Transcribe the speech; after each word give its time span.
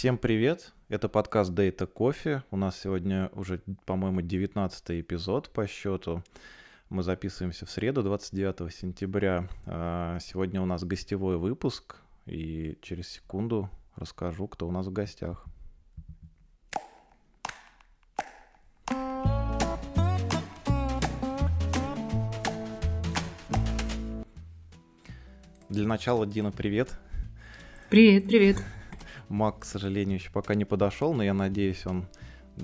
Всем 0.00 0.16
привет! 0.16 0.72
Это 0.88 1.10
подкаст 1.10 1.52
Data 1.52 1.86
Coffee. 1.86 2.40
У 2.50 2.56
нас 2.56 2.80
сегодня 2.80 3.28
уже, 3.34 3.60
по-моему, 3.84 4.22
19 4.22 5.02
эпизод 5.02 5.50
по 5.50 5.66
счету. 5.66 6.22
Мы 6.88 7.02
записываемся 7.02 7.66
в 7.66 7.70
среду, 7.70 8.02
29 8.02 8.72
сентября. 8.72 9.46
А, 9.66 10.18
сегодня 10.20 10.62
у 10.62 10.64
нас 10.64 10.84
гостевой 10.84 11.36
выпуск, 11.36 11.96
и 12.24 12.78
через 12.80 13.10
секунду 13.10 13.68
расскажу, 13.94 14.48
кто 14.48 14.66
у 14.66 14.70
нас 14.70 14.86
в 14.86 14.90
гостях. 14.90 15.44
Для 25.68 25.86
начала, 25.86 26.26
Дина, 26.26 26.50
привет. 26.52 26.88
Привет, 27.90 28.28
привет. 28.28 28.64
Мак, 29.30 29.60
к 29.60 29.64
сожалению, 29.64 30.18
еще 30.18 30.30
пока 30.32 30.56
не 30.56 30.64
подошел, 30.64 31.14
но 31.14 31.22
я 31.22 31.34
надеюсь, 31.34 31.86
он 31.86 32.06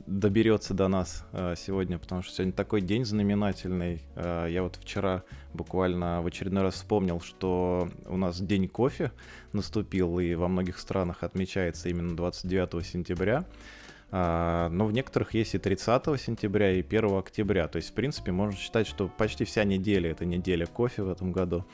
доберется 0.07 0.75
до 0.75 0.89
нас 0.89 1.25
э, 1.31 1.55
сегодня, 1.57 1.97
потому 1.97 2.23
что 2.23 2.35
сегодня 2.35 2.53
такой 2.53 2.81
день 2.81 3.05
знаменательный. 3.05 4.03
Э, 4.17 4.49
я 4.51 4.65
вот 4.65 4.75
вчера 4.75 5.23
буквально 5.55 6.23
в 6.23 6.27
очередной 6.27 6.65
раз 6.65 6.75
вспомнил, 6.75 7.21
что 7.21 7.89
у 8.07 8.17
нас 8.17 8.41
день 8.41 8.69
кофе 8.69 9.13
наступил, 9.53 10.19
и 10.19 10.35
во 10.35 10.49
многих 10.49 10.81
странах 10.81 11.23
отмечается 11.23 11.89
именно 11.89 12.17
29 12.17 12.85
сентября. 12.85 13.45
Uh, 14.09 14.69
но 14.69 14.87
в 14.87 14.93
некоторых 14.93 15.35
есть 15.35 15.57
и 15.57 15.59
30 15.59 16.05
сентября, 16.21 16.71
и 16.71 16.81
1 16.81 17.19
октября. 17.19 17.67
То 17.67 17.77
есть, 17.77 17.91
в 17.91 17.93
принципе, 17.93 18.31
можно 18.31 18.57
считать, 18.57 18.87
что 18.87 19.09
почти 19.09 19.45
вся 19.45 19.65
неделя— 19.65 20.11
это 20.13 20.25
неделя 20.25 20.65
кофе 20.67 21.03
в 21.03 21.11
этом 21.11 21.33
году. 21.33 21.65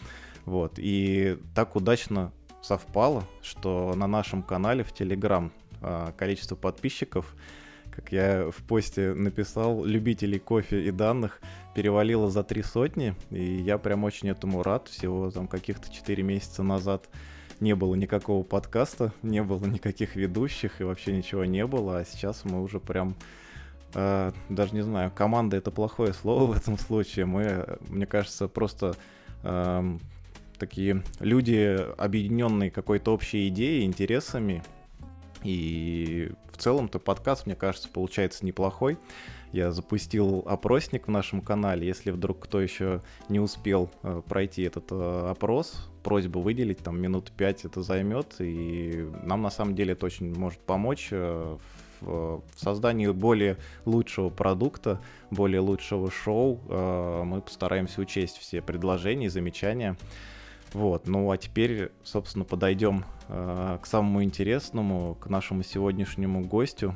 Вот. 0.46 0.74
И 0.78 1.38
так 1.54 1.76
удачно 1.76 2.32
совпало, 2.62 3.24
что 3.42 3.94
на 3.94 4.06
нашем 4.06 4.42
канале 4.42 4.84
в 4.84 4.92
Телеграм 4.92 5.52
количество 6.16 6.54
подписчиков 6.54 7.34
как 7.92 8.10
я 8.10 8.50
в 8.50 8.62
посте 8.62 9.12
написал, 9.12 9.84
любителей 9.84 10.38
кофе 10.38 10.82
и 10.82 10.90
данных 10.90 11.40
перевалило 11.74 12.30
за 12.30 12.42
три 12.42 12.62
сотни, 12.62 13.14
и 13.30 13.42
я 13.42 13.78
прям 13.78 14.04
очень 14.04 14.30
этому 14.30 14.62
рад. 14.62 14.88
Всего 14.88 15.30
там 15.30 15.46
каких-то 15.46 15.92
четыре 15.92 16.22
месяца 16.22 16.62
назад 16.62 17.08
не 17.60 17.74
было 17.74 17.94
никакого 17.94 18.42
подкаста, 18.42 19.12
не 19.22 19.42
было 19.42 19.64
никаких 19.66 20.16
ведущих 20.16 20.80
и 20.80 20.84
вообще 20.84 21.12
ничего 21.12 21.44
не 21.44 21.66
было, 21.66 21.98
а 21.98 22.04
сейчас 22.04 22.44
мы 22.44 22.62
уже 22.62 22.80
прям 22.80 23.14
э, 23.94 24.32
даже 24.48 24.74
не 24.74 24.82
знаю, 24.82 25.12
команда 25.14 25.58
это 25.58 25.70
плохое 25.70 26.14
слово 26.14 26.46
в 26.46 26.56
этом 26.56 26.78
случае. 26.78 27.26
Мы, 27.26 27.78
мне 27.88 28.06
кажется, 28.06 28.48
просто 28.48 28.96
такие 30.62 31.02
люди, 31.18 31.76
объединенные 31.98 32.70
какой-то 32.70 33.12
общей 33.12 33.48
идеей, 33.48 33.84
интересами, 33.84 34.62
и 35.42 36.30
в 36.52 36.56
целом-то 36.56 37.00
подкаст, 37.00 37.46
мне 37.46 37.56
кажется, 37.56 37.88
получается 37.88 38.46
неплохой. 38.46 38.96
Я 39.50 39.72
запустил 39.72 40.44
опросник 40.46 41.08
в 41.08 41.10
нашем 41.10 41.40
канале. 41.40 41.84
Если 41.84 42.12
вдруг 42.12 42.38
кто 42.44 42.60
еще 42.60 43.02
не 43.28 43.40
успел 43.40 43.90
э, 44.04 44.22
пройти 44.28 44.62
этот 44.62 44.92
э, 44.92 45.30
опрос, 45.30 45.90
просьба 46.04 46.38
выделить 46.38 46.78
там 46.78 47.00
минут 47.00 47.32
пять 47.32 47.64
это 47.64 47.82
займет. 47.82 48.36
И 48.38 49.10
нам 49.24 49.42
на 49.42 49.50
самом 49.50 49.74
деле 49.74 49.94
это 49.94 50.06
очень 50.06 50.32
может 50.32 50.60
помочь 50.60 51.08
э, 51.10 51.58
в, 52.00 52.06
в 52.06 52.42
создании 52.56 53.08
более 53.08 53.58
лучшего 53.84 54.30
продукта, 54.30 55.00
более 55.32 55.60
лучшего 55.60 56.08
шоу. 56.10 56.60
Мы 57.24 57.40
постараемся 57.40 58.00
учесть 58.00 58.38
все 58.38 58.62
предложения 58.62 59.26
и 59.26 59.28
замечания. 59.28 59.96
Вот, 60.74 61.06
ну 61.06 61.30
а 61.30 61.36
теперь, 61.36 61.92
собственно, 62.02 62.44
подойдем 62.44 63.04
э, 63.28 63.78
к 63.82 63.86
самому 63.86 64.22
интересному, 64.24 65.14
к 65.16 65.28
нашему 65.28 65.62
сегодняшнему 65.62 66.42
гостю. 66.42 66.94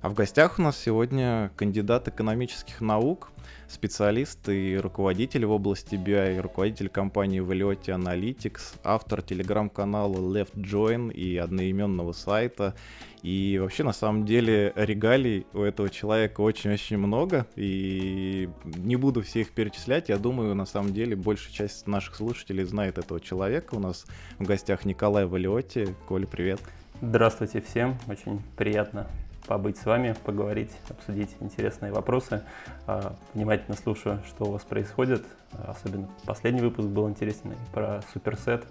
А 0.00 0.08
в 0.08 0.14
гостях 0.14 0.58
у 0.58 0.62
нас 0.62 0.78
сегодня 0.78 1.50
кандидат 1.56 2.08
экономических 2.08 2.80
наук, 2.80 3.30
специалист 3.74 4.48
и 4.48 4.76
руководитель 4.76 5.44
в 5.44 5.50
области 5.50 5.96
BI, 5.96 6.40
руководитель 6.40 6.88
компании 6.88 7.42
Valiotti 7.42 7.88
Analytics, 7.88 8.76
автор 8.82 9.20
телеграм-канала 9.20 10.16
Left 10.16 10.54
Join 10.54 11.12
и 11.12 11.36
одноименного 11.36 12.12
сайта. 12.12 12.74
И 13.22 13.58
вообще, 13.60 13.84
на 13.84 13.92
самом 13.92 14.24
деле, 14.24 14.72
регалий 14.76 15.46
у 15.52 15.60
этого 15.60 15.90
человека 15.90 16.40
очень-очень 16.40 16.98
много, 16.98 17.46
и 17.56 18.48
не 18.64 18.96
буду 18.96 19.22
все 19.22 19.40
их 19.40 19.50
перечислять. 19.50 20.08
Я 20.08 20.18
думаю, 20.18 20.54
на 20.54 20.66
самом 20.66 20.92
деле, 20.92 21.16
большая 21.16 21.52
часть 21.52 21.86
наших 21.86 22.14
слушателей 22.16 22.64
знает 22.64 22.98
этого 22.98 23.20
человека. 23.20 23.74
У 23.74 23.80
нас 23.80 24.06
в 24.38 24.44
гостях 24.44 24.84
Николай 24.84 25.26
Валиотти. 25.26 25.88
Коля, 26.06 26.26
привет. 26.26 26.60
Здравствуйте 27.00 27.60
всем, 27.60 27.98
очень 28.08 28.40
приятно 28.56 29.08
побыть 29.46 29.76
с 29.78 29.84
вами, 29.84 30.14
поговорить, 30.24 30.72
обсудить 30.88 31.36
интересные 31.40 31.92
вопросы. 31.92 32.42
А, 32.86 33.14
внимательно 33.34 33.76
слушаю, 33.76 34.22
что 34.26 34.44
у 34.44 34.52
вас 34.52 34.62
происходит. 34.62 35.24
Особенно 35.66 36.08
последний 36.24 36.60
выпуск 36.60 36.88
был 36.88 37.08
интересный 37.08 37.56
про 37.72 38.02
суперсет. 38.12 38.64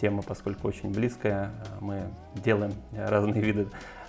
Тема, 0.00 0.22
поскольку 0.22 0.68
очень 0.68 0.90
близкая, 0.92 1.50
а, 1.50 1.78
мы 1.80 2.02
делаем 2.36 2.72
разные 2.92 3.42
виды 3.42 3.68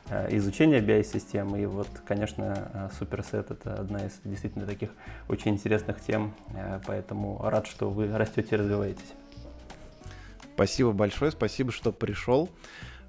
а, 0.09 0.28
изучения 0.29 0.79
BI-систем. 0.79 1.56
И 1.56 1.66
вот, 1.66 1.90
конечно, 2.06 2.91
суперсет— 2.97 3.51
это 3.51 3.75
одна 3.75 4.06
из 4.06 4.19
действительно 4.24 4.66
таких 4.66 4.91
очень 5.28 5.51
интересных 5.51 6.00
тем. 6.01 6.34
Поэтому 6.85 7.40
рад, 7.44 7.68
что 7.68 7.90
вы 7.90 8.16
растете 8.16 8.56
и 8.56 8.59
развиваетесь. 8.59 9.13
Спасибо 10.56 10.91
большое, 10.91 11.31
спасибо, 11.31 11.72
что 11.72 11.91
пришел. 11.91 12.50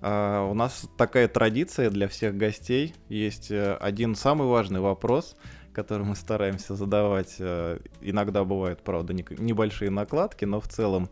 Uh, 0.05 0.51
у 0.51 0.55
нас 0.55 0.87
такая 0.99 1.29
традиция 1.29 1.89
для 1.89 2.09
всех 2.09 2.37
гостей. 2.37 2.95
Есть 3.09 3.51
uh, 3.51 3.75
один 3.79 4.15
самый 4.15 4.47
важный 4.47 4.81
вопрос, 4.81 5.35
который 5.73 6.05
мы 6.05 6.15
стараемся 6.15 6.75
задавать. 6.75 7.37
Uh, 7.39 7.81
иногда 8.03 8.45
бывают, 8.45 8.83
правда, 8.83 9.15
не, 9.15 9.25
небольшие 9.39 9.91
накладки, 9.91 10.45
но 10.45 10.61
в 10.61 10.69
целом 10.69 11.09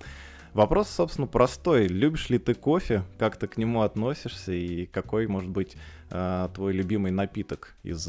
вопрос, 0.53 0.91
собственно, 0.91 1.27
простой. 1.27 1.87
Любишь 1.87 2.29
ли 2.29 2.37
ты 2.39 2.53
кофе? 2.53 3.03
Как 3.19 3.37
ты 3.37 3.47
к 3.47 3.57
нему 3.57 3.81
относишься? 3.81 4.53
И 4.53 4.85
какой, 4.85 5.27
может 5.27 5.49
быть, 5.49 5.75
твой 6.11 6.75
любимый 6.75 7.13
напиток 7.13 7.75
из 7.83 8.07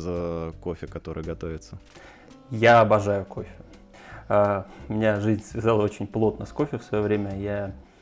кофе, 0.60 0.88
который 0.88 1.24
готовится? 1.24 1.80
Я 2.52 2.82
обожаю 2.82 3.24
кофе. 3.24 3.56
Меня 4.90 5.22
жизнь 5.22 5.46
связала 5.46 5.84
очень 5.84 6.08
плотно 6.08 6.46
с 6.46 6.50
кофе 6.50 6.78
в 6.78 6.84
свое 6.84 7.02
время. 7.02 7.40
Я 7.40 7.74
Э, 7.74 7.93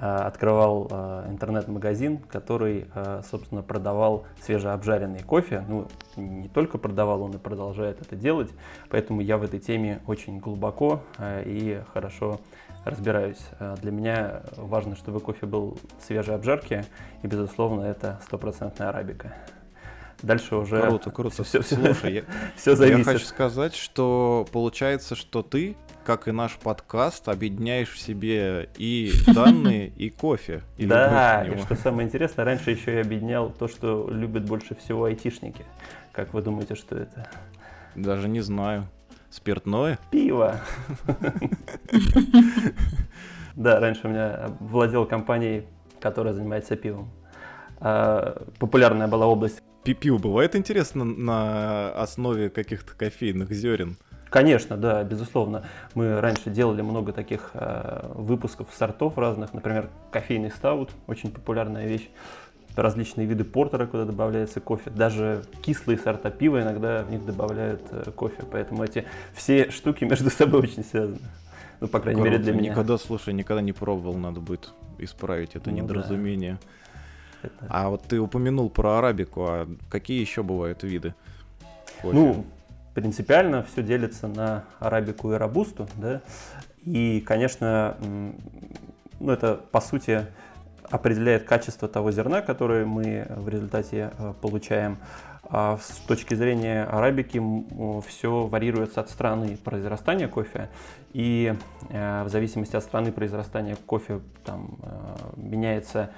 открывал 0.00 0.88
э, 0.90 1.26
интернет-магазин, 1.28 2.18
который, 2.18 2.86
э, 2.94 3.22
собственно, 3.28 3.62
продавал 3.62 4.24
свежеобжаренный 4.42 5.22
кофе. 5.22 5.64
Ну, 5.68 5.88
не 6.16 6.48
только 6.48 6.78
продавал, 6.78 7.22
он 7.22 7.32
и 7.32 7.38
продолжает 7.38 8.00
это 8.00 8.16
делать. 8.16 8.50
Поэтому 8.90 9.20
я 9.20 9.38
в 9.38 9.42
этой 9.42 9.60
теме 9.60 10.00
очень 10.06 10.38
глубоко 10.38 11.02
и 11.20 11.82
хорошо 11.92 12.40
разбираюсь. 12.84 13.44
Для 13.82 13.90
меня 13.90 14.42
важно, 14.56 14.96
чтобы 14.96 15.20
кофе 15.20 15.46
был 15.46 15.78
свежей 16.00 16.34
обжарки, 16.34 16.84
и, 17.22 17.26
безусловно, 17.26 17.82
это 17.82 18.20
стопроцентная 18.24 18.88
арабика. 18.88 19.34
Дальше 20.22 20.56
уже... 20.56 20.80
Круто, 20.82 21.10
круто. 21.10 21.44
Все, 21.44 21.62
все, 21.62 21.76
Слушай, 21.76 22.12
я, 22.14 22.22
все 22.56 22.74
зависит. 22.74 22.98
я 22.98 23.04
хочу 23.04 23.24
сказать, 23.24 23.74
что 23.74 24.46
получается, 24.52 25.14
что 25.14 25.42
ты 25.42 25.76
как 26.08 26.26
и 26.26 26.32
наш 26.32 26.56
подкаст, 26.56 27.28
объединяешь 27.28 27.90
в 27.90 27.98
себе 27.98 28.70
и 28.78 29.12
данные, 29.26 29.88
и 29.88 30.08
кофе. 30.08 30.62
И 30.78 30.86
да, 30.86 31.44
и 31.44 31.58
что 31.58 31.74
самое 31.74 32.08
интересное, 32.08 32.46
раньше 32.46 32.70
еще 32.70 32.94
и 32.94 32.96
объединял 32.96 33.50
то, 33.50 33.68
что 33.68 34.08
любят 34.10 34.46
больше 34.46 34.74
всего 34.74 35.04
айтишники. 35.04 35.66
Как 36.12 36.32
вы 36.32 36.40
думаете, 36.40 36.76
что 36.76 36.96
это? 36.96 37.28
Даже 37.94 38.26
не 38.26 38.40
знаю. 38.40 38.88
Спиртное? 39.28 39.98
Пиво. 40.10 40.58
Да, 43.54 43.80
раньше 43.80 44.02
у 44.06 44.08
меня 44.08 44.50
владел 44.60 45.04
компанией, 45.04 45.66
которая 46.00 46.32
занимается 46.32 46.76
пивом. 46.76 47.10
А, 47.80 48.46
популярная 48.60 49.08
была 49.08 49.26
область. 49.26 49.62
Пиво 49.82 50.16
бывает 50.18 50.54
интересно 50.54 51.04
на 51.04 51.90
основе 51.90 52.50
каких-то 52.50 52.94
кофейных 52.94 53.50
зерен? 53.50 53.98
Конечно, 54.30 54.76
да, 54.76 55.02
безусловно. 55.04 55.64
Мы 55.94 56.20
раньше 56.20 56.50
делали 56.50 56.82
много 56.82 57.12
таких 57.12 57.50
э, 57.54 58.10
выпусков 58.14 58.68
сортов 58.76 59.16
разных, 59.16 59.54
например, 59.54 59.88
кофейный 60.10 60.50
стаут, 60.50 60.90
очень 61.06 61.30
популярная 61.30 61.86
вещь, 61.86 62.08
различные 62.76 63.26
виды 63.26 63.44
портера, 63.44 63.86
куда 63.86 64.04
добавляется 64.04 64.60
кофе, 64.60 64.90
даже 64.90 65.42
кислые 65.62 65.98
сорта 65.98 66.30
пива 66.30 66.62
иногда 66.62 67.02
в 67.02 67.10
них 67.10 67.24
добавляют 67.24 67.82
э, 67.90 68.10
кофе, 68.14 68.42
поэтому 68.50 68.84
эти 68.84 69.04
все 69.34 69.70
штуки 69.70 70.04
между 70.04 70.30
собой 70.30 70.62
очень 70.62 70.84
связаны. 70.84 71.18
Ну, 71.80 71.88
по 71.88 72.00
крайней 72.00 72.20
Круто. 72.20 72.30
мере, 72.32 72.42
для 72.42 72.52
меня. 72.52 72.70
Никогда, 72.72 72.98
слушай, 72.98 73.32
никогда 73.32 73.62
не 73.62 73.72
пробовал, 73.72 74.14
надо 74.14 74.40
будет 74.40 74.72
исправить 74.98 75.54
это 75.54 75.70
ну, 75.70 75.76
недоразумение. 75.76 76.58
Да. 77.42 77.48
Это... 77.48 77.66
А 77.68 77.88
вот 77.88 78.02
ты 78.02 78.18
упомянул 78.18 78.68
про 78.68 78.98
арабику, 78.98 79.44
а 79.46 79.68
какие 79.88 80.20
еще 80.20 80.42
бывают 80.42 80.82
виды? 80.82 81.14
Кофе? 82.02 82.16
Ну, 82.16 82.44
принципиально 82.94 83.62
все 83.62 83.82
делится 83.82 84.28
на 84.28 84.64
арабику 84.78 85.32
и 85.32 85.36
робусту, 85.36 85.88
да, 85.96 86.20
И, 86.84 87.20
конечно, 87.20 87.96
ну, 89.20 89.32
это 89.32 89.54
по 89.54 89.80
сути 89.80 90.26
определяет 90.90 91.44
качество 91.44 91.88
того 91.88 92.10
зерна, 92.10 92.40
которое 92.40 92.84
мы 92.86 93.26
в 93.28 93.48
результате 93.48 94.10
э, 94.18 94.32
получаем. 94.40 94.98
А 95.50 95.78
с 95.80 95.98
точки 96.06 96.34
зрения 96.34 96.84
арабики 96.84 97.40
все 98.06 98.46
варьируется 98.46 99.00
от 99.00 99.08
страны 99.08 99.56
произрастания 99.56 100.28
кофе. 100.28 100.68
И 101.12 101.54
э, 101.90 102.24
в 102.24 102.28
зависимости 102.28 102.76
от 102.76 102.82
страны 102.82 103.12
произрастания 103.12 103.76
кофе 103.86 104.20
там, 104.44 104.78
э, 104.82 105.16
меняется 105.36 106.10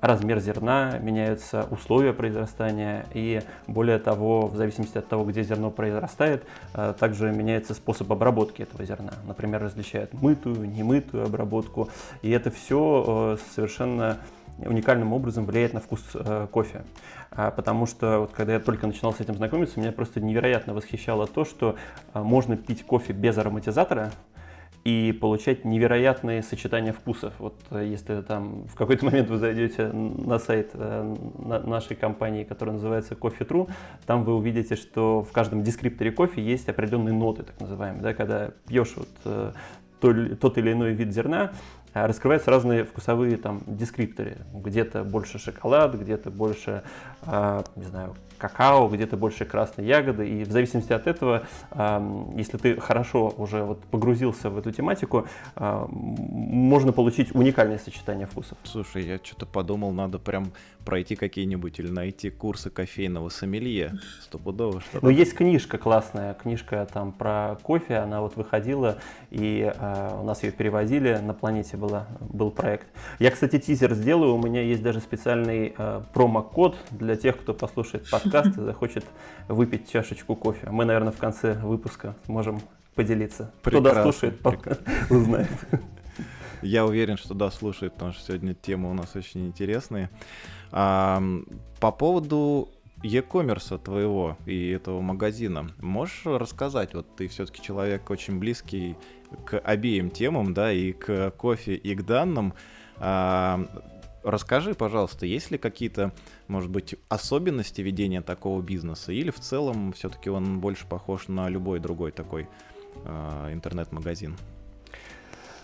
размер 0.00 0.40
зерна, 0.40 0.98
меняются 0.98 1.66
условия 1.70 2.12
произрастания, 2.12 3.06
и 3.12 3.42
более 3.66 3.98
того, 3.98 4.46
в 4.46 4.56
зависимости 4.56 4.98
от 4.98 5.08
того, 5.08 5.24
где 5.24 5.42
зерно 5.42 5.70
произрастает, 5.70 6.44
э, 6.74 6.94
также 6.98 7.30
меняется 7.30 7.74
способ 7.74 8.10
обработки 8.10 8.62
этого 8.62 8.84
зерна. 8.84 9.12
Например, 9.26 9.62
различают 9.62 10.12
мытую, 10.14 10.68
немытую 10.68 11.24
обработку, 11.24 11.88
и 12.22 12.30
это 12.30 12.50
все 12.50 13.36
э, 13.38 13.52
совершенно 13.54 14.18
уникальным 14.58 15.12
образом 15.12 15.46
влияет 15.46 15.72
на 15.72 15.80
вкус 15.80 16.02
э, 16.14 16.46
кофе. 16.50 16.82
А, 17.30 17.50
потому 17.50 17.86
что 17.86 18.20
вот, 18.20 18.32
когда 18.32 18.54
я 18.54 18.60
только 18.60 18.86
начинал 18.86 19.14
с 19.14 19.20
этим 19.20 19.34
знакомиться, 19.34 19.78
меня 19.78 19.92
просто 19.92 20.20
невероятно 20.20 20.74
восхищало 20.74 21.26
то, 21.26 21.44
что 21.44 21.76
можно 22.12 22.56
пить 22.56 22.84
кофе 22.84 23.12
без 23.12 23.38
ароматизатора, 23.38 24.10
и 24.84 25.12
получать 25.12 25.64
невероятные 25.64 26.42
сочетания 26.42 26.92
вкусов. 26.92 27.34
Вот 27.38 27.54
э, 27.70 27.86
если 27.86 28.22
там 28.22 28.66
в 28.66 28.74
какой-то 28.74 29.04
момент 29.06 29.28
вы 29.28 29.36
зайдете 29.36 29.88
на 29.92 30.38
сайт 30.38 30.70
э, 30.74 31.16
нашей 31.44 31.96
компании, 31.96 32.44
которая 32.44 32.74
называется 32.74 33.14
Coffee 33.14 33.46
True, 33.46 33.70
там 34.06 34.24
вы 34.24 34.34
увидите, 34.34 34.76
что 34.76 35.22
в 35.22 35.32
каждом 35.32 35.62
дескрипторе 35.62 36.12
кофе 36.12 36.42
есть 36.42 36.68
определенные 36.68 37.14
ноты, 37.14 37.42
так 37.42 37.60
называемые. 37.60 38.02
Да, 38.02 38.14
когда 38.14 38.52
пьешь 38.66 38.94
вот 38.96 39.08
э, 39.24 39.52
тот 40.00 40.58
или 40.58 40.72
иной 40.72 40.94
вид 40.94 41.12
зерна, 41.12 41.52
раскрываются 41.92 42.50
разные 42.50 42.84
вкусовые 42.84 43.36
там 43.36 43.62
дескрипторы. 43.66 44.38
Где-то 44.52 45.04
больше 45.04 45.38
шоколад, 45.38 45.94
где-то 45.94 46.30
больше, 46.30 46.82
не 47.26 47.84
знаю, 47.84 48.16
какао, 48.38 48.88
где-то 48.88 49.16
больше 49.18 49.44
красной 49.44 49.84
ягоды. 49.84 50.28
И 50.28 50.44
в 50.44 50.50
зависимости 50.50 50.92
от 50.92 51.06
этого, 51.06 51.46
если 52.34 52.56
ты 52.56 52.80
хорошо 52.80 53.34
уже 53.36 53.62
вот 53.62 53.82
погрузился 53.84 54.48
в 54.48 54.58
эту 54.58 54.72
тематику, 54.72 55.26
можно 55.56 56.92
получить 56.92 57.34
уникальное 57.34 57.78
сочетание 57.78 58.26
вкусов. 58.26 58.56
Слушай, 58.64 59.04
я 59.04 59.20
что-то 59.22 59.46
подумал, 59.46 59.92
надо 59.92 60.18
прям 60.18 60.52
пройти 60.84 61.14
какие-нибудь 61.16 61.78
или 61.78 61.90
найти 61.90 62.30
курсы 62.30 62.70
кофейного 62.70 63.28
сомелье. 63.28 63.92
Стопудово 64.22 64.80
что-то. 64.80 65.04
Ну, 65.04 65.10
есть 65.10 65.34
книжка 65.34 65.76
классная, 65.76 66.32
книжка 66.32 66.88
там 66.90 67.12
про 67.12 67.58
кофе, 67.62 67.96
она 67.96 68.22
вот 68.22 68.36
выходила, 68.36 68.96
и 69.30 69.70
у 70.18 70.24
нас 70.24 70.42
ее 70.42 70.52
переводили, 70.52 71.18
на 71.22 71.34
планете 71.34 71.76
была, 71.80 72.06
был 72.20 72.50
проект. 72.50 72.86
Я, 73.18 73.30
кстати, 73.30 73.58
тизер 73.58 73.94
сделаю, 73.94 74.34
у 74.34 74.38
меня 74.40 74.62
есть 74.62 74.82
даже 74.82 75.00
специальный 75.00 75.74
э, 75.76 76.02
промокод 76.12 76.76
для 76.90 77.16
тех, 77.16 77.40
кто 77.40 77.54
послушает 77.54 78.08
подкаст 78.10 78.58
и 78.58 78.60
захочет 78.60 79.04
выпить 79.48 79.90
чашечку 79.90 80.36
кофе. 80.36 80.68
Мы, 80.70 80.84
наверное, 80.84 81.12
в 81.12 81.18
конце 81.18 81.54
выпуска 81.54 82.14
сможем 82.26 82.60
поделиться. 82.94 83.52
Прекрасно. 83.62 83.90
Кто 83.90 83.94
дослушает, 83.94 84.40
узнает. 85.10 85.48
Я 86.62 86.84
уверен, 86.84 87.16
что 87.16 87.34
да, 87.34 87.50
слушает, 87.50 87.94
потому 87.94 88.12
что 88.12 88.22
сегодня 88.22 88.54
темы 88.54 88.90
у 88.90 88.94
нас 88.94 89.16
очень 89.16 89.46
интересные. 89.46 90.10
По 90.70 91.20
поводу 91.80 92.68
e-commerce 93.02 93.78
твоего 93.78 94.36
и 94.46 94.70
этого 94.70 95.00
магазина, 95.00 95.70
можешь 95.78 96.22
рассказать, 96.24 96.94
вот 96.94 97.16
ты 97.16 97.28
все-таки 97.28 97.62
человек 97.62 98.10
очень 98.10 98.38
близкий 98.38 98.96
к 99.44 99.58
обеим 99.58 100.10
темам, 100.10 100.54
да, 100.54 100.72
и 100.72 100.92
к 100.92 101.30
кофе, 101.32 101.74
и 101.74 101.94
к 101.94 102.02
данным. 102.04 102.54
А, 102.96 103.64
Расскажи, 104.22 104.74
пожалуйста, 104.74 105.24
есть 105.24 105.50
ли 105.50 105.56
какие-то, 105.56 106.12
может 106.46 106.70
быть, 106.70 106.94
особенности 107.08 107.80
ведения 107.80 108.20
такого 108.20 108.60
бизнеса, 108.60 109.12
или 109.12 109.30
в 109.30 109.40
целом 109.40 109.92
все-таки 109.92 110.28
он 110.28 110.60
больше 110.60 110.86
похож 110.86 111.28
на 111.28 111.48
любой 111.48 111.80
другой 111.80 112.12
такой 112.12 112.46
э, 113.04 113.52
интернет-магазин? 113.52 114.36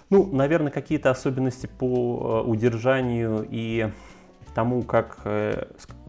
Ну, 0.08 0.32
наверное, 0.32 0.72
какие-то 0.72 1.10
особенности 1.10 1.66
по 1.66 2.42
э, 2.46 2.48
удержанию 2.48 3.46
и 3.50 3.90
тому, 4.54 4.82
как 4.82 5.18
э, 5.24 5.66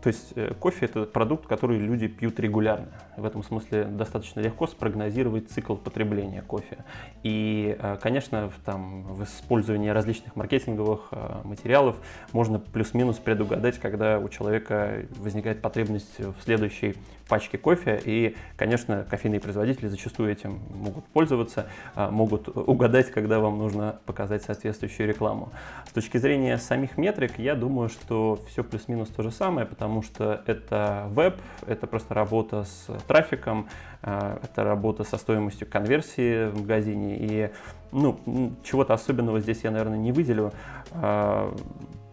то 0.08 0.12
есть 0.12 0.32
э, 0.38 0.54
кофе 0.54 0.86
это 0.86 1.04
продукт, 1.04 1.48
который 1.48 1.78
люди 1.80 2.08
пьют 2.08 2.40
регулярно. 2.40 2.88
В 3.18 3.26
этом 3.26 3.44
смысле 3.44 3.86
достаточно 3.86 4.42
легко 4.42 4.68
спрогнозировать 4.68 5.50
цикл 5.50 5.76
потребления 5.76 6.44
кофе. 6.44 6.86
И, 7.24 7.76
э, 7.80 7.98
конечно, 8.00 8.50
в, 8.50 8.64
там, 8.64 9.06
в 9.06 9.24
использовании 9.24 9.90
различных 9.90 10.36
маркетинговых 10.36 11.08
э, 11.12 11.42
материалов 11.44 11.96
можно 12.32 12.60
плюс-минус 12.60 13.18
предугадать, 13.18 13.80
когда 13.80 14.20
у 14.20 14.30
человека 14.30 15.08
возникает 15.18 15.64
потребность 15.64 16.20
в 16.20 16.36
следующей 16.44 16.96
пачке 17.28 17.58
кофе. 17.58 18.00
И, 18.06 18.38
конечно, 18.56 19.04
кофейные 19.10 19.40
производители 19.40 19.88
зачастую 19.88 20.32
этим 20.32 20.60
могут 20.70 21.04
пользоваться, 21.08 21.68
могут 21.96 22.48
угадать, 22.48 23.12
когда 23.12 23.40
вам 23.40 23.58
нужно 23.58 24.00
показать 24.06 24.44
соответствующую 24.44 25.10
рекламу. 25.10 25.52
С 25.90 25.92
точки 25.92 26.18
зрения 26.18 26.58
самих 26.58 26.98
метрик, 26.98 27.38
я 27.38 27.56
думаю, 27.56 27.90
что 27.90 28.40
все 28.48 28.64
плюс-минус 28.64 29.10
то 29.10 29.24
же 29.24 29.32
самое, 29.32 29.68
потому 29.68 30.04
что 30.04 30.42
это 30.46 31.08
веб, 31.10 31.36
это 31.66 31.86
просто 31.86 32.14
работа 32.14 32.64
с 32.64 32.88
трафиком, 33.08 33.70
э, 34.04 34.38
это 34.44 34.64
работа 34.64 35.04
со 35.04 35.18
стоимостью 35.18 35.68
конверсии 35.70 36.50
в 36.50 36.62
магазине. 36.62 37.18
И 37.18 37.50
ну, 37.92 38.20
чего-то 38.64 38.94
особенного 38.94 39.40
здесь 39.40 39.62
я, 39.64 39.72
наверное, 39.72 39.98
не 39.98 40.12
выделю. 40.12 40.52
Э, 40.92 41.54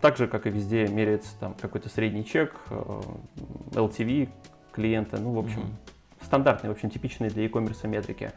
так 0.00 0.16
же, 0.16 0.26
как 0.26 0.46
и 0.46 0.50
везде, 0.50 0.86
меряется 0.86 1.30
там 1.40 1.54
какой-то 1.60 1.88
средний 1.88 2.24
чек, 2.24 2.54
LTV 2.68 4.24
э, 4.24 4.28
клиента, 4.72 5.18
ну, 5.18 5.32
в 5.32 5.38
общем, 5.38 5.60
mm-hmm. 5.60 6.24
стандартные, 6.26 6.70
в 6.72 6.74
общем, 6.74 6.90
типичные 6.90 7.30
для 7.30 7.44
e-commerce 7.44 7.86
метрики. 7.86 8.32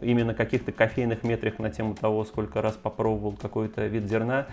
Именно 0.00 0.34
каких-то 0.34 0.72
кофейных 0.72 1.22
метрик 1.22 1.58
на 1.58 1.70
тему 1.70 1.94
того, 1.94 2.24
сколько 2.24 2.60
раз 2.60 2.74
попробовал 2.74 3.32
какой-то 3.32 3.86
вид 3.86 4.04
зерна, 4.04 4.46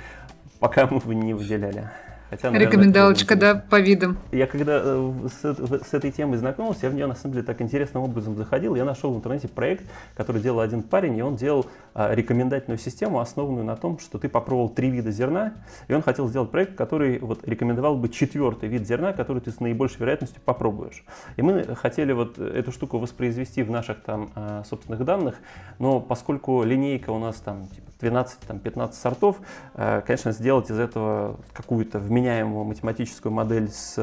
пока 0.60 0.88
мы 0.88 1.16
не 1.16 1.34
выделяли. 1.34 1.90
Хотя, 2.32 2.50
наверное, 2.50 2.72
Рекомендалочка, 2.72 3.36
да, 3.36 3.56
по 3.70 3.82
видам. 3.82 4.18
Я 4.32 4.48
когда 4.48 4.82
э, 4.82 5.14
с, 5.28 5.86
с 5.90 5.94
этой 5.94 6.12
темой 6.12 6.38
знакомился, 6.38 6.86
я 6.86 6.90
в 6.90 6.94
нее 6.94 7.06
на 7.06 7.14
самом 7.14 7.34
деле 7.34 7.46
так 7.46 7.62
интересным 7.62 8.04
образом 8.04 8.38
заходил. 8.38 8.74
Я 8.76 8.86
нашел 8.86 9.14
в 9.14 9.18
интернете 9.18 9.50
проект, 9.50 9.84
который 10.16 10.42
делал 10.42 10.62
один 10.62 10.82
парень, 10.82 11.18
и 11.18 11.22
он 11.22 11.36
делал 11.36 11.66
а, 11.94 12.16
рекомендательную 12.16 12.80
систему, 12.80 13.20
основанную 13.20 13.66
на 13.66 13.76
том, 13.76 14.00
что 14.00 14.18
ты 14.18 14.30
попробовал 14.30 14.70
три 14.70 14.90
вида 14.90 15.12
зерна, 15.12 15.56
и 15.90 15.94
он 15.94 16.02
хотел 16.02 16.30
сделать 16.30 16.50
проект, 16.52 16.76
который 16.76 17.20
вот 17.20 17.46
рекомендовал 17.46 17.98
бы 17.98 18.08
четвертый 18.08 18.70
вид 18.70 18.88
зерна, 18.88 19.12
который 19.12 19.42
ты 19.42 19.52
с 19.52 19.60
наибольшей 19.60 20.00
вероятностью 20.00 20.42
попробуешь. 20.46 21.04
И 21.36 21.42
мы 21.42 21.76
хотели 21.76 22.14
вот 22.14 22.40
эту 22.40 22.72
штуку 22.72 22.98
воспроизвести 22.98 23.62
в 23.62 23.70
наших 23.70 24.04
там 24.04 24.32
а, 24.36 24.64
собственных 24.64 25.04
данных, 25.04 25.36
но 25.80 26.00
поскольку 26.00 26.64
линейка 26.64 27.10
у 27.10 27.20
нас 27.20 27.36
там 27.42 27.68
типа 27.68 27.91
12-15 28.02 28.94
сортов, 28.94 29.38
а, 29.74 30.02
конечно, 30.02 30.32
сделать 30.32 30.70
из 30.70 30.80
этого 30.80 31.40
какую-то 31.54 32.00
вменяемую 32.00 32.66
математическую 32.66 33.32
модель 33.32 33.70
с 33.70 33.96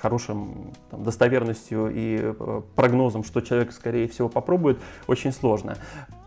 хорошим 0.00 0.72
там, 0.90 1.02
достоверностью 1.02 1.90
и 1.92 2.18
э, 2.22 2.62
прогнозом, 2.74 3.24
что 3.24 3.40
человек, 3.40 3.72
скорее 3.72 4.08
всего, 4.08 4.28
попробует, 4.28 4.78
очень 5.06 5.32
сложно. 5.32 5.76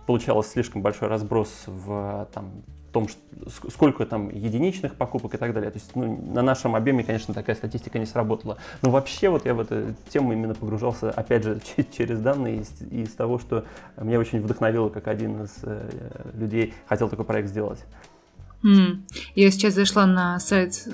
Получалось 0.06 0.48
слишком 0.48 0.82
большой 0.82 1.08
разброс 1.08 1.64
в 1.66 2.28
там, 2.34 2.52
том, 2.98 3.08
что, 3.08 3.70
сколько 3.70 4.06
там 4.06 4.30
единичных 4.30 4.96
покупок 4.96 5.36
и 5.36 5.38
так 5.38 5.54
далее. 5.54 5.70
То 5.70 5.78
есть 5.78 5.96
ну, 5.96 6.20
на 6.34 6.42
нашем 6.42 6.76
объеме, 6.76 7.04
конечно, 7.04 7.34
такая 7.34 7.56
статистика 7.56 8.00
не 8.00 8.06
сработала. 8.08 8.58
Но 8.82 8.90
вообще 8.90 9.30
вот 9.30 9.46
я 9.46 9.54
в 9.54 9.60
эту 9.60 9.94
тему 10.10 10.34
именно 10.34 10.56
погружался, 10.56 11.12
опять 11.12 11.44
же, 11.44 11.60
через 11.98 12.20
данные 12.20 12.62
из, 12.62 12.82
из 12.92 13.14
того, 13.14 13.38
что 13.38 13.66
меня 14.02 14.20
очень 14.20 14.42
вдохновило, 14.42 14.90
как 14.90 15.08
один 15.08 15.44
из 15.44 15.52
э, 15.62 15.90
людей 16.34 16.74
хотел 16.88 17.08
такой 17.08 17.26
проект 17.26 17.50
сделать. 17.50 17.80
Я 19.36 19.52
сейчас 19.52 19.76
зашла 19.76 20.08
на 20.08 20.40
сайт 20.40 20.88
э, 20.88 20.90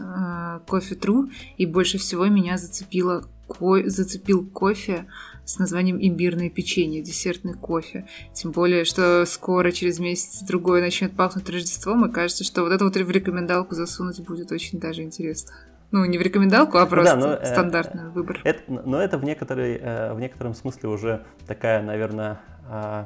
Coffee 0.68 1.00
True, 1.00 1.32
и 1.58 1.66
больше 1.66 1.98
всего 1.98 2.26
меня 2.26 2.58
зацепило, 2.58 3.24
ко- 3.48 3.90
зацепил 3.90 4.46
кофе 4.46 5.06
с 5.46 5.60
названием 5.60 5.98
имбирное 6.02 6.50
печенье, 6.50 7.02
десертный 7.02 7.54
кофе. 7.54 8.08
Тем 8.34 8.52
более, 8.52 8.86
что 8.86 9.26
скоро, 9.26 9.72
через 9.72 10.00
месяц-другой, 10.00 10.82
начнет 10.82 11.16
пахнуть 11.16 11.50
Рождеством, 11.50 12.06
и 12.06 12.12
кажется, 12.12 12.44
что 12.44 12.64
вот 12.64 12.72
это 12.72 12.86
вот 12.86 12.96
в 12.96 13.12
рекомендалку 13.12 13.76
засунуть 13.76 14.20
будет 14.22 14.52
очень 14.52 14.80
даже 14.80 15.04
интересно. 15.04 15.54
Ну, 15.92 16.04
не 16.06 16.18
в 16.18 16.22
рекомендалку, 16.22 16.80
а 16.80 16.88
просто 16.88 17.16
да, 17.16 17.20
но, 17.20 17.34
э, 17.34 17.46
стандартный 17.46 18.06
э, 18.06 18.10
выбор. 18.10 18.42
Это, 18.44 18.62
но 18.68 19.00
это 19.00 19.20
в, 19.20 19.24
некоторой, 19.24 19.76
э, 19.76 20.14
в 20.14 20.20
некотором 20.20 20.56
смысле 20.56 20.90
уже 20.90 21.24
такая, 21.46 21.84
наверное, 21.84 22.42
э, 22.68 23.06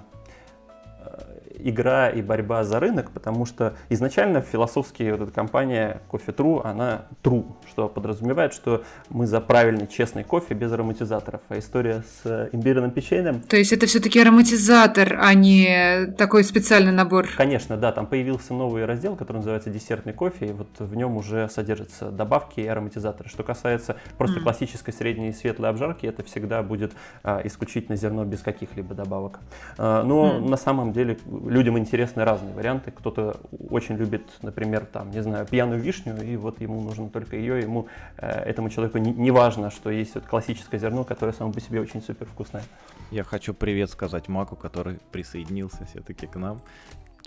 игра 1.60 2.10
и 2.10 2.22
борьба 2.22 2.64
за 2.64 2.80
рынок, 2.80 3.12
потому 3.12 3.46
что 3.46 3.76
изначально 3.90 4.42
философски 4.42 5.12
вот 5.12 5.22
эта 5.22 5.32
компания 5.32 6.02
Coffee 6.12 6.36
True, 6.36 6.62
она 6.64 7.06
true, 7.24 7.46
что 7.70 7.88
подразумевает, 7.88 8.54
что 8.54 8.84
мы 9.10 9.28
за 9.28 9.42
правильный, 9.42 9.88
честный 9.88 10.24
кофе 10.24 10.54
без 10.54 10.72
ароматизаторов. 10.72 11.42
А 11.50 11.58
история 11.60 12.04
с 12.24 12.50
имбирным 12.52 12.92
печеньем... 12.92 13.42
То 13.42 13.58
есть 13.58 13.74
это 13.74 13.86
все-таки 13.86 14.20
ароматизатор, 14.20 15.18
а 15.22 15.34
не 15.34 16.08
такой 16.18 16.44
специальный 16.44 16.92
набор? 16.92 17.28
Конечно, 17.36 17.78
да, 17.78 17.92
там 17.92 18.06
появился 18.08 18.54
новый 18.54 18.86
раздел, 18.86 19.16
который 19.16 19.38
называется 19.38 19.70
десертный 19.70 20.14
кофе, 20.14 20.48
и 20.48 20.52
вот 20.52 20.68
в 20.80 20.96
нем 20.96 21.18
уже 21.18 21.50
содержатся 21.50 22.12
добавки 22.12 22.60
и 22.60 22.68
ароматизаторы. 22.68 23.30
Что 23.30 23.44
касается 23.44 23.98
просто 24.18 24.40
mm. 24.40 24.44
классической 24.44 24.94
средней 24.94 25.32
светлой 25.34 25.70
обжарки, 25.70 26.06
это 26.06 26.24
всегда 26.24 26.64
будет 26.64 26.94
а, 27.24 27.42
исключительно 27.44 27.96
зерно 27.96 28.26
без 28.26 28.42
каких-либо 28.42 28.94
добавок. 28.96 29.40
А, 29.78 30.04
но 30.04 30.38
mm. 30.38 30.50
на 30.50 30.58
самом 30.58 30.94
деле 30.94 31.18
людям 31.50 31.78
интересны 31.78 32.24
разные 32.24 32.54
варианты. 32.54 32.92
Кто-то 32.92 33.40
очень 33.70 33.96
любит, 33.96 34.24
например, 34.42 34.86
там, 34.86 35.12
не 35.12 35.22
знаю, 35.22 35.46
пьяную 35.46 35.82
вишню, 35.82 36.22
и 36.24 36.36
вот 36.36 36.62
ему 36.62 36.82
нужно 36.82 37.10
только 37.10 37.36
ее, 37.36 37.60
ему, 37.60 37.88
э, 38.18 38.28
этому 38.28 38.70
человеку 38.70 38.98
не, 38.98 39.12
не 39.12 39.32
важно, 39.32 39.72
что 39.72 39.90
есть 39.90 40.16
вот 40.16 40.26
классическое 40.26 40.80
зерно, 40.80 41.04
которое 41.04 41.34
само 41.34 41.52
по 41.52 41.62
себе 41.62 41.82
очень 41.82 42.02
супер 42.02 42.26
вкусное. 42.26 42.64
Я 43.12 43.24
хочу 43.24 43.54
привет 43.54 43.90
сказать 43.90 44.28
Маку, 44.28 44.56
который 44.56 45.00
присоединился 45.12 45.86
все-таки 45.86 46.28
к 46.28 46.36
нам 46.36 46.62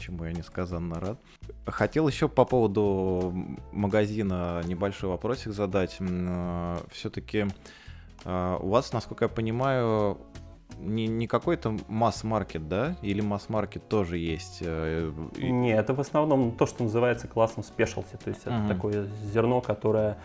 чему 0.01 0.25
я 0.25 0.33
несказанно 0.33 0.99
рад. 0.99 1.21
Хотел 1.67 2.09
еще 2.09 2.29
по 2.29 2.45
поводу 2.45 3.33
магазина 3.71 4.63
небольшой 4.65 5.11
вопросик 5.11 5.53
задать. 5.53 5.97
Э, 6.01 6.79
Все-таки 6.91 7.47
э, 8.25 8.59
у 8.61 8.69
вас, 8.69 8.93
насколько 8.93 9.27
я 9.27 9.29
понимаю, 9.29 10.19
не, 10.79 11.07
не 11.07 11.27
какой-то 11.27 11.77
масс-маркет, 11.89 12.69
да? 12.69 12.97
Или 13.03 13.21
масс-маркет 13.21 13.89
тоже 13.89 14.19
есть? 14.19 14.59
Э, 14.61 15.13
Нет, 15.39 15.79
это 15.79 15.95
в 15.95 16.01
основном 16.01 16.53
то, 16.53 16.67
что 16.67 16.85
называется 16.85 17.29
классом 17.29 17.63
спешалти. 17.63 18.17
То 18.23 18.31
есть 18.31 18.43
это 18.43 18.51
uh-huh. 18.51 18.69
такое 18.69 19.09
зерно, 19.33 19.61
которое 19.61 20.19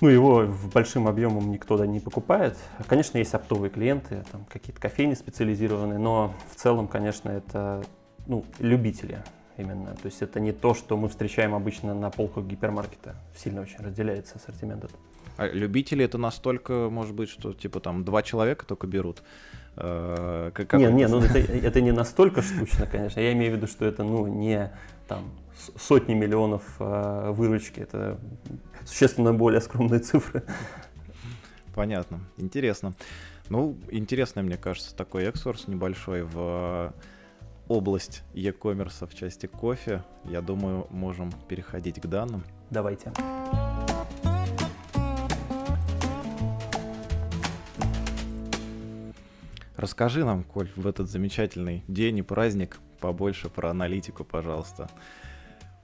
ну, 0.00 0.08
его 0.08 0.40
в 0.46 0.72
большим 0.72 1.06
объемом 1.06 1.50
никто 1.52 1.78
да 1.78 1.86
не 1.86 2.00
покупает. 2.00 2.58
Конечно, 2.88 3.18
есть 3.18 3.34
оптовые 3.34 3.70
клиенты, 3.70 4.24
там 4.32 4.44
какие-то 4.50 4.80
кофейни 4.80 5.14
специализированные, 5.14 5.98
но 5.98 6.34
в 6.50 6.56
целом, 6.56 6.88
конечно, 6.88 7.30
это 7.30 7.84
ну, 8.26 8.44
любители 8.58 9.22
именно. 9.56 9.94
То 9.94 10.06
есть 10.06 10.20
это 10.20 10.40
не 10.40 10.52
то, 10.52 10.74
что 10.74 10.96
мы 10.96 11.08
встречаем 11.08 11.54
обычно 11.54 11.94
на 11.94 12.10
полках 12.10 12.44
гипермаркета. 12.44 13.14
Сильно 13.36 13.60
очень 13.60 13.78
разделяется 13.78 14.36
ассортимент. 14.36 14.90
А 15.42 15.48
любители 15.48 16.04
это 16.04 16.18
настолько, 16.18 16.88
может 16.88 17.14
быть, 17.14 17.28
что 17.28 17.52
типа 17.52 17.80
там 17.80 18.04
два 18.04 18.22
человека 18.22 18.64
только 18.64 18.86
берут. 18.86 19.22
Э, 19.76 20.50
как, 20.54 20.74
не, 20.74 20.86
не, 20.86 21.08
ну 21.08 21.20
это, 21.20 21.38
это 21.38 21.80
не 21.80 21.90
настолько 21.90 22.42
штучно, 22.42 22.86
конечно. 22.86 23.18
Я 23.18 23.32
имею 23.32 23.52
в 23.52 23.56
виду, 23.56 23.66
что 23.66 23.84
это 23.84 24.04
ну 24.04 24.26
не 24.26 24.70
там 25.08 25.32
сотни 25.76 26.14
миллионов 26.14 26.62
э, 26.78 27.32
выручки, 27.32 27.80
это 27.80 28.18
существенно 28.84 29.34
более 29.34 29.60
скромные 29.60 30.00
цифры. 30.10 30.44
Понятно, 31.74 32.20
интересно. 32.36 32.94
Ну, 33.48 33.76
интересно, 33.90 34.42
мне 34.42 34.56
кажется, 34.56 34.94
такой 34.94 35.24
эксорс 35.24 35.66
небольшой 35.66 36.22
в 36.22 36.94
область 37.66 38.22
e-commerce 38.34 39.08
в 39.08 39.14
части 39.14 39.46
кофе. 39.46 40.04
Я 40.24 40.40
думаю, 40.40 40.86
можем 40.90 41.32
переходить 41.48 42.00
к 42.00 42.06
данным. 42.06 42.44
Давайте. 42.70 43.12
Расскажи 49.82 50.24
нам, 50.24 50.44
Коль, 50.44 50.68
в 50.76 50.86
этот 50.86 51.10
замечательный 51.10 51.82
день 51.88 52.18
и 52.18 52.22
праздник 52.22 52.78
побольше 53.00 53.48
про 53.48 53.70
аналитику, 53.70 54.22
пожалуйста. 54.22 54.88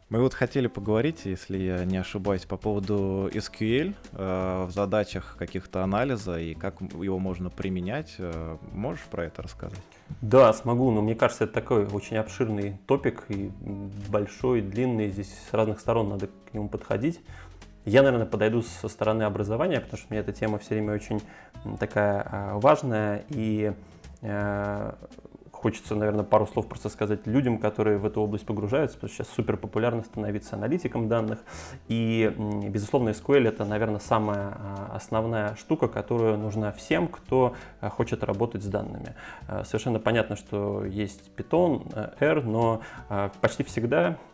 Мы 0.09 0.21
вот 0.21 0.35
хотели 0.35 0.69
поговорить, 0.69 1.23
если 1.25 1.59
я 1.59 1.85
не 1.85 1.97
ошибаюсь, 1.97 2.45
по 2.45 2.57
поводу 2.57 3.29
SQL 3.33 3.97
э, 4.13 4.65
в 4.67 4.71
задачах 4.71 5.35
каких-то 5.37 5.83
анализа 5.83 6.39
и 6.39 6.55
как 6.55 6.81
его 6.81 7.19
можно 7.19 7.51
применять. 7.51 8.15
Э, 8.19 8.57
можешь 8.73 9.03
про 9.11 9.25
это 9.25 9.43
рассказать? 9.43 9.83
Да, 10.21 10.53
смогу, 10.53 10.93
но 10.93 11.03
мне 11.03 11.17
кажется, 11.17 11.43
это 11.43 11.55
такой 11.55 11.85
очень 11.85 12.19
обширный 12.19 12.79
топик 12.87 13.25
и 13.31 13.51
большой, 14.09 14.61
длинный. 14.61 15.11
Здесь 15.11 15.35
с 15.51 15.53
разных 15.53 15.81
сторон 15.81 16.11
надо 16.11 16.29
к 16.29 16.55
нему 16.55 16.69
подходить. 16.69 17.21
Я, 17.89 18.03
наверное, 18.03 18.27
подойду 18.27 18.63
со 18.63 18.89
стороны 18.89 19.23
образования, 19.23 19.81
потому 19.81 19.99
что 19.99 20.07
мне 20.11 20.21
эта 20.21 20.33
тема 20.33 20.59
все 20.59 20.75
время 20.75 20.95
очень 20.95 21.23
такая 21.79 22.27
а, 22.31 22.59
важная. 22.59 23.25
И 23.31 23.73
э, 24.21 24.93
Хочется, 25.61 25.97
наверное, 25.97 26.23
пару 26.23 26.47
слов 26.47 26.69
просто 26.69 26.89
сказать 26.89 27.27
людям, 27.27 27.59
которые 27.59 27.99
в 27.99 28.07
эту 28.07 28.21
область 28.21 28.47
погружаются, 28.47 28.97
потому 28.97 29.13
что 29.13 29.25
сейчас 29.25 29.35
супер 29.35 29.57
популярно 29.57 30.05
становиться 30.05 30.55
аналитиком 30.55 31.09
данных. 31.09 31.41
И, 31.89 32.33
безусловно, 32.69 33.09
SQL 33.09 33.49
это, 33.49 33.65
наверное, 33.65 33.99
самая 33.99 34.55
а, 34.55 34.93
основная 34.95 35.57
штука, 35.57 35.89
которая 35.89 36.37
нужна 36.37 36.71
всем, 36.71 37.09
кто 37.09 37.57
а, 37.81 37.91
хочет 37.91 38.23
работать 38.23 38.63
с 38.63 38.67
данными. 38.67 39.17
А, 39.49 39.65
совершенно 39.65 39.99
понятно, 39.99 40.37
что 40.37 40.85
есть 40.85 41.29
Python, 41.37 42.15
R, 42.21 42.45
но 42.45 42.81
почти 43.41 43.65
всегда 43.65 44.17
Э, 44.19 44.28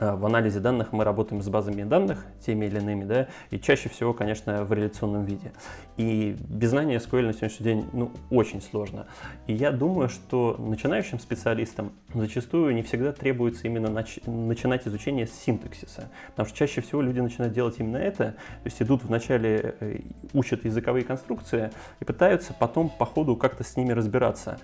в 0.00 0.24
анализе 0.24 0.60
данных 0.60 0.92
мы 0.92 1.04
работаем 1.04 1.42
с 1.42 1.48
базами 1.48 1.82
данных, 1.82 2.24
теми 2.44 2.66
или 2.66 2.78
иными, 2.78 3.04
да, 3.04 3.28
и 3.50 3.58
чаще 3.58 3.88
всего, 3.90 4.14
конечно, 4.14 4.64
в 4.64 4.72
реляционном 4.72 5.24
виде. 5.24 5.52
И 5.98 6.36
без 6.48 6.70
знания 6.70 6.96
SQL 6.96 7.26
на 7.26 7.32
сегодняшний 7.34 7.64
день, 7.64 7.86
ну, 7.92 8.10
очень 8.30 8.62
сложно. 8.62 9.06
И 9.46 9.52
я 9.52 9.70
думаю, 9.70 10.08
что 10.08 10.56
начинающим 10.58 11.18
специалистам 11.18 11.92
зачастую 12.14 12.74
не 12.74 12.82
всегда 12.82 13.12
требуется 13.12 13.66
именно 13.66 13.88
нач- 13.88 14.28
начинать 14.28 14.88
изучение 14.88 15.26
с 15.26 15.32
синтаксиса, 15.32 16.10
потому 16.28 16.48
что 16.48 16.56
чаще 16.56 16.80
всего 16.80 17.02
люди 17.02 17.20
начинают 17.20 17.52
делать 17.52 17.76
именно 17.78 17.98
это, 17.98 18.24
то 18.24 18.64
есть 18.64 18.80
идут 18.80 19.04
вначале, 19.04 19.74
э, 19.80 20.00
учат 20.32 20.64
языковые 20.64 21.04
конструкции 21.04 21.70
и 22.00 22.04
пытаются 22.04 22.54
потом 22.54 22.88
по 22.88 23.04
ходу 23.04 23.36
как-то 23.36 23.64
с 23.64 23.76
ними 23.76 23.92
разбираться. 23.92 24.58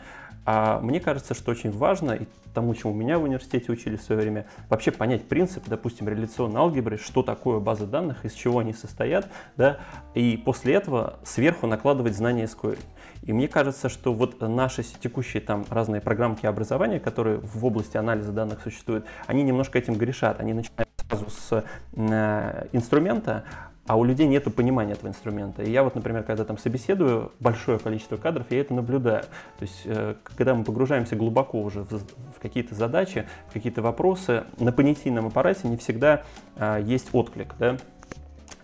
А 0.47 0.81
мне 0.81 1.01
кажется, 1.01 1.35
что 1.35 1.51
очень 1.51 1.73
важно, 1.73 2.13
и 2.13 2.27
тому, 2.55 2.73
чему 2.75 2.95
меня 2.95 3.19
в 3.19 3.25
университете 3.25 3.71
учили 3.73 3.97
в 3.97 4.03
свое 4.03 4.21
время, 4.23 4.47
вообще 4.71 4.93
понять 4.93 5.29
принцип, 5.29 5.65
допустим, 5.67 6.09
реляционной 6.09 6.61
алгебры, 6.61 6.99
что 6.99 7.25
такое 7.25 7.59
база 7.59 7.85
данных, 7.85 8.25
из 8.25 8.33
чего 8.33 8.61
они 8.61 8.73
состоят, 8.73 9.29
да, 9.57 9.79
и 10.15 10.37
после 10.37 10.75
этого 10.75 11.19
сверху 11.25 11.67
накладывать 11.67 12.15
знания 12.15 12.45
SQL. 12.45 12.79
И 13.25 13.33
мне 13.33 13.49
кажется, 13.49 13.89
что 13.89 14.15
вот 14.15 14.41
наши 14.41 14.85
текущие 14.85 15.43
там 15.43 15.67
разные 15.69 16.01
программки 16.01 16.47
образования, 16.47 17.01
которые 17.01 17.39
в 17.39 17.65
области 17.65 17.97
анализа 17.97 18.31
данных 18.31 18.63
существуют, 18.63 19.05
они 19.27 19.43
немножко 19.43 19.79
этим 19.79 19.95
грешат. 19.95 20.39
Они 20.39 20.55
начинают 20.55 20.89
сразу 21.09 21.29
с 21.29 21.65
э, 21.95 22.69
инструмента, 22.73 23.45
а 23.87 23.97
у 23.97 24.05
людей 24.05 24.27
нет 24.27 24.53
понимания 24.55 24.93
этого 24.93 25.09
инструмента. 25.09 25.63
И 25.63 25.71
я 25.71 25.83
вот, 25.83 25.95
например, 25.95 26.23
когда 26.23 26.45
там 26.45 26.59
собеседую 26.59 27.33
большое 27.41 27.79
количество 27.79 28.17
кадров, 28.17 28.47
я 28.51 28.61
это 28.61 28.75
наблюдаю. 28.75 29.23
То 29.59 29.63
есть, 29.63 29.83
э, 29.85 30.15
когда 30.25 30.55
мы 30.55 30.65
погружаемся 30.65 31.17
глубоко 31.17 31.61
уже 31.61 31.83
в, 31.83 32.01
какие-то 32.41 32.75
задачи, 32.75 33.27
в 33.49 33.53
какие-то 33.53 33.83
вопросы, 33.83 34.45
на 34.59 34.73
понятийном 34.73 35.27
аппарате 35.27 35.69
не 35.69 35.77
всегда 35.77 36.23
а, 36.57 36.79
есть 36.79 37.09
отклик, 37.13 37.55
да, 37.59 37.77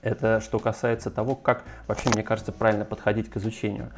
это 0.02 0.40
что 0.40 0.58
касается 0.58 1.10
того, 1.10 1.36
как 1.36 1.64
вообще, 1.86 2.10
мне 2.10 2.22
кажется, 2.22 2.52
правильно 2.52 2.84
подходить 2.84 3.30
к 3.30 3.36
изучению. 3.36 3.90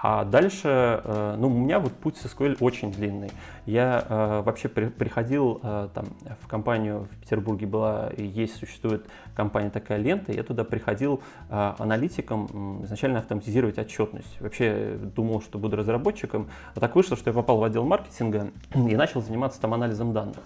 А 0.00 0.24
дальше, 0.24 0.68
э, 1.02 1.34
ну, 1.38 1.48
у 1.48 1.50
меня 1.50 1.80
вот 1.80 1.92
путь 1.92 2.16
с 2.16 2.24
SQL 2.24 2.58
очень 2.60 2.92
длинный. 2.92 3.32
Я 3.66 4.04
э, 4.08 4.42
вообще 4.42 4.68
при, 4.68 4.86
приходил 4.86 5.60
э, 5.60 5.88
там 5.92 6.06
в 6.40 6.46
компанию 6.46 7.08
в 7.10 7.16
Петербурге 7.20 7.66
была 7.66 8.10
и 8.16 8.24
есть 8.24 8.56
существует 8.56 9.04
компания 9.34 9.70
такая 9.70 9.98
лента, 9.98 10.32
я 10.32 10.42
туда 10.42 10.64
приходил 10.64 11.20
аналитиком 11.48 12.84
изначально 12.84 13.18
автоматизировать 13.20 13.78
отчетность. 13.78 14.40
Вообще 14.40 14.98
думал, 15.16 15.40
что 15.42 15.58
буду 15.58 15.76
разработчиком, 15.76 16.48
а 16.74 16.80
так 16.80 16.94
вышло, 16.94 17.16
что 17.16 17.30
я 17.30 17.34
попал 17.34 17.58
в 17.58 17.64
отдел 17.64 17.84
маркетинга 17.84 18.50
и 18.74 18.96
начал 18.96 19.20
заниматься 19.20 19.60
там 19.60 19.74
анализом 19.74 20.12
данных. 20.12 20.42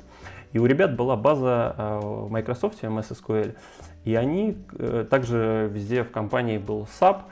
И 0.52 0.58
у 0.58 0.66
ребят 0.66 0.94
была 0.96 1.16
база 1.16 1.74
в 2.02 2.30
Microsoft 2.30 2.82
MS 2.84 3.18
SQL, 3.18 3.56
и 4.04 4.14
они 4.14 4.58
также 5.10 5.70
везде 5.72 6.04
в 6.04 6.10
компании 6.10 6.58
был 6.58 6.86
SAP, 7.00 7.22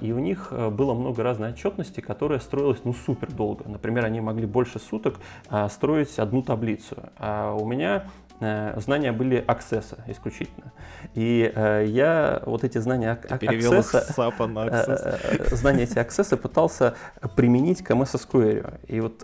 и 0.00 0.12
у 0.12 0.18
них 0.18 0.48
э, 0.50 0.70
было 0.70 0.94
много 0.94 1.22
разной 1.22 1.50
отчетности, 1.50 2.00
которая 2.00 2.40
строилась 2.40 2.80
ну 2.84 2.92
супер 2.92 3.32
долго. 3.32 3.68
Например, 3.68 4.04
они 4.04 4.20
могли 4.20 4.46
больше 4.46 4.78
суток 4.78 5.16
а, 5.48 5.68
строить 5.68 6.18
одну 6.18 6.42
таблицу. 6.42 6.96
А 7.16 7.54
у 7.54 7.64
меня 7.64 8.06
э, 8.40 8.78
знания 8.80 9.12
были 9.12 9.42
аксесса 9.46 9.98
исключительно. 10.06 10.72
И 11.14 11.50
э, 11.54 11.84
я 11.86 12.42
вот 12.46 12.64
эти 12.64 12.78
знания 12.78 13.12
аксесса, 13.12 13.38
знания 15.56 15.84
эти 15.84 15.98
аксесса 15.98 16.36
пытался 16.36 16.94
применить 17.36 17.82
к 17.82 17.90
MS 17.90 18.14
SQL. 18.14 18.80
И 18.88 19.00
вот 19.00 19.22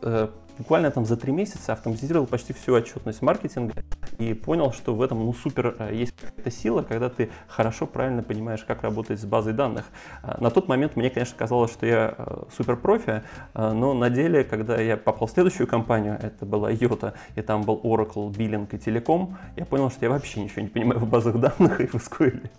буквально 0.58 0.90
там 0.90 1.06
за 1.06 1.16
три 1.16 1.32
месяца 1.32 1.72
автоматизировал 1.72 2.26
почти 2.26 2.52
всю 2.52 2.74
отчетность 2.74 3.22
маркетинга 3.22 3.72
и 4.18 4.34
понял, 4.34 4.72
что 4.72 4.94
в 4.94 5.02
этом 5.02 5.24
ну, 5.24 5.32
супер 5.32 5.76
э, 5.78 5.94
есть 5.94 6.12
какая-то 6.16 6.50
сила, 6.50 6.82
когда 6.82 7.08
ты 7.08 7.30
хорошо, 7.46 7.86
правильно 7.86 8.22
понимаешь, 8.22 8.64
как 8.64 8.82
работать 8.82 9.20
с 9.20 9.24
базой 9.24 9.52
данных. 9.52 9.86
А, 10.22 10.38
на 10.40 10.50
тот 10.50 10.68
момент 10.68 10.96
мне, 10.96 11.10
конечно, 11.10 11.36
казалось, 11.38 11.72
что 11.72 11.86
я 11.86 12.14
э, 12.18 12.42
супер 12.54 12.76
профи, 12.76 13.22
э, 13.54 13.72
но 13.72 13.94
на 13.94 14.10
деле, 14.10 14.44
когда 14.44 14.80
я 14.80 14.96
попал 14.96 15.28
в 15.28 15.30
следующую 15.30 15.66
компанию, 15.66 16.18
это 16.20 16.44
была 16.44 16.70
Йота, 16.70 17.14
и 17.36 17.42
там 17.42 17.62
был 17.62 17.80
Oracle, 17.84 18.30
Billing 18.30 18.68
и 18.72 18.76
Telecom, 18.76 19.34
я 19.56 19.64
понял, 19.64 19.90
что 19.90 20.04
я 20.04 20.10
вообще 20.10 20.40
ничего 20.40 20.62
не 20.62 20.68
понимаю 20.68 21.00
в 21.00 21.08
базах 21.08 21.38
данных 21.38 21.80
и 21.80 21.86
в 21.86 21.94
SQL. 21.94 22.50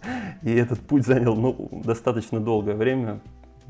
И 0.44 0.56
этот 0.56 0.80
путь 0.80 1.06
занял 1.06 1.36
ну, 1.36 1.70
достаточно 1.84 2.40
долгое 2.40 2.76
время, 2.76 3.20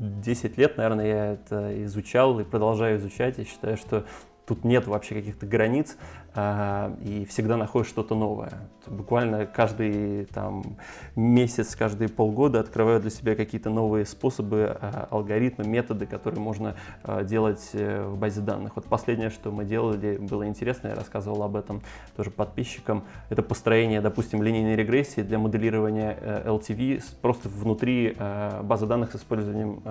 10 0.00 0.56
лет, 0.56 0.78
наверное, 0.78 1.06
я 1.06 1.32
это 1.34 1.84
изучал 1.84 2.40
и 2.40 2.44
продолжаю 2.44 2.96
изучать. 2.96 3.38
Я 3.38 3.44
считаю, 3.44 3.76
что 3.76 4.06
тут 4.46 4.64
нет 4.64 4.86
вообще 4.86 5.14
каких-то 5.14 5.46
границ. 5.46 5.96
А, 6.32 6.96
и 7.02 7.24
всегда 7.24 7.56
находишь 7.56 7.88
что-то 7.88 8.14
новое. 8.14 8.52
Буквально 8.86 9.46
каждый 9.46 10.26
там, 10.26 10.76
месяц, 11.16 11.74
каждые 11.74 12.08
полгода 12.08 12.60
открываю 12.60 13.00
для 13.00 13.10
себя 13.10 13.34
какие-то 13.34 13.68
новые 13.68 14.06
способы, 14.06 14.76
а, 14.80 15.08
алгоритмы, 15.10 15.64
методы, 15.66 16.06
которые 16.06 16.40
можно 16.40 16.76
а, 17.02 17.24
делать 17.24 17.70
э, 17.72 18.04
в 18.06 18.16
базе 18.16 18.42
данных. 18.42 18.76
Вот 18.76 18.84
последнее, 18.84 19.30
что 19.30 19.50
мы 19.50 19.64
делали, 19.64 20.18
было 20.18 20.46
интересно, 20.46 20.88
я 20.88 20.94
рассказывал 20.94 21.42
об 21.42 21.56
этом 21.56 21.82
тоже 22.16 22.30
подписчикам, 22.30 23.04
это 23.28 23.42
построение, 23.42 24.00
допустим, 24.00 24.40
линейной 24.40 24.76
регрессии 24.76 25.22
для 25.22 25.38
моделирования 25.38 26.16
э, 26.20 26.48
LTV 26.48 27.02
просто 27.20 27.48
внутри 27.48 28.16
базы 28.62 28.86
данных 28.86 29.12
с 29.12 29.16
использованием 29.16 29.82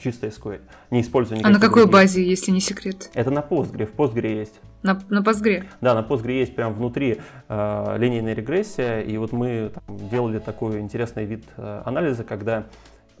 чистой 0.00 0.30
SQL. 0.30 0.60
Не 0.90 1.00
используя 1.00 1.40
А 1.42 1.50
на 1.50 1.58
какой 1.58 1.82
других. 1.82 1.92
базе, 1.92 2.24
если 2.24 2.50
не 2.50 2.60
секрет? 2.60 3.10
Это 3.14 3.30
на 3.30 3.40
Postgre, 3.40 3.86
в 3.86 3.94
Postgre 3.94 4.32
есть. 4.32 4.54
На, 4.82 5.00
на 5.08 5.20
Postgre? 5.20 5.64
Да, 5.80 5.94
на 5.94 6.06
Postgre 6.06 6.32
есть 6.32 6.54
прям 6.54 6.72
внутри 6.72 7.20
э, 7.48 7.96
линейная 7.98 8.34
регрессия, 8.34 9.00
и 9.00 9.16
вот 9.16 9.32
мы 9.32 9.72
там, 9.74 10.08
делали 10.08 10.38
такой 10.38 10.80
интересный 10.80 11.24
вид 11.24 11.44
э, 11.56 11.82
анализа, 11.84 12.24
когда 12.24 12.66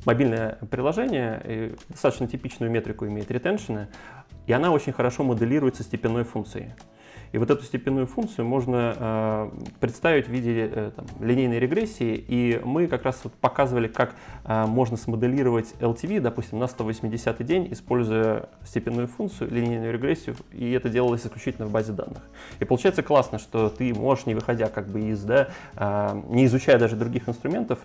мобильное 0.04 0.58
приложение 0.70 1.40
э, 1.44 1.74
достаточно 1.88 2.26
типичную 2.28 2.70
метрику 2.70 3.06
имеет 3.06 3.30
ретеншены, 3.30 3.88
и 4.46 4.52
она 4.52 4.70
очень 4.70 4.92
хорошо 4.92 5.24
моделируется 5.24 5.82
степенной 5.82 6.24
функцией. 6.24 6.72
И 7.32 7.38
вот 7.38 7.50
эту 7.50 7.64
степенную 7.64 8.06
функцию 8.06 8.46
можно 8.46 8.94
э, 8.96 9.50
представить 9.80 10.26
в 10.26 10.30
виде 10.30 10.70
э, 10.72 10.90
там, 10.94 11.06
линейной 11.20 11.58
регрессии. 11.58 12.24
И 12.28 12.60
мы 12.64 12.86
как 12.86 13.04
раз 13.04 13.20
вот 13.24 13.32
показывали, 13.34 13.88
как 13.88 14.14
э, 14.44 14.66
можно 14.66 14.96
смоделировать 14.96 15.74
LTV, 15.80 16.20
допустим, 16.20 16.58
на 16.58 16.66
180 16.66 17.44
день, 17.44 17.68
используя 17.72 18.48
степенную 18.64 19.08
функцию, 19.08 19.50
линейную 19.50 19.92
регрессию. 19.92 20.36
И 20.52 20.72
это 20.72 20.88
делалось 20.88 21.26
исключительно 21.26 21.66
в 21.66 21.70
базе 21.70 21.92
данных. 21.92 22.22
И 22.60 22.64
получается 22.64 23.02
классно, 23.02 23.38
что 23.38 23.68
ты 23.68 23.92
можешь, 23.94 24.26
не 24.26 24.34
выходя 24.34 24.68
как 24.68 24.88
бы 24.88 25.00
из, 25.00 25.22
да, 25.22 25.48
не 26.28 26.46
изучая 26.46 26.78
даже 26.78 26.96
других 26.96 27.28
инструментов, 27.28 27.78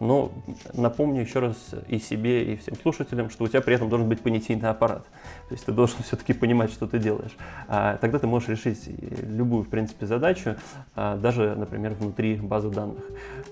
но 0.00 0.32
напомню 0.74 1.22
еще 1.22 1.40
раз 1.40 1.56
и 1.88 1.98
себе, 1.98 2.52
и 2.52 2.56
всем 2.56 2.74
слушателям, 2.76 3.30
что 3.30 3.44
у 3.44 3.48
тебя 3.48 3.60
при 3.60 3.74
этом 3.74 3.88
должен 3.88 4.08
быть 4.08 4.20
понятийный 4.20 4.68
аппарат. 4.68 5.04
То 5.48 5.54
есть 5.54 5.66
ты 5.66 5.72
должен 5.72 6.02
все-таки 6.02 6.32
понимать, 6.32 6.72
что 6.72 6.86
ты 6.86 6.98
делаешь. 6.98 7.36
А, 7.68 7.96
тогда 7.98 8.18
ты 8.18 8.26
можешь 8.26 8.48
решить 8.48 8.91
любую, 9.22 9.64
в 9.64 9.68
принципе, 9.68 10.06
задачу, 10.06 10.56
а, 10.94 11.16
даже, 11.16 11.54
например, 11.54 11.94
внутри 11.94 12.36
базы 12.36 12.70
данных. 12.70 13.02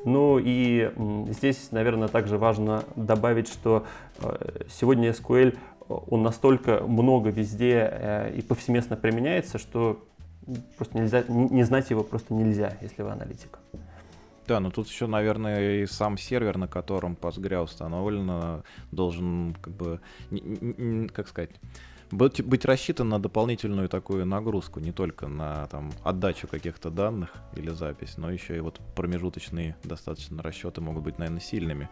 Ну 0.04 0.38
и 0.42 0.92
здесь, 1.28 1.72
наверное, 1.72 2.08
также 2.08 2.38
важно 2.38 2.84
добавить, 2.96 3.48
что 3.48 3.86
а, 4.18 4.38
сегодня 4.68 5.10
SQL 5.10 5.56
он 5.88 6.22
настолько 6.22 6.82
много 6.82 7.30
везде 7.30 7.88
э, 7.90 8.34
и 8.36 8.42
повсеместно 8.42 8.96
применяется, 8.96 9.58
что 9.58 10.04
просто 10.76 10.96
нельзя, 10.96 11.24
не 11.26 11.64
знать 11.64 11.90
его 11.90 12.04
просто 12.04 12.32
нельзя, 12.32 12.76
если 12.80 13.02
вы 13.02 13.10
аналитик. 13.10 13.58
Да, 14.46 14.60
но 14.60 14.70
тут 14.70 14.88
еще, 14.88 15.06
наверное, 15.06 15.82
и 15.82 15.86
сам 15.86 16.16
сервер, 16.16 16.58
на 16.58 16.68
котором 16.68 17.16
Postgre 17.20 17.62
установлен, 17.62 18.62
должен, 18.90 19.56
как 19.60 19.74
бы, 19.74 20.00
как 21.12 21.28
сказать, 21.28 21.50
быть, 22.10 22.44
быть 22.44 22.64
рассчитан 22.64 23.08
на 23.08 23.18
дополнительную 23.18 23.88
такую 23.88 24.26
нагрузку, 24.26 24.80
не 24.80 24.92
только 24.92 25.28
на 25.28 25.66
там, 25.68 25.90
отдачу 26.02 26.48
каких-то 26.48 26.90
данных 26.90 27.34
или 27.56 27.70
запись, 27.70 28.14
но 28.16 28.30
еще 28.30 28.56
и 28.56 28.60
вот 28.60 28.80
промежуточные 28.94 29.76
достаточно 29.84 30.42
расчеты 30.42 30.80
могут 30.80 31.04
быть, 31.04 31.18
наверное, 31.18 31.40
сильными. 31.40 31.88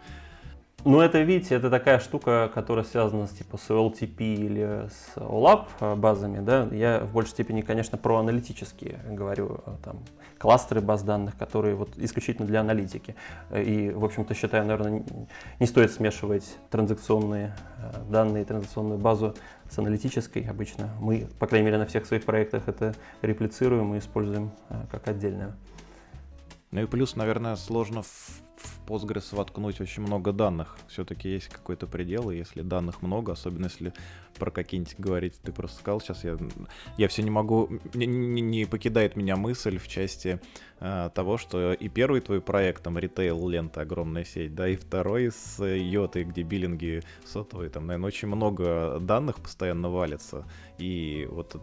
Ну, 0.85 1.01
это, 1.01 1.19
видите, 1.21 1.55
это 1.55 1.69
такая 1.69 1.99
штука, 1.99 2.49
которая 2.53 2.85
связана 2.85 3.27
с, 3.27 3.31
типа, 3.31 3.57
с 3.57 3.69
OLTP 3.69 4.15
или 4.19 4.87
с 4.89 5.17
OLAP 5.17 5.65
э, 5.81 5.95
базами, 5.95 6.39
да. 6.39 6.69
Я 6.71 7.01
в 7.01 7.11
большей 7.11 7.31
степени, 7.31 7.61
конечно, 7.61 7.97
про 7.97 8.17
аналитические 8.19 8.99
говорю, 9.09 9.59
э, 9.65 9.71
там, 9.83 9.97
кластеры 10.37 10.79
баз 10.79 11.03
данных, 11.03 11.37
которые 11.37 11.75
вот 11.75 11.97
исключительно 11.97 12.47
для 12.47 12.61
аналитики. 12.61 13.15
И, 13.53 13.91
в 13.93 14.05
общем-то, 14.05 14.33
считаю, 14.33 14.65
наверное, 14.65 15.03
не 15.59 15.67
стоит 15.67 15.91
смешивать 15.91 16.45
транзакционные 16.69 17.53
э, 17.77 18.09
данные, 18.09 18.45
транзакционную 18.45 18.99
базу 18.99 19.35
с 19.69 19.77
аналитической. 19.77 20.41
Обычно 20.43 20.89
мы, 20.99 21.27
по 21.39 21.47
крайней 21.47 21.65
мере, 21.65 21.77
на 21.77 21.85
всех 21.85 22.05
своих 22.05 22.25
проектах 22.25 22.67
это 22.67 22.95
реплицируем 23.21 23.95
и 23.95 23.99
используем 23.99 24.51
как 24.91 25.07
отдельную. 25.07 25.53
Ну 26.71 26.81
и 26.81 26.85
плюс, 26.85 27.15
наверное, 27.15 27.55
сложно 27.55 28.03
в 28.03 28.41
в 28.59 28.85
Postgres 28.85 29.35
воткнуть 29.35 29.79
очень 29.79 30.03
много 30.03 30.33
данных. 30.33 30.77
Все-таки 30.87 31.29
есть 31.29 31.47
какой-то 31.47 31.87
предел, 31.87 32.29
и 32.29 32.37
если 32.37 32.61
данных 32.61 33.01
много, 33.01 33.31
особенно 33.31 33.65
если 33.65 33.93
про 34.37 34.51
какие-нибудь 34.51 34.95
говорить, 34.97 35.39
ты 35.41 35.51
просто 35.51 35.79
сказал, 35.79 36.01
сейчас 36.01 36.23
я, 36.23 36.37
я 36.97 37.07
все 37.07 37.23
не 37.23 37.29
могу, 37.29 37.69
не, 37.93 38.05
не, 38.05 38.41
не 38.41 38.65
покидает 38.65 39.15
меня 39.15 39.35
мысль 39.35 39.77
в 39.77 39.87
части 39.87 40.39
э, 40.79 41.09
того, 41.13 41.37
что 41.37 41.73
и 41.73 41.89
первый 41.89 42.21
твой 42.21 42.41
проект, 42.41 42.83
там, 42.83 42.97
ритейл 42.97 43.47
лента, 43.47 43.81
огромная 43.81 44.23
сеть, 44.23 44.55
да, 44.55 44.67
и 44.67 44.75
второй 44.75 45.31
с 45.31 45.63
йотой, 45.63 46.23
где 46.23 46.43
биллинги 46.43 47.01
сотовые, 47.25 47.69
там, 47.69 47.87
наверное, 47.87 48.07
очень 48.07 48.27
много 48.27 48.99
данных 48.99 49.37
постоянно 49.37 49.89
валится, 49.89 50.45
и 50.77 51.27
вот 51.31 51.55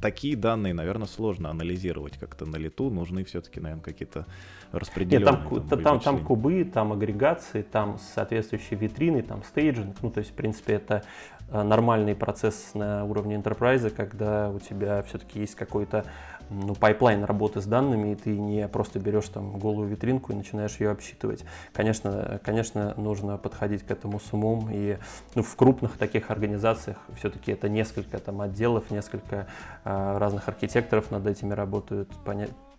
такие 0.00 0.36
данные, 0.36 0.74
наверное, 0.74 1.06
сложно 1.06 1.50
анализировать 1.50 2.18
как-то 2.18 2.46
на 2.46 2.56
лету, 2.56 2.90
нужны 2.90 3.24
все-таки, 3.24 3.60
наверное, 3.60 3.84
какие-то 3.84 4.26
распределенные. 4.72 5.40
Нет, 5.50 5.68
там, 5.68 5.82
там, 5.82 6.00
там 6.00 6.24
кубы, 6.24 6.64
там 6.64 6.92
агрегации, 6.92 7.62
там 7.62 7.98
соответствующие 7.98 8.78
витрины, 8.78 9.22
там 9.22 9.42
стейджинг. 9.42 9.96
Ну, 10.02 10.10
то 10.10 10.20
есть, 10.20 10.30
в 10.32 10.34
принципе, 10.34 10.74
это 10.74 11.04
э, 11.37 11.37
нормальный 11.50 12.14
процесс 12.14 12.70
на 12.74 13.04
уровне 13.04 13.36
enterprise, 13.36 13.90
когда 13.90 14.50
у 14.50 14.58
тебя 14.58 15.02
все-таки 15.02 15.40
есть 15.40 15.54
какой-то 15.54 16.04
ну, 16.50 16.74
pipeline 16.74 17.24
работы 17.24 17.60
с 17.60 17.66
данными, 17.66 18.12
и 18.12 18.14
ты 18.14 18.38
не 18.38 18.68
просто 18.68 18.98
берешь 18.98 19.28
там 19.28 19.58
голую 19.58 19.88
витринку 19.88 20.32
и 20.32 20.34
начинаешь 20.34 20.76
ее 20.78 20.90
обсчитывать. 20.90 21.44
Конечно, 21.72 22.40
конечно, 22.44 22.94
нужно 22.96 23.36
подходить 23.38 23.82
к 23.82 23.90
этому 23.90 24.20
с 24.20 24.32
умом, 24.32 24.68
и 24.70 24.98
ну, 25.34 25.42
в 25.42 25.56
крупных 25.56 25.98
таких 25.98 26.30
организациях 26.30 26.96
все-таки 27.16 27.52
это 27.52 27.68
несколько 27.68 28.18
там 28.18 28.40
отделов, 28.40 28.90
несколько 28.90 29.46
э, 29.84 30.18
разных 30.18 30.48
архитекторов 30.48 31.10
над 31.10 31.26
этим 31.26 31.52
работают, 31.52 32.10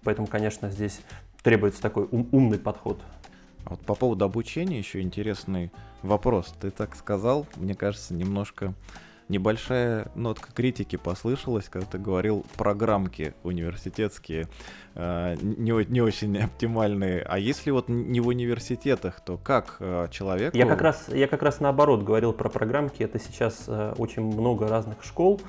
поэтому, 0.03 0.27
конечно, 0.27 0.69
здесь 0.69 1.01
требуется 1.43 1.82
такой 1.82 2.08
ум, 2.12 2.27
умный 2.32 2.60
подход. 2.60 3.01
А 3.65 3.72
вот 3.72 3.82
по 3.82 3.95
поводу 3.95 4.26
обучения 4.26 4.78
еще 4.78 5.02
интересный 5.02 5.72
вопрос. 6.02 6.54
Ты 6.60 6.72
так 6.72 6.95
сказал, 6.95 7.45
мне 7.58 7.76
кажется, 7.76 8.13
немножко 8.13 8.74
небольшая 9.30 10.08
нотка 10.15 10.52
критики 10.52 10.95
послышалась, 10.95 11.69
когда 11.69 11.88
ты 11.88 11.98
говорил 12.00 12.45
программки 12.58 13.34
университетские 13.43 14.48
э, 14.95 15.36
не, 15.41 15.86
не 15.86 16.02
очень 16.02 16.38
оптимальные. 16.38 17.22
А 17.22 17.38
если 17.38 17.72
вот 17.72 17.88
не 17.88 18.19
в 18.19 18.28
университетах, 18.28 19.22
то 19.22 19.38
как 19.38 19.78
э, 19.80 20.08
человек? 20.12 20.54
Я 20.56 20.65
как 20.65 20.82
раз 20.82 21.08
я 21.10 21.28
как 21.28 21.43
раз 21.43 21.60
наоборот 21.60 22.04
говорил 22.04 22.34
про 22.34 22.50
программки. 22.50 23.04
Это 23.04 23.19
сейчас 23.19 23.65
э, 23.67 23.93
очень 23.98 24.24
много 24.24 24.67
разных 24.67 25.04
школ, 25.04 25.39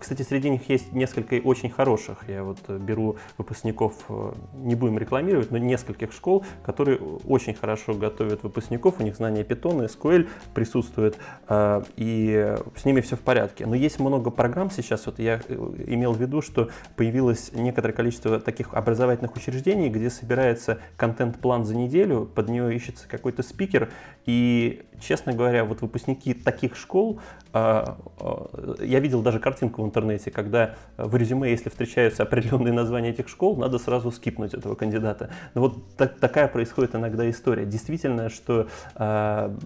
кстати, 0.00 0.22
среди 0.22 0.48
них 0.48 0.68
есть 0.68 0.92
несколько 0.92 1.34
очень 1.34 1.68
хороших. 1.68 2.24
Я 2.26 2.42
вот 2.42 2.58
э, 2.68 2.78
беру 2.78 3.16
выпускников, 3.36 3.94
э, 4.08 4.32
не 4.54 4.74
будем 4.74 4.98
рекламировать, 4.98 5.50
но 5.50 5.58
нескольких 5.58 6.12
школ, 6.12 6.44
которые 6.64 6.98
очень 6.98 7.52
хорошо 7.54 7.92
готовят 7.94 8.42
выпускников. 8.42 8.98
У 8.98 9.02
них 9.02 9.16
знания 9.16 9.42
Python, 9.42 9.86
SQL 9.86 10.26
присутствует, 10.54 11.18
а, 11.48 11.84
и 11.96 12.56
с 12.74 12.86
ними 12.86 13.02
все 13.02 13.16
в 13.16 13.20
порядке. 13.20 13.66
Но 13.66 13.74
есть 13.74 14.00
много 14.00 14.30
программ 14.30 14.70
сейчас. 14.70 15.04
Вот 15.04 15.18
я 15.18 15.42
э, 15.46 15.54
имел 15.86 16.12
в 16.12 16.20
виду, 16.20 16.40
что 16.40 16.70
появилось 16.96 17.52
некоторое 17.52 17.92
количество 17.92 18.40
таких 18.40 18.72
образовательных 18.72 19.36
учреждений, 19.36 19.90
где 19.90 20.08
собирается 20.08 20.78
контент-план 20.96 21.66
за 21.66 21.76
неделю, 21.76 22.24
под 22.24 22.48
нее 22.48 22.74
ищется 22.74 23.06
какой-то 23.06 23.42
спикер, 23.42 23.90
и, 24.24 24.82
честно 24.98 25.34
говоря, 25.34 25.64
вот 25.64 25.82
выпускники 25.82 26.32
таких 26.32 26.74
школ, 26.76 27.20
а, 27.20 27.39
я 27.52 29.00
видел 29.00 29.22
даже 29.22 29.40
картинку 29.40 29.82
в 29.82 29.86
интернете, 29.86 30.30
когда 30.30 30.76
в 30.96 31.16
резюме, 31.16 31.50
если 31.50 31.68
встречаются 31.68 32.22
определенные 32.22 32.72
названия 32.72 33.10
этих 33.10 33.28
школ, 33.28 33.56
надо 33.56 33.78
сразу 33.78 34.10
скипнуть 34.12 34.54
этого 34.54 34.74
кандидата. 34.74 35.30
Но 35.54 35.62
вот 35.62 35.96
так, 35.96 36.18
такая 36.18 36.48
происходит 36.48 36.94
иногда 36.94 37.28
история. 37.28 37.64
Действительно, 37.66 38.28
что 38.28 38.68
э, 38.94 39.56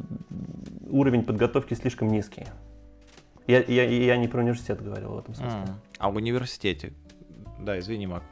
уровень 0.91 1.25
подготовки 1.25 1.75
слишком 1.75 2.09
низкий. 2.09 2.47
Я, 3.47 3.63
я, 3.63 3.85
я 3.85 4.17
не 4.17 4.29
про 4.29 4.41
университет 4.41 4.83
говорил 4.83 5.11
в 5.11 5.19
этом 5.19 5.35
смысле. 5.35 5.59
А, 5.99 6.07
а 6.07 6.11
в 6.11 6.17
университете? 6.17 6.95
Да, 7.61 7.79
извини, 7.79 8.07
Мак. 8.07 8.23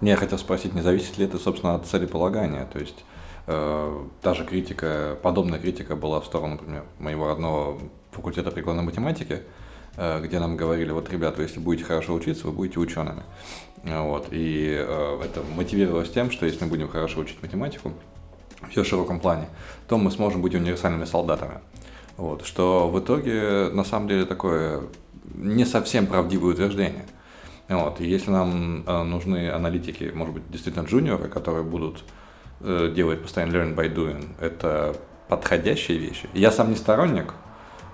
Я 0.00 0.16
хотел 0.16 0.38
спросить, 0.38 0.74
не 0.74 0.82
зависит 0.82 1.18
ли 1.18 1.24
это, 1.24 1.38
собственно, 1.38 1.74
от 1.74 1.86
целеполагания? 1.86 2.66
То 2.66 2.78
есть 2.78 3.04
э, 3.46 4.06
та 4.22 4.34
же 4.34 4.44
критика, 4.44 5.18
подобная 5.22 5.58
критика 5.58 5.96
была 5.96 6.20
в 6.20 6.26
сторону, 6.26 6.54
например, 6.54 6.84
моего 6.98 7.26
родного 7.26 7.80
факультета 8.14 8.50
прикладной 8.50 8.84
математики, 8.84 9.42
э, 9.96 10.20
где 10.22 10.38
нам 10.38 10.56
говорили, 10.56 10.90
вот, 10.92 11.10
ребята, 11.10 11.42
если 11.42 11.60
будете 11.60 11.84
хорошо 11.84 12.14
учиться, 12.14 12.46
вы 12.46 12.52
будете 12.52 12.78
учеными. 12.80 13.22
Вот, 13.82 14.28
и 14.30 14.74
э, 14.78 15.20
это 15.24 15.42
мотивировалось 15.54 16.10
тем, 16.10 16.30
что 16.30 16.46
если 16.46 16.64
мы 16.64 16.70
будем 16.70 16.88
хорошо 16.88 17.20
учить 17.20 17.42
математику, 17.42 17.92
в 18.60 18.74
ее 18.74 18.84
широком 18.84 19.20
плане, 19.20 19.46
то 19.88 19.98
мы 19.98 20.10
сможем 20.10 20.40
быть 20.40 20.54
универсальными 20.54 21.04
солдатами. 21.04 21.58
Вот, 22.16 22.46
что 22.46 22.88
в 22.88 22.98
итоге, 22.98 23.68
на 23.72 23.84
самом 23.84 24.08
деле, 24.08 24.24
такое 24.24 24.84
не 25.34 25.66
совсем 25.66 26.06
правдивое 26.06 26.54
утверждение. 26.54 27.04
Вот, 27.68 28.00
и 28.00 28.06
если 28.06 28.30
нам 28.30 28.84
э, 28.86 29.02
нужны 29.02 29.50
аналитики, 29.50 30.12
может 30.14 30.34
быть, 30.34 30.50
действительно 30.50 30.84
джуниоры, 30.84 31.28
которые 31.28 31.64
будут 31.64 32.04
делать 32.60 33.20
постоянно 33.20 33.56
learn 33.56 33.74
by 33.74 33.94
doing, 33.94 34.26
это 34.40 34.96
подходящие 35.28 35.98
вещи. 35.98 36.28
Я 36.32 36.50
сам 36.50 36.70
не 36.70 36.76
сторонник, 36.76 37.34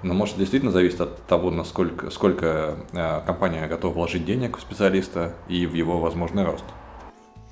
но 0.02 0.14
может 0.14 0.36
действительно 0.36 0.72
зависит 0.72 1.00
от 1.00 1.26
того, 1.26 1.50
насколько 1.50 2.10
сколько 2.10 2.76
э, 2.92 3.20
компания 3.26 3.66
готова 3.66 3.92
вложить 3.92 4.24
денег 4.24 4.56
в 4.56 4.60
специалиста 4.60 5.34
и 5.48 5.66
в 5.66 5.74
его 5.74 5.98
возможный 5.98 6.44
рост. 6.44 6.64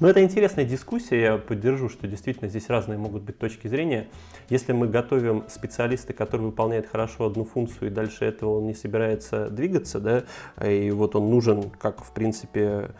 Ну, 0.01 0.07
это 0.07 0.23
интересная 0.23 0.65
дискуссия, 0.65 1.21
я 1.21 1.39
поддержу, 1.39 1.89
что 1.89 2.07
действительно 2.07 2.49
здесь 2.49 2.69
разные 2.69 2.99
могут 2.99 3.25
быть 3.25 3.37
точки 3.37 3.67
зрения. 3.67 4.07
Если 4.49 4.73
мы 4.73 4.87
готовим 4.87 5.43
специалиста, 5.49 6.13
который 6.13 6.43
выполняет 6.43 6.89
хорошо 6.89 7.27
одну 7.27 7.45
функцию, 7.45 7.89
и 7.89 7.93
дальше 7.93 8.25
этого 8.25 8.59
он 8.59 8.69
не 8.69 8.75
собирается 8.75 9.51
двигаться, 9.51 9.99
да, 9.99 10.25
и 10.65 10.93
вот 10.93 11.17
он 11.17 11.31
нужен, 11.31 11.71
как, 11.71 12.05
в 12.05 12.13
принципе, 12.13 12.91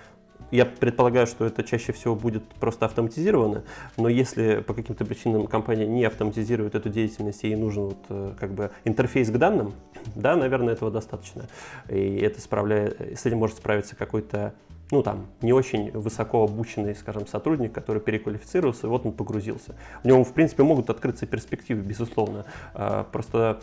я 0.51 0.65
предполагаю, 0.65 1.27
что 1.27 1.45
это 1.45 1.63
чаще 1.63 1.93
всего 1.93 2.15
будет 2.15 2.45
просто 2.61 2.87
автоматизировано, 2.87 3.65
но 3.97 4.09
если 4.09 4.61
по 4.61 4.75
каким-то 4.75 5.05
причинам 5.05 5.47
компания 5.47 5.87
не 5.87 6.05
автоматизирует 6.05 6.75
эту 6.75 6.89
деятельность, 6.89 7.43
ей 7.43 7.57
нужен 7.57 7.85
вот, 7.85 7.99
э, 8.09 8.33
как 8.39 8.53
бы 8.53 8.71
интерфейс 8.85 9.31
к 9.31 9.37
данным, 9.37 9.75
да, 10.15 10.37
наверное, 10.37 10.75
этого 10.75 10.91
достаточно. 10.91 11.45
И 11.89 12.17
это 12.19 12.41
справляет, 12.41 13.01
с 13.19 13.27
этим 13.27 13.39
может 13.39 13.57
справиться 13.57 13.97
какой-то 13.97 14.55
ну 14.91 15.03
там, 15.03 15.27
не 15.43 15.53
очень 15.53 15.91
высоко 15.91 16.45
обученный, 16.45 16.95
скажем, 16.95 17.27
сотрудник, 17.27 17.73
который 17.73 18.01
переквалифицировался, 18.01 18.87
и 18.87 18.91
вот 18.91 19.05
он 19.05 19.13
погрузился. 19.13 19.75
У 20.03 20.09
него, 20.09 20.25
в 20.25 20.33
принципе, 20.33 20.63
могут 20.63 20.89
открыться 20.89 21.27
перспективы, 21.27 21.83
безусловно. 21.83 22.47
А, 22.73 23.05
просто 23.05 23.61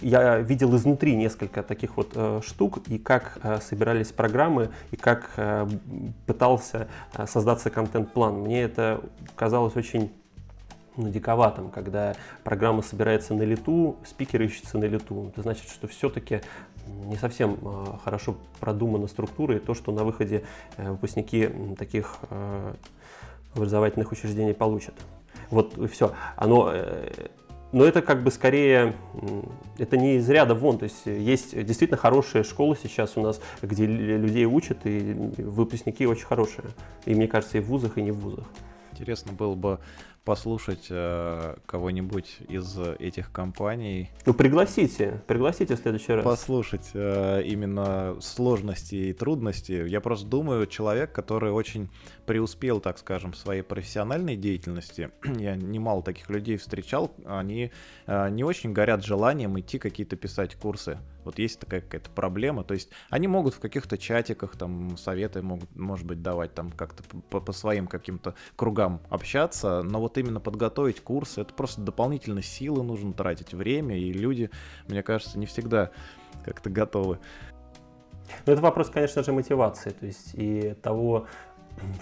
я 0.00 0.38
видел 0.38 0.74
изнутри 0.76 1.16
несколько 1.16 1.62
таких 1.62 1.96
вот 1.96 2.12
э, 2.14 2.40
штук, 2.44 2.78
и 2.88 2.98
как 2.98 3.38
э, 3.42 3.60
собирались 3.60 4.12
программы, 4.12 4.70
и 4.90 4.96
как 4.96 5.30
э, 5.36 5.66
пытался 6.26 6.88
э, 7.14 7.26
создаться 7.26 7.70
контент-план. 7.70 8.34
Мне 8.34 8.62
это 8.62 9.00
казалось 9.36 9.76
очень 9.76 10.12
ну, 10.96 11.08
диковатым, 11.08 11.70
когда 11.70 12.14
программа 12.44 12.82
собирается 12.82 13.34
на 13.34 13.42
лету, 13.42 13.96
спикер 14.06 14.42
ищется 14.42 14.78
на 14.78 14.84
лету. 14.84 15.28
Это 15.28 15.42
значит, 15.42 15.68
что 15.68 15.88
все-таки 15.88 16.40
не 16.86 17.16
совсем 17.16 17.58
а, 17.64 17.98
хорошо 18.04 18.36
продумана 18.60 19.08
структура 19.08 19.56
и 19.56 19.58
то, 19.58 19.74
что 19.74 19.90
на 19.90 20.04
выходе 20.04 20.44
э, 20.76 20.90
выпускники 20.90 21.50
таких 21.78 22.16
э, 22.30 22.74
образовательных 23.54 24.12
учреждений 24.12 24.54
получат. 24.54 24.94
Вот 25.50 25.74
все. 25.90 26.12
Оно 26.36 26.70
э, 26.72 27.10
но 27.74 27.84
это 27.84 28.02
как 28.02 28.22
бы 28.22 28.30
скорее, 28.30 28.94
это 29.78 29.96
не 29.96 30.16
из 30.16 30.30
ряда 30.30 30.54
вон, 30.54 30.78
то 30.78 30.84
есть 30.84 31.06
есть 31.06 31.60
действительно 31.64 31.98
хорошие 31.98 32.44
школы 32.44 32.76
сейчас 32.80 33.16
у 33.16 33.20
нас, 33.20 33.40
где 33.62 33.84
людей 33.84 34.44
учат, 34.44 34.78
и 34.84 35.32
выпускники 35.38 36.06
очень 36.06 36.24
хорошие. 36.24 36.66
И 37.04 37.14
мне 37.16 37.26
кажется, 37.26 37.58
и 37.58 37.60
в 37.60 37.66
вузах, 37.66 37.98
и 37.98 38.02
не 38.02 38.12
в 38.12 38.18
вузах. 38.18 38.46
Интересно 38.92 39.32
было 39.32 39.56
бы 39.56 39.80
послушать 40.24 40.86
э, 40.88 41.56
кого-нибудь 41.66 42.38
из 42.48 42.78
этих 42.98 43.30
компаний. 43.30 44.10
Ну, 44.24 44.32
пригласите, 44.32 45.20
пригласите 45.26 45.74
в 45.74 45.78
следующий 45.80 46.12
раз. 46.12 46.24
Послушать 46.24 46.90
э, 46.94 47.42
именно 47.44 48.16
сложности 48.20 48.94
и 48.94 49.12
трудности. 49.12 49.86
Я 49.86 50.00
просто 50.00 50.26
думаю, 50.26 50.66
человек, 50.66 51.12
который 51.12 51.50
очень 51.50 51.90
преуспел, 52.26 52.80
так 52.80 52.98
скажем, 52.98 53.32
в 53.32 53.36
своей 53.36 53.62
профессиональной 53.62 54.36
деятельности, 54.36 55.10
я 55.24 55.56
немало 55.56 56.02
таких 56.02 56.30
людей 56.30 56.56
встречал, 56.56 57.14
они 57.24 57.70
э, 58.06 58.28
не 58.30 58.44
очень 58.44 58.72
горят 58.72 59.04
желанием 59.04 59.58
идти 59.58 59.78
какие-то 59.78 60.16
писать 60.16 60.54
курсы. 60.54 60.98
Вот 61.24 61.38
есть 61.38 61.58
такая 61.58 61.80
какая-то 61.80 62.10
проблема. 62.10 62.64
То 62.64 62.74
есть 62.74 62.90
они 63.08 63.28
могут 63.28 63.54
в 63.54 63.60
каких-то 63.60 63.96
чатиках 63.96 64.56
там 64.56 64.96
советы 64.96 65.42
могут, 65.42 65.74
может 65.74 66.06
быть, 66.06 66.22
давать 66.22 66.54
там 66.54 66.70
как-то 66.70 67.02
по, 67.30 67.40
по 67.40 67.52
своим 67.52 67.86
каким-то 67.86 68.34
кругам 68.56 69.00
общаться, 69.08 69.82
но 69.82 70.00
вот 70.00 70.18
именно 70.18 70.40
подготовить 70.40 71.00
курсы, 71.00 71.40
это 71.40 71.54
просто 71.54 71.80
дополнительно 71.80 72.42
силы 72.42 72.82
нужно 72.82 73.12
тратить, 73.12 73.54
время, 73.54 73.98
и 73.98 74.12
люди, 74.12 74.50
мне 74.88 75.02
кажется, 75.02 75.38
не 75.38 75.46
всегда 75.46 75.90
как-то 76.44 76.68
готовы. 76.70 77.18
Ну, 78.46 78.52
это 78.52 78.62
вопрос, 78.62 78.90
конечно 78.90 79.22
же, 79.22 79.32
мотивации, 79.32 79.90
то 79.90 80.06
есть 80.06 80.34
и 80.34 80.74
того, 80.82 81.26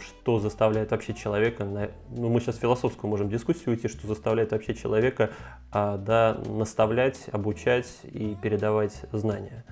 что 0.00 0.38
заставляет 0.38 0.90
вообще 0.90 1.14
человека, 1.14 1.64
ну 2.11 2.28
мы 2.28 2.40
сейчас 2.40 2.56
философскую 2.56 3.11
можем 3.11 3.28
дискуссию 3.28 3.70
уйти, 3.70 3.88
что 3.88 4.06
заставляет 4.06 4.52
вообще 4.52 4.74
человека 4.74 5.30
а, 5.70 5.96
да, 5.96 6.40
наставлять, 6.46 7.28
обучать 7.32 8.00
и 8.04 8.37
передавать 8.42 9.02
знания. 9.12 9.64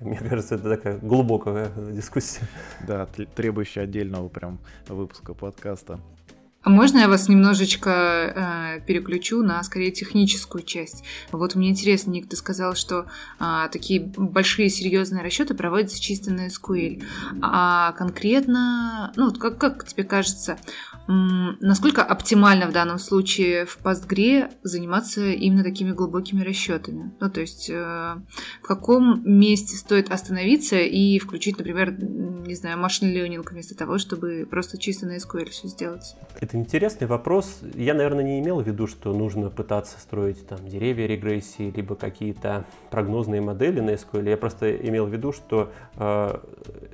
Мне 0.00 0.18
кажется, 0.18 0.56
это 0.56 0.76
такая 0.76 0.98
глубокая 0.98 1.70
дискуссия. 1.90 2.46
Да, 2.86 3.06
требующая 3.34 3.84
отдельного 3.84 4.28
прям 4.28 4.58
выпуска 4.88 5.32
подкаста. 5.32 6.00
А 6.66 6.68
можно 6.68 6.98
я 6.98 7.06
вас 7.06 7.28
немножечко 7.28 7.90
э, 7.90 8.80
переключу 8.86 9.40
на 9.44 9.62
скорее 9.62 9.92
техническую 9.92 10.64
часть? 10.64 11.04
Вот 11.30 11.54
мне 11.54 11.70
интересно, 11.70 12.10
Ник, 12.10 12.28
ты 12.28 12.34
сказал, 12.34 12.74
что 12.74 13.06
э, 13.38 13.68
такие 13.70 14.00
большие 14.00 14.68
серьезные 14.68 15.22
расчеты 15.22 15.54
проводятся 15.54 16.02
чисто 16.02 16.32
на 16.32 16.48
SQL. 16.48 17.04
А 17.40 17.92
конкретно, 17.92 19.12
ну, 19.14 19.32
как, 19.32 19.58
как 19.58 19.86
тебе 19.86 20.02
кажется, 20.02 20.58
насколько 21.08 22.02
оптимально 22.02 22.66
в 22.66 22.72
данном 22.72 22.98
случае 22.98 23.66
в 23.66 23.78
Postgre 23.82 24.50
заниматься 24.62 25.30
именно 25.30 25.62
такими 25.62 25.92
глубокими 25.92 26.42
расчетами? 26.42 27.12
Ну, 27.20 27.30
то 27.30 27.40
есть 27.40 27.70
э, 27.70 28.16
в 28.62 28.66
каком 28.66 29.22
месте 29.24 29.76
стоит 29.76 30.10
остановиться 30.10 30.76
и 30.76 31.18
включить, 31.18 31.58
например, 31.58 31.96
не 32.00 32.54
знаю, 32.54 32.78
машин 32.78 33.14
learning 33.14 33.44
вместо 33.48 33.76
того, 33.76 33.98
чтобы 33.98 34.46
просто 34.50 34.78
чисто 34.78 35.06
на 35.06 35.16
SQL 35.16 35.50
все 35.50 35.68
сделать? 35.68 36.16
Это 36.40 36.56
интересный 36.56 37.06
вопрос. 37.06 37.60
Я, 37.74 37.94
наверное, 37.94 38.24
не 38.24 38.40
имел 38.40 38.60
в 38.60 38.66
виду, 38.66 38.86
что 38.86 39.12
нужно 39.12 39.50
пытаться 39.50 40.00
строить 40.00 40.46
там 40.46 40.66
деревья 40.66 41.06
регрессии, 41.06 41.72
либо 41.74 41.94
какие-то 41.94 42.64
прогнозные 42.90 43.40
модели 43.40 43.80
на 43.80 43.90
SQL. 43.90 44.28
Я 44.28 44.36
просто 44.36 44.74
имел 44.74 45.06
в 45.06 45.12
виду, 45.12 45.32
что 45.32 45.72
э, 45.96 46.38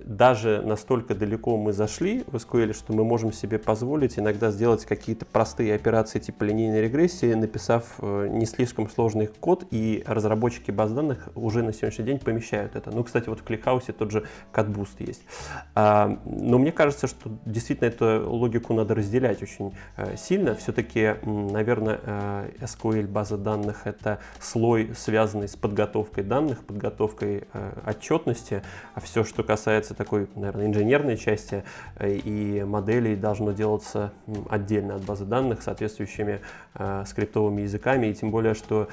даже 0.04 0.62
настолько 0.62 1.14
далеко 1.14 1.56
мы 1.56 1.72
зашли 1.72 2.24
в 2.26 2.36
SQL, 2.36 2.74
что 2.74 2.92
мы 2.92 3.04
можем 3.04 3.32
себе 3.32 3.58
позволить 3.58 4.01
иногда 4.18 4.50
сделать 4.50 4.84
какие-то 4.84 5.24
простые 5.24 5.74
операции 5.74 6.18
типа 6.18 6.44
линейной 6.44 6.82
регрессии, 6.82 7.32
написав 7.34 7.94
э, 7.98 8.28
не 8.30 8.46
слишком 8.46 8.88
сложный 8.90 9.26
код, 9.26 9.64
и 9.70 10.02
разработчики 10.06 10.70
баз 10.70 10.92
данных 10.92 11.28
уже 11.34 11.62
на 11.62 11.72
сегодняшний 11.72 12.04
день 12.04 12.18
помещают 12.18 12.76
это. 12.76 12.90
Ну, 12.90 13.04
кстати, 13.04 13.28
вот 13.28 13.40
в 13.40 13.44
ClickHouse 13.44 13.92
тот 13.92 14.10
же 14.10 14.24
CatBoost 14.52 14.96
есть. 14.98 15.22
А, 15.74 16.18
но 16.24 16.58
мне 16.58 16.72
кажется, 16.72 17.06
что 17.06 17.30
действительно 17.46 17.88
эту 17.88 18.30
логику 18.30 18.74
надо 18.74 18.94
разделять 18.94 19.42
очень 19.42 19.74
э, 19.96 20.16
сильно. 20.16 20.54
Все-таки, 20.54 21.16
наверное, 21.24 22.00
э, 22.02 22.50
SQL 22.60 23.06
база 23.06 23.36
данных 23.36 23.86
это 23.86 24.18
слой, 24.40 24.92
связанный 24.96 25.48
с 25.48 25.56
подготовкой 25.56 26.24
данных, 26.24 26.64
подготовкой 26.64 27.44
отчетности, 27.86 28.62
а 28.94 29.00
все, 29.00 29.24
что 29.24 29.42
касается 29.42 29.94
такой, 29.94 30.28
наверное, 30.34 30.66
инженерной 30.66 31.16
части 31.16 31.64
и 32.00 32.64
моделей, 32.66 33.16
должно 33.16 33.52
делаться 33.52 33.91
отдельно 34.48 34.96
от 34.96 35.02
базы 35.04 35.24
данных 35.24 35.62
соответствующими 35.62 36.40
скриптовыми 37.06 37.62
языками, 37.62 38.06
и 38.06 38.14
тем 38.14 38.30
более, 38.30 38.54
что, 38.54 38.88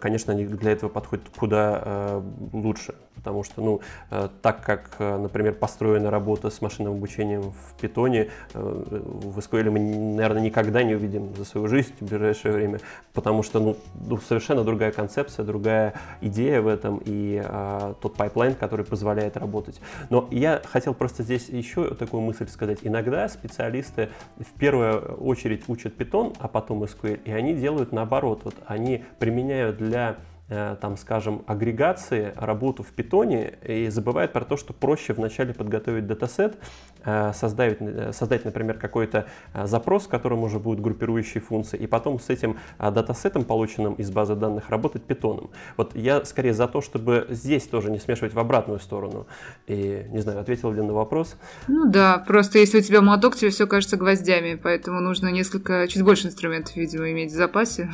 конечно, 0.00 0.32
они 0.32 0.46
для 0.46 0.72
этого 0.72 0.90
подходят 0.90 1.26
куда 1.36 2.22
лучше 2.52 2.94
потому 3.20 3.44
что, 3.44 3.60
ну, 3.62 3.80
э, 4.10 4.28
так 4.42 4.64
как, 4.64 4.96
э, 4.98 5.18
например, 5.18 5.54
построена 5.54 6.10
работа 6.10 6.50
с 6.50 6.60
машинным 6.62 6.94
обучением 6.94 7.52
в 7.52 7.80
питоне, 7.80 8.30
э, 8.54 8.60
в 8.60 9.38
SQL 9.38 9.70
мы, 9.70 9.78
наверное, 9.78 10.42
никогда 10.42 10.82
не 10.82 10.94
увидим 10.94 11.34
за 11.36 11.44
свою 11.44 11.68
жизнь 11.68 11.92
в 12.00 12.06
ближайшее 12.06 12.54
время, 12.54 12.80
потому 13.12 13.42
что, 13.42 13.60
ну, 13.60 13.76
ну 14.06 14.18
совершенно 14.18 14.64
другая 14.64 14.90
концепция, 14.90 15.44
другая 15.44 15.94
идея 16.20 16.62
в 16.62 16.66
этом 16.66 17.00
и 17.04 17.42
а, 17.44 17.94
тот 18.00 18.14
pipeline, 18.14 18.54
который 18.54 18.84
позволяет 18.84 19.36
работать. 19.36 19.80
Но 20.08 20.28
я 20.30 20.62
хотел 20.64 20.94
просто 20.94 21.22
здесь 21.22 21.48
еще 21.48 21.94
такую 21.94 22.22
мысль 22.22 22.48
сказать. 22.48 22.78
Иногда 22.82 23.28
специалисты 23.28 24.08
в 24.38 24.58
первую 24.58 25.16
очередь 25.16 25.68
учат 25.68 25.94
питон, 25.94 26.32
а 26.38 26.48
потом 26.48 26.82
SQL, 26.84 27.20
и 27.24 27.32
они 27.32 27.54
делают 27.54 27.92
наоборот. 27.92 28.40
Вот 28.44 28.54
они 28.66 29.04
применяют 29.18 29.76
для 29.78 30.16
там, 30.50 30.96
скажем, 30.96 31.42
агрегации, 31.46 32.32
работу 32.36 32.82
в 32.82 32.88
питоне 32.88 33.54
и 33.66 33.88
забывает 33.88 34.32
про 34.32 34.44
то, 34.44 34.56
что 34.56 34.72
проще 34.72 35.12
вначале 35.12 35.54
подготовить 35.54 36.06
датасет, 36.06 36.58
э, 37.04 37.32
создать, 37.34 37.76
э, 37.80 38.12
создать 38.12 38.44
например, 38.44 38.78
какой-то 38.78 39.26
запрос, 39.64 40.06
в 40.06 40.08
котором 40.08 40.42
уже 40.42 40.58
будут 40.58 40.80
группирующие 40.80 41.40
функции, 41.40 41.78
и 41.78 41.86
потом 41.86 42.18
с 42.18 42.30
этим 42.30 42.58
датасетом, 42.78 43.44
полученным 43.44 43.94
из 43.94 44.10
базы 44.10 44.34
данных, 44.34 44.70
работать 44.70 45.04
питоном. 45.04 45.50
Вот 45.76 45.94
я 45.94 46.24
скорее 46.24 46.52
за 46.52 46.66
то, 46.66 46.80
чтобы 46.80 47.26
здесь 47.30 47.66
тоже 47.66 47.90
не 47.90 47.98
смешивать 47.98 48.34
в 48.34 48.38
обратную 48.38 48.80
сторону. 48.80 49.26
И, 49.66 50.06
не 50.10 50.18
знаю, 50.18 50.40
ответил 50.40 50.72
ли 50.72 50.82
на 50.82 50.92
вопрос? 50.92 51.36
Ну 51.68 51.88
да, 51.88 52.18
просто 52.18 52.58
если 52.58 52.78
у 52.78 52.82
тебя 52.82 53.00
моток, 53.00 53.36
тебе 53.36 53.50
все 53.50 53.66
кажется 53.66 53.96
гвоздями, 53.96 54.58
поэтому 54.60 55.00
нужно 55.00 55.28
несколько, 55.28 55.86
чуть 55.88 56.02
больше 56.02 56.26
инструментов, 56.26 56.76
видимо, 56.76 57.10
иметь 57.10 57.32
в 57.32 57.36
запасе. 57.36 57.90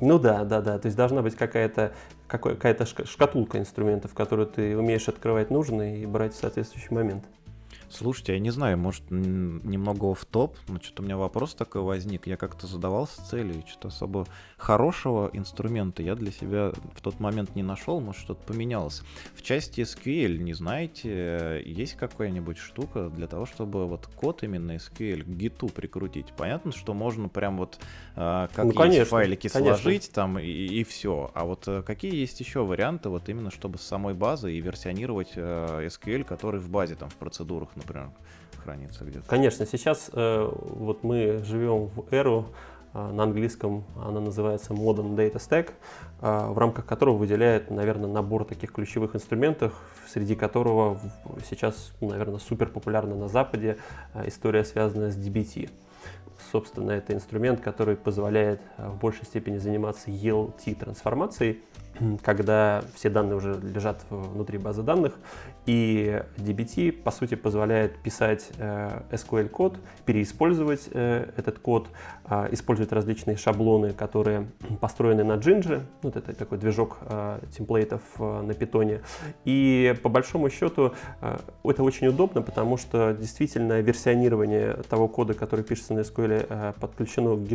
Ну 0.00 0.18
да, 0.18 0.44
да, 0.44 0.60
да. 0.60 0.78
То 0.78 0.86
есть 0.86 0.96
должна 0.96 1.22
быть 1.22 1.34
какая-то 1.36 1.92
какая-то 2.26 2.86
шкатулка 2.86 3.58
инструментов, 3.58 4.12
которую 4.12 4.48
ты 4.48 4.76
умеешь 4.76 5.08
открывать 5.08 5.50
нужно 5.50 5.96
и 6.00 6.06
брать 6.06 6.34
в 6.34 6.38
соответствующий 6.38 6.94
момент. 6.94 7.24
Слушайте, 7.96 8.34
я 8.34 8.40
не 8.40 8.50
знаю, 8.50 8.76
может, 8.76 9.10
немного 9.10 10.14
в 10.14 10.26
топ 10.26 10.56
но 10.68 10.78
что-то 10.82 11.02
у 11.02 11.06
меня 11.06 11.16
вопрос 11.16 11.54
такой 11.54 11.80
возник. 11.80 12.26
Я 12.26 12.36
как-то 12.36 12.66
задавался 12.66 13.24
целью, 13.26 13.62
что-то 13.66 13.88
особо 13.88 14.26
хорошего 14.58 15.30
инструмента 15.32 16.02
я 16.02 16.14
для 16.14 16.30
себя 16.30 16.72
в 16.94 17.00
тот 17.00 17.20
момент 17.20 17.54
не 17.54 17.62
нашел, 17.62 18.00
может, 18.00 18.20
что-то 18.20 18.42
поменялось. 18.44 19.02
В 19.34 19.42
части 19.42 19.80
SQL, 19.80 20.36
не 20.36 20.52
знаете, 20.52 21.62
есть 21.64 21.94
какая-нибудь 21.94 22.58
штука 22.58 23.08
для 23.08 23.26
того, 23.26 23.46
чтобы 23.46 23.86
вот 23.86 24.06
код 24.08 24.42
именно 24.42 24.72
SQL 24.72 25.22
к 25.22 25.28
гиту 25.28 25.68
прикрутить? 25.68 26.34
Понятно, 26.36 26.72
что 26.72 26.92
можно 26.92 27.28
прям 27.28 27.56
вот 27.56 27.78
а, 28.14 28.48
как 28.54 28.66
ну, 28.66 28.72
конечно, 28.72 29.00
есть 29.00 29.10
файлики 29.10 29.48
конечно. 29.48 29.76
сложить 29.76 30.10
там 30.12 30.38
и, 30.38 30.44
и 30.44 30.84
все. 30.84 31.30
А 31.32 31.44
вот 31.44 31.66
э, 31.66 31.82
какие 31.82 32.14
есть 32.14 32.40
еще 32.40 32.64
варианты 32.64 33.08
вот 33.08 33.28
именно, 33.30 33.50
чтобы 33.50 33.78
с 33.78 33.82
самой 33.82 34.12
базы 34.12 34.52
и 34.52 34.60
версионировать 34.60 35.32
э, 35.36 35.86
SQL, 35.86 36.24
который 36.24 36.60
в 36.60 36.68
базе 36.68 36.94
там 36.94 37.08
в 37.08 37.14
процедурах 37.14 37.70
например, 37.76 37.85
хранится 38.66 39.04
где-то. 39.04 39.26
Конечно, 39.28 39.64
сейчас 39.64 40.10
э, 40.12 40.50
вот 40.52 41.04
мы 41.04 41.42
живем 41.44 41.86
в 41.86 42.12
эру, 42.12 42.46
э, 42.92 43.12
на 43.12 43.22
английском 43.22 43.84
она 43.96 44.20
называется 44.20 44.72
Modern 44.72 45.14
Data 45.14 45.36
Stack, 45.36 45.70
э, 46.20 46.46
в 46.48 46.58
рамках 46.58 46.84
которого 46.84 47.16
выделяет, 47.16 47.70
наверное, 47.70 48.10
набор 48.10 48.44
таких 48.44 48.72
ключевых 48.72 49.14
инструментов, 49.14 49.72
среди 50.08 50.34
которого 50.34 51.00
сейчас, 51.48 51.92
наверное, 52.00 52.38
супер 52.38 52.68
популярна 52.68 53.14
на 53.14 53.28
Западе 53.28 53.78
э, 54.14 54.26
история, 54.26 54.64
связанная 54.64 55.12
с 55.12 55.16
DBT. 55.16 55.70
Собственно, 56.52 56.90
это 56.90 57.14
инструмент, 57.14 57.60
который 57.60 57.96
позволяет 57.96 58.60
в 58.76 58.98
большей 58.98 59.24
степени 59.24 59.58
заниматься 59.58 60.10
ELT 60.10 60.74
трансформацией, 60.74 61.62
когда 62.22 62.84
все 62.94 63.10
данные 63.10 63.36
уже 63.36 63.58
лежат 63.60 64.04
внутри 64.10 64.58
базы 64.58 64.82
данных, 64.82 65.14
и 65.66 66.22
DBT, 66.36 66.92
по 66.92 67.10
сути, 67.10 67.34
позволяет 67.34 67.98
писать 67.98 68.50
э, 68.58 69.00
SQL-код, 69.10 69.78
переиспользовать 70.04 70.88
э, 70.92 71.28
этот 71.36 71.58
код, 71.58 71.88
э, 72.28 72.48
использовать 72.52 72.92
различные 72.92 73.36
шаблоны, 73.36 73.92
которые 73.92 74.46
построены 74.80 75.24
на 75.24 75.32
Jinja, 75.32 75.82
вот 76.02 76.16
это 76.16 76.34
такой 76.34 76.58
движок 76.58 76.98
э, 77.00 77.40
темплейтов 77.56 78.02
на 78.18 78.54
питоне. 78.54 79.00
И 79.44 79.94
по 80.02 80.08
большому 80.08 80.50
счету 80.50 80.92
это 81.64 81.82
очень 81.82 82.08
удобно, 82.08 82.42
потому 82.42 82.76
что 82.76 83.12
действительно 83.12 83.80
версионирование 83.80 84.74
того 84.88 85.08
кода, 85.08 85.34
который 85.34 85.64
пишется 85.64 85.94
на 85.94 86.00
SQL, 86.00 86.74
подключено 86.78 87.36
к 87.36 87.48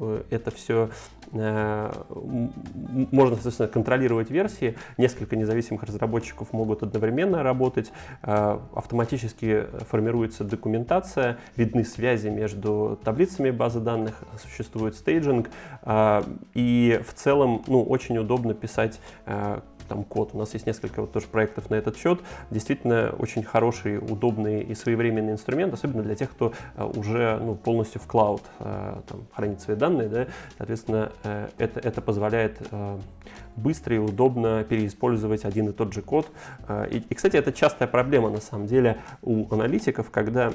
э, 0.00 0.22
это 0.30 0.50
все 0.50 0.90
можно, 1.34 3.34
соответственно, 3.34 3.68
контролировать 3.84 4.30
версии. 4.30 4.76
Несколько 4.96 5.36
независимых 5.36 5.82
разработчиков 5.82 6.54
могут 6.54 6.82
одновременно 6.82 7.42
работать 7.42 7.92
э, 8.22 8.58
автоматически 8.74 9.66
формируется 9.90 10.42
документация, 10.42 11.36
видны 11.56 11.84
связи 11.84 12.28
между 12.28 12.98
таблицами 13.04 13.50
базы 13.50 13.80
данных, 13.80 14.22
существует 14.42 14.96
стейджинг, 14.96 15.50
э, 15.82 16.22
и 16.54 16.98
в 17.06 17.12
целом 17.12 17.62
ну, 17.66 17.82
очень 17.82 18.16
удобно 18.16 18.54
писать 18.54 19.00
э, 19.26 19.60
там 19.88 20.04
код. 20.04 20.30
У 20.32 20.38
нас 20.38 20.52
есть 20.54 20.66
несколько 20.66 21.00
вот 21.00 21.12
тоже 21.12 21.26
проектов 21.26 21.70
на 21.70 21.74
этот 21.74 21.96
счет. 21.96 22.20
Действительно 22.50 23.14
очень 23.18 23.42
хороший, 23.42 23.98
удобный 23.98 24.62
и 24.62 24.74
своевременный 24.74 25.32
инструмент, 25.32 25.72
особенно 25.74 26.02
для 26.02 26.14
тех, 26.14 26.30
кто 26.30 26.52
уже 26.76 27.38
ну, 27.42 27.54
полностью 27.54 28.00
в 28.00 28.06
клауд 28.06 28.42
там, 28.58 29.26
хранит 29.32 29.60
свои 29.60 29.76
данные. 29.76 30.08
Да? 30.08 30.26
Соответственно, 30.58 31.12
это, 31.58 31.80
это 31.80 32.00
позволяет 32.00 32.60
быстро 33.56 33.94
и 33.96 33.98
удобно 33.98 34.64
переиспользовать 34.64 35.44
один 35.44 35.68
и 35.68 35.72
тот 35.72 35.92
же 35.92 36.02
код. 36.02 36.28
И, 36.90 37.04
и, 37.08 37.14
кстати, 37.14 37.36
это 37.36 37.52
частая 37.52 37.88
проблема 37.88 38.30
на 38.30 38.40
самом 38.40 38.66
деле 38.66 38.98
у 39.22 39.52
аналитиков, 39.54 40.10
когда 40.10 40.52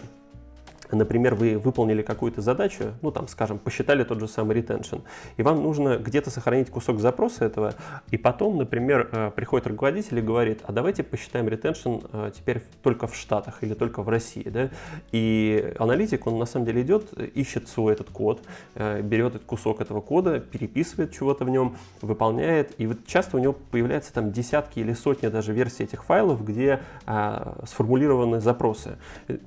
Например, 0.92 1.36
вы 1.36 1.58
выполнили 1.58 2.02
какую-то 2.02 2.42
задачу, 2.42 2.94
ну 3.02 3.12
там, 3.12 3.28
скажем, 3.28 3.60
посчитали 3.60 4.04
тот 4.04 4.20
же 4.20 4.28
самый 4.28 4.58
retention, 4.58 5.02
и 5.38 5.44
вам 5.44 5.62
нужно 5.62 5.98
где-то 5.98 6.30
сохранить 6.30 6.70
кусок 6.70 7.00
запроса 7.00 7.46
этого, 7.46 7.76
и 8.12 8.18
потом, 8.18 8.58
например, 8.58 9.10
э, 9.12 9.32
приходит 9.36 9.68
руководитель 9.68 10.20
и 10.20 10.22
говорит, 10.22 10.62
а 10.64 10.72
давайте 10.72 11.04
посчитаем 11.04 11.48
retention 11.48 12.08
э, 12.12 12.32
теперь 12.36 12.62
только 12.82 13.08
в 13.08 13.16
Штатах 13.16 13.64
или 13.64 13.74
только 13.74 14.02
в 14.02 14.10
России, 14.10 14.48
да, 14.50 14.70
и 15.12 15.74
аналитик, 15.78 16.26
он 16.28 16.40
на 16.40 16.46
самом 16.46 16.66
деле 16.66 16.82
идет, 16.82 17.14
ищет 17.14 17.68
свой 17.68 17.94
этот 17.94 18.10
код, 18.10 18.42
э, 18.76 19.02
берет 19.02 19.36
этот 19.36 19.48
кусок 19.48 19.82
этого 19.82 20.02
кода, 20.02 20.40
переписывает 20.40 21.12
чего-то 21.12 21.46
в 21.46 21.50
нем, 21.50 21.78
выполняет, 22.02 22.74
и 22.78 22.88
вот 22.88 23.06
часто 23.06 23.38
у 23.38 23.40
него 23.40 23.54
появляются 23.54 24.14
там 24.14 24.32
десятки 24.32 24.80
или 24.80 24.94
сотни 24.94 25.28
даже 25.28 25.54
версий 25.54 25.84
этих 25.84 26.04
файлов, 26.04 26.44
где 26.44 26.82
а, 27.06 27.58
сформулированы 27.66 28.40
запросы. 28.40 28.98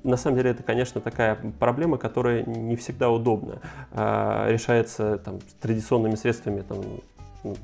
На 0.03 0.17
самом 0.17 0.37
деле 0.37 0.51
это, 0.51 0.63
конечно, 0.63 1.01
такая 1.01 1.32
проблема, 1.59 1.97
которая 1.97 2.43
не 2.43 2.75
всегда 2.75 3.09
удобна. 3.09 3.59
А, 3.91 4.49
решается 4.49 5.17
там, 5.17 5.39
традиционными 5.61 6.15
средствами 6.15 6.61
там, 6.61 6.79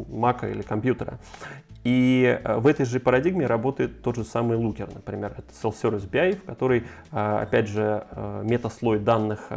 Мака 0.10 0.50
или 0.50 0.62
компьютера. 0.62 1.20
И 1.84 2.40
э, 2.44 2.58
в 2.58 2.68
этой 2.68 2.86
же 2.86 3.00
парадигме 3.00 3.46
работает 3.46 4.02
тот 4.02 4.18
же 4.18 4.26
самый 4.26 4.58
лукер, 4.58 4.90
например, 4.94 5.34
это 5.38 5.48
Self-Service 5.64 6.10
BI, 6.10 6.36
в 6.36 6.44
который, 6.44 6.84
э, 7.12 7.38
опять 7.42 7.68
же, 7.68 8.06
э, 8.12 8.42
метаслой 8.44 9.00
данных, 9.00 9.50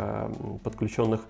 подключенных, 0.63 1.23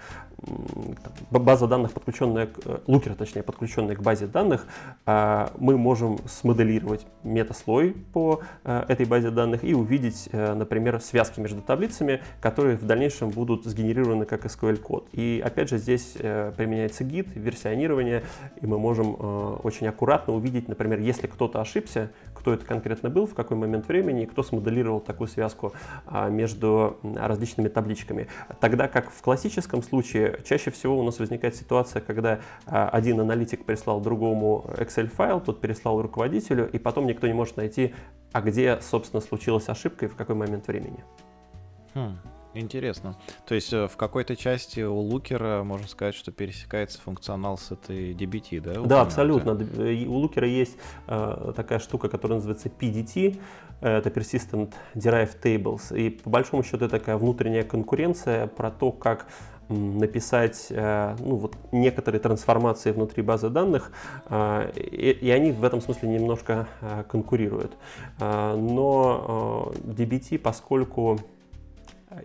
база 1.30 1.66
данных, 1.66 1.92
подключенная, 1.92 2.48
лукер, 2.86 3.14
точнее, 3.14 3.42
подключенная 3.42 3.96
к 3.96 4.02
базе 4.02 4.26
данных, 4.26 4.66
мы 5.06 5.76
можем 5.78 6.18
смоделировать 6.26 7.06
метаслой 7.22 7.96
по 8.12 8.42
этой 8.64 9.06
базе 9.06 9.30
данных 9.30 9.64
и 9.64 9.74
увидеть, 9.74 10.28
например, 10.32 11.00
связки 11.00 11.40
между 11.40 11.62
таблицами, 11.62 12.22
которые 12.40 12.76
в 12.76 12.84
дальнейшем 12.84 13.30
будут 13.30 13.64
сгенерированы 13.64 14.24
как 14.24 14.44
SQL-код. 14.44 15.08
И, 15.12 15.42
опять 15.44 15.68
же, 15.68 15.78
здесь 15.78 16.12
применяется 16.12 17.04
гид, 17.04 17.28
версионирование, 17.34 18.24
и 18.60 18.66
мы 18.66 18.78
можем 18.78 19.16
очень 19.62 19.86
аккуратно 19.88 20.34
увидеть, 20.34 20.68
например, 20.68 20.82
например, 20.82 21.06
если 21.06 21.26
кто-то 21.26 21.60
ошибся, 21.60 22.10
кто 22.34 22.52
это 22.52 22.66
конкретно 22.66 23.08
был, 23.08 23.26
в 23.26 23.34
какой 23.34 23.56
момент 23.56 23.86
времени, 23.86 24.24
кто 24.24 24.42
смоделировал 24.42 25.00
такую 25.00 25.28
связку 25.28 25.72
а, 26.06 26.28
между 26.28 26.98
различными 27.02 27.68
табличками. 27.68 28.26
Тогда 28.60 28.88
как 28.88 29.10
в 29.10 29.22
классическом 29.22 29.82
случае 29.82 30.31
чаще 30.44 30.70
всего 30.70 30.98
у 30.98 31.02
нас 31.02 31.18
возникает 31.18 31.56
ситуация, 31.56 32.00
когда 32.00 32.40
а, 32.66 32.88
один 32.88 33.20
аналитик 33.20 33.64
прислал 33.64 34.00
другому 34.00 34.64
Excel-файл, 34.76 35.40
тот 35.40 35.60
переслал 35.60 36.00
руководителю, 36.02 36.68
и 36.70 36.78
потом 36.78 37.06
никто 37.06 37.26
не 37.26 37.32
может 37.32 37.56
найти, 37.56 37.94
а 38.32 38.40
где, 38.40 38.80
собственно, 38.80 39.20
случилась 39.20 39.68
ошибка 39.68 40.06
и 40.06 40.08
в 40.08 40.16
какой 40.16 40.34
момент 40.34 40.66
времени. 40.66 41.04
Хм. 41.94 42.18
Интересно. 42.54 43.16
То 43.46 43.54
есть 43.54 43.72
э, 43.72 43.88
в 43.88 43.96
какой-то 43.96 44.36
части 44.36 44.80
у 44.80 44.98
Лукера 44.98 45.62
можно 45.62 45.88
сказать, 45.88 46.14
что 46.14 46.32
пересекается 46.32 47.00
функционал 47.00 47.56
с 47.56 47.70
этой 47.70 48.12
DBT, 48.12 48.60
да? 48.60 48.80
Да, 48.82 49.00
абсолютно. 49.00 49.52
У 49.54 50.14
Лукера 50.14 50.46
есть 50.46 50.76
э, 51.06 51.52
такая 51.56 51.78
штука, 51.78 52.08
которая 52.08 52.36
называется 52.36 52.68
PDT, 52.68 53.40
это 53.80 54.10
Persistent 54.10 54.74
Derived 54.94 55.42
Tables. 55.42 55.96
И 55.96 56.10
по 56.10 56.30
большому 56.30 56.62
счету 56.62 56.84
это 56.84 56.90
такая 56.90 57.16
внутренняя 57.16 57.64
конкуренция 57.64 58.46
про 58.46 58.70
то, 58.70 58.92
как 58.92 59.26
написать 59.72 60.66
э, 60.70 61.16
ну, 61.18 61.36
вот 61.36 61.56
некоторые 61.72 62.20
трансформации 62.20 62.92
внутри 62.92 63.22
базы 63.22 63.48
данных, 63.48 63.92
э, 64.28 64.70
и, 64.76 65.10
и 65.10 65.30
они 65.30 65.52
в 65.52 65.64
этом 65.64 65.80
смысле 65.80 66.08
немножко 66.08 66.68
э, 66.80 67.04
конкурируют. 67.08 67.76
Но 68.18 69.72
DBT, 69.84 70.38
поскольку 70.38 71.18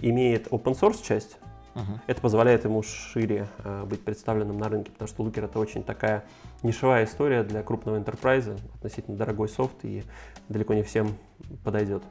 имеет 0.01 0.47
open 0.47 0.77
source 0.79 1.03
часть, 1.03 1.37
uh-huh. 1.77 1.99
это 2.07 2.21
позволяет 2.21 2.65
ему 2.65 2.83
шире 2.83 3.47
э, 3.63 3.83
быть 3.85 4.03
представленным 4.03 4.57
на 4.57 4.69
рынке, 4.69 4.91
потому 4.91 5.07
что 5.07 5.23
Looker 5.23 5.45
это 5.45 5.59
очень 5.59 5.83
такая 5.83 6.23
нишевая 6.63 7.05
история 7.05 7.43
для 7.43 7.63
крупного 7.63 7.99
enterprise, 7.99 8.59
относительно 8.75 9.17
дорогой 9.17 9.49
софт 9.49 9.83
и 9.83 10.03
далеко 10.49 10.73
не 10.73 10.83
всем 10.83 11.15
подойдет. 11.63 12.03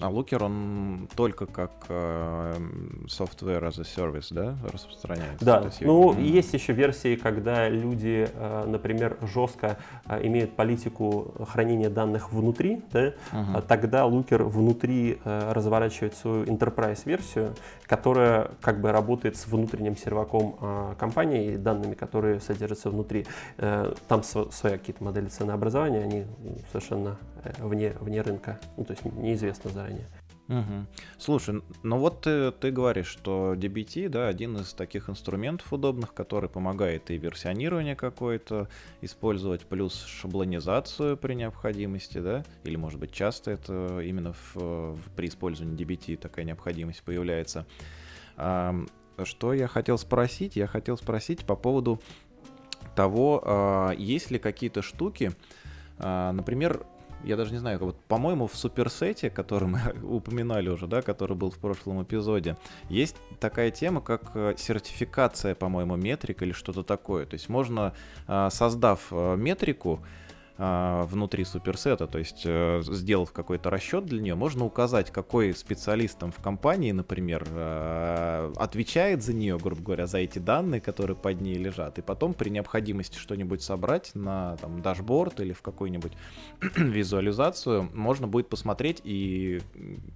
А 0.00 0.10
Looker, 0.10 0.44
он 0.44 1.08
только 1.16 1.46
как 1.46 1.70
э, 1.88 2.56
software 3.06 3.62
as 3.62 3.80
a 3.80 3.84
service, 3.84 4.26
да, 4.30 4.54
распространяется? 4.70 5.44
Да, 5.44 5.62
есть, 5.64 5.80
ну, 5.80 6.12
mm. 6.12 6.22
есть 6.22 6.52
еще 6.52 6.74
версии, 6.74 7.16
когда 7.16 7.68
люди, 7.70 8.28
э, 8.30 8.64
например, 8.66 9.16
жестко 9.22 9.78
э, 10.06 10.26
имеют 10.26 10.54
политику 10.54 11.32
хранения 11.48 11.88
данных 11.88 12.30
внутри, 12.30 12.82
да, 12.92 13.14
uh-huh. 13.32 13.62
тогда 13.66 14.02
Looker 14.02 14.42
внутри 14.44 15.18
э, 15.24 15.52
разворачивает 15.52 16.14
свою 16.14 16.44
enterprise-версию, 16.44 17.54
которая 17.86 18.50
как 18.60 18.82
бы 18.82 18.92
работает 18.92 19.36
с 19.36 19.46
внутренним 19.46 19.96
серваком 19.96 20.56
компании 20.98 21.52
и 21.52 21.56
данными, 21.56 21.94
которые 21.94 22.40
содержатся 22.40 22.90
внутри. 22.90 23.26
Там 24.08 24.22
свои 24.22 24.72
какие-то 24.72 25.02
модели 25.04 25.26
ценообразования, 25.26 26.02
они 26.02 26.24
совершенно 26.72 27.16
вне, 27.58 27.92
вне 28.00 28.22
рынка, 28.22 28.60
ну, 28.76 28.84
то 28.84 28.92
есть 28.92 29.04
неизвестно 29.04 29.70
заранее. 29.70 30.06
Угу. 30.48 30.86
Слушай, 31.18 31.60
ну 31.82 31.98
вот 31.98 32.20
ты, 32.20 32.52
ты 32.52 32.70
говоришь, 32.70 33.08
что 33.08 33.54
DBT, 33.54 34.08
да, 34.08 34.28
один 34.28 34.56
из 34.58 34.72
таких 34.74 35.10
инструментов 35.10 35.72
удобных, 35.72 36.14
который 36.14 36.48
помогает 36.48 37.10
и 37.10 37.16
версионирование 37.16 37.96
какое-то 37.96 38.68
использовать, 39.00 39.62
плюс 39.62 40.04
шаблонизацию 40.04 41.16
при 41.16 41.34
необходимости, 41.34 42.18
да, 42.18 42.44
или 42.62 42.76
может 42.76 43.00
быть 43.00 43.10
часто 43.10 43.50
это 43.50 44.00
именно 44.00 44.34
в, 44.34 44.54
в, 44.54 44.98
при 45.16 45.26
использовании 45.26 45.76
DBT 45.76 46.16
такая 46.16 46.44
необходимость 46.44 47.02
появляется. 47.02 47.66
А, 48.36 48.72
что 49.24 49.52
я 49.52 49.66
хотел 49.66 49.98
спросить? 49.98 50.54
Я 50.54 50.68
хотел 50.68 50.96
спросить 50.96 51.44
по 51.44 51.56
поводу 51.56 52.00
того, 52.94 53.42
а, 53.44 53.90
есть 53.90 54.30
ли 54.30 54.38
какие-то 54.38 54.82
штуки, 54.82 55.32
а, 55.98 56.30
например, 56.32 56.86
я 57.24 57.36
даже 57.36 57.52
не 57.52 57.58
знаю, 57.58 57.78
вот, 57.78 57.96
по-моему, 58.08 58.46
в 58.46 58.56
суперсете, 58.56 59.30
который 59.30 59.68
мы 59.68 59.80
упоминали 60.02 60.68
уже, 60.68 60.86
да, 60.86 61.02
который 61.02 61.36
был 61.36 61.50
в 61.50 61.58
прошлом 61.58 62.02
эпизоде, 62.02 62.56
есть 62.88 63.16
такая 63.40 63.70
тема, 63.70 64.00
как 64.00 64.32
э, 64.34 64.54
сертификация, 64.56 65.54
по-моему, 65.54 65.96
метрик 65.96 66.42
или 66.42 66.52
что-то 66.52 66.82
такое. 66.82 67.26
То 67.26 67.34
есть 67.34 67.48
можно, 67.48 67.94
а, 68.26 68.50
создав 68.50 69.08
э, 69.10 69.36
метрику, 69.36 70.00
внутри 70.58 71.44
суперсета, 71.44 72.06
то 72.06 72.18
есть 72.18 72.42
э, 72.46 72.80
сделав 72.82 73.32
какой-то 73.32 73.68
расчет 73.68 74.06
для 74.06 74.22
нее, 74.22 74.34
можно 74.34 74.64
указать, 74.64 75.10
какой 75.10 75.54
специалист 75.54 76.18
там 76.18 76.32
в 76.32 76.36
компании, 76.36 76.92
например, 76.92 77.46
э, 77.50 78.52
отвечает 78.56 79.22
за 79.22 79.34
нее, 79.34 79.58
грубо 79.58 79.82
говоря, 79.82 80.06
за 80.06 80.18
эти 80.18 80.38
данные, 80.38 80.80
которые 80.80 81.16
под 81.16 81.42
ней 81.42 81.56
лежат, 81.56 81.98
и 81.98 82.02
потом 82.02 82.32
при 82.32 82.48
необходимости 82.48 83.18
что-нибудь 83.18 83.62
собрать 83.62 84.14
на 84.14 84.56
там, 84.56 84.80
дашборд 84.80 85.40
или 85.40 85.52
в 85.52 85.60
какую-нибудь 85.60 86.12
визуализацию, 86.76 87.90
можно 87.92 88.26
будет 88.26 88.48
посмотреть 88.48 89.02
и 89.04 89.60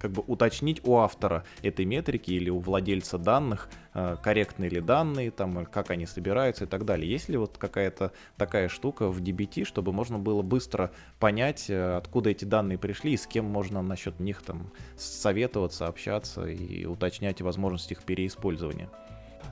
как 0.01 0.13
бы 0.13 0.23
уточнить 0.27 0.81
у 0.85 0.97
автора 0.97 1.45
этой 1.63 1.85
метрики 1.85 2.31
или 2.31 2.49
у 2.49 2.61
владельца 2.61 3.19
данных, 3.19 3.69
э, 3.95 4.17
корректные 4.23 4.71
ли 4.71 4.81
данные, 4.81 5.31
там, 5.31 5.67
как 5.67 5.91
они 5.91 6.07
собираются 6.07 6.65
и 6.65 6.67
так 6.67 6.85
далее. 6.85 7.11
Есть 7.11 7.29
ли 7.29 7.37
вот 7.37 7.59
какая-то 7.59 8.13
такая 8.37 8.69
штука 8.69 9.09
в 9.09 9.21
DBT, 9.21 9.65
чтобы 9.65 9.93
можно 9.93 10.19
было 10.19 10.43
быстро 10.43 10.91
понять, 11.19 11.69
э, 11.69 11.97
откуда 11.97 12.31
эти 12.31 12.45
данные 12.45 12.79
пришли 12.79 13.13
и 13.13 13.17
с 13.17 13.27
кем 13.27 13.45
можно 13.45 13.83
насчет 13.83 14.21
них 14.21 14.43
там 14.43 14.71
советоваться, 14.97 15.87
общаться 15.87 16.47
и 16.47 16.85
уточнять 16.85 17.41
возможность 17.41 17.93
их 17.93 18.03
переиспользования. 18.03 18.89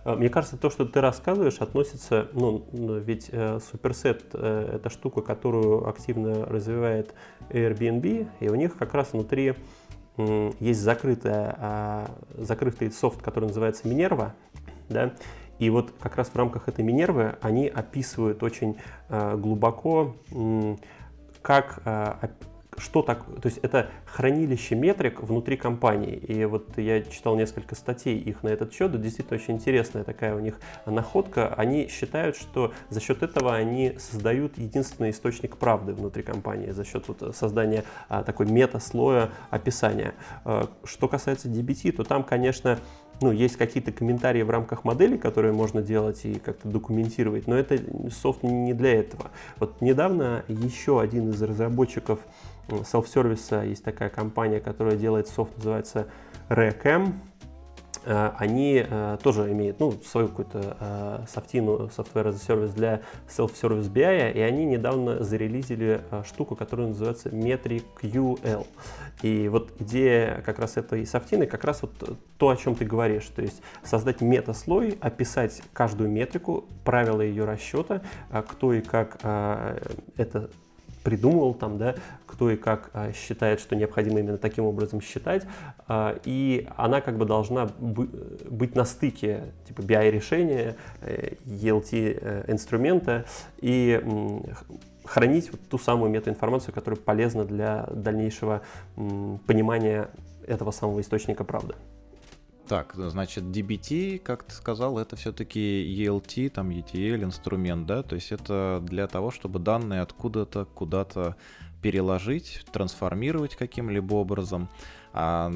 А, 0.05 0.17
мне 0.17 0.29
кажется, 0.29 0.57
то, 0.57 0.71
что 0.71 0.85
ты 0.85 1.01
рассказываешь, 1.01 1.59
относится, 1.59 2.29
ну, 2.33 2.65
ведь 2.73 3.29
э, 3.31 3.59
суперсет 3.61 4.25
э, 4.33 4.71
это 4.75 4.91
штука, 4.91 5.23
которую 5.23 5.89
активно 5.89 6.47
развивает 6.47 7.15
Airbnb, 7.51 8.29
и 8.41 8.49
у 8.49 8.55
них 8.55 8.77
как 8.77 8.95
раз 8.95 9.13
внутри 9.13 9.49
э, 9.49 9.55
есть 10.61 10.81
закрытая, 10.81 11.57
э, 11.59 12.07
закрытый 12.45 12.91
софт, 12.91 13.23
который 13.23 13.47
называется 13.47 13.89
Minerva, 13.89 14.33
да, 14.89 15.15
и 15.59 15.71
вот 15.71 15.93
как 15.99 16.17
раз 16.17 16.29
в 16.29 16.37
рамках 16.37 16.69
этой 16.69 16.85
Минервы 16.85 17.37
они 17.41 17.67
описывают 17.67 18.43
очень 18.43 18.77
э, 19.09 19.37
глубоко, 19.37 20.17
как 21.43 21.83
э, 21.85 22.29
что 22.79 23.03
так, 23.03 23.25
то 23.25 23.47
есть 23.47 23.59
это 23.59 23.89
хранилище 24.07 24.75
метрик 24.75 25.23
внутри 25.23 25.57
компании. 25.57 26.17
И 26.17 26.45
вот 26.45 26.77
я 26.79 27.03
читал 27.03 27.37
несколько 27.37 27.75
статей 27.75 28.19
их 28.19 28.43
на 28.43 28.49
этот 28.49 28.73
счет, 28.73 28.91
это 28.91 28.99
действительно 28.99 29.39
очень 29.39 29.55
интересная 29.55 30.05
такая 30.05 30.35
у 30.35 30.41
них 30.41 30.59
находка. 30.87 31.53
Они 31.55 31.89
считают, 31.89 32.37
что 32.37 32.73
за 32.91 33.01
счет 33.01 33.23
этого 33.23 33.55
они 33.55 33.95
создают 33.99 34.59
единственный 34.59 35.11
источник 35.11 35.57
правды 35.57 35.93
внутри 35.93 36.23
компании, 36.23 36.71
за 36.71 36.85
счет 36.85 37.09
вот 37.09 37.35
создания 37.37 37.85
а, 38.09 38.23
такой 38.23 38.47
мета-слоя 38.47 39.31
описания. 39.51 40.15
А, 40.45 40.69
что 40.85 41.09
касается 41.09 41.49
DBT, 41.49 41.93
то 41.93 42.05
там, 42.05 42.23
конечно, 42.23 42.79
ну, 43.21 43.33
есть 43.33 43.57
какие-то 43.57 43.93
комментарии 43.93 44.43
в 44.43 44.51
рамках 44.51 44.85
модели, 44.85 45.17
которые 45.17 45.53
можно 45.53 45.83
делать 45.83 46.25
и 46.25 46.35
как-то 46.35 46.69
документировать, 46.69 47.47
но 47.47 47.57
это 47.57 47.79
софт 48.11 48.43
не 48.43 48.75
для 48.75 48.95
этого. 48.95 49.31
Вот 49.59 49.81
недавно 49.81 50.45
еще 50.49 51.01
один 51.01 51.31
из 51.31 51.43
разработчиков 51.43 52.21
селф-сервиса, 52.85 53.63
есть 53.63 53.85
такая 53.85 54.11
компания, 54.11 54.61
которая 54.61 54.97
делает 54.97 55.29
софт, 55.29 55.57
называется 55.57 56.09
Recam, 56.49 57.15
Э, 58.05 58.33
они 58.39 58.85
э, 58.89 59.19
тоже 59.23 59.53
имеют 59.53 59.81
ну, 59.81 59.93
свою 60.03 60.29
какую-то 60.29 60.77
э, 60.81 61.25
софтину, 61.29 61.89
software 61.89 62.29
as 62.29 62.37
a 62.37 62.55
service 62.55 62.75
для 62.75 63.03
self-service 63.29 63.91
BI, 63.93 64.33
и 64.33 64.41
они 64.41 64.65
недавно 64.65 65.23
зарелизили 65.23 66.03
штуку, 66.25 66.57
которая 66.57 66.89
называется 66.89 67.29
MetricQL. 67.29 68.67
И 69.23 69.49
вот 69.49 69.73
идея 69.81 70.43
как 70.45 70.59
раз 70.59 70.77
этой 70.79 71.05
софтины, 71.05 71.47
как 71.47 71.65
раз 71.65 71.83
вот 71.83 72.19
то, 72.39 72.49
о 72.49 72.57
чем 72.57 72.75
ты 72.75 72.87
говоришь, 72.87 73.27
то 73.27 73.43
есть 73.43 73.61
создать 73.83 74.23
мета-слой, 74.23 74.97
описать 75.01 75.61
каждую 75.75 76.09
метрику, 76.09 76.65
правила 76.85 77.21
ее 77.21 77.45
расчета, 77.45 78.01
кто 78.31 78.73
и 78.73 78.81
как 78.81 79.17
это 80.17 80.51
придумывал 81.03 81.55
там, 81.55 81.79
да, 81.79 81.95
кто 82.27 82.51
и 82.51 82.57
как 82.57 82.91
а, 82.93 83.13
считает, 83.13 83.61
что 83.61 83.77
необходимо 83.77 84.21
именно 84.21 84.39
таким 84.39 84.65
образом 84.65 85.01
считать, 85.01 85.45
а, 85.87 86.19
и 86.25 86.69
она 86.77 87.01
как 87.01 87.17
бы 87.19 87.25
должна 87.25 87.69
быть 87.79 88.75
на 88.75 88.85
стыке 88.85 89.53
типа 89.67 89.81
BI-решения, 89.81 90.77
э, 91.01 91.35
ELT-инструмента 91.47 93.25
э, 93.25 93.59
и 93.61 94.03
хранить 95.05 95.51
вот 95.51 95.61
ту 95.69 95.79
самую 95.79 96.11
метаинформацию, 96.11 96.75
которая 96.75 97.01
полезна 97.01 97.45
для 97.45 97.89
дальнейшего 97.91 98.63
понимания 99.47 100.09
этого 100.47 100.71
самого 100.71 101.01
источника 101.01 101.45
правды. 101.45 101.75
Так, 102.69 102.93
значит, 102.95 103.45
DBT, 103.45 104.19
как 104.19 104.43
ты 104.43 104.53
сказал, 104.53 104.99
это 104.99 105.17
все-таки 105.17 105.61
ELT, 106.05 106.51
там 106.51 106.69
ETL 106.69 107.25
инструмент, 107.25 107.87
да? 107.87 108.03
То 108.03 108.15
есть 108.15 108.31
это 108.31 108.81
для 108.83 109.07
того, 109.07 109.31
чтобы 109.31 109.59
данные 109.59 110.03
откуда-то 110.03 110.67
куда-то 110.67 111.37
переложить, 111.81 112.67
трансформировать 112.71 113.57
каким-либо 113.57 114.15
образом. 114.15 114.69
А 115.15 115.51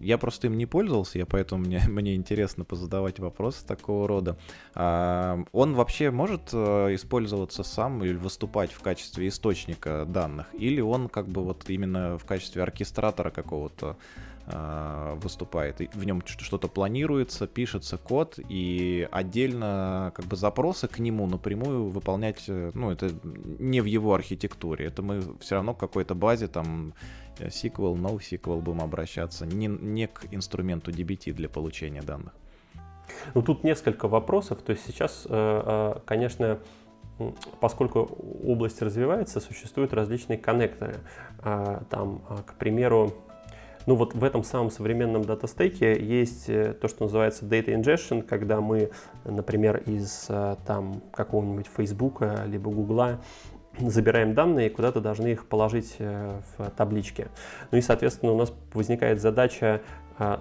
я 0.00 0.18
просто 0.18 0.48
им 0.48 0.56
не 0.56 0.66
пользовался, 0.66 1.18
я 1.18 1.26
поэтому 1.26 1.64
мне, 1.64 1.80
мне 1.88 2.16
интересно 2.16 2.64
позадавать 2.64 3.20
вопросы 3.20 3.64
такого 3.64 4.08
рода. 4.08 4.36
А 4.74 5.38
он 5.52 5.74
вообще 5.74 6.10
может 6.10 6.50
э, 6.52 6.94
использоваться 6.94 7.62
сам 7.62 8.02
или 8.02 8.16
выступать 8.16 8.72
в 8.72 8.80
качестве 8.80 9.28
источника 9.28 10.04
данных? 10.04 10.48
Или 10.54 10.80
он 10.80 11.08
как 11.08 11.28
бы 11.28 11.44
вот 11.44 11.70
именно 11.70 12.18
в 12.18 12.24
качестве 12.24 12.64
оркестратора 12.64 13.30
какого-то 13.30 13.96
выступает. 14.46 15.80
И 15.80 15.88
в 15.92 16.04
нем 16.04 16.22
что-то 16.24 16.68
планируется, 16.68 17.46
пишется 17.46 17.98
код, 17.98 18.38
и 18.48 19.08
отдельно 19.10 20.12
как 20.14 20.26
бы 20.26 20.36
запросы 20.36 20.86
к 20.86 21.00
нему 21.00 21.26
напрямую 21.26 21.88
выполнять, 21.88 22.44
э, 22.48 22.70
ну, 22.74 22.90
это 22.92 23.10
не 23.24 23.80
в 23.80 23.86
его 23.86 24.14
архитектуре. 24.14 24.86
Это 24.86 25.02
мы 25.02 25.22
все 25.40 25.56
равно 25.56 25.74
к 25.74 25.80
какой-то 25.80 26.14
базе 26.14 26.46
там 26.46 26.94
SQL, 27.38 27.96
NoSQL 27.96 28.60
будем 28.60 28.82
обращаться, 28.82 29.46
не, 29.46 29.66
не 29.66 30.06
к 30.06 30.26
инструменту 30.30 30.92
DBT 30.92 31.32
для 31.32 31.48
получения 31.48 32.02
данных. 32.02 32.32
Ну, 33.34 33.42
тут 33.42 33.64
несколько 33.64 34.06
вопросов. 34.06 34.62
То 34.62 34.72
есть 34.72 34.86
сейчас, 34.86 35.26
э, 35.28 35.30
э, 35.30 36.00
конечно, 36.04 36.60
поскольку 37.60 38.00
область 38.44 38.80
развивается, 38.82 39.40
существуют 39.40 39.92
различные 39.92 40.38
коннекторы. 40.38 40.96
Там, 41.42 42.20
к 42.46 42.54
примеру, 42.58 43.14
ну 43.86 43.94
вот 43.94 44.14
в 44.14 44.24
этом 44.24 44.42
самом 44.42 44.70
современном 44.70 45.24
дата-стеке 45.24 45.98
есть 45.98 46.48
э, 46.48 46.74
то, 46.74 46.88
что 46.88 47.04
называется 47.04 47.44
data 47.44 47.66
ingestion, 47.66 48.22
когда 48.22 48.60
мы, 48.60 48.90
например, 49.24 49.82
из 49.86 50.26
э, 50.28 50.56
там 50.66 51.02
какого-нибудь 51.12 51.66
Facebook 51.74 52.22
либо 52.46 52.70
Google 52.70 53.18
забираем 53.80 54.34
данные 54.34 54.68
и 54.68 54.70
куда-то 54.70 55.00
должны 55.00 55.28
их 55.28 55.46
положить 55.46 55.96
э, 55.98 56.40
в 56.56 56.70
табличке. 56.70 57.28
Ну 57.70 57.78
и, 57.78 57.80
соответственно, 57.80 58.32
у 58.32 58.36
нас 58.36 58.52
возникает 58.72 59.20
задача 59.20 59.82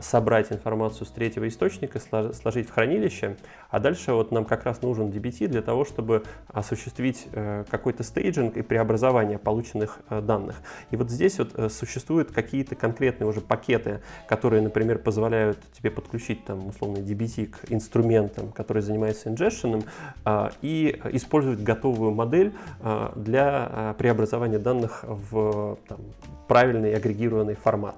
собрать 0.02 0.52
информацию 0.52 1.06
с 1.06 1.12
третьего 1.12 1.48
источника, 1.48 2.00
сложить 2.34 2.70
в 2.70 2.72
хранилище, 2.72 3.38
а 3.70 3.80
дальше 3.80 4.14
вот 4.14 4.32
нам 4.32 4.46
как 4.46 4.64
раз 4.64 4.82
нужен 4.82 5.08
DBT 5.08 5.48
для 5.48 5.62
того, 5.62 5.84
чтобы 5.84 6.24
осуществить 6.48 7.28
э, 7.34 7.66
какой-то 7.70 8.04
стейджинг 8.04 8.58
и 8.58 8.62
преобразование 8.62 9.38
полученных 9.38 9.99
э, 10.10 10.22
данных. 10.22 10.56
И 10.91 10.95
вот 10.95 11.10
здесь 11.10 11.39
вот 11.39 11.52
э, 11.56 11.70
существуют 11.70 12.32
какие-то 12.32 12.76
конкретные 12.76 13.28
уже 13.28 13.41
пакеты, 13.41 14.02
которые, 14.28 14.62
например, 14.62 14.99
позволяют 14.99 15.60
тебе 15.74 15.91
подключить 15.91 16.45
там 16.45 16.68
условно 16.68 16.97
DBT 16.99 17.47
к 17.47 17.72
инструментам, 17.72 18.52
которые 18.52 18.82
занимаются 18.82 19.30
инжешеном, 19.30 19.84
а, 20.24 20.52
и 20.62 21.02
использовать 21.12 21.62
готовую 21.62 22.12
модель 22.12 22.54
а, 22.82 23.12
для 23.16 23.95
преобразования 23.97 24.60
данных 24.60 25.04
в 25.04 25.78
там, 25.88 25.99
правильный 26.48 26.96
агрегированный 26.96 27.56
формат. 27.56 27.96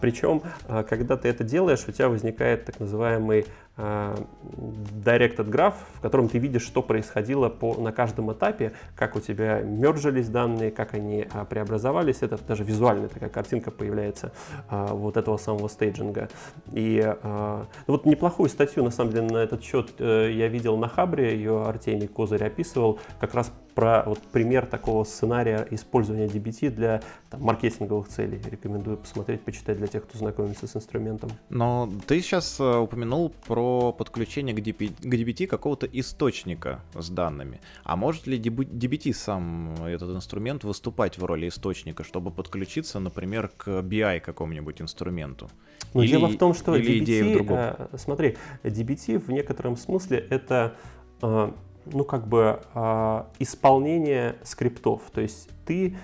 Причем, 0.00 0.42
когда 0.88 1.16
ты 1.16 1.28
это 1.28 1.44
делаешь, 1.44 1.84
у 1.86 1.92
тебя 1.92 2.08
возникает 2.08 2.64
так 2.64 2.80
называемый 2.80 3.46
directed 3.76 5.50
graph, 5.50 5.74
в 5.94 6.00
котором 6.00 6.28
ты 6.28 6.38
видишь, 6.38 6.62
что 6.62 6.82
происходило 6.82 7.48
по, 7.48 7.74
на 7.74 7.92
каждом 7.92 8.32
этапе, 8.32 8.72
как 8.94 9.16
у 9.16 9.20
тебя 9.20 9.60
мержились 9.60 10.28
данные, 10.28 10.70
как 10.70 10.94
они 10.94 11.26
а, 11.32 11.44
преобразовались. 11.44 12.18
Это 12.20 12.38
даже 12.46 12.62
визуальная 12.62 13.08
такая 13.08 13.30
картинка 13.30 13.70
появляется 13.70 14.32
а, 14.68 14.94
вот 14.94 15.16
этого 15.16 15.36
самого 15.38 15.68
стейджинга. 15.68 16.28
И 16.72 17.02
а, 17.04 17.66
ну, 17.86 17.94
вот 17.94 18.06
неплохую 18.06 18.48
статью, 18.48 18.84
на 18.84 18.90
самом 18.90 19.12
деле, 19.12 19.26
на 19.26 19.38
этот 19.38 19.62
счет 19.62 19.92
а, 19.98 20.28
я 20.28 20.48
видел 20.48 20.76
на 20.76 20.88
Хабре, 20.88 21.34
ее 21.34 21.64
Артемий 21.66 22.06
Козырь 22.06 22.44
описывал, 22.44 23.00
как 23.18 23.34
раз 23.34 23.52
про 23.74 24.04
вот 24.06 24.20
пример 24.20 24.66
такого 24.66 25.02
сценария 25.02 25.66
использования 25.72 26.26
DBT 26.26 26.70
для 26.70 27.02
там, 27.28 27.42
маркетинговых 27.42 28.06
целей. 28.08 28.40
Рекомендую 28.48 28.98
посмотреть, 28.98 29.42
почитать 29.42 29.78
для 29.78 29.88
тех, 29.88 30.04
кто 30.04 30.16
знакомится 30.16 30.68
с 30.68 30.76
инструментом. 30.76 31.30
Но 31.48 31.88
ты 32.06 32.20
сейчас 32.20 32.60
э, 32.60 32.76
упомянул 32.76 33.32
про 33.48 33.63
про 33.64 33.92
подключение 33.92 34.54
к 34.54 34.58
DBT, 34.58 35.08
к 35.08 35.14
DBT 35.14 35.46
какого-то 35.46 35.86
источника 35.86 36.80
с 36.94 37.08
данными. 37.08 37.60
А 37.84 37.96
может 37.96 38.26
ли 38.26 38.38
DBT 38.38 39.14
сам 39.14 39.74
этот 39.86 40.14
инструмент 40.14 40.64
выступать 40.64 41.18
в 41.18 41.24
роли 41.24 41.48
источника, 41.48 42.04
чтобы 42.04 42.30
подключиться, 42.30 43.00
например, 43.00 43.50
к 43.56 43.68
BI 43.68 44.20
какому-нибудь 44.20 44.82
инструменту? 44.82 45.48
Но 45.94 46.02
или, 46.02 46.10
дело 46.10 46.28
в 46.28 46.36
том, 46.36 46.54
что 46.54 46.76
или 46.76 47.00
DBT, 47.00 47.04
идея 47.04 47.24
в 47.24 47.32
другом. 47.32 47.58
Э, 47.58 47.88
смотри, 47.96 48.36
DBT 48.64 49.18
в 49.18 49.30
некотором 49.30 49.76
смысле 49.76 50.18
это 50.30 50.74
э, 51.22 51.52
ну, 51.86 52.04
как 52.04 52.28
бы 52.28 52.60
э, 52.74 53.24
исполнение 53.38 54.36
скриптов. 54.42 55.02
То 55.12 55.20
есть 55.20 55.48
ты 55.64 55.96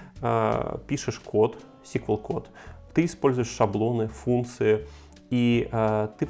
пишешь 0.87 1.19
код, 1.19 1.57
SQL-код, 1.83 2.51
ты 2.93 3.05
используешь 3.07 3.49
шаблоны, 3.49 4.09
функции, 4.09 4.87
и 5.31 5.69
э, 5.71 6.09
ты, 6.19 6.29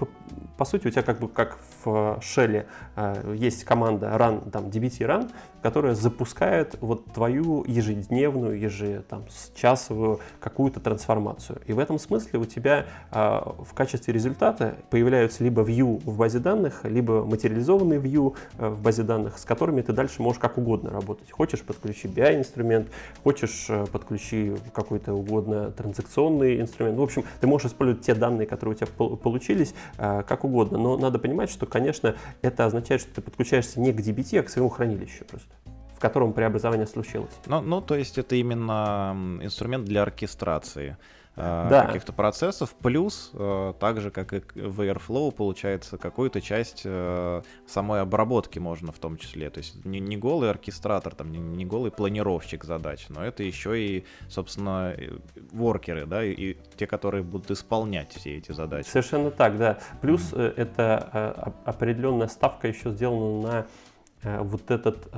по, 0.57 0.65
сути, 0.65 0.87
у 0.87 0.91
тебя 0.91 1.03
как 1.03 1.19
бы 1.19 1.29
как 1.29 1.59
в 1.85 2.19
шелле 2.21 2.67
э, 2.97 3.35
есть 3.37 3.65
команда 3.65 4.09
run, 4.09 4.51
там, 4.51 4.67
dbt 4.67 4.99
run, 5.07 5.31
которая 5.63 5.95
запускает 5.95 6.77
вот 6.81 7.05
твою 7.13 7.65
ежедневную, 7.67 8.59
ежечасовую 8.59 10.21
какую-то 10.41 10.81
трансформацию. 10.81 11.61
И 11.67 11.73
в 11.73 11.79
этом 11.79 11.99
смысле 11.99 12.39
у 12.41 12.45
тебя 12.45 12.87
э, 13.11 13.17
в 13.17 13.73
качестве 13.75 14.15
результата 14.15 14.77
появляются 14.91 15.45
либо 15.45 15.63
view 15.63 16.01
в 16.05 16.17
базе 16.17 16.39
данных, 16.39 16.85
либо 16.85 17.25
материализованные 17.25 18.01
view 18.01 18.35
э, 18.59 18.69
в 18.69 18.81
базе 18.81 19.03
данных, 19.03 19.39
с 19.39 19.45
которыми 19.45 19.83
ты 19.83 19.93
дальше 19.93 20.23
можешь 20.23 20.41
как 20.41 20.59
угодно 20.59 20.91
работать. 20.91 21.31
Хочешь 21.31 21.63
подключи 21.63 22.09
BI-инструмент, 22.09 22.89
хочешь 23.23 23.67
э, 23.69 23.87
подключи 23.87 24.55
какой-то 24.73 25.15
угодно 25.15 25.71
транзакционный 25.71 26.61
инструмент. 26.61 26.99
В 26.99 27.03
общем, 27.03 27.25
ты 27.41 27.47
можешь 27.47 27.69
использовать 27.71 28.05
те 28.05 28.15
данные, 28.15 28.47
которые 28.47 28.75
у 28.75 28.79
тебя 28.79 28.89
получились, 29.17 29.75
э, 29.99 30.23
как 30.27 30.45
угодно. 30.45 30.79
Но 30.79 30.97
надо 30.97 31.19
понимать, 31.19 31.51
что, 31.51 31.67
конечно, 31.67 32.17
это 32.43 32.67
означает, 32.67 33.01
что 33.01 33.15
ты 33.15 33.21
подключаешься 33.21 33.81
не 33.81 33.93
к 33.93 34.01
DBT, 34.01 34.41
а 34.41 34.43
к 34.43 34.49
своему 34.49 34.69
хранилищу 34.69 35.25
просто 35.25 35.50
в 36.01 36.03
котором 36.03 36.33
преобразование 36.33 36.87
случилось. 36.87 37.35
Ну, 37.45 37.61
ну, 37.61 37.83
то 37.83 37.95
есть 37.95 38.17
это 38.17 38.35
именно 38.35 39.15
инструмент 39.43 39.85
для 39.85 40.01
оркестрации 40.01 40.97
э, 41.37 41.67
да. 41.69 41.85
каких-то 41.85 42.15
процессов, 42.15 42.75
плюс, 42.81 43.31
э, 43.35 43.75
так 43.79 44.01
же, 44.01 44.11
как 44.11 44.33
и 44.33 44.41
в 44.63 44.81
Airflow, 44.81 45.31
получается, 45.31 45.99
какую-то 45.99 46.41
часть 46.41 46.83
э, 46.87 47.43
самой 47.67 48.01
обработки 48.01 48.59
можно 48.59 48.93
в 48.93 48.99
том 48.99 49.19
числе. 49.19 49.51
То 49.51 49.59
есть 49.59 49.85
не, 49.85 50.01
не 50.01 50.17
голый 50.17 50.49
оркестратор, 50.49 51.15
там, 51.15 51.31
не, 51.31 51.39
не 51.39 51.67
голый 51.67 51.91
планировщик 51.91 52.65
задач, 52.65 53.05
но 53.11 53.23
это 53.23 53.43
еще 53.43 53.79
и, 53.79 54.07
собственно, 54.31 54.97
воркеры, 55.53 56.07
да, 56.07 56.25
и, 56.25 56.33
и 56.33 56.59
те, 56.79 56.87
которые 56.87 57.23
будут 57.23 57.51
исполнять 57.51 58.11
все 58.15 58.39
эти 58.39 58.53
задачи. 58.53 58.89
Совершенно 58.89 59.31
так, 59.31 59.59
да. 59.59 59.81
Плюс 60.01 60.33
mm-hmm. 60.33 60.55
это 60.57 61.55
определенная 61.67 62.29
ставка 62.29 62.69
еще 62.69 62.89
сделана 62.89 63.43
на 63.43 63.67
вот 64.23 64.71
этот 64.71 65.09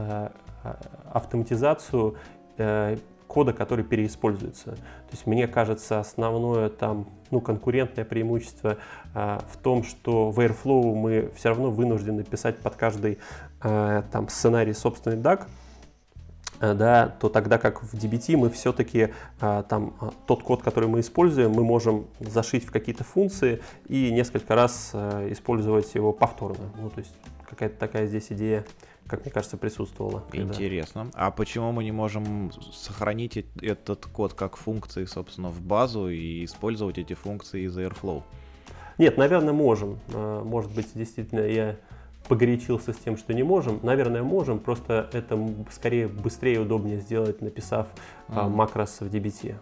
автоматизацию 1.13 2.17
э, 2.59 2.97
кода, 3.33 3.55
который 3.55 3.83
переиспользуется. 3.83 4.73
То 4.73 5.13
есть 5.13 5.27
мне 5.27 5.49
кажется, 5.49 5.99
основное 5.99 6.69
там, 6.69 7.09
ну, 7.31 7.41
конкурентное 7.41 8.05
преимущество 8.05 8.77
э, 9.15 9.39
в 9.51 9.57
том, 9.57 9.85
что 9.85 10.31
в 10.31 10.39
Airflow 10.39 10.95
мы 10.95 11.31
все 11.35 11.49
равно 11.49 11.71
вынуждены 11.71 12.25
писать 12.25 12.59
под 12.59 12.77
каждый 12.77 13.19
э, 13.63 14.03
там 14.13 14.29
сценарий 14.29 14.75
собственный 14.75 15.17
DAG, 15.17 15.47
э, 16.61 16.75
да, 16.75 17.09
то 17.09 17.31
тогда 17.31 17.57
как 17.57 17.83
в 17.83 17.95
DBT 17.95 18.37
мы 18.37 18.51
все-таки 18.51 19.15
э, 19.41 19.63
там 19.67 19.95
э, 20.03 20.11
тот 20.27 20.43
код, 20.43 20.63
который 20.63 20.91
мы 20.91 21.01
используем, 21.01 21.53
мы 21.53 21.65
можем 21.65 22.09
зашить 22.21 22.67
в 22.67 22.71
какие-то 22.71 23.03
функции 23.03 23.63
и 23.89 24.13
несколько 24.13 24.55
раз 24.55 24.95
использовать 25.31 25.95
его 25.95 26.13
повторно. 26.13 26.67
Ну, 26.79 26.91
то 26.91 26.99
есть 26.99 27.15
какая-то 27.49 27.79
такая 27.79 28.07
здесь 28.07 28.27
идея 28.31 28.67
как 29.13 29.27
мне 29.27 29.31
кажется, 29.31 29.59
присутствовало. 29.59 30.25
Интересно. 30.33 31.11
А 31.13 31.31
почему 31.31 31.71
мы 31.71 31.85
не 31.85 31.93
можем 31.93 32.51
сохранить 32.73 33.45
этот 33.61 34.07
код 34.07 34.33
как 34.33 34.57
функции, 34.57 35.05
собственно, 35.05 35.51
в 35.51 35.61
базу 35.61 36.09
и 36.09 36.47
использовать 36.47 36.97
эти 36.97 37.13
функции 37.13 37.67
из 37.67 37.77
Airflow? 37.77 38.23
Нет, 38.97 39.19
наверное, 39.19 39.53
можем. 39.53 39.99
А, 40.15 40.43
может 40.43 40.75
быть, 40.75 40.87
действительно, 40.95 41.41
я 41.41 41.77
погорячился 42.27 42.95
с 42.95 42.97
тем, 42.97 43.19
что 43.19 43.35
не 43.35 43.43
можем. 43.43 43.81
Наверное, 43.83 44.23
можем, 44.23 44.59
просто 44.59 45.11
это 45.13 45.39
скорее 45.71 46.09
быстрее 46.09 46.55
и 46.55 46.59
удобнее 46.59 46.99
сделать, 46.99 47.43
написав 47.43 47.89
mm-hmm. 48.29 48.49
макрос 48.49 49.01
в 49.01 49.15
DBT. 49.15 49.57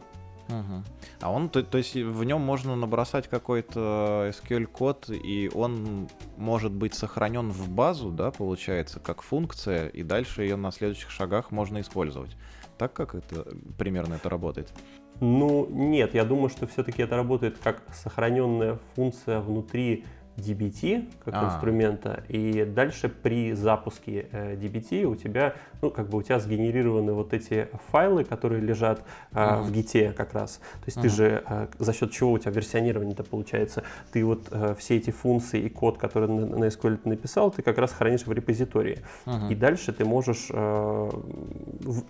Угу. 0.50 0.84
А 1.20 1.32
он, 1.32 1.48
то, 1.48 1.62
то 1.62 1.78
есть 1.78 1.94
в 1.94 2.24
нем 2.24 2.40
можно 2.40 2.76
набросать 2.76 3.28
какой-то 3.28 4.32
SQL-код, 4.34 5.10
и 5.10 5.50
он 5.54 6.08
может 6.36 6.72
быть 6.72 6.94
сохранен 6.94 7.50
в 7.50 7.68
базу, 7.70 8.10
да, 8.10 8.30
получается, 8.30 9.00
как 9.00 9.22
функция, 9.22 9.88
и 9.88 10.02
дальше 10.02 10.42
ее 10.42 10.56
на 10.56 10.70
следующих 10.72 11.10
шагах 11.10 11.50
можно 11.50 11.80
использовать. 11.80 12.36
Так 12.78 12.92
как 12.92 13.14
это 13.14 13.46
примерно 13.78 14.14
это 14.14 14.28
работает? 14.28 14.72
Ну, 15.20 15.66
нет, 15.68 16.14
я 16.14 16.24
думаю, 16.24 16.48
что 16.48 16.66
все-таки 16.66 17.02
это 17.02 17.16
работает 17.16 17.58
как 17.62 17.82
сохраненная 17.92 18.78
функция 18.94 19.40
внутри 19.40 20.06
DBT 20.40 21.08
как 21.24 21.34
а. 21.34 21.46
инструмента, 21.46 22.24
и 22.28 22.64
дальше 22.64 23.08
при 23.08 23.52
запуске 23.52 24.26
э, 24.32 24.56
DBT 24.56 25.04
у 25.04 25.16
тебя, 25.16 25.54
ну, 25.82 25.90
как 25.90 26.08
бы 26.08 26.18
у 26.18 26.22
тебя 26.22 26.38
сгенерированы 26.38 27.12
вот 27.12 27.32
эти 27.32 27.68
файлы, 27.90 28.24
которые 28.24 28.60
лежат 28.60 29.02
э, 29.32 29.38
uh-huh. 29.38 29.62
в 29.62 29.72
гите 29.72 30.12
как 30.12 30.34
раз. 30.34 30.56
То 30.56 30.84
есть 30.86 30.98
uh-huh. 30.98 31.02
ты 31.02 31.08
же, 31.08 31.44
э, 31.48 31.66
за 31.78 31.92
счет 31.92 32.12
чего 32.12 32.32
у 32.32 32.38
тебя 32.38 32.52
версионирование-то 32.52 33.24
получается, 33.24 33.82
ты 34.12 34.24
вот 34.24 34.48
э, 34.50 34.74
все 34.78 34.96
эти 34.96 35.10
функции 35.10 35.60
и 35.60 35.68
код, 35.68 35.98
который 35.98 36.28
на, 36.28 36.46
на 36.46 36.64
SQL 36.64 36.96
ты 36.96 37.08
написал, 37.08 37.50
ты 37.50 37.62
как 37.62 37.78
раз 37.78 37.92
хранишь 37.92 38.26
в 38.26 38.32
репозитории. 38.32 38.98
Uh-huh. 39.26 39.50
И 39.50 39.54
дальше 39.54 39.92
ты 39.92 40.04
можешь 40.04 40.48
э, 40.50 41.10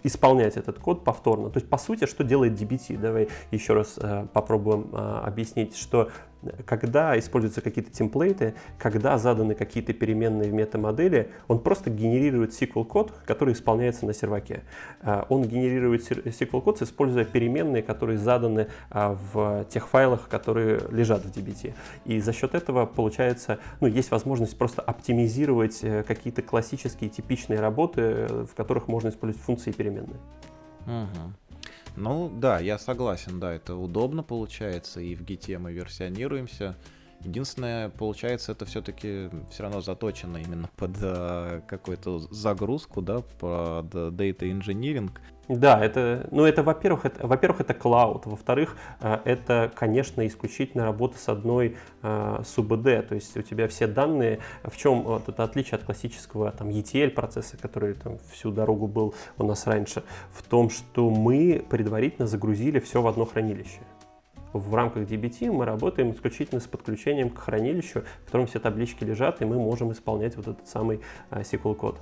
исполнять 0.03 0.57
этот 0.57 0.79
код 0.79 1.05
повторно. 1.05 1.51
То 1.51 1.59
есть, 1.59 1.69
по 1.69 1.79
сути, 1.79 2.07
что 2.07 2.25
делает 2.25 2.61
DBT? 2.61 2.99
Давай 2.99 3.29
еще 3.51 3.75
раз 3.75 3.99
э, 3.99 4.27
попробуем 4.33 4.89
э, 4.93 5.21
объяснить, 5.25 5.77
что 5.77 6.11
когда 6.65 7.19
используются 7.19 7.61
какие-то 7.61 7.91
темплейты, 7.91 8.55
когда 8.79 9.19
заданы 9.19 9.55
какие-то 9.55 9.93
переменные 9.93 10.51
в 10.51 10.53
метамодели, 10.53 11.31
он 11.49 11.61
просто 11.61 11.91
генерирует 11.91 12.53
SQL-код, 12.53 13.13
который 13.27 13.55
исполняется 13.55 14.07
на 14.07 14.15
серваке. 14.15 14.63
А, 15.03 15.27
он 15.29 15.45
генерирует 15.45 16.11
SQL-код, 16.11 16.83
используя 16.83 17.25
переменные, 17.25 17.83
которые 17.83 18.19
заданы 18.19 18.69
а, 18.91 19.19
в 19.33 19.65
тех 19.65 19.89
файлах, 19.89 20.29
которые 20.29 20.81
лежат 20.91 21.25
в 21.25 21.31
DBT. 21.31 21.75
И 22.05 22.21
за 22.21 22.33
счет 22.33 22.55
этого 22.55 22.87
получается, 22.87 23.59
ну, 23.81 23.87
есть 23.87 24.11
возможность 24.11 24.57
просто 24.57 24.83
оптимизировать 24.83 25.81
э, 25.83 26.03
какие-то 26.03 26.43
классические 26.43 27.11
типичные 27.11 27.61
работы, 27.61 28.01
э, 28.01 28.47
в 28.51 28.55
которых 28.55 28.89
можно 28.89 29.09
использовать 29.09 29.45
функции 29.45 29.73
переменные. 29.73 30.19
Угу. 30.87 31.50
Ну 32.01 32.31
да, 32.35 32.61
я 32.61 32.79
согласен, 32.79 33.39
да, 33.41 33.53
это 33.53 33.77
удобно 33.77 34.23
получается, 34.23 35.01
и 35.01 35.15
в 35.15 35.23
гите 35.23 35.59
мы 35.59 35.73
версионируемся, 35.73 36.77
Единственное, 37.23 37.91
получается, 37.91 38.53
это 38.53 38.65
все-таки 38.65 39.29
все 39.51 39.65
равно 39.65 39.83
заточено 39.83 40.39
именно 40.39 40.71
под 40.77 40.93
э, 41.03 41.61
какую-то 41.69 42.19
загрузку, 42.19 43.03
да, 43.03 43.21
под 43.21 43.95
data 43.95 44.39
engineering. 44.39 45.11
Да, 45.51 45.85
это, 45.85 46.29
ну 46.31 46.45
это, 46.45 46.63
во-первых, 46.63 47.07
это, 47.07 47.27
во-первых, 47.27 47.63
это 47.63 47.75
клауд, 47.75 48.25
во-вторых, 48.25 48.77
э, 49.01 49.19
это, 49.25 49.73
конечно, 49.75 50.25
исключительно 50.25 50.85
работа 50.85 51.19
с 51.19 51.29
одной 51.29 51.77
э, 52.03 52.43
СУБД, 52.47 53.09
то 53.09 53.15
есть 53.17 53.37
у 53.37 53.43
тебя 53.43 53.67
все 53.67 53.89
данные, 53.89 54.39
в 54.63 54.77
чем 54.77 55.03
вот 55.03 55.29
это 55.29 55.43
отличие 55.43 55.79
от 55.79 55.83
классического 55.83 56.53
там 56.53 56.69
ETL 56.69 57.11
процесса, 57.11 57.57
который 57.57 57.95
там 57.95 58.19
всю 58.31 58.53
дорогу 58.53 58.87
был 58.87 59.13
у 59.39 59.45
нас 59.45 59.67
раньше, 59.67 60.05
в 60.33 60.45
том, 60.45 60.71
что 60.71 61.11
мы 61.11 61.65
предварительно 61.69 62.29
загрузили 62.29 62.79
все 62.79 63.03
в 63.03 63.09
одно 63.09 63.25
хранилище 63.25 63.81
в 64.53 64.75
рамках 64.75 65.05
DBT 65.05 65.53
мы 65.53 65.65
работаем 65.65 66.11
исключительно 66.11 66.61
с 66.61 66.67
подключением 66.67 67.31
к 67.31 67.39
хранилищу, 67.39 68.03
в 68.23 68.25
котором 68.27 68.47
все 68.49 68.59
таблички 68.59 69.05
лежат, 69.05 69.41
и 69.43 69.45
мы 69.45 69.57
можем 69.57 69.93
исполнять 69.93 70.37
вот 70.37 70.49
этот 70.49 70.67
самый 70.67 71.01
SQL-код. 71.31 72.01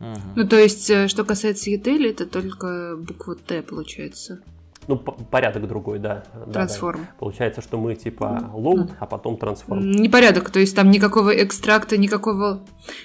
Угу. 0.00 0.20
Ну, 0.36 0.48
то 0.48 0.56
есть, 0.56 0.90
э, 0.90 1.08
что 1.08 1.24
касается 1.24 1.70
ETL, 1.70 2.10
это 2.10 2.26
только 2.26 2.96
буква 2.96 3.36
Т 3.36 3.62
получается. 3.62 4.40
Ну, 4.86 4.98
порядок 4.98 5.66
другой, 5.66 5.98
да. 5.98 6.24
Трансформ. 6.52 7.00
Да, 7.00 7.06
да. 7.06 7.14
Получается, 7.18 7.62
что 7.62 7.78
мы 7.78 7.94
типа 7.94 8.50
load, 8.54 8.92
а 8.98 9.06
потом 9.06 9.38
трансформ. 9.38 9.90
Не 9.90 10.08
порядок, 10.08 10.50
то 10.50 10.60
есть 10.60 10.76
там 10.76 10.90
никакого 10.90 11.30
экстракта, 11.30 11.96
никакого, 11.96 12.60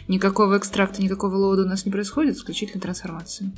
никакого 0.08 0.58
экстракта, 0.58 1.02
никакого 1.02 1.36
load 1.36 1.58
а 1.58 1.64
у 1.64 1.66
нас 1.66 1.86
не 1.86 1.92
происходит, 1.92 2.36
исключительно 2.36 2.82
трансформация. 2.82 3.52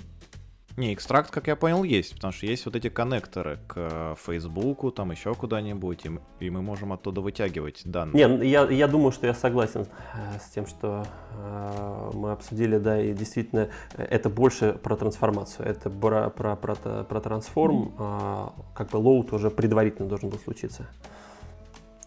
Не, 0.78 0.94
экстракт, 0.94 1.32
как 1.32 1.48
я 1.48 1.56
понял, 1.56 1.84
есть, 1.84 2.16
потому 2.16 2.32
что 2.34 2.46
есть 2.46 2.66
вот 2.66 2.76
эти 2.76 2.90
коннекторы 2.90 3.60
к 3.68 3.74
э, 3.76 4.16
Фейсбуку, 4.26 4.92
там 4.92 5.12
еще 5.12 5.34
куда-нибудь, 5.34 6.06
и, 6.06 6.12
и 6.40 6.50
мы 6.50 6.62
можем 6.62 6.94
оттуда 6.94 7.22
вытягивать 7.22 7.82
данные. 7.86 8.26
Не, 8.26 8.48
я, 8.48 8.64
я 8.70 8.88
думаю, 8.88 9.12
что 9.12 9.28
я 9.28 9.34
согласен 9.34 9.88
э, 10.14 10.40
с 10.40 10.50
тем, 10.52 10.66
что 10.68 11.06
э, 11.34 12.12
мы 12.14 12.32
обсудили, 12.32 12.78
да, 12.78 13.02
и 13.02 13.14
действительно 13.14 13.70
э, 13.94 14.04
это 14.04 14.30
больше 14.30 14.74
про 14.74 14.96
трансформацию, 14.96 15.68
это 15.68 15.90
про, 15.90 16.30
про, 16.30 16.56
про, 16.56 16.76
про 16.76 17.20
transform, 17.20 17.94
э, 17.98 18.48
как 18.74 18.90
бы 18.90 18.98
load 18.98 19.34
уже 19.34 19.52
предварительно 19.52 20.08
должен 20.08 20.30
был 20.30 20.40
случиться. 20.40 20.88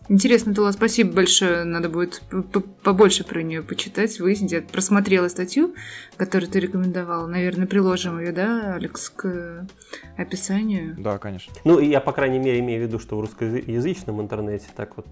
Интересно, 0.09 0.55
Тула, 0.55 0.73
спасибо 0.73 1.15
большое. 1.15 1.65
Надо 1.65 1.89
будет 1.89 2.23
побольше 2.83 3.25
про 3.25 3.43
нее 3.43 3.63
почитать, 3.63 4.21
выяснить. 4.21 4.53
Я 4.53 4.61
просмотрела 4.61 5.29
статью, 5.29 5.75
которую 6.19 6.51
ты 6.51 6.61
рекомендовал. 6.61 7.27
Наверное, 7.27 7.67
приложим 7.67 8.21
ее, 8.21 8.33
да, 8.33 8.75
Алекс, 8.75 9.09
к 9.09 9.67
описанию? 10.19 10.95
Да, 10.99 11.17
конечно. 11.17 11.55
Ну, 11.65 11.81
я, 11.81 12.01
по 12.01 12.13
крайней 12.13 12.39
мере, 12.39 12.61
имею 12.61 12.85
в 12.85 12.87
виду, 12.87 12.99
что 12.99 13.17
в 13.17 13.21
русскоязычном 13.21 14.21
интернете, 14.21 14.67
так 14.77 14.95
вот, 14.97 15.07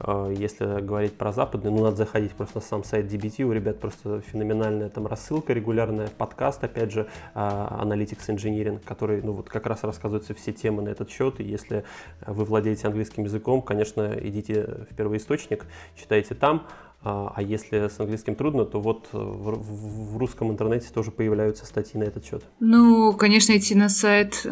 э, 0.00 0.34
если 0.36 0.82
говорить 0.82 1.14
про 1.14 1.32
западный, 1.32 1.70
ну, 1.70 1.82
надо 1.82 1.96
заходить 1.96 2.32
просто 2.32 2.58
на 2.58 2.60
сам 2.60 2.84
сайт 2.84 3.10
DBT, 3.10 3.44
у 3.44 3.52
ребят 3.52 3.80
просто 3.80 4.20
феноменальная 4.20 4.90
там 4.90 5.06
рассылка 5.06 5.54
регулярная, 5.54 6.08
подкаст, 6.18 6.62
опять 6.62 6.92
же, 6.92 7.08
э, 7.34 7.38
Analytics 7.38 8.28
Engineering, 8.28 8.80
который, 8.84 9.22
ну, 9.22 9.32
вот 9.32 9.48
как 9.48 9.64
раз 9.64 9.84
рассказываются 9.84 10.34
все 10.34 10.52
темы 10.52 10.82
на 10.82 10.90
этот 10.90 11.10
счет, 11.10 11.40
и 11.40 11.44
если 11.44 11.84
вы 12.26 12.44
владеете 12.44 12.88
английским 12.88 13.24
языком, 13.24 13.62
конечно, 13.62 14.17
идите 14.22 14.86
в 14.90 14.94
первоисточник, 14.94 15.66
читайте 15.96 16.34
там. 16.34 16.66
А, 17.02 17.32
а 17.34 17.42
если 17.42 17.88
с 17.88 18.00
английским 18.00 18.34
трудно, 18.34 18.64
то 18.64 18.80
вот 18.80 19.08
в, 19.12 20.14
в 20.14 20.18
русском 20.18 20.50
интернете 20.50 20.88
тоже 20.92 21.10
появляются 21.10 21.64
статьи 21.64 21.98
на 22.00 22.04
этот 22.04 22.24
счет. 22.24 22.44
Ну, 22.60 23.12
конечно, 23.12 23.56
идти 23.56 23.74
на 23.74 23.88
сайт 23.88 24.44
э, 24.44 24.50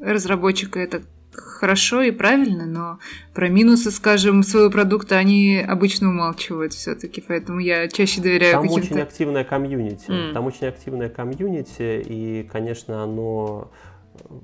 разработчика 0.00 0.80
это 0.80 1.02
хорошо 1.34 2.02
и 2.02 2.10
правильно, 2.10 2.66
но 2.66 2.98
про 3.34 3.48
минусы, 3.48 3.90
скажем, 3.90 4.42
своего 4.42 4.70
продукта 4.70 5.16
они 5.16 5.64
обычно 5.66 6.08
умалчивают 6.08 6.72
все-таки, 6.72 7.22
поэтому 7.26 7.58
я 7.60 7.88
чаще 7.88 8.20
доверяю 8.20 8.54
Там 8.54 8.70
очень 8.70 9.00
активная 9.00 9.44
комьюнити, 9.44 10.10
mm. 10.10 10.32
там 10.32 10.46
очень 10.46 10.66
активная 10.66 11.08
комьюнити, 11.08 12.02
и, 12.04 12.48
конечно, 12.50 13.02
оно 13.02 13.70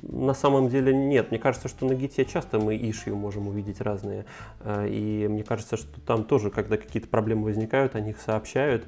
на 0.02 0.34
самом 0.34 0.68
деле 0.68 0.94
нет. 0.94 1.30
Мне 1.30 1.38
кажется, 1.38 1.68
что 1.68 1.86
на 1.86 1.94
гите 1.94 2.24
часто 2.24 2.58
мы 2.58 2.76
ишью 2.76 3.16
можем 3.16 3.48
увидеть 3.48 3.80
разные. 3.80 4.24
Э, 4.60 4.88
и 4.88 5.26
мне 5.28 5.42
кажется, 5.44 5.76
что 5.76 6.00
там 6.00 6.24
тоже, 6.24 6.50
когда 6.50 6.76
какие-то 6.76 7.08
проблемы 7.08 7.44
возникают, 7.44 7.94
они 7.94 8.10
их 8.10 8.20
сообщают. 8.20 8.84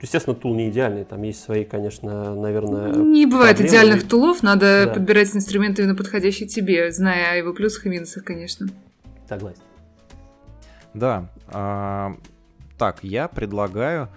Естественно, 0.00 0.36
тул 0.36 0.54
не 0.54 0.68
идеальный, 0.68 1.04
там 1.04 1.22
есть 1.22 1.42
свои, 1.42 1.64
конечно, 1.64 2.34
наверное. 2.34 2.92
Не 2.94 3.26
бывает 3.26 3.56
проблемы. 3.56 3.68
идеальных 3.68 4.08
тулов, 4.08 4.42
надо 4.42 4.84
да. 4.86 4.92
подбирать 4.92 5.34
инструменты 5.34 5.82
именно 5.82 5.94
подходящие 5.96 6.46
тебе, 6.46 6.92
зная 6.92 7.32
о 7.32 7.36
его 7.36 7.54
плюсах 7.54 7.86
и 7.86 7.88
минусах, 7.88 8.24
конечно. 8.24 8.66
Согласен. 9.28 9.62
Да. 10.92 11.30
А, 11.48 12.16
так, 12.76 12.98
я 13.02 13.28
предлагаю 13.28 14.10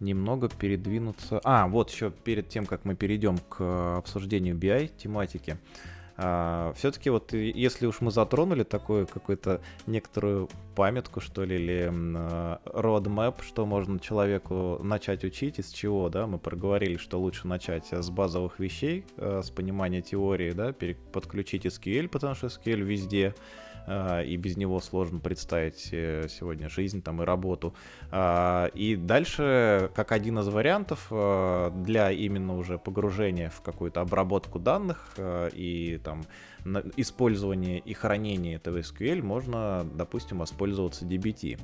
немного 0.00 0.48
передвинуться. 0.48 1.40
А, 1.44 1.66
вот 1.66 1.90
еще 1.90 2.10
перед 2.10 2.48
тем, 2.48 2.66
как 2.66 2.84
мы 2.84 2.94
перейдем 2.94 3.38
к 3.38 3.96
обсуждению 3.98 4.56
BI 4.56 4.90
тематики. 4.96 5.58
А, 6.16 6.72
все-таки 6.76 7.10
вот 7.10 7.32
если 7.32 7.86
уж 7.86 8.00
мы 8.00 8.10
затронули 8.12 8.62
такую 8.62 9.06
какую-то 9.06 9.60
некоторую 9.86 10.48
памятку, 10.76 11.20
что 11.20 11.44
ли, 11.44 11.56
или 11.56 11.90
а, 11.92 12.60
roadmap, 12.66 13.42
что 13.42 13.66
можно 13.66 13.98
человеку 13.98 14.78
начать 14.82 15.24
учить, 15.24 15.58
из 15.58 15.70
чего, 15.70 16.08
да, 16.08 16.26
мы 16.26 16.38
проговорили, 16.38 16.98
что 16.98 17.18
лучше 17.18 17.48
начать 17.48 17.92
с 17.92 18.10
базовых 18.10 18.60
вещей, 18.60 19.04
а, 19.16 19.42
с 19.42 19.50
понимания 19.50 20.02
теории, 20.02 20.52
да, 20.52 20.72
подключить 21.12 21.66
SQL, 21.66 22.08
потому 22.08 22.34
что 22.34 22.46
SQL 22.46 22.80
везде, 22.82 23.34
и 23.86 24.36
без 24.36 24.56
него 24.56 24.80
сложно 24.80 25.18
представить 25.18 25.88
э, 25.92 26.26
сегодня 26.28 26.68
жизнь 26.68 27.02
там 27.02 27.22
и 27.22 27.24
работу. 27.24 27.74
А, 28.10 28.66
и 28.66 28.96
дальше, 28.96 29.90
как 29.94 30.12
один 30.12 30.38
из 30.38 30.48
вариантов 30.48 31.08
а, 31.10 31.70
для 31.70 32.10
именно 32.10 32.56
уже 32.56 32.78
погружения 32.78 33.50
в 33.50 33.60
какую-то 33.60 34.00
обработку 34.00 34.58
данных 34.58 35.14
и 35.18 36.00
там 36.02 36.24
использование 36.96 37.78
и 37.78 37.92
хранение 37.92 38.56
этого 38.56 38.78
SQL, 38.78 39.22
можно, 39.22 39.86
допустим, 39.94 40.38
воспользоваться 40.38 41.04
DBT. 41.04 41.60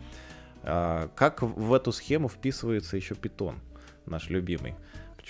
Как 0.62 1.40
в 1.40 1.72
эту 1.72 1.90
схему 1.90 2.28
вписывается 2.28 2.96
еще 2.96 3.14
Python, 3.14 3.54
наш 4.04 4.28
любимый? 4.28 4.74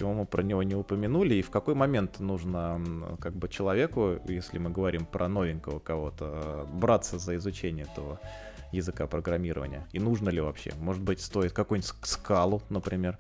Почему 0.01 0.15
мы 0.15 0.25
про 0.25 0.43
него 0.43 0.63
не 0.63 0.75
упомянули 0.75 1.35
и 1.35 1.43
в 1.43 1.51
какой 1.51 1.75
момент 1.75 2.21
нужно 2.21 2.81
как 3.21 3.35
бы 3.35 3.51
человеку, 3.51 4.19
если 4.27 4.57
мы 4.57 4.71
говорим 4.71 5.05
про 5.05 5.29
новенького 5.29 5.79
кого-то, 5.79 6.67
браться 6.73 7.19
за 7.19 7.37
изучение 7.37 7.85
этого 7.85 8.19
языка 8.73 9.07
программирования? 9.07 9.87
И 9.93 9.99
нужно 9.99 10.31
ли 10.31 10.41
вообще? 10.41 10.73
Может 10.79 11.03
быть, 11.03 11.21
стоит 11.21 11.53
какой-нибудь 11.53 11.93
скалу, 12.05 12.63
например? 12.71 13.19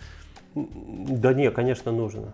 Да 0.55 1.35
не, 1.35 1.51
конечно, 1.51 1.93
нужно. 1.93 2.33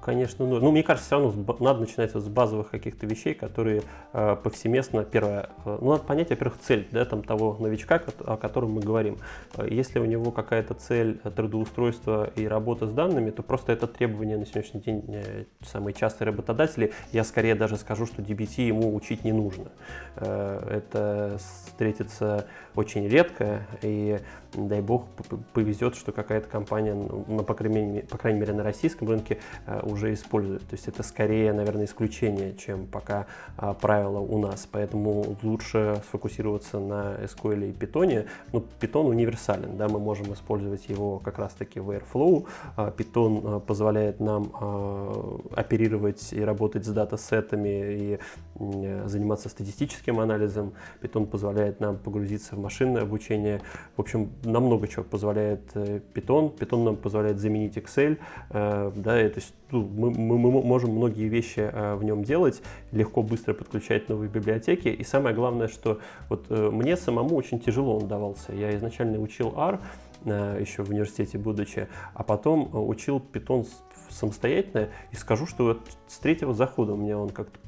Конечно, 0.00 0.46
ну, 0.46 0.58
ну, 0.58 0.72
мне 0.72 0.82
кажется, 0.82 1.06
все 1.06 1.20
равно 1.20 1.56
надо 1.60 1.80
начинать 1.80 2.12
вот 2.14 2.24
с 2.24 2.28
базовых 2.28 2.70
каких-то 2.70 3.06
вещей, 3.06 3.34
которые 3.34 3.82
э, 4.12 4.36
повсеместно, 4.42 5.04
первое, 5.04 5.50
э, 5.64 5.78
ну, 5.80 5.90
надо 5.90 6.02
понять, 6.02 6.30
во-первых, 6.30 6.58
цель 6.60 6.88
да, 6.90 7.04
там, 7.04 7.22
того 7.22 7.56
новичка, 7.60 8.02
о 8.26 8.36
котором 8.36 8.72
мы 8.72 8.80
говорим. 8.80 9.18
Э, 9.56 9.66
если 9.70 10.00
у 10.00 10.04
него 10.04 10.32
какая-то 10.32 10.74
цель 10.74 11.20
э, 11.22 11.30
трудоустройства 11.30 12.30
и 12.34 12.46
работа 12.46 12.88
с 12.88 12.92
данными, 12.92 13.30
то 13.30 13.42
просто 13.42 13.72
это 13.72 13.86
требование 13.86 14.38
на 14.38 14.46
сегодняшний 14.46 14.80
день 14.80 15.04
э, 15.08 15.44
самые 15.60 15.94
частые 15.94 16.26
работодатели. 16.26 16.92
Я 17.12 17.22
скорее 17.22 17.54
даже 17.54 17.76
скажу, 17.76 18.06
что 18.06 18.22
DBT 18.22 18.66
ему 18.66 18.94
учить 18.94 19.24
не 19.24 19.32
нужно. 19.32 19.70
Э, 20.16 20.80
это 20.82 21.38
встретится 21.38 22.46
очень 22.74 23.06
редко, 23.06 23.66
и 23.82 24.18
дай 24.54 24.80
бог 24.80 25.06
повезет, 25.52 25.94
что 25.96 26.12
какая-то 26.12 26.48
компания, 26.48 26.94
ну, 26.94 27.42
по, 27.42 27.54
крайней 27.54 27.82
мере, 27.82 28.06
по 28.06 28.18
крайней 28.18 28.40
мере 28.40 28.52
на 28.52 28.62
российском 28.62 29.08
рынке, 29.08 29.38
э, 29.66 29.80
уже 29.82 30.12
использует. 30.12 30.62
То 30.62 30.74
есть 30.74 30.88
это 30.88 31.02
скорее, 31.02 31.52
наверное, 31.52 31.86
исключение, 31.86 32.54
чем 32.54 32.86
пока 32.86 33.26
а, 33.56 33.74
правило 33.74 34.18
у 34.18 34.38
нас. 34.38 34.68
Поэтому 34.70 35.36
лучше 35.42 36.02
сфокусироваться 36.08 36.78
на 36.78 37.16
SQL 37.24 37.70
и 37.70 37.72
Python. 37.72 38.26
Ну, 38.52 38.64
Python 38.80 39.08
универсален, 39.08 39.76
да, 39.76 39.88
мы 39.88 39.98
можем 39.98 40.32
использовать 40.32 40.88
его 40.88 41.18
как 41.18 41.38
раз-таки 41.38 41.80
в 41.80 41.90
Airflow. 41.90 42.46
А, 42.76 42.90
Python 42.90 43.42
а, 43.44 43.60
позволяет 43.60 44.20
нам 44.20 44.52
оперировать 45.54 46.32
и 46.32 46.40
работать 46.40 46.84
с 46.84 46.88
датасетами 46.88 47.68
и 47.68 48.18
заниматься 49.06 49.48
статистическим 49.48 50.20
анализом. 50.20 50.72
Python 51.00 51.26
позволяет 51.26 51.80
нам 51.80 51.96
погрузиться 51.96 52.56
в 52.56 52.58
машинное 52.58 53.02
обучение. 53.02 53.60
В 53.96 54.00
общем, 54.00 54.30
нам 54.44 54.64
много 54.64 54.88
чего 54.88 55.04
позволяет 55.04 55.62
э, 55.74 56.00
Python. 56.14 56.56
Python 56.56 56.84
нам 56.84 56.96
позволяет 56.96 57.38
заменить 57.38 57.76
Excel. 57.76 58.18
Э, 58.50 58.90
да, 58.94 59.12
то 59.28 59.36
есть 59.36 59.54
ну, 59.70 59.82
мы, 59.82 60.10
мы, 60.10 60.38
мы 60.38 60.62
можем 60.62 60.90
многие 60.90 61.28
вещи 61.28 61.60
э, 61.60 61.94
в 61.94 62.04
нем 62.04 62.24
делать, 62.24 62.62
легко, 62.90 63.22
быстро 63.22 63.54
подключать 63.54 64.08
новые 64.08 64.28
библиотеки. 64.28 64.88
И 64.88 65.04
самое 65.04 65.34
главное, 65.34 65.68
что 65.68 66.00
вот 66.28 66.50
мне 66.50 66.96
самому 66.96 67.36
очень 67.36 67.60
тяжело 67.60 67.98
он 67.98 68.08
давался. 68.08 68.52
Я 68.52 68.74
изначально 68.76 69.20
учил 69.20 69.54
R, 69.56 69.80
еще 70.24 70.84
в 70.84 70.90
университете 70.90 71.36
будучи, 71.36 71.88
а 72.14 72.22
потом 72.22 72.70
учил 72.72 73.20
Python 73.32 73.66
самостоятельно 74.08 74.88
и 75.10 75.16
скажу, 75.16 75.46
что 75.46 75.64
вот 75.64 75.80
с 76.06 76.18
третьего 76.18 76.52
захода 76.54 76.92
у 76.92 76.96
меня 76.96 77.18
он 77.18 77.30
как-то 77.30 77.58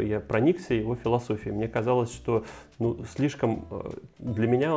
я 0.00 0.20
проникся 0.20 0.72
его 0.72 0.96
философией. 0.96 1.54
Мне 1.54 1.68
казалось, 1.68 2.10
что 2.10 2.44
ну, 2.78 3.04
слишком 3.04 3.66
для 4.18 4.48
меня, 4.48 4.72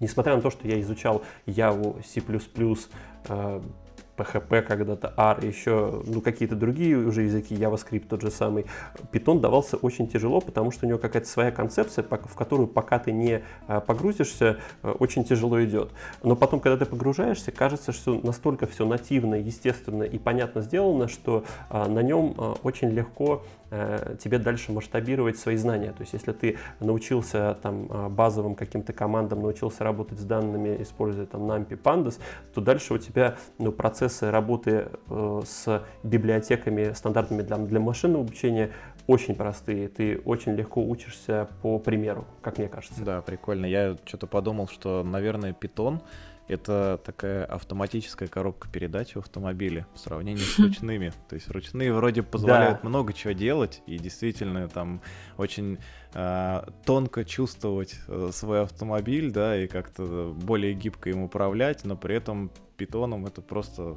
несмотря 0.00 0.34
на 0.36 0.42
то, 0.42 0.50
что 0.50 0.66
я 0.66 0.80
изучал 0.80 1.22
Яву, 1.46 2.00
C++, 2.04 2.20
PHP 4.20 4.62
когда-то, 4.62 5.12
R, 5.16 5.44
еще 5.44 6.02
ну, 6.06 6.20
какие-то 6.20 6.56
другие 6.56 6.96
уже 6.96 7.22
языки, 7.22 7.54
JavaScript 7.54 8.06
тот 8.08 8.22
же 8.22 8.30
самый, 8.30 8.66
Python 9.12 9.40
давался 9.40 9.76
очень 9.76 10.08
тяжело, 10.08 10.40
потому 10.40 10.70
что 10.70 10.86
у 10.86 10.88
него 10.88 10.98
какая-то 10.98 11.28
своя 11.28 11.50
концепция, 11.50 12.04
в 12.04 12.34
которую 12.34 12.68
пока 12.68 12.98
ты 12.98 13.12
не 13.12 13.42
а, 13.66 13.80
погрузишься, 13.80 14.58
э, 14.82 14.90
очень 14.98 15.24
тяжело 15.24 15.62
идет. 15.62 15.90
Но 16.22 16.36
потом, 16.36 16.60
когда 16.60 16.84
ты 16.84 16.90
погружаешься, 16.90 17.52
кажется, 17.52 17.92
что 17.92 18.20
настолько 18.22 18.66
все 18.66 18.86
нативно, 18.86 19.34
естественно 19.36 20.02
и 20.02 20.18
понятно 20.18 20.62
сделано, 20.62 21.08
что 21.08 21.44
а, 21.68 21.88
на 21.88 22.00
нем 22.00 22.34
а, 22.36 22.56
очень 22.62 22.90
легко 22.90 23.42
Э, 23.72 24.16
тебе 24.18 24.38
дальше 24.38 24.72
масштабировать 24.72 25.38
свои 25.38 25.56
знания. 25.56 25.92
То 25.92 26.00
есть 26.00 26.12
если 26.12 26.32
ты 26.32 26.58
научился 26.80 27.56
там 27.62 27.86
базовым 28.10 28.56
каким-то 28.56 28.92
командам, 28.92 29.42
научился 29.42 29.84
работать 29.84 30.18
с 30.18 30.24
данными, 30.24 30.82
используя 30.82 31.26
там 31.26 31.42
NumPy, 31.42 31.80
Pandas, 31.80 32.18
то 32.52 32.60
дальше 32.60 32.94
у 32.94 32.98
тебя 32.98 33.36
ну, 33.58 33.70
процессы 34.10 34.30
работы 34.30 34.88
э, 35.08 35.42
с 35.44 35.82
библиотеками 36.02 36.92
стандартными 36.94 37.42
для, 37.42 37.56
для 37.56 37.80
машинного 37.80 38.24
обучения 38.24 38.70
очень 39.06 39.34
простые. 39.34 39.88
Ты 39.88 40.20
очень 40.24 40.54
легко 40.54 40.82
учишься 40.82 41.48
по 41.62 41.78
примеру, 41.78 42.24
как 42.42 42.58
мне 42.58 42.68
кажется. 42.68 43.02
Да, 43.04 43.22
прикольно. 43.22 43.66
Я 43.66 43.96
что-то 44.04 44.26
подумал, 44.26 44.68
что, 44.68 45.02
наверное, 45.04 45.52
Python 45.58 46.00
это 46.50 47.00
такая 47.04 47.44
автоматическая 47.44 48.28
коробка 48.28 48.68
передач 48.68 49.14
в 49.14 49.18
автомобиле 49.18 49.86
в 49.94 49.98
сравнении 49.98 50.42
с 50.42 50.58
ручными. 50.58 51.12
То 51.28 51.36
есть 51.36 51.48
ручные 51.48 51.92
вроде 51.92 52.22
позволяют 52.22 52.82
да. 52.82 52.88
много 52.88 53.12
чего 53.12 53.32
делать 53.32 53.82
и 53.86 53.98
действительно 53.98 54.68
там 54.68 55.00
очень 55.36 55.78
э, 56.12 56.62
тонко 56.84 57.24
чувствовать 57.24 57.94
э, 58.08 58.30
свой 58.32 58.62
автомобиль, 58.62 59.30
да, 59.30 59.56
и 59.62 59.68
как-то 59.68 60.34
более 60.36 60.74
гибко 60.74 61.10
им 61.10 61.22
управлять, 61.22 61.84
но 61.84 61.96
при 61.96 62.16
этом 62.16 62.50
питоном 62.76 63.26
это 63.26 63.42
просто 63.42 63.96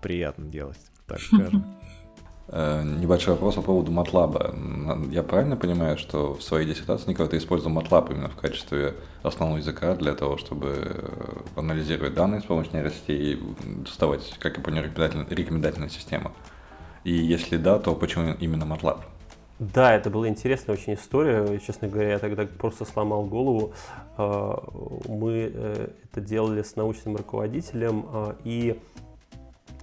приятно 0.00 0.46
делать, 0.46 0.80
так 1.06 1.20
скажем. 1.20 1.76
Э, 2.48 2.82
небольшой 2.82 3.34
вопрос 3.34 3.54
по 3.54 3.62
поводу 3.62 3.90
MATLAB. 3.90 5.10
Я 5.10 5.22
правильно 5.22 5.56
понимаю, 5.56 5.96
что 5.96 6.34
в 6.34 6.42
своей 6.42 6.68
диссертации 6.68 7.10
никогда 7.10 7.30
ты 7.30 7.38
использовал 7.38 7.74
MATLAB 7.80 8.12
именно 8.12 8.28
в 8.28 8.36
качестве 8.36 8.94
основного 9.22 9.58
языка 9.58 9.94
для 9.94 10.14
того, 10.14 10.36
чтобы 10.36 10.74
э, 10.76 11.10
анализировать 11.56 12.14
данные 12.14 12.42
с 12.42 12.44
помощью 12.44 12.74
нейросетей 12.74 13.34
и 13.34 13.86
создавать, 13.86 14.36
как 14.40 14.58
я 14.58 14.62
понял, 14.62 14.82
рекомендательную 14.82 15.88
систему? 15.88 16.32
И 17.02 17.12
если 17.12 17.56
да, 17.56 17.78
то 17.78 17.94
почему 17.94 18.34
именно 18.34 18.64
MATLAB? 18.64 18.98
Да, 19.58 19.94
это 19.94 20.10
была 20.10 20.28
интересная 20.28 20.74
очень 20.74 20.94
история. 20.94 21.58
Честно 21.60 21.88
говоря, 21.88 22.10
я 22.10 22.18
тогда 22.18 22.44
просто 22.44 22.84
сломал 22.84 23.24
голову. 23.24 23.72
Э, 24.18 24.54
мы 25.08 25.90
это 26.04 26.20
делали 26.20 26.62
с 26.62 26.76
научным 26.76 27.16
руководителем, 27.16 28.04
и 28.44 28.78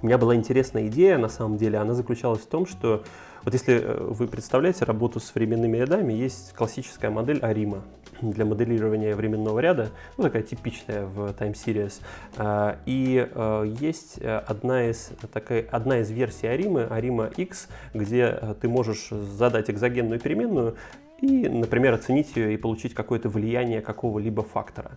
у 0.02 0.06
меня 0.06 0.18
была 0.18 0.36
интересная 0.36 0.88
идея, 0.88 1.18
на 1.18 1.30
самом 1.30 1.58
деле, 1.58 1.78
она 1.78 1.93
заключалась 1.93 2.41
в 2.41 2.47
том, 2.47 2.66
что 2.66 3.04
вот 3.43 3.54
если 3.54 3.82
э, 3.82 3.97
вы 3.99 4.28
представляете 4.28 4.86
работу 4.86 5.20
с 5.20 5.34
временными 5.34 5.78
рядами, 5.78 6.14
есть 6.14 6.54
классическая 6.54 7.10
модель 7.10 7.39
Арима 7.39 7.84
для 8.22 8.45
моделирования 8.45 9.16
временного 9.16 9.60
ряда, 9.60 9.89
ну, 10.18 10.24
такая 10.24 10.43
типичная 10.43 11.06
в 11.06 11.32
Time 11.32 11.54
Series. 11.54 12.02
А, 12.38 12.78
и 12.86 13.28
э, 13.34 13.74
есть 13.80 14.20
одна 14.20 14.89
из, 14.89 15.12
такая, 15.34 15.66
одна 15.72 15.99
из 15.99 16.12
версий 16.12 16.47
Аримы, 16.47 16.84
Арима 16.84 17.32
X, 17.36 17.68
где 17.93 18.38
э, 18.39 18.56
ты 18.62 18.70
можешь 18.70 19.10
задать 19.10 19.70
экзогенную 19.70 20.20
переменную, 20.20 20.76
и, 21.22 21.47
например, 21.47 21.93
оценить 21.93 22.36
ее 22.36 22.54
и 22.54 22.58
получить 22.58 22.93
какое-то 22.93 23.30
влияние 23.30 23.82
какого-либо 23.82 24.43
фактора. 24.43 24.91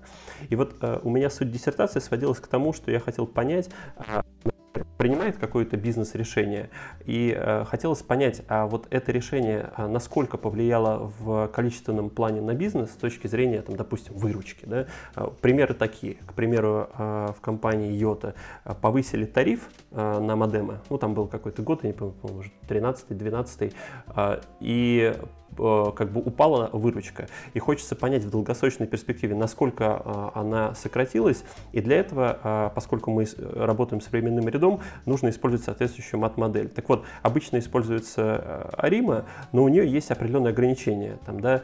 И 0.49 0.57
вот 0.57 0.77
э, 0.81 1.01
у 1.03 1.11
меня 1.11 1.31
суть 1.31 1.53
диссертации 1.53 2.01
сводилась 2.01 2.41
к 2.41 2.47
тому, 2.47 2.73
что 2.73 2.91
я 2.91 2.99
хотел 2.99 3.27
понять, 3.27 3.69
э, 3.99 4.23
принимает 4.97 5.39
какое-то 5.39 5.77
бизнес-решение, 5.77 6.71
и 7.05 7.35
э, 7.37 7.65
хотелось 7.65 8.03
понять, 8.03 8.43
а 8.49 8.67
вот 8.67 8.87
это 8.91 9.13
решение 9.13 9.71
а 9.77 9.89
насколько 9.89 10.37
повлияло 10.37 11.13
в 11.19 11.49
количественном 11.49 12.11
плане 12.11 12.41
на 12.41 12.55
бизнес 12.55 12.91
с 12.91 12.97
точки 12.97 13.27
зрения, 13.27 13.63
там, 13.63 13.77
допустим, 13.77 14.15
выручки. 14.15 14.65
Да? 14.65 14.87
Э, 15.17 15.29
примеры 15.41 15.75
такие. 15.75 16.15
К 16.27 16.35
примеру, 16.35 16.89
э, 16.97 17.29
в 17.37 17.41
компании 17.41 17.93
Йота 17.93 18.35
повысили 18.81 19.25
тариф 19.25 19.69
э, 19.91 20.19
на 20.21 20.37
модемы, 20.37 20.81
ну 20.91 20.99
там 20.99 21.15
был 21.15 21.27
какой-то 21.27 21.63
год, 21.63 21.85
я 21.85 21.91
не 21.91 21.95
помню, 21.95 22.15
может 22.23 22.53
13-12, 22.69 23.73
э, 24.17 24.41
и 24.61 24.95
Э, 24.95 25.15
как 25.57 26.13
бы 26.13 26.21
упала 26.21 26.71
выручка. 26.73 27.29
И 27.53 27.59
хочется 27.59 27.95
понять 27.97 28.25
в 28.25 28.31
долгосрочной 28.31 28.87
перспективе, 28.87 29.35
насколько 29.35 30.03
э, 30.05 30.31
она 30.35 30.75
сократилась. 30.75 31.45
И 31.73 31.81
для 31.81 31.97
этого, 31.97 32.39
э, 32.43 32.71
поскольку 32.75 33.11
мы 33.11 33.27
работаем 33.55 34.01
с 34.01 34.11
временным 34.11 34.49
рядом, 34.49 34.81
нужно 35.07 35.29
использовать 35.31 35.65
соответствующую 35.65 36.21
мат-модель. 36.21 36.69
Так 36.69 36.89
вот, 36.89 37.05
обычно 37.23 37.59
используется 37.59 38.71
Арима, 38.77 39.25
но 39.53 39.63
у 39.65 39.69
нее 39.69 39.87
есть 39.87 40.11
определенные 40.11 40.51
ограничения, 40.51 41.19
там, 41.27 41.41
да, 41.41 41.63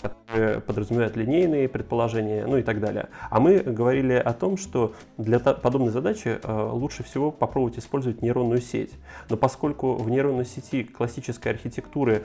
которые 0.00 0.60
подразумевают 0.60 1.16
линейные 1.16 1.68
предположения, 1.68 2.46
ну 2.46 2.56
и 2.58 2.62
так 2.62 2.80
далее. 2.80 3.08
А 3.30 3.40
мы 3.40 3.58
говорили 3.58 4.14
о 4.14 4.32
том, 4.32 4.56
что 4.56 4.94
для 5.18 5.38
подобной 5.38 5.90
задачи 5.90 6.38
лучше 6.44 7.02
всего 7.02 7.30
попробовать 7.30 7.78
использовать 7.78 8.22
нейронную 8.22 8.60
сеть. 8.60 8.92
Но 9.28 9.36
поскольку 9.36 9.94
в 9.94 10.08
нейронной 10.10 10.44
сети 10.44 10.84
классической 10.84 11.52
архитектуры 11.52 12.22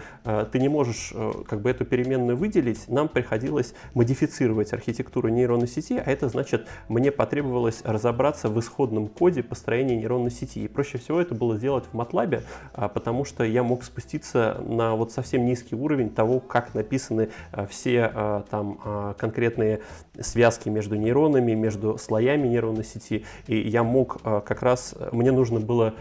ты 0.51 0.59
не 0.59 0.69
можешь 0.69 0.90
можешь 0.91 1.11
э, 1.13 1.43
как 1.47 1.61
бы 1.61 1.69
эту 1.69 1.85
переменную 1.85 2.37
выделить, 2.37 2.87
нам 2.89 3.07
приходилось 3.07 3.73
модифицировать 3.93 4.73
архитектуру 4.73 5.29
нейронной 5.29 5.67
сети, 5.67 5.97
а 5.97 6.11
это 6.11 6.27
значит, 6.27 6.67
мне 6.89 7.11
потребовалось 7.11 7.81
разобраться 7.83 8.49
в 8.49 8.59
исходном 8.59 9.07
коде 9.07 9.41
построения 9.41 9.95
нейронной 9.95 10.31
сети. 10.31 10.63
И 10.63 10.67
проще 10.67 10.97
всего 10.97 11.21
это 11.21 11.33
было 11.33 11.57
сделать 11.57 11.85
в 11.91 11.97
MATLAB, 11.97 12.43
а, 12.73 12.89
потому 12.89 13.23
что 13.25 13.43
я 13.43 13.63
мог 13.63 13.83
спуститься 13.83 14.61
на 14.67 14.95
вот 14.95 15.11
совсем 15.11 15.45
низкий 15.45 15.75
уровень 15.75 16.09
того, 16.09 16.39
как 16.39 16.73
написаны 16.73 17.29
а, 17.51 17.65
все 17.65 18.11
а, 18.13 18.45
там 18.49 19.15
конкретные 19.17 19.81
связки 20.21 20.69
между 20.69 20.95
нейронами, 20.95 21.53
между 21.53 21.97
слоями 21.97 22.47
нейронной 22.47 22.83
сети. 22.83 23.25
И 23.47 23.57
я 23.57 23.83
мог 23.83 24.21
как 24.21 24.61
раз, 24.61 24.95
мне 25.11 25.31
нужно 25.31 25.59
было 25.59 25.93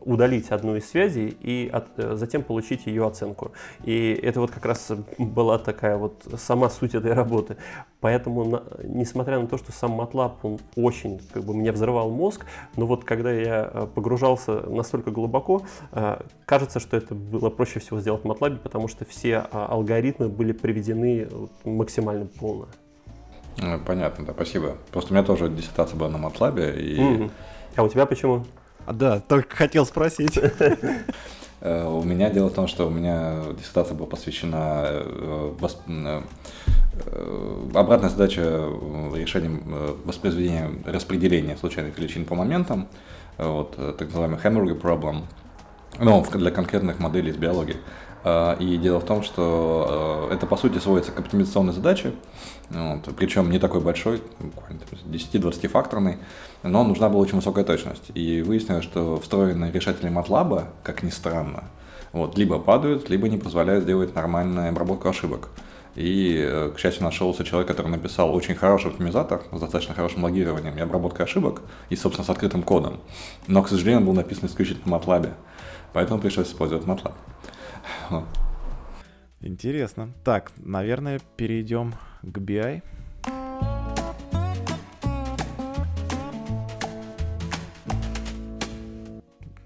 удалить 0.00 0.50
одну 0.50 0.76
из 0.76 0.88
связей 0.88 1.28
и 1.28 1.68
от, 1.72 1.86
э, 1.96 2.16
затем 2.16 2.42
получить 2.42 2.86
ее 2.86 3.06
оценку. 3.06 3.52
И 3.84 4.18
это 4.22 4.40
вот 4.40 4.50
как 4.50 4.64
раз 4.64 4.92
была 5.18 5.58
такая 5.58 5.96
вот 5.96 6.26
сама 6.36 6.70
суть 6.70 6.94
этой 6.94 7.12
работы. 7.12 7.56
Поэтому, 8.00 8.44
на, 8.44 8.62
несмотря 8.84 9.38
на 9.40 9.46
то, 9.46 9.58
что 9.58 9.72
сам 9.72 10.00
MATLAB, 10.00 10.32
он 10.42 10.58
очень 10.76 11.20
как 11.32 11.44
бы 11.44 11.54
мне 11.54 11.72
взрывал 11.72 12.10
мозг, 12.10 12.46
но 12.76 12.86
вот 12.86 13.04
когда 13.04 13.32
я 13.32 13.70
э, 13.72 13.86
погружался 13.94 14.60
настолько 14.68 15.10
глубоко, 15.10 15.62
э, 15.92 16.20
кажется, 16.44 16.80
что 16.80 16.96
это 16.96 17.14
было 17.14 17.50
проще 17.50 17.80
всего 17.80 18.00
сделать 18.00 18.22
в 18.22 18.26
MATLAB, 18.26 18.58
потому 18.58 18.88
что 18.88 19.04
все 19.04 19.46
а, 19.50 19.66
алгоритмы 19.66 20.28
были 20.28 20.52
приведены 20.52 21.28
максимально 21.64 22.26
полно. 22.26 22.68
Понятно, 23.86 24.26
да, 24.26 24.32
спасибо. 24.32 24.76
Просто 24.92 25.12
у 25.12 25.14
меня 25.14 25.24
тоже 25.24 25.48
диссертация 25.48 25.96
была 25.96 26.10
на 26.10 26.16
MATLAB. 26.16 26.78
И... 26.78 26.98
Mm-hmm. 26.98 27.30
А 27.76 27.82
у 27.82 27.88
тебя 27.88 28.06
почему? 28.06 28.44
А, 28.86 28.92
да, 28.92 29.20
только 29.20 29.56
хотел 29.56 29.86
спросить. 29.86 30.38
Э, 31.60 31.86
у 31.86 32.02
меня 32.02 32.30
дело 32.30 32.48
в 32.48 32.54
том, 32.54 32.68
что 32.68 32.86
у 32.86 32.90
меня 32.90 33.40
диссертация 33.58 33.94
была 33.94 34.06
посвящена 34.06 34.84
э, 34.88 35.54
э, 35.88 36.22
обратная 37.74 38.10
задача 38.10 38.42
решением 39.14 39.62
воспроизведения 40.04 40.70
распределения 40.84 41.56
случайных 41.56 41.98
величин 41.98 42.24
по 42.24 42.34
моментам, 42.34 42.88
вот, 43.38 43.76
так 43.76 44.08
называемый 44.08 44.38
Hamburger 44.38 44.80
problem, 44.80 45.24
ну, 45.98 46.24
для 46.34 46.50
конкретных 46.50 46.98
моделей 46.98 47.30
из 47.30 47.36
биологии. 47.36 47.76
И 48.60 48.78
дело 48.78 48.98
в 48.98 49.04
том, 49.04 49.22
что 49.22 50.28
это 50.32 50.46
по 50.46 50.56
сути 50.56 50.78
сводится 50.78 51.12
к 51.12 51.18
оптимизационной 51.20 51.72
задаче, 51.72 52.12
вот, 52.70 53.14
причем 53.16 53.50
не 53.50 53.58
такой 53.58 53.80
большой, 53.80 54.22
буквально 54.40 54.80
10-20 55.06 55.68
факторный, 55.68 56.18
но 56.62 56.84
нужна 56.84 57.08
была 57.08 57.20
очень 57.20 57.36
высокая 57.36 57.64
точность. 57.64 58.10
И 58.14 58.42
выяснилось, 58.42 58.84
что 58.84 59.20
встроенные 59.20 59.70
решатели 59.70 60.10
MATLAB, 60.10 60.66
как 60.82 61.02
ни 61.02 61.10
странно, 61.10 61.64
вот, 62.12 62.36
либо 62.36 62.58
падают, 62.58 63.08
либо 63.08 63.28
не 63.28 63.38
позволяют 63.38 63.84
сделать 63.84 64.14
нормальную 64.14 64.68
обработку 64.68 65.08
ошибок. 65.08 65.50
И, 65.94 66.36
э, 66.38 66.72
к 66.74 66.78
счастью, 66.78 67.04
нашелся 67.04 67.42
человек, 67.42 67.68
который 67.68 67.88
написал 67.88 68.34
очень 68.34 68.54
хороший 68.54 68.90
оптимизатор 68.90 69.42
с 69.50 69.60
достаточно 69.60 69.94
хорошим 69.94 70.24
логированием 70.24 70.76
и 70.76 70.80
обработкой 70.80 71.24
ошибок, 71.24 71.62
и, 71.88 71.96
собственно, 71.96 72.26
с 72.26 72.30
открытым 72.30 72.62
кодом. 72.62 73.00
Но, 73.46 73.62
к 73.62 73.68
сожалению, 73.68 74.00
он 74.00 74.06
был 74.06 74.12
написан 74.12 74.46
исключительно 74.46 74.98
в 74.98 75.02
MATLAB, 75.02 75.32
поэтому 75.94 76.20
пришлось 76.20 76.48
использовать 76.48 76.84
MATLAB. 76.84 77.14
Интересно. 79.40 80.12
Так, 80.24 80.52
наверное, 80.56 81.20
перейдем 81.36 81.94
к 82.26 82.38
BI. 82.38 82.82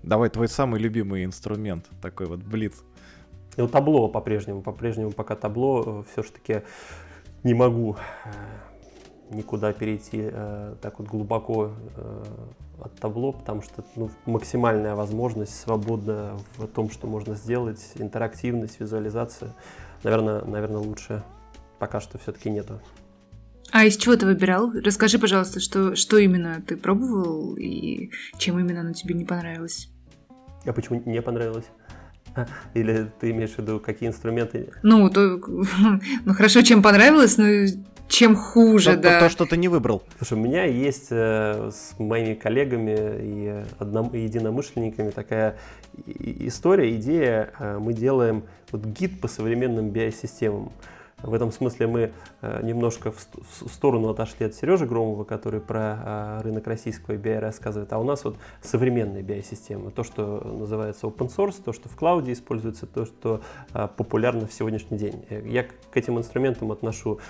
Давай 0.02 0.28
твой 0.28 0.48
самый 0.48 0.80
любимый 0.80 1.24
инструмент, 1.24 1.86
такой 2.02 2.26
вот 2.26 2.40
блиц. 2.40 2.82
Вот 3.56 3.70
табло 3.70 4.08
по-прежнему, 4.08 4.62
по-прежнему 4.62 5.12
пока 5.12 5.36
табло 5.36 6.04
все-таки 6.12 6.62
не 7.44 7.54
могу 7.54 7.96
никуда 9.30 9.72
перейти 9.72 10.28
э, 10.32 10.74
так 10.80 10.98
вот 10.98 11.08
глубоко 11.08 11.70
э, 11.96 12.24
от 12.82 12.94
табло, 12.96 13.32
потому 13.32 13.62
что 13.62 13.84
ну, 13.94 14.10
максимальная 14.26 14.94
возможность, 14.94 15.58
свобода 15.58 16.36
в 16.56 16.66
том, 16.66 16.90
что 16.90 17.06
можно 17.06 17.34
сделать, 17.36 17.92
интерактивность, 17.96 18.80
визуализация, 18.80 19.54
наверное, 20.02 20.42
наверное 20.44 20.80
лучше 20.80 21.22
пока 21.80 22.00
что 22.00 22.18
все-таки 22.18 22.50
нету. 22.50 22.80
А 23.72 23.84
из 23.84 23.96
чего 23.96 24.16
ты 24.16 24.26
выбирал? 24.26 24.72
Расскажи, 24.72 25.18
пожалуйста, 25.18 25.60
что, 25.60 25.96
что 25.96 26.18
именно 26.18 26.62
ты 26.66 26.76
пробовал 26.76 27.56
и 27.56 28.10
чем 28.38 28.58
именно 28.58 28.80
оно 28.80 28.92
тебе 28.92 29.14
не 29.14 29.24
понравилось? 29.24 29.88
А 30.64 30.72
почему 30.72 31.02
не 31.04 31.22
понравилось? 31.22 31.66
Или 32.74 33.10
ты 33.20 33.30
имеешь 33.30 33.50
в 33.50 33.58
виду, 33.58 33.80
какие 33.80 34.08
инструменты? 34.08 34.72
Ну, 34.82 35.08
то, 35.10 35.40
ну 36.24 36.34
хорошо, 36.34 36.62
чем 36.62 36.82
понравилось, 36.82 37.38
но 37.38 37.46
чем 38.08 38.34
хуже, 38.34 38.96
то, 38.96 39.02
да. 39.02 39.20
То, 39.20 39.26
то, 39.26 39.30
что 39.30 39.46
ты 39.46 39.56
не 39.56 39.68
выбрал. 39.68 40.02
Слушай, 40.18 40.38
у 40.38 40.40
меня 40.40 40.64
есть 40.64 41.08
э, 41.10 41.70
с 41.72 41.96
моими 41.98 42.34
коллегами 42.34 42.96
и 43.22 43.64
одном, 43.78 44.12
единомышленниками 44.12 45.10
такая 45.10 45.56
история, 46.06 46.94
идея. 46.96 47.52
Э, 47.58 47.78
мы 47.78 47.92
делаем 47.92 48.44
вот 48.72 48.84
гид 48.84 49.20
по 49.20 49.28
современным 49.28 49.90
BI-системам. 49.90 50.72
В 51.22 51.34
этом 51.34 51.52
смысле 51.52 51.86
мы 51.86 52.12
э, 52.40 52.60
немножко 52.62 53.12
в, 53.12 53.72
сторону 53.72 54.08
отошли 54.10 54.46
от 54.46 54.54
Сережи 54.54 54.86
Громова, 54.86 55.24
который 55.24 55.60
про 55.60 56.38
э, 56.38 56.40
рынок 56.42 56.66
российского 56.66 57.14
BI 57.14 57.38
рассказывает, 57.38 57.92
а 57.92 57.98
у 57.98 58.04
нас 58.04 58.24
вот 58.24 58.36
современные 58.62 59.22
BI-системы, 59.22 59.90
то, 59.90 60.02
что 60.02 60.40
называется 60.40 61.06
open 61.06 61.28
source, 61.28 61.62
то, 61.62 61.72
что 61.72 61.88
в 61.88 61.96
клауде 61.96 62.32
используется, 62.32 62.86
то, 62.86 63.04
что 63.04 63.40
э, 63.74 63.88
популярно 63.96 64.46
в 64.46 64.52
сегодняшний 64.52 64.98
день. 64.98 65.24
Я 65.44 65.64
к 65.64 65.96
этим 65.96 66.18
инструментам 66.18 66.72
отношу 66.72 67.20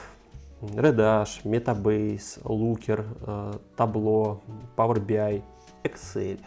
Redash, 0.60 1.42
Metabase, 1.44 2.42
Looker, 2.42 3.58
Tableau, 3.76 4.40
Power 4.76 5.04
BI, 5.04 5.42
Excel 5.82 6.38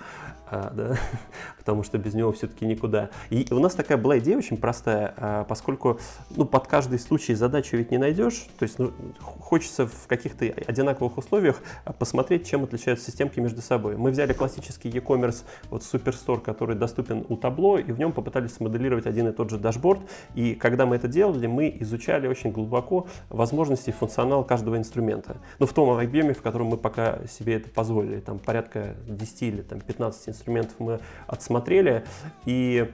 да, 0.73 0.97
потому 1.57 1.83
что 1.83 1.97
без 1.97 2.13
него 2.13 2.31
все-таки 2.31 2.65
никуда. 2.65 3.09
И 3.29 3.47
у 3.51 3.59
нас 3.59 3.73
такая 3.73 3.97
была 3.97 4.19
идея 4.19 4.37
очень 4.37 4.57
простая, 4.57 5.13
а, 5.17 5.43
поскольку 5.45 5.99
ну, 6.35 6.45
под 6.45 6.67
каждый 6.67 6.99
случай 6.99 7.33
задачу 7.33 7.77
ведь 7.77 7.91
не 7.91 7.97
найдешь, 7.97 8.47
то 8.57 8.63
есть 8.63 8.79
ну, 8.79 8.91
хочется 9.19 9.87
в 9.87 10.07
каких-то 10.07 10.45
одинаковых 10.67 11.17
условиях 11.17 11.61
посмотреть, 11.99 12.47
чем 12.47 12.63
отличаются 12.63 13.05
системки 13.05 13.39
между 13.39 13.61
собой. 13.61 13.97
Мы 13.97 14.11
взяли 14.11 14.33
классический 14.33 14.89
e-commerce, 14.89 15.43
вот 15.69 15.81
Superstore, 15.81 16.41
который 16.41 16.75
доступен 16.75 17.25
у 17.29 17.37
табло, 17.37 17.77
и 17.77 17.91
в 17.91 17.99
нем 17.99 18.11
попытались 18.11 18.53
смоделировать 18.53 19.05
один 19.05 19.27
и 19.27 19.31
тот 19.31 19.49
же 19.49 19.57
дашборд, 19.57 20.01
и 20.35 20.55
когда 20.55 20.85
мы 20.85 20.95
это 20.95 21.07
делали, 21.07 21.47
мы 21.47 21.75
изучали 21.79 22.27
очень 22.27 22.51
глубоко 22.51 23.07
возможности 23.29 23.89
и 23.89 23.93
функционал 23.93 24.43
каждого 24.43 24.77
инструмента. 24.77 25.37
Ну, 25.59 25.65
в 25.65 25.73
том 25.73 25.89
объеме, 25.89 26.33
в 26.33 26.41
котором 26.41 26.67
мы 26.67 26.77
пока 26.77 27.19
себе 27.27 27.55
это 27.55 27.69
позволили, 27.69 28.19
там 28.19 28.39
порядка 28.39 28.95
10 29.07 29.41
или 29.43 29.61
там, 29.61 29.79
15 29.79 30.29
инструментов 30.29 30.42
инструментов 30.43 30.75
мы 30.79 30.99
отсмотрели, 31.27 32.03
и 32.45 32.91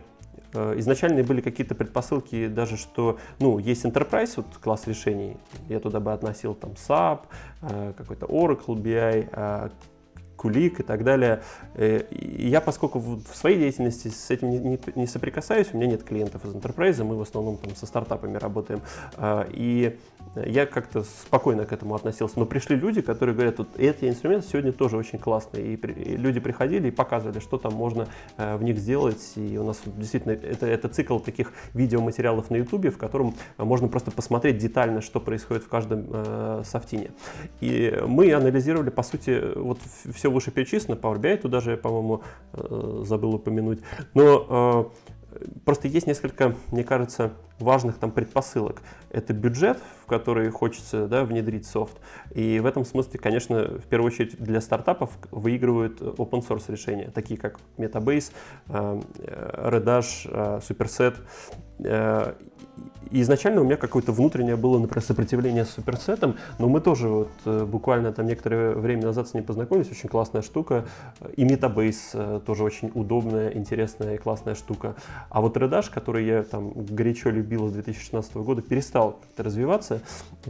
э, 0.54 0.74
изначально 0.78 1.24
были 1.24 1.42
какие-то 1.42 1.76
предпосылки 1.76 2.48
даже, 2.48 2.78
что, 2.78 3.18
ну, 3.40 3.58
есть 3.58 3.86
Enterprise, 3.86 4.34
вот 4.38 4.46
класс 4.62 4.88
решений, 4.88 5.38
я 5.68 5.80
туда 5.80 6.00
бы 6.00 6.14
относил 6.14 6.54
там 6.54 6.72
SAP, 6.72 7.22
э, 7.62 7.94
какой-то 7.98 8.26
Oracle 8.28 8.76
BI, 8.76 9.72
Кулик 10.36 10.80
и 10.80 10.84
так 10.84 11.04
далее. 11.04 11.42
Э, 11.74 12.02
и 12.12 12.48
я, 12.48 12.62
поскольку 12.62 13.00
в 13.00 13.36
своей 13.36 13.58
деятельности 13.58 14.08
с 14.08 14.30
этим 14.30 14.50
не, 14.50 14.80
не 14.96 15.06
соприкасаюсь, 15.06 15.68
у 15.74 15.78
меня 15.78 15.88
нет 15.88 16.04
клиентов 16.04 16.46
из 16.46 16.56
Enterprise, 16.56 17.04
мы 17.04 17.18
в 17.18 17.22
основном 17.22 17.58
там 17.58 17.76
со 17.76 17.86
стартапами 17.86 18.38
работаем. 18.38 18.82
И 19.50 19.98
я 20.36 20.66
как-то 20.66 21.04
спокойно 21.04 21.66
к 21.66 21.74
этому 21.74 21.96
относился. 21.96 22.40
Но 22.40 22.46
пришли 22.46 22.76
люди, 22.76 23.02
которые 23.02 23.36
говорят, 23.36 23.58
вот 23.58 23.70
эти 23.78 24.06
инструменты 24.06 24.48
сегодня 24.48 24.72
тоже 24.72 24.98
очень 24.98 25.20
классные. 25.20 25.74
И, 25.74 25.78
при, 25.78 25.94
и 25.94 26.18
люди 26.18 26.40
приходили 26.40 26.90
и 26.90 26.92
показывали, 26.92 27.40
что 27.40 27.58
там 27.58 27.74
можно 27.74 28.08
э, 28.38 28.56
в 28.56 28.64
них 28.64 28.78
сделать. 28.78 29.34
И 29.36 29.58
у 29.58 29.64
нас 29.64 29.82
действительно 29.86 30.34
это, 30.34 30.68
это 30.68 30.88
цикл 30.88 31.20
таких 31.20 31.54
видеоматериалов 31.74 32.50
на 32.50 32.58
YouTube, 32.58 32.88
в 32.88 32.98
котором 32.98 33.36
можно 33.58 33.88
просто 33.88 34.12
посмотреть 34.12 34.58
детально, 34.58 35.02
что 35.02 35.20
происходит 35.20 35.64
в 35.64 35.68
каждом 35.68 36.06
э, 36.12 36.62
софтине. 36.66 37.12
И 37.60 38.00
мы 38.08 38.32
анализировали, 38.34 38.90
по 38.90 39.04
сути, 39.04 39.42
вот 39.56 39.80
все 40.14 40.30
вышеперечислено, 40.30 40.96
Power 40.96 41.20
BI 41.20 41.38
туда 41.38 41.60
же, 41.60 41.78
по-моему, 41.78 42.22
э, 42.54 43.04
забыл 43.06 43.36
упомянуть. 43.36 43.80
Но 44.14 44.92
э, 44.94 45.10
Просто 45.66 45.88
есть 45.88 46.08
несколько, 46.08 46.56
мне 46.72 46.84
кажется, 46.84 47.34
важных 47.60 47.98
там 47.98 48.12
предпосылок. 48.12 48.82
Это 49.10 49.34
бюджет, 49.34 49.80
в 50.04 50.06
который 50.06 50.50
хочется 50.50 51.08
да, 51.08 51.24
внедрить 51.24 51.66
софт. 51.66 51.98
И 52.34 52.60
в 52.60 52.66
этом 52.66 52.86
смысле, 52.86 53.20
конечно, 53.20 53.78
в 53.80 53.86
первую 53.88 54.12
очередь 54.12 54.38
для 54.38 54.62
стартапов 54.62 55.12
выигрывают 55.32 56.02
open 56.02 56.48
source 56.48 56.72
решения, 56.72 57.12
такие 57.14 57.40
как 57.40 57.60
Metabase, 57.78 58.32
э, 58.68 59.02
Redash, 59.20 60.30
э, 60.32 60.60
Superset. 60.68 61.16
И 63.12 63.22
изначально 63.22 63.62
у 63.62 63.64
меня 63.64 63.78
какое-то 63.78 64.12
внутреннее 64.12 64.56
было, 64.56 64.78
например, 64.78 65.04
сопротивление 65.04 65.66
с 65.66 65.72
суперсетом, 65.72 66.36
но 66.60 66.70
мы 66.70 66.80
тоже 66.80 67.08
вот 67.08 67.32
э, 67.46 67.66
буквально 67.66 68.14
там 68.14 68.28
некоторое 68.28 68.76
время 68.76 69.08
назад 69.08 69.28
с 69.28 69.34
ним 69.34 69.44
познакомились, 69.44 69.90
очень 69.90 70.10
классная 70.10 70.42
штука. 70.42 70.86
И 71.36 71.44
Metabase 71.44 71.98
э, 72.14 72.40
тоже 72.46 72.64
очень 72.64 72.92
удобная, 72.94 73.52
интересная 73.54 74.16
и 74.16 74.18
классная 74.18 74.54
штука. 74.54 74.96
А 75.30 75.42
вот 75.42 75.58
Redash, 75.58 75.92
который 75.92 76.26
я 76.26 76.44
там 76.44 76.72
горячо 76.72 77.32
любил 77.32 77.68
с 77.68 77.74
2016 77.74 78.36
года, 78.36 78.62
перестал 78.62 79.14
как-то 79.14 79.44
развиваться, 79.44 80.02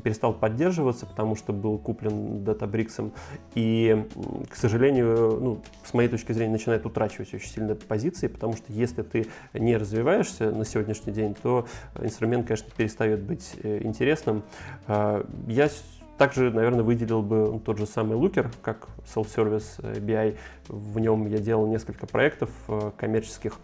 перестал 0.04 0.34
поддерживаться, 0.34 1.06
потому 1.06 1.36
что 1.36 1.54
был 1.54 1.78
куплен 1.78 2.44
Databricks. 2.44 3.12
И, 3.56 4.06
к 4.50 4.56
сожалению, 4.56 5.40
ну, 5.42 5.62
с 5.86 5.94
моей 5.94 6.10
точки 6.10 6.34
зрения, 6.34 6.52
начинает 6.52 6.86
утрачивать 6.86 7.34
очень 7.34 7.50
сильно 7.50 7.76
позиции, 7.76 8.28
потому 8.28 8.54
что 8.58 8.66
если 8.68 9.02
ты 9.02 9.28
не 9.54 9.78
развиваешься 9.78 10.52
на 10.52 10.66
сегодняшний 10.66 11.14
день, 11.14 11.36
то 11.42 11.66
инструмент, 12.02 12.49
конечно, 12.50 12.72
перестает 12.76 13.22
быть 13.22 13.52
э, 13.62 13.84
интересным. 13.84 14.42
А, 14.88 15.24
я 15.48 15.70
также, 16.18 16.50
наверное, 16.50 16.84
выделил 16.84 17.22
бы 17.22 17.62
тот 17.64 17.78
же 17.78 17.86
самый 17.86 18.18
Looker, 18.18 18.48
как 18.64 18.88
self-service 19.06 19.80
э, 19.84 20.00
BI. 20.00 20.38
В 20.68 21.00
нем 21.00 21.28
я 21.28 21.38
делал 21.38 21.68
несколько 21.68 22.08
проектов 22.08 22.50
э, 22.68 22.92
коммерческих. 22.98 23.60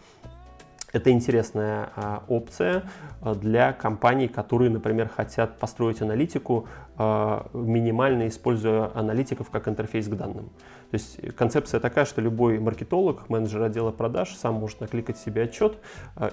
Это 0.93 1.09
интересная 1.09 1.89
а, 1.97 2.23
опция 2.29 2.83
для 3.21 3.73
компаний, 3.73 4.29
которые, 4.29 4.69
например, 4.69 5.09
хотят 5.09 5.59
построить 5.59 6.01
аналитику, 6.01 6.69
минимально 6.97 8.29
используя 8.29 8.97
аналитиков 8.97 9.49
как 9.49 9.67
интерфейс 9.67 10.07
к 10.07 10.15
данным. 10.15 10.45
То 10.91 10.93
есть 10.93 11.35
концепция 11.35 11.81
такая, 11.81 12.05
что 12.05 12.21
любой 12.21 12.59
маркетолог, 12.59 13.27
менеджер 13.27 13.63
отдела 13.63 13.91
продаж 13.91 14.33
сам 14.35 14.53
может 14.53 14.79
накликать 14.79 15.17
себе 15.17 15.43
отчет, 15.43 15.77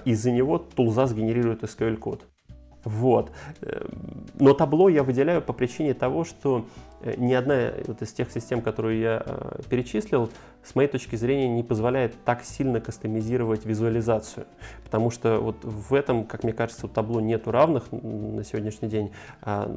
и 0.05 0.13
за 0.13 0.31
него 0.31 0.59
тулза 0.59 1.07
сгенерирует 1.07 1.63
SQL-код. 1.63 2.25
Вот. 2.83 3.31
Эм, 3.61 3.89
но 4.39 4.53
табло 4.53 4.89
я 4.89 5.03
выделяю 5.03 5.41
по 5.41 5.53
причине 5.53 5.93
того, 5.93 6.23
что 6.23 6.65
Э, 7.03 7.15
ни 7.17 7.33
одна 7.33 7.71
вот 7.85 8.01
из 8.01 8.13
тех 8.13 8.31
систем, 8.31 8.61
которые 8.61 9.01
я 9.01 9.23
э, 9.25 9.61
перечислил, 9.69 10.29
с 10.63 10.75
моей 10.75 10.87
точки 10.87 11.17
зрения 11.17 11.49
не 11.49 11.61
позволяет 11.61 12.15
так 12.23 12.43
сильно 12.43 12.79
кастомизировать 12.79 13.65
визуализацию. 13.65 14.45
Потому 14.85 15.11
что 15.11 15.39
вот 15.39 15.57
в 15.63 15.93
этом, 15.93 16.23
как 16.23 16.43
мне 16.43 16.53
кажется, 16.53 16.85
у 16.85 16.89
табло 16.89 17.19
нету 17.19 17.51
равных 17.51 17.91
на 17.91 18.43
сегодняшний 18.45 18.87
день. 18.87 19.11
А, 19.41 19.69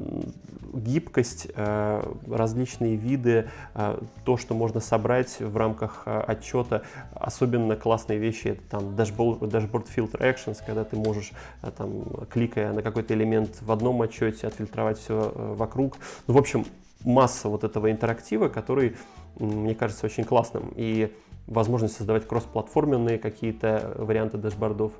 гибкость, 0.73 1.49
а, 1.55 2.15
различные 2.25 2.95
виды, 2.95 3.49
а, 3.73 4.01
то, 4.23 4.37
что 4.37 4.53
можно 4.53 4.79
собрать 4.79 5.41
в 5.41 5.57
рамках 5.57 6.03
отчета, 6.05 6.83
особенно 7.13 7.75
классные 7.75 8.17
вещи, 8.17 8.49
это 8.49 8.61
там 8.69 8.83
dashboard, 8.95 9.39
dashboard 9.39 9.87
filter 9.93 10.19
actions, 10.21 10.59
когда 10.65 10.85
ты 10.85 10.95
можешь, 10.95 11.31
там, 11.77 12.03
кликая 12.29 12.71
на 12.71 12.81
какой-то 12.97 13.13
элемент 13.13 13.61
в 13.61 13.71
одном 13.71 14.01
отчете, 14.01 14.47
отфильтровать 14.47 14.97
все 14.97 15.31
э, 15.33 15.53
вокруг. 15.53 15.97
Ну, 16.25 16.33
в 16.33 16.37
общем, 16.37 16.65
масса 17.03 17.47
вот 17.47 17.63
этого 17.63 17.91
интерактива, 17.91 18.47
который, 18.47 18.95
мне 19.37 19.75
кажется, 19.75 20.07
очень 20.07 20.23
классным. 20.23 20.73
И 20.75 21.13
возможность 21.45 21.95
создавать 21.95 22.27
кроссплатформенные 22.27 23.19
какие-то 23.19 23.93
варианты 23.97 24.37
дашбордов. 24.37 24.93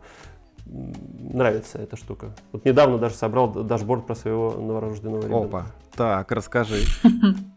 Нравится 0.67 1.79
эта 1.79 1.97
штука. 1.97 2.35
Вот 2.51 2.65
недавно 2.65 2.99
даже 2.99 3.15
собрал 3.15 3.47
дашборд 3.49 4.05
про 4.05 4.13
своего 4.13 4.51
новорожденного 4.51 5.23
ребенка. 5.23 5.47
Опа, 5.47 5.65
так, 5.95 6.31
расскажи. 6.31 6.83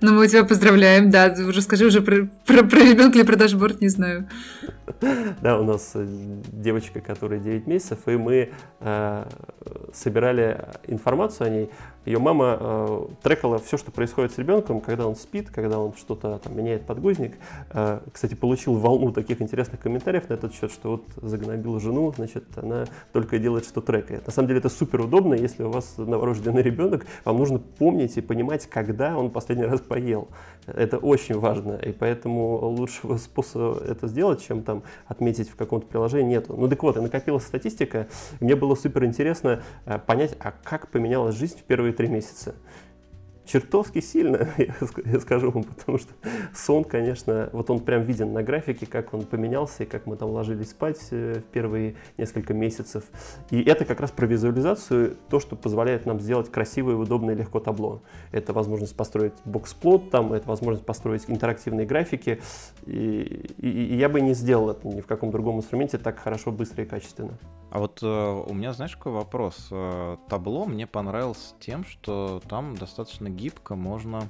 Ну, 0.00 0.14
мы 0.14 0.28
тебя 0.28 0.44
поздравляем, 0.44 1.10
да. 1.10 1.34
Уже 1.46 1.62
скажи 1.62 1.86
уже 1.86 2.00
про, 2.00 2.28
про, 2.46 2.62
про 2.64 2.80
ребенка 2.80 3.18
или 3.18 3.26
про 3.26 3.36
дашборд, 3.36 3.80
не 3.80 3.88
знаю. 3.88 4.28
Да, 5.40 5.58
у 5.58 5.64
нас 5.64 5.92
э, 5.94 6.06
девочка, 6.52 7.00
которая 7.00 7.38
9 7.38 7.66
месяцев, 7.66 8.00
и 8.06 8.16
мы 8.16 8.50
э, 8.80 9.24
собирали 9.92 10.64
информацию 10.86 11.46
о 11.46 11.50
ней. 11.50 11.70
Ее 12.06 12.18
мама 12.18 12.56
э, 12.58 13.06
трекала 13.22 13.58
все, 13.58 13.76
что 13.76 13.92
происходит 13.92 14.32
с 14.32 14.38
ребенком, 14.38 14.80
когда 14.80 15.06
он 15.06 15.16
спит, 15.16 15.50
когда 15.50 15.78
он 15.78 15.92
что-то 15.94 16.38
там 16.38 16.56
меняет 16.56 16.86
подгузник. 16.86 17.34
Э, 17.72 18.00
кстати, 18.10 18.34
получил 18.34 18.74
волну 18.74 19.12
таких 19.12 19.42
интересных 19.42 19.80
комментариев 19.80 20.28
на 20.30 20.34
этот 20.34 20.54
счет, 20.54 20.72
что 20.72 20.92
вот 20.92 21.04
загнобил 21.16 21.78
жену, 21.78 22.12
значит, 22.16 22.44
она 22.56 22.86
только 23.12 23.38
делает, 23.38 23.64
что 23.66 23.82
трекает. 23.82 24.26
На 24.26 24.32
самом 24.32 24.48
деле 24.48 24.60
это 24.60 24.70
супер 24.70 25.02
удобно, 25.02 25.34
если 25.34 25.62
у 25.62 25.70
вас 25.70 25.98
новорожденный 25.98 26.62
ребенок, 26.62 27.04
вам 27.24 27.36
нужно 27.36 27.58
помнить 27.58 28.16
и 28.16 28.22
понимать, 28.22 28.66
когда 28.66 29.16
он 29.16 29.30
последний 29.30 29.66
раз 29.66 29.69
поел. 29.78 30.28
Это 30.66 30.98
очень 30.98 31.38
важно, 31.38 31.74
и 31.74 31.92
поэтому 31.92 32.56
лучшего 32.68 33.16
способа 33.16 33.82
это 33.84 34.06
сделать, 34.06 34.44
чем 34.44 34.62
там 34.62 34.82
отметить 35.06 35.48
в 35.48 35.56
каком-то 35.56 35.86
приложении, 35.86 36.34
нету. 36.34 36.54
Ну 36.56 36.68
так 36.68 36.82
вот, 36.82 36.96
и 36.96 37.00
накопилась 37.00 37.44
статистика, 37.44 38.06
мне 38.40 38.54
было 38.56 38.74
супер 38.74 39.04
интересно 39.04 39.62
э, 39.86 39.98
понять, 39.98 40.36
а 40.38 40.52
как 40.52 40.88
поменялась 40.88 41.34
жизнь 41.34 41.58
в 41.58 41.62
первые 41.62 41.92
три 41.92 42.08
месяца 42.08 42.54
чертовски 43.50 44.00
сильно, 44.00 44.48
я 45.04 45.20
скажу 45.20 45.50
вам, 45.50 45.64
потому 45.64 45.98
что 45.98 46.12
сон, 46.54 46.84
конечно, 46.84 47.50
вот 47.52 47.68
он 47.70 47.80
прям 47.80 48.02
виден 48.02 48.32
на 48.32 48.42
графике, 48.42 48.86
как 48.86 49.12
он 49.12 49.22
поменялся 49.22 49.82
и 49.82 49.86
как 49.86 50.06
мы 50.06 50.16
там 50.16 50.30
ложились 50.30 50.70
спать 50.70 51.00
э, 51.10 51.40
в 51.40 51.52
первые 51.52 51.96
несколько 52.16 52.54
месяцев. 52.54 53.04
И 53.50 53.60
это 53.62 53.84
как 53.84 54.00
раз 54.00 54.12
про 54.12 54.26
визуализацию, 54.26 55.16
то, 55.28 55.40
что 55.40 55.56
позволяет 55.56 56.06
нам 56.06 56.20
сделать 56.20 56.50
красивое, 56.50 56.94
удобное, 56.94 57.34
легко 57.34 57.58
табло. 57.58 58.02
Это 58.30 58.52
возможность 58.52 58.96
построить 58.96 59.34
боксплот, 59.44 60.10
там, 60.10 60.32
это 60.32 60.46
возможность 60.46 60.86
построить 60.86 61.24
интерактивные 61.26 61.86
графики. 61.86 62.40
И, 62.86 63.52
и, 63.58 63.68
и 63.68 63.96
я 63.96 64.08
бы 64.08 64.20
не 64.20 64.34
сделал 64.34 64.70
это 64.70 64.86
ни 64.86 65.00
в 65.00 65.06
каком 65.06 65.30
другом 65.30 65.56
инструменте 65.56 65.98
так 65.98 66.20
хорошо, 66.20 66.52
быстро 66.52 66.84
и 66.84 66.86
качественно. 66.86 67.36
А 67.70 67.78
вот 67.78 68.00
э, 68.02 68.06
у 68.06 68.52
меня, 68.52 68.72
знаешь, 68.72 68.96
какой 68.96 69.12
вопрос? 69.12 69.68
Э, 69.70 70.16
табло 70.28 70.66
мне 70.66 70.88
понравилось 70.88 71.54
тем, 71.60 71.84
что 71.84 72.42
там 72.48 72.76
достаточно 72.76 73.30
гибко 73.40 73.74
можно 73.74 74.28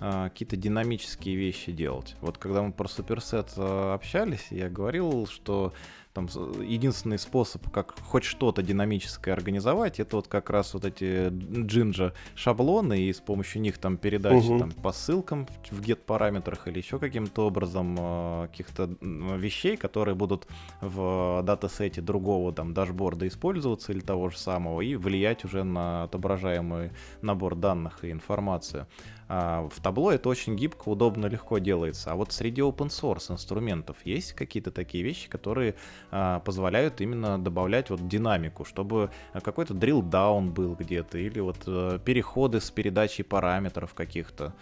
какие-то 0.00 0.56
динамические 0.56 1.36
вещи 1.36 1.72
делать. 1.72 2.16
Вот 2.20 2.38
когда 2.38 2.62
мы 2.62 2.72
про 2.72 2.88
суперсет 2.88 3.52
э, 3.56 3.94
общались, 3.94 4.46
я 4.50 4.68
говорил, 4.68 5.26
что 5.26 5.72
там 6.12 6.26
единственный 6.60 7.18
способ, 7.18 7.70
как 7.70 7.94
хоть 8.00 8.24
что-то 8.24 8.62
динамическое 8.62 9.32
организовать, 9.32 10.00
это 10.00 10.16
вот 10.16 10.26
как 10.26 10.50
раз 10.50 10.74
вот 10.74 10.84
эти 10.84 11.28
джинджа 11.28 12.14
шаблоны 12.34 13.02
и 13.02 13.12
с 13.12 13.20
помощью 13.20 13.62
них 13.62 13.78
там 13.78 13.96
передачи 13.96 14.48
угу. 14.48 14.58
там 14.58 14.72
по 14.72 14.90
ссылкам 14.92 15.46
в 15.70 15.80
get 15.80 15.96
параметрах 16.04 16.66
или 16.66 16.78
еще 16.78 16.98
каким-то 16.98 17.46
образом 17.46 17.96
э, 17.98 18.48
каких-то 18.50 18.90
вещей, 19.00 19.76
которые 19.76 20.16
будут 20.16 20.48
в 20.80 21.42
датасете 21.44 22.00
другого 22.00 22.52
там 22.52 22.74
дашборда 22.74 23.28
использоваться 23.28 23.92
или 23.92 24.00
того 24.00 24.30
же 24.30 24.38
самого 24.38 24.80
и 24.80 24.96
влиять 24.96 25.44
уже 25.44 25.62
на 25.62 26.04
отображаемый 26.04 26.90
набор 27.22 27.54
данных 27.54 28.04
и 28.04 28.10
информацию. 28.10 28.88
А, 29.32 29.68
в 29.68 29.80
табло 29.80 30.10
это 30.10 30.28
очень 30.28 30.56
гибко, 30.56 30.88
удобно, 30.88 31.26
легко 31.26 31.58
делается. 31.58 32.10
А 32.10 32.16
вот 32.16 32.32
среди 32.32 32.62
open 32.62 32.88
source 32.88 33.30
инструментов 33.30 33.96
есть 34.04 34.32
какие-то 34.32 34.72
такие 34.72 35.04
вещи, 35.04 35.28
которые 35.28 35.76
а, 36.10 36.40
позволяют 36.40 37.00
именно 37.00 37.38
добавлять 37.38 37.90
вот 37.90 38.08
динамику, 38.08 38.64
чтобы 38.64 39.10
какой-то 39.32 39.72
drill 39.72 40.02
down 40.02 40.50
был 40.50 40.74
где-то, 40.74 41.18
или 41.18 41.38
вот 41.38 41.58
э, 41.68 42.00
переходы 42.04 42.60
с 42.60 42.72
передачей 42.72 43.22
параметров 43.22 43.94
каких-то. 43.94 44.52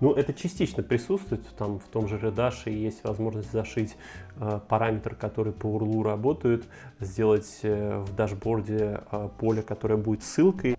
Ну, 0.00 0.14
это 0.14 0.32
частично 0.32 0.82
присутствует. 0.82 1.46
Там 1.58 1.78
в 1.78 1.88
том 1.88 2.08
же 2.08 2.16
Reddash 2.16 2.70
есть 2.70 3.04
возможность 3.04 3.52
зашить 3.52 3.96
э, 4.36 4.60
параметр, 4.66 5.14
который 5.14 5.52
по 5.52 5.66
URL 5.66 6.04
работает, 6.04 6.64
сделать 7.00 7.60
э, 7.62 7.98
в 7.98 8.16
дашборде 8.16 9.02
э, 9.12 9.28
поле, 9.38 9.60
которое 9.60 9.96
будет 9.96 10.22
ссылкой 10.22 10.78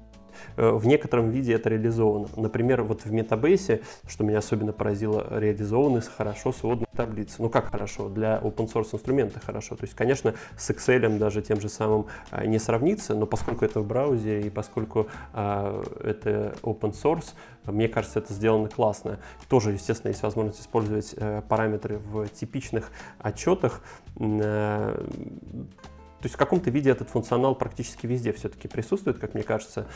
в 0.56 0.86
некотором 0.86 1.30
виде 1.30 1.54
это 1.54 1.70
реализовано. 1.70 2.28
Например, 2.36 2.84
вот 2.84 3.06
в 3.06 3.12
Metabase, 3.12 3.84
что 4.08 4.24
меня 4.24 4.40
особенно 4.40 4.74
поразило, 4.74 5.26
реализованы 5.32 6.02
хорошо 6.02 6.52
сводные 6.52 6.88
таблицы. 6.96 7.36
Ну 7.40 7.50
как 7.50 7.72
хорошо? 7.72 8.10
Для 8.10 8.40
open 8.44 8.72
source 8.72 8.90
инструмента 8.94 9.40
хорошо. 9.40 9.76
То 9.76 9.86
есть, 9.86 9.96
конечно, 9.96 10.34
с 10.58 10.70
Excel 10.70 11.18
даже 11.18 11.42
тем 11.42 11.62
же 11.62 11.70
самым 11.70 12.08
а, 12.32 12.46
не 12.46 12.60
сравнится, 12.60 13.16
но 13.16 13.26
поскольку 13.26 13.66
это 13.66 13.80
в 13.80 13.88
браузере 13.88 14.48
и 14.48 14.50
поскольку 14.50 15.08
а, 15.34 15.82
это 16.04 16.56
open 16.64 16.92
source, 16.92 17.34
мне 17.66 17.88
кажется, 17.88 18.20
это 18.20 18.34
сделано 18.34 18.68
классно. 18.68 19.20
Тоже, 19.48 19.72
естественно, 19.72 20.10
есть 20.10 20.24
возможность 20.24 20.62
использовать 20.62 21.14
э, 21.16 21.42
параметры 21.48 22.00
в 22.00 22.28
типичных 22.28 22.90
отчетах. 23.20 23.82
Э, 24.20 24.96
то 24.98 26.26
есть 26.26 26.36
в 26.36 26.38
каком-то 26.38 26.70
виде 26.70 26.90
этот 26.90 27.10
функционал 27.10 27.56
практически 27.56 28.08
везде 28.08 28.34
все-таки 28.34 28.68
присутствует, 28.68 29.20
как 29.20 29.36
мне 29.36 29.44
кажется. 29.44 29.88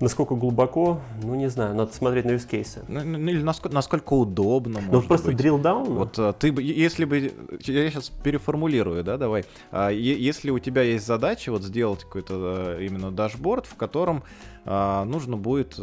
Насколько 0.00 0.36
глубоко, 0.36 1.00
ну 1.22 1.34
не 1.34 1.48
знаю, 1.50 1.74
надо 1.74 1.92
смотреть 1.92 2.24
на 2.24 2.30
use 2.30 2.48
cases. 2.48 2.84
Ну, 2.86 3.02
ну, 3.04 3.18
ну, 3.18 3.30
или 3.30 3.42
насколько, 3.42 3.74
насколько 3.74 4.12
удобно. 4.12 4.80
Ну 4.90 5.02
просто 5.02 5.32
быть. 5.32 5.40
drill 5.40 5.60
down. 5.60 5.92
Вот 5.92 6.18
а, 6.18 6.32
ты 6.32 6.52
бы, 6.52 6.62
если 6.62 7.04
бы, 7.04 7.32
я 7.64 7.90
сейчас 7.90 8.10
переформулирую, 8.10 9.02
да, 9.02 9.16
давай. 9.16 9.44
А, 9.72 9.88
если 9.88 10.50
у 10.50 10.60
тебя 10.60 10.82
есть 10.82 11.04
задача 11.04 11.50
вот 11.50 11.64
сделать 11.64 12.04
какой-то 12.04 12.34
а, 12.36 12.80
именно 12.80 13.10
дашборд, 13.10 13.66
в 13.66 13.74
котором 13.74 14.22
нужно 14.64 15.38
будет 15.38 15.80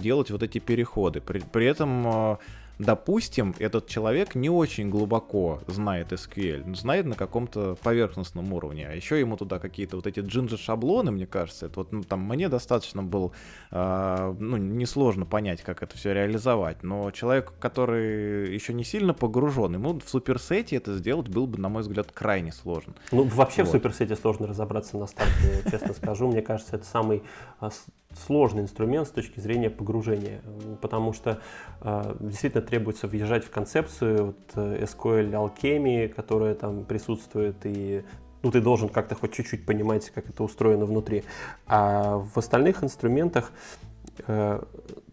делать 0.00 0.30
вот 0.32 0.42
эти 0.42 0.58
переходы, 0.58 1.20
при, 1.20 1.38
при 1.38 1.66
этом 1.66 2.38
Допустим, 2.80 3.54
этот 3.58 3.88
человек 3.88 4.34
не 4.34 4.48
очень 4.48 4.88
глубоко 4.88 5.60
знает 5.66 6.12
SQL, 6.12 6.74
знает 6.74 7.04
на 7.04 7.14
каком-то 7.14 7.76
поверхностном 7.82 8.50
уровне, 8.54 8.88
а 8.88 8.94
еще 8.94 9.20
ему 9.20 9.36
туда 9.36 9.58
какие-то 9.58 9.96
вот 9.96 10.06
эти 10.06 10.20
джинджер-шаблоны, 10.20 11.10
мне 11.10 11.26
кажется, 11.26 11.66
это 11.66 11.80
вот 11.80 11.92
ну, 11.92 12.02
там 12.02 12.20
мне 12.26 12.48
достаточно 12.48 13.02
было, 13.02 13.32
э, 13.70 14.34
ну, 14.38 14.56
несложно 14.56 15.26
понять, 15.26 15.60
как 15.60 15.82
это 15.82 15.94
все 15.94 16.14
реализовать, 16.14 16.82
но 16.82 17.10
человек, 17.10 17.52
который 17.60 18.54
еще 18.54 18.72
не 18.72 18.84
сильно 18.84 19.12
погружен, 19.12 19.74
ему 19.74 20.00
в 20.00 20.08
суперсете 20.08 20.76
это 20.76 20.96
сделать 20.96 21.28
было 21.28 21.44
бы, 21.44 21.58
на 21.58 21.68
мой 21.68 21.82
взгляд, 21.82 22.10
крайне 22.12 22.50
сложно. 22.50 22.94
Ну, 23.12 23.24
вообще 23.24 23.62
вот. 23.62 23.68
в 23.68 23.72
суперсете 23.72 24.16
сложно 24.16 24.46
разобраться 24.46 24.96
на 24.96 25.06
старте, 25.06 25.64
честно 25.70 25.92
скажу, 25.92 26.28
мне 26.28 26.40
кажется, 26.40 26.76
это 26.76 26.86
самый 26.86 27.22
а, 27.58 27.68
сложный 28.16 28.62
инструмент 28.62 29.06
с 29.06 29.10
точки 29.10 29.40
зрения 29.40 29.70
погружения, 29.70 30.40
потому 30.80 31.12
что 31.12 31.40
э, 31.80 32.16
действительно 32.20 32.62
требуется 32.62 33.06
въезжать 33.06 33.44
в 33.44 33.50
концепцию 33.50 34.26
вот, 34.26 34.38
э, 34.54 34.84
SQL 34.84 35.34
алхимии, 35.34 36.08
которая 36.08 36.54
там 36.54 36.84
присутствует, 36.84 37.56
и 37.64 38.04
ну, 38.42 38.50
ты 38.50 38.60
должен 38.60 38.88
как-то 38.88 39.14
хоть 39.14 39.32
чуть-чуть 39.32 39.66
понимать, 39.66 40.10
как 40.10 40.28
это 40.28 40.42
устроено 40.42 40.86
внутри. 40.86 41.24
А 41.66 42.18
в 42.18 42.38
остальных 42.38 42.82
инструментах 42.82 43.52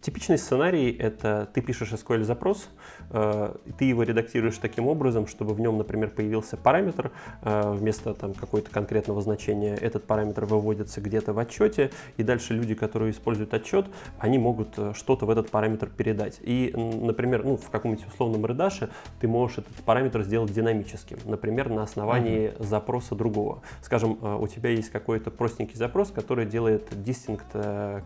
Типичный 0.00 0.38
сценарий— 0.38 0.90
это 0.98 1.50
ты 1.52 1.60
пишешь 1.60 1.92
SQL-запрос, 1.92 2.68
э, 3.10 3.54
ты 3.78 3.84
его 3.84 4.04
редактируешь 4.04 4.56
таким 4.58 4.86
образом, 4.86 5.26
чтобы 5.26 5.54
в 5.54 5.60
нем, 5.60 5.76
например, 5.76 6.10
появился 6.10 6.56
параметр 6.56 7.10
э, 7.42 7.72
вместо 7.72 8.14
там, 8.14 8.32
какого-то 8.32 8.70
конкретного 8.70 9.20
значения. 9.20 9.74
Этот 9.74 10.04
параметр 10.04 10.44
выводится 10.44 11.00
где-то 11.00 11.32
в 11.32 11.38
отчете, 11.40 11.90
и 12.16 12.22
дальше 12.22 12.54
люди, 12.54 12.74
которые 12.74 13.10
используют 13.10 13.52
отчет, 13.54 13.86
они 14.18 14.38
могут 14.38 14.78
э, 14.78 14.92
что-то 14.94 15.26
в 15.26 15.30
этот 15.30 15.50
параметр 15.50 15.88
передать. 15.88 16.38
И, 16.42 16.72
например, 16.76 17.44
ну, 17.44 17.56
в 17.56 17.68
каком-нибудь 17.68 18.06
условном 18.06 18.46
редаше 18.46 18.90
ты 19.20 19.26
можешь 19.26 19.58
этот 19.58 19.74
параметр 19.84 20.22
сделать 20.22 20.52
динамическим, 20.52 21.18
например, 21.24 21.70
на 21.70 21.82
основании 21.82 22.50
uh-huh. 22.50 22.64
запроса 22.64 23.16
другого. 23.16 23.62
Скажем, 23.82 24.18
у 24.22 24.46
тебя 24.46 24.70
есть 24.70 24.90
какой-то 24.90 25.32
простенький 25.32 25.76
запрос, 25.76 26.12
который 26.12 26.46
делает 26.46 26.90
distinct 26.92 28.02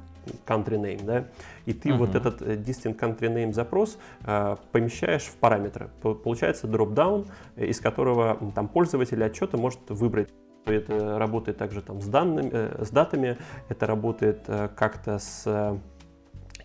country 0.47 0.79
name, 0.79 0.92
да, 0.97 1.29
и 1.67 1.73
ты 1.73 1.91
uh-huh. 1.91 1.97
вот 1.97 2.15
этот 2.15 2.43
э, 2.43 2.57
distinct 2.57 2.99
country 2.99 3.33
name 3.33 3.53
запрос 3.53 3.99
э, 4.25 4.57
помещаешь 4.73 5.25
в 5.25 5.37
параметры. 5.37 5.91
Получается 6.01 6.67
drop-down, 6.67 7.29
э, 7.57 7.67
из 7.67 7.81
которого 7.81 8.39
там 8.55 8.69
пользователь 8.69 9.23
отчета 9.23 9.57
может 9.57 9.81
выбрать 9.89 10.29
это 10.67 11.19
работает 11.19 11.59
также 11.59 11.83
там 11.83 12.01
с 12.01 12.07
данными, 12.07 12.51
э, 12.53 12.85
с 12.85 12.91
датами, 12.91 13.39
это 13.69 13.87
работает 13.87 14.45
э, 14.47 14.69
как-то 14.75 15.19
с 15.19 15.43
э, 15.47 15.79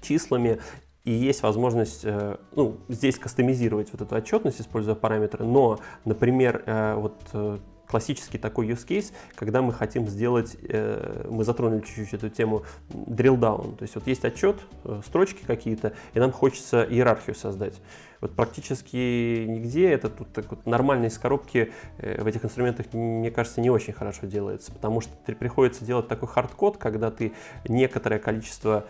числами, 0.01 0.59
и 1.03 1.11
есть 1.11 1.41
возможность 1.41 2.05
ну, 2.53 2.79
здесь 2.89 3.17
кастомизировать 3.17 3.93
вот 3.93 4.01
эту 4.01 4.13
отчетность, 4.13 4.59
используя 4.59 4.93
параметры, 4.93 5.45
но, 5.45 5.79
например, 6.03 6.63
вот 6.97 7.15
классический 7.87 8.37
такой 8.37 8.67
use 8.67 8.85
case, 8.85 9.13
когда 9.35 9.61
мы 9.61 9.73
хотим 9.73 10.07
сделать, 10.07 10.57
э, 10.63 11.27
мы 11.29 11.43
затронули 11.43 11.81
чуть-чуть 11.81 12.13
эту 12.13 12.29
тему, 12.29 12.63
drill 12.89 13.37
down. 13.37 13.77
То 13.77 13.83
есть 13.83 13.95
вот 13.95 14.07
есть 14.07 14.25
отчет, 14.25 14.57
э, 14.83 15.01
строчки 15.05 15.43
какие-то, 15.45 15.93
и 16.13 16.19
нам 16.19 16.31
хочется 16.31 16.83
иерархию 16.83 17.35
создать. 17.35 17.75
Вот 18.19 18.35
практически 18.35 19.45
нигде 19.45 19.91
это 19.91 20.09
тут 20.09 20.33
так 20.33 20.49
вот 20.49 20.65
нормально 20.65 21.05
из 21.05 21.17
коробки 21.17 21.71
э, 21.97 22.21
в 22.21 22.27
этих 22.27 22.43
инструментах, 22.43 22.87
мне 22.93 23.31
кажется, 23.31 23.61
не 23.61 23.69
очень 23.69 23.93
хорошо 23.93 24.25
делается, 24.25 24.71
потому 24.71 25.01
что 25.01 25.13
приходится 25.35 25.85
делать 25.85 26.07
такой 26.07 26.27
hardcode, 26.27 26.77
когда 26.77 27.11
ты 27.11 27.33
некоторое 27.67 28.19
количество 28.19 28.85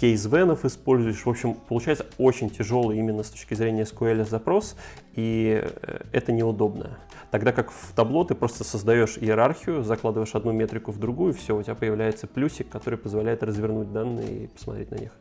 case 0.00 0.26
when 0.26 0.51
ов 0.51 0.64
используешь. 0.64 1.24
В 1.24 1.28
общем, 1.28 1.54
получается 1.54 2.06
очень 2.16 2.48
тяжелый 2.48 2.98
именно 2.98 3.22
с 3.22 3.30
точки 3.30 3.54
зрения 3.54 3.82
SQL 3.82 4.26
запрос, 4.26 4.76
и 5.14 5.62
э, 5.62 6.00
это 6.12 6.32
неудобно. 6.32 6.98
Тогда 7.30 7.52
как 7.52 7.70
в 7.70 7.92
Tableau 7.94 8.24
ты 8.24 8.34
просто 8.34 8.64
создаешь 8.64 9.18
иерархию, 9.18 9.82
закладываешь 9.82 10.34
одну 10.34 10.52
метрику 10.52 10.90
в 10.90 10.98
другую, 10.98 11.34
все, 11.34 11.56
у 11.56 11.62
тебя 11.62 11.74
появляется 11.74 12.26
плюсик, 12.26 12.68
который 12.70 12.98
позволяет 12.98 13.42
развернуть 13.42 13.92
данные 13.92 14.44
и 14.44 14.46
посмотреть 14.46 14.90
на 14.90 14.96
них 14.96 15.12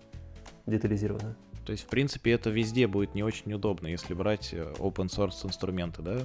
детализированно. 0.66 1.36
То 1.66 1.74
есть, 1.74 1.84
в 1.84 1.88
принципе, 1.88 2.32
это 2.32 2.50
везде 2.50 2.88
будет 2.88 3.14
не 3.14 3.22
очень 3.22 3.54
удобно, 3.54 3.88
если 3.88 4.14
брать 4.14 4.54
э, 4.54 4.74
open 4.78 5.08
source 5.08 5.46
инструменты, 5.46 6.02
да, 6.02 6.20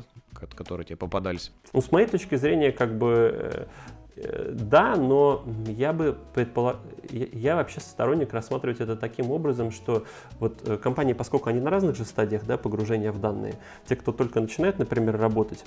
которые 0.55 0.87
тебе 0.87 0.97
попадались. 0.97 1.53
Ну, 1.73 1.83
с 1.83 1.91
моей 1.91 2.07
точки 2.07 2.37
зрения, 2.37 2.71
как 2.71 2.97
бы 2.97 3.31
э, 3.53 3.67
да, 4.17 4.97
но 4.97 5.45
я 5.67 5.93
бы 5.93 6.17
предполагал, 6.35 6.81
я 7.11 7.57
вообще 7.57 7.81
сторонник 7.81 8.33
рассматривать 8.33 8.81
это 8.81 8.97
таким 8.97 9.31
образом, 9.31 9.71
что 9.73 10.05
вот 10.39 10.61
э, 10.67 10.77
компании, 10.77 11.15
поскольку 11.15 11.51
они 11.51 11.61
на 11.61 11.71
разных 11.71 11.97
же 11.97 12.05
стадиях 12.05 12.45
да, 12.47 12.57
погружения 12.57 13.11
в 13.11 13.21
данные, 13.21 13.55
те, 13.87 13.97
кто 13.97 14.13
только 14.13 14.41
начинает, 14.41 14.79
например, 14.79 15.19
работать, 15.19 15.65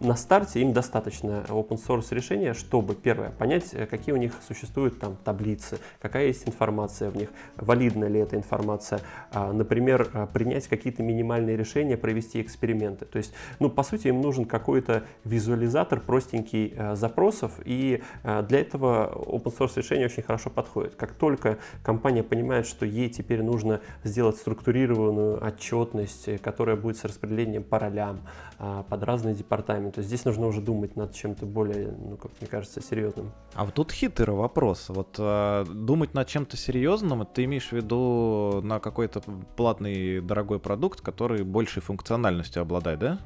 на 0.00 0.16
старте 0.16 0.60
им 0.60 0.72
достаточно 0.72 1.44
open 1.48 1.78
source 1.78 2.14
решения, 2.14 2.54
чтобы, 2.54 2.94
первое, 2.94 3.30
понять, 3.30 3.72
э, 3.72 3.86
какие 3.86 4.14
у 4.14 4.18
них 4.18 4.32
существуют 4.46 4.98
там 4.98 5.16
таблицы, 5.24 5.78
какая 6.00 6.26
есть 6.26 6.48
информация 6.48 7.10
в 7.10 7.16
них, 7.16 7.28
валидна 7.56 8.06
ли 8.06 8.20
эта 8.20 8.36
информация, 8.36 9.00
а, 9.32 9.52
например, 9.52 10.08
а, 10.12 10.26
принять 10.26 10.68
какие-то 10.68 11.02
минимальные 11.02 11.56
решения, 11.56 11.96
провести 11.96 12.40
эксперименты. 12.40 13.04
То 13.04 13.18
есть, 13.18 13.32
ну, 13.58 13.68
по 13.68 13.82
сути, 13.82 14.08
им 14.08 14.20
нужен 14.20 14.46
какой-то 14.46 15.04
визуализатор 15.24 16.00
простенький 16.00 16.72
э, 16.74 16.96
запросов, 16.96 17.52
и 17.64 18.02
э, 18.22 18.42
для 18.48 18.60
этого 18.60 19.12
open 19.14 19.56
source 19.56 19.72
решение 19.76 20.06
очень 20.06 20.22
хорошо 20.22 20.50
подходит. 20.50 20.94
Как 20.94 21.12
только 21.12 21.58
компания 21.82 22.22
понимает, 22.22 22.66
что 22.66 22.86
ей 22.86 23.10
теперь 23.10 23.42
нужно 23.42 23.80
сделать 24.02 24.36
структурированную 24.36 25.44
отчетность, 25.44 26.40
которая 26.40 26.76
будет 26.76 26.96
с 26.96 27.04
распределением 27.04 27.64
по 27.64 27.78
ролям 27.78 28.20
а, 28.62 28.82
под 28.82 29.02
разные 29.04 29.34
департаменты, 29.34 29.89
то 29.90 29.98
есть 30.00 30.08
здесь 30.08 30.24
нужно 30.24 30.46
уже 30.46 30.60
думать 30.60 30.96
над 30.96 31.14
чем-то 31.14 31.46
более, 31.46 31.92
ну, 31.92 32.16
как 32.16 32.32
мне 32.40 32.48
кажется, 32.48 32.82
серьезным. 32.82 33.32
А 33.54 33.64
вот 33.64 33.74
тут 33.74 33.92
хитрый 33.92 34.34
вопрос. 34.34 34.88
Вот 34.88 35.16
э, 35.18 35.64
думать 35.68 36.14
над 36.14 36.28
чем-то 36.28 36.56
серьезным, 36.56 37.26
ты 37.26 37.44
имеешь 37.44 37.68
в 37.68 37.72
виду 37.72 38.60
на 38.62 38.80
какой-то 38.80 39.20
платный 39.56 40.20
дорогой 40.20 40.58
продукт, 40.58 41.00
который 41.00 41.44
большей 41.44 41.82
функциональностью 41.82 42.62
обладает, 42.62 42.98
да? 43.00 43.18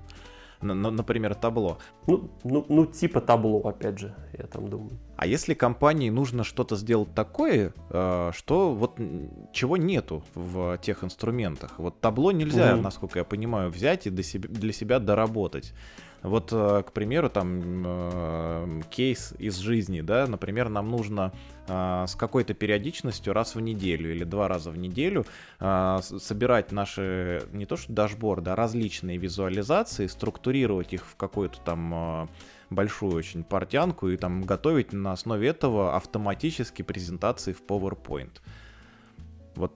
например, 0.64 1.34
табло. 1.34 1.78
Ну, 2.06 2.30
ну, 2.42 2.64
ну, 2.68 2.86
типа 2.86 3.20
табло, 3.20 3.60
опять 3.60 3.98
же, 3.98 4.14
я 4.38 4.46
там 4.46 4.68
думаю. 4.68 4.98
А 5.16 5.26
если 5.26 5.54
компании 5.54 6.10
нужно 6.10 6.44
что-то 6.44 6.76
сделать 6.76 7.14
такое, 7.14 7.72
э, 7.90 8.30
что 8.34 8.74
вот 8.74 8.98
чего 9.52 9.76
нету 9.76 10.22
в 10.34 10.78
тех 10.78 11.04
инструментах? 11.04 11.78
Вот 11.78 12.00
табло 12.00 12.32
нельзя, 12.32 12.72
mm-hmm. 12.72 12.80
насколько 12.80 13.18
я 13.18 13.24
понимаю, 13.24 13.70
взять 13.70 14.06
и 14.06 14.10
для 14.10 14.22
себя, 14.22 14.48
для 14.48 14.72
себя 14.72 14.98
доработать. 14.98 15.72
Вот, 16.24 16.48
э, 16.52 16.82
к 16.84 16.92
примеру, 16.92 17.28
там 17.28 17.82
э, 17.86 18.80
кейс 18.90 19.34
из 19.38 19.56
жизни, 19.58 20.00
да, 20.00 20.26
например, 20.26 20.68
нам 20.68 20.90
нужно 20.90 21.32
с 21.66 22.14
какой-то 22.14 22.52
периодичностью 22.52 23.32
раз 23.32 23.54
в 23.54 23.60
неделю 23.60 24.12
или 24.12 24.24
два 24.24 24.48
раза 24.48 24.70
в 24.70 24.76
неделю 24.76 25.24
собирать 25.58 26.72
наши 26.72 27.42
не 27.52 27.64
то 27.64 27.78
что 27.78 27.90
дашборды, 27.90 28.50
а 28.50 28.54
различные 28.54 29.16
визуализации, 29.16 30.06
структурировать 30.08 30.92
их 30.92 31.06
в 31.06 31.16
какую-то 31.16 31.58
там 31.64 32.28
большую 32.68 33.14
очень 33.14 33.44
портянку 33.44 34.08
и 34.08 34.18
там 34.18 34.42
готовить 34.42 34.92
на 34.92 35.12
основе 35.12 35.48
этого 35.48 35.96
автоматически 35.96 36.82
презентации 36.82 37.54
в 37.54 37.62
PowerPoint. 37.62 38.42
Вот, 39.54 39.72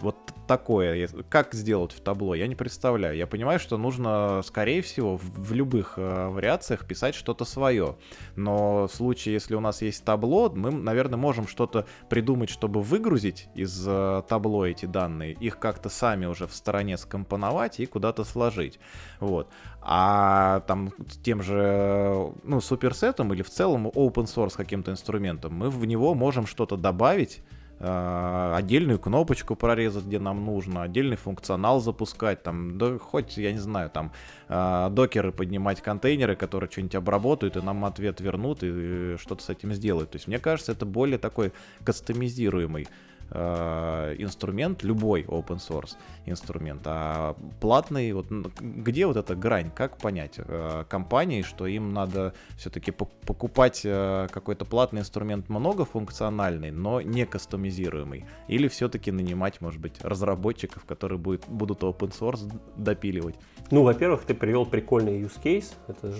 вот 0.00 0.16
такое. 0.46 1.08
Как 1.28 1.54
сделать 1.54 1.92
в 1.92 2.00
табло, 2.00 2.34
я 2.34 2.46
не 2.46 2.54
представляю. 2.54 3.16
Я 3.16 3.26
понимаю, 3.26 3.58
что 3.60 3.76
нужно, 3.76 4.42
скорее 4.44 4.82
всего, 4.82 5.16
в, 5.16 5.22
в 5.22 5.52
любых 5.52 5.94
э, 5.96 6.28
вариациях 6.28 6.86
писать 6.86 7.14
что-то 7.14 7.44
свое. 7.44 7.96
Но 8.34 8.88
в 8.88 8.94
случае, 8.94 9.34
если 9.34 9.54
у 9.54 9.60
нас 9.60 9.82
есть 9.82 10.04
табло, 10.04 10.50
мы, 10.50 10.70
наверное, 10.70 11.18
можем 11.18 11.46
что-то 11.46 11.86
придумать, 12.08 12.50
чтобы 12.50 12.82
выгрузить 12.82 13.48
из 13.54 13.84
э, 13.86 14.22
табло 14.28 14.66
эти 14.66 14.86
данные, 14.86 15.34
их 15.34 15.58
как-то 15.58 15.88
сами 15.88 16.26
уже 16.26 16.46
в 16.46 16.54
стороне 16.54 16.96
скомпоновать 16.96 17.80
и 17.80 17.86
куда-то 17.86 18.24
сложить. 18.24 18.80
Вот. 19.20 19.50
А 19.80 20.60
там 20.60 20.92
тем 21.22 21.42
же, 21.42 22.32
ну, 22.42 22.60
суперсетом 22.60 23.32
или 23.32 23.42
в 23.42 23.50
целом 23.50 23.88
open 23.88 24.24
source 24.24 24.56
каким-то 24.56 24.90
инструментом 24.90 25.54
мы 25.54 25.70
в 25.70 25.84
него 25.84 26.14
можем 26.14 26.46
что-то 26.46 26.76
добавить, 26.76 27.42
отдельную 27.80 28.98
кнопочку 28.98 29.54
прорезать, 29.54 30.04
где 30.04 30.18
нам 30.18 30.44
нужно, 30.44 30.82
отдельный 30.82 31.16
функционал 31.16 31.80
запускать, 31.80 32.42
там, 32.42 32.76
да 32.76 32.98
хоть, 32.98 33.36
я 33.36 33.52
не 33.52 33.58
знаю, 33.58 33.88
там, 33.90 34.12
э, 34.48 34.88
докеры 34.90 35.30
поднимать 35.30 35.80
контейнеры, 35.80 36.34
которые 36.34 36.68
что-нибудь 36.70 36.96
обработают 36.96 37.56
и 37.56 37.62
нам 37.62 37.84
ответ 37.84 38.20
вернут 38.20 38.62
и 38.62 39.16
что-то 39.18 39.44
с 39.44 39.48
этим 39.48 39.72
сделают. 39.72 40.10
То 40.10 40.16
есть, 40.16 40.26
мне 40.26 40.38
кажется, 40.38 40.72
это 40.72 40.86
более 40.86 41.18
такой 41.18 41.52
кастомизируемый 41.84 42.88
э, 43.30 44.14
инструмент, 44.18 44.82
любой 44.82 45.22
open 45.22 45.56
source 45.56 45.96
инструмент, 46.26 46.82
а 46.84 47.36
платный, 47.60 48.12
вот 48.12 48.26
где 48.30 49.06
вот 49.06 49.16
эта 49.16 49.34
грань, 49.34 49.70
как 49.74 49.98
понять 49.98 50.34
э, 50.38 50.84
компании, 50.88 51.42
что 51.42 51.66
им 51.66 51.92
надо 51.92 52.34
все-таки 52.56 52.90
покупать 52.90 53.82
э, 53.84 54.28
какой-то 54.30 54.64
платный 54.64 55.00
инструмент 55.00 55.48
многофункциональный, 55.48 56.70
но 56.70 57.00
не 57.00 57.26
кастомизируемый, 57.26 58.24
или 58.48 58.68
все-таки 58.68 59.10
нанимать, 59.10 59.60
может 59.60 59.80
быть, 59.80 60.02
разработчиков, 60.02 60.84
которые 60.84 61.18
будет, 61.18 61.46
будут 61.48 61.82
open 61.82 62.12
source 62.18 62.50
допиливать? 62.76 63.36
Ну, 63.70 63.82
во-первых, 63.82 64.24
ты 64.24 64.34
привел 64.34 64.66
прикольный 64.66 65.20
use 65.20 65.40
case, 65.42 65.74
это 65.86 66.14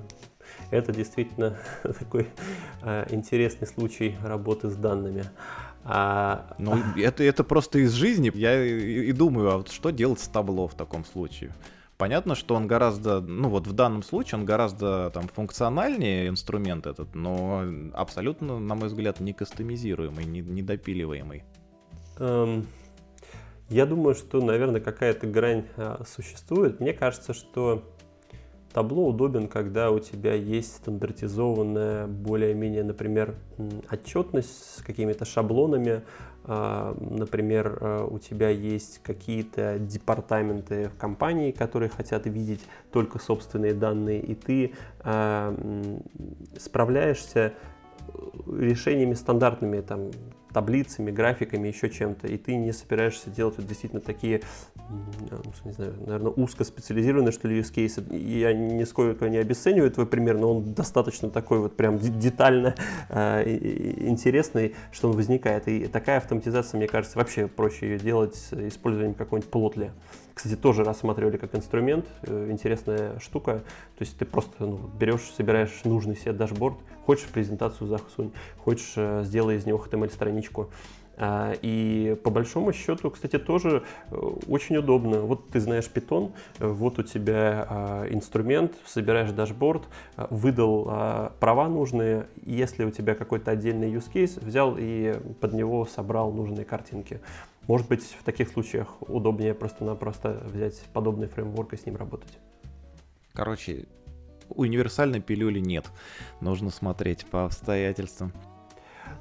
это 0.71 0.93
действительно 0.93 1.57
такой 1.83 2.29
э, 2.83 3.07
интересный 3.11 3.67
случай 3.67 4.17
работы 4.23 4.69
с 4.69 4.77
данными. 4.77 5.25
А... 5.91 6.55
Ну, 6.59 6.77
это, 6.97 7.25
это 7.25 7.45
просто 7.45 7.79
из 7.79 7.93
жизни. 7.93 8.31
Я 8.35 8.63
и, 8.63 9.07
и 9.07 9.13
думаю, 9.13 9.51
а 9.51 9.57
вот 9.57 9.71
что 9.71 9.89
делать 9.91 10.21
с 10.21 10.29
табло 10.29 10.69
в 10.69 10.75
таком 10.75 11.05
случае? 11.07 11.55
Понятно, 11.97 12.35
что 12.35 12.55
он 12.55 12.67
гораздо, 12.67 13.21
ну 13.21 13.49
вот 13.49 13.67
в 13.67 13.73
данном 13.73 14.03
случае 14.03 14.39
он 14.39 14.45
гораздо 14.45 15.11
там 15.11 15.27
функциональнее 15.29 16.29
инструмент 16.29 16.87
этот, 16.87 17.15
но 17.15 17.65
абсолютно, 17.95 18.61
на 18.61 18.75
мой 18.75 18.89
взгляд, 18.89 19.19
не 19.19 19.33
кастомизируемый, 19.33 20.25
не, 20.27 20.41
не 20.41 20.63
допиливаемый. 20.63 21.43
Эм, 22.19 22.67
я 23.71 23.87
думаю, 23.87 24.15
что, 24.15 24.41
наверное, 24.41 24.81
какая-то 24.81 25.27
грань 25.27 25.65
а, 25.77 26.03
существует. 26.07 26.81
Мне 26.81 26.93
кажется, 26.93 27.33
что 27.33 27.83
Табло 28.73 29.09
удобен, 29.09 29.49
когда 29.49 29.91
у 29.91 29.99
тебя 29.99 30.35
есть 30.35 30.77
стандартизованная, 30.77 32.07
более-менее, 32.07 32.85
например, 32.85 33.35
отчетность 33.91 34.77
с 34.77 34.83
какими-то 34.83 35.25
шаблонами. 35.25 36.03
А, 36.45 36.95
например, 37.01 37.79
а, 37.81 38.07
у 38.07 38.19
тебя 38.19 38.51
есть 38.51 39.01
какие-то 39.03 39.79
департаменты 39.79 40.91
в 40.91 40.97
компании, 40.97 41.51
которые 41.51 41.89
хотят 41.89 42.27
видеть 42.27 42.61
только 42.93 43.19
собственные 43.19 43.73
данные, 43.73 44.21
и 44.21 44.35
ты 44.35 44.75
а, 45.01 45.55
справляешься 46.59 47.55
решениями 48.47 49.15
стандартными, 49.15 49.81
там, 49.81 50.11
таблицами, 50.53 51.11
графиками, 51.11 51.69
еще 51.69 51.91
чем-то, 51.91 52.27
и 52.27 52.37
ты 52.37 52.57
не 52.57 52.73
собираешься 52.73 53.31
делать 53.31 53.57
вот 53.59 53.67
действительно 53.67 54.01
такие, 54.01 54.43
не 55.65 55.73
знаю, 55.73 55.95
наверное, 56.07 56.33
узкоспециализированные, 56.33 57.33
что 57.33 57.49
ли, 57.49 57.61
use 57.61 57.73
cases. 57.73 58.17
Я 58.17 58.53
нисколько 58.53 59.29
не 59.29 59.39
обесцениваю 59.39 59.91
твой 59.91 60.07
пример, 60.07 60.39
но 60.39 60.55
он 60.55 60.75
достаточно 60.75 61.31
такой 61.31 61.59
вот 61.59 61.77
прям 61.77 61.99
детально 61.99 62.75
э, 63.09 63.45
интересный, 64.01 64.75
что 64.93 65.11
он 65.11 65.17
возникает. 65.17 65.69
И 65.69 65.87
такая 65.87 66.19
автоматизация, 66.19 66.79
мне 66.79 66.89
кажется, 66.89 67.19
вообще 67.19 67.47
проще 67.47 67.91
ее 67.91 67.99
делать 67.99 68.35
с 68.35 68.53
использованием 68.53 69.15
какого-нибудь 69.15 69.51
плотля 69.51 69.93
кстати, 70.39 70.55
тоже 70.55 70.85
рассматривали 70.85 71.37
как 71.37 71.57
инструмент. 71.57 72.07
Э, 72.23 72.49
интересная 72.49 73.19
штука. 73.19 73.59
То 73.99 74.05
есть 74.05 74.17
ты 74.17 74.25
просто 74.25 74.67
ну, 74.67 74.79
берешь, 74.97 75.33
собираешь 75.37 75.81
нужный 75.83 76.15
себе 76.15 76.33
дашборд, 76.33 76.77
хочешь 77.05 77.27
презентацию 77.27 77.89
засунь, 77.89 78.31
хочешь 78.59 78.93
э, 78.95 79.23
сделай 79.25 79.57
из 79.57 79.67
него 79.67 79.85
HTML-страничку. 79.85 80.71
А, 81.17 81.55
и 81.61 82.17
по 82.23 82.31
большому 82.31 82.73
счету, 82.73 83.11
кстати, 83.11 83.37
тоже 83.41 83.83
э, 84.13 84.15
очень 84.47 84.77
удобно. 84.77 85.23
Вот 85.23 85.49
ты 85.51 85.59
знаешь 85.59 85.91
Python, 85.93 86.31
вот 86.61 87.01
у 87.01 87.03
тебя 87.03 87.67
а, 87.69 88.07
инструмент, 88.09 88.75
собираешь 88.87 89.33
дашборд, 89.33 89.89
выдал 90.31 90.87
а, 90.89 91.33
права 91.41 91.67
нужные. 91.67 92.29
Если 92.47 92.85
у 92.85 92.93
тебя 92.93 93.17
какой-то 93.17 93.51
отдельный 93.51 93.93
use 93.93 94.09
case, 94.13 94.39
взял 94.41 94.77
и 94.79 95.19
под 95.41 95.53
него 95.53 95.85
собрал 95.85 96.31
нужные 96.31 96.65
картинки. 96.65 97.21
Может 97.69 97.87
быть, 97.87 98.03
в 98.03 98.25
таких 98.25 98.49
случаях 98.49 98.89
удобнее 99.03 99.53
просто-напросто 99.55 100.43
взять 100.53 100.81
подобный 100.95 101.29
фреймворк 101.29 101.75
и 101.75 101.77
с 101.77 101.85
ним 101.85 101.97
работать. 101.97 102.39
Короче, 103.35 103.85
универсальной 104.49 105.21
пилюли 105.21 105.61
нет. 105.61 105.85
Нужно 106.41 106.71
смотреть 106.71 107.27
по 107.27 107.45
обстоятельствам. 107.45 108.33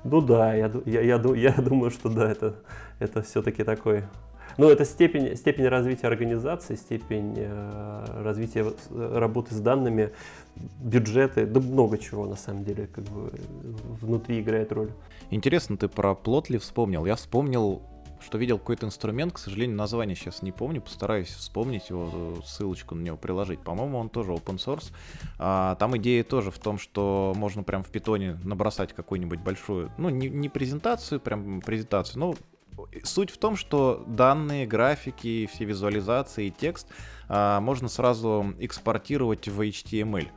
Ну 0.06 0.22
да, 0.22 0.54
я, 0.56 0.72
я, 0.86 1.02
я, 1.02 1.22
я 1.36 1.52
думаю, 1.62 1.92
что 1.92 2.10
да, 2.10 2.32
это, 2.32 2.56
это 3.00 3.22
все-таки 3.22 3.64
такой 3.64 4.06
ну, 4.58 4.70
это 4.70 4.86
степень, 4.86 5.36
степень 5.36 5.68
развития 5.68 6.08
организации, 6.08 6.76
степень 6.76 7.36
э, 7.38 8.22
развития 8.24 8.66
работы 8.90 9.54
с 9.54 9.60
данными, 9.60 10.12
бюджеты, 10.80 11.46
да 11.46 11.60
много 11.60 12.00
чего 12.00 12.26
на 12.26 12.36
самом 12.36 12.64
деле 12.64 12.88
как 12.88 13.04
бы 13.04 13.32
внутри 14.02 14.40
играет 14.40 14.72
роль. 14.72 14.90
Интересно, 15.30 15.78
ты 15.78 15.88
про 15.88 16.12
Plotly 16.12 16.58
вспомнил. 16.58 17.06
Я 17.06 17.16
вспомнил 17.16 17.84
что 18.28 18.38
видел 18.38 18.60
какой-то 18.60 18.86
инструмент, 18.86 19.34
к 19.34 19.38
сожалению, 19.38 19.78
название 19.78 20.14
сейчас 20.14 20.42
не 20.42 20.52
помню, 20.52 20.82
постараюсь 20.82 21.30
вспомнить 21.30 21.90
его, 21.90 22.42
ссылочку 22.46 22.94
на 22.94 23.02
него 23.02 23.16
приложить. 23.16 23.62
По-моему, 23.62 23.98
он 23.98 24.10
тоже 24.10 24.34
open 24.34 24.58
source. 24.58 24.92
А, 25.40 25.76
там 25.76 25.96
идея 25.98 26.26
тоже 26.26 26.52
в 26.52 26.60
том, 26.60 26.78
что 26.78 27.34
можно 27.38 27.64
прям 27.64 27.84
в 27.84 27.90
питоне 27.90 28.38
набросать 28.44 28.92
какую-нибудь 28.92 29.40
большую, 29.40 29.94
ну, 29.98 30.10
не, 30.10 30.28
не 30.28 30.50
презентацию, 30.50 31.22
прям 31.22 31.62
презентацию, 31.62 32.20
но 32.20 32.36
Суть 33.04 33.32
в 33.32 33.40
том, 33.40 33.56
что 33.56 34.04
данные, 34.08 34.68
графики, 34.68 35.50
все 35.52 35.66
визуализации 35.66 36.48
и 36.48 36.52
текст 36.52 36.88
а, 37.28 37.60
можно 37.60 37.90
сразу 37.90 38.54
экспортировать 38.60 39.48
в 39.48 39.60
HTML. 39.62 40.28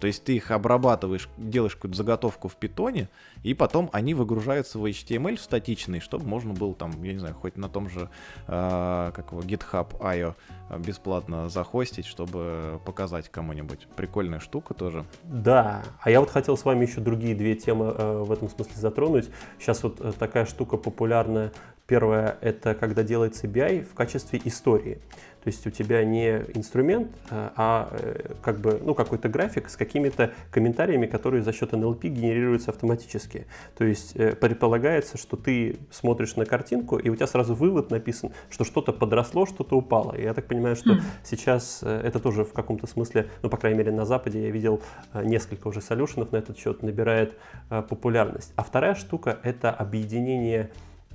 То 0.00 0.06
есть 0.06 0.24
ты 0.24 0.36
их 0.36 0.50
обрабатываешь, 0.50 1.28
делаешь 1.36 1.74
какую-то 1.74 1.96
заготовку 1.96 2.48
в 2.48 2.56
питоне, 2.56 3.08
и 3.42 3.54
потом 3.54 3.90
они 3.92 4.14
выгружаются 4.14 4.78
в 4.78 4.84
HTML 4.84 5.36
в 5.36 5.40
статичный, 5.40 6.00
чтобы 6.00 6.26
можно 6.26 6.54
было 6.54 6.74
там, 6.74 7.02
я 7.02 7.12
не 7.12 7.18
знаю, 7.18 7.34
хоть 7.34 7.56
на 7.56 7.68
том 7.68 7.88
же 7.88 8.08
э, 8.46 9.12
как 9.14 9.32
его, 9.32 9.40
GitHub.io 9.40 10.34
бесплатно 10.78 11.48
захостить, 11.48 12.06
чтобы 12.06 12.80
показать 12.84 13.28
кому-нибудь. 13.28 13.88
Прикольная 13.96 14.40
штука 14.40 14.74
тоже. 14.74 15.04
Да, 15.24 15.82
а 16.00 16.10
я 16.10 16.20
вот 16.20 16.30
хотел 16.30 16.56
с 16.56 16.64
вами 16.64 16.86
еще 16.86 17.00
другие 17.00 17.34
две 17.34 17.54
темы 17.54 17.94
э, 17.96 18.22
в 18.22 18.30
этом 18.32 18.48
смысле 18.48 18.74
затронуть. 18.76 19.30
Сейчас 19.58 19.82
вот 19.82 20.00
э, 20.00 20.12
такая 20.18 20.44
штука 20.44 20.76
популярная 20.76 21.52
Первое— 21.88 22.36
это 22.42 22.74
когда 22.74 23.02
делается 23.02 23.46
BI 23.46 23.82
в 23.82 23.94
качестве 23.94 24.38
истории. 24.44 24.98
То 25.42 25.48
есть 25.48 25.66
у 25.66 25.70
тебя 25.70 26.04
не 26.04 26.42
инструмент, 26.52 27.08
э, 27.30 27.48
а 27.56 27.88
э, 27.92 28.34
как 28.42 28.60
бы, 28.60 28.78
ну, 28.84 28.94
какой-то 28.94 29.30
график 29.30 29.70
с 29.70 29.76
какими-то 29.76 30.32
комментариями, 30.50 31.06
которые 31.06 31.42
за 31.42 31.54
счет 31.54 31.72
NLP 31.72 32.08
генерируются 32.08 32.72
автоматически. 32.72 33.46
То 33.78 33.84
есть 33.84 34.14
э, 34.16 34.36
предполагается, 34.36 35.16
что 35.16 35.38
ты 35.38 35.78
смотришь 35.90 36.36
на 36.36 36.44
картинку, 36.44 36.98
и 36.98 37.08
у 37.08 37.16
тебя 37.16 37.26
сразу 37.26 37.54
вывод 37.54 37.90
написан, 37.90 38.32
что 38.50 38.64
что-то 38.64 38.92
подросло, 38.92 39.46
что-то 39.46 39.74
упало. 39.74 40.14
И 40.14 40.24
я 40.24 40.34
так 40.34 40.44
понимаю, 40.46 40.76
что 40.76 40.92
mm. 40.96 41.00
сейчас 41.24 41.82
это 41.82 42.18
тоже 42.18 42.44
в 42.44 42.52
каком-то 42.52 42.86
смысле, 42.86 43.30
ну, 43.42 43.48
по 43.48 43.56
крайней 43.56 43.78
мере, 43.78 43.92
на 43.92 44.04
Западе 44.04 44.42
я 44.42 44.50
видел 44.50 44.82
несколько 45.14 45.68
уже 45.68 45.80
солюшенов 45.80 46.32
на 46.32 46.36
этот 46.36 46.58
счет, 46.58 46.82
набирает 46.82 47.34
популярность. 47.70 48.52
А 48.56 48.62
вторая 48.62 48.94
штука— 48.94 49.38
это 49.42 49.70
объединение 49.70 50.68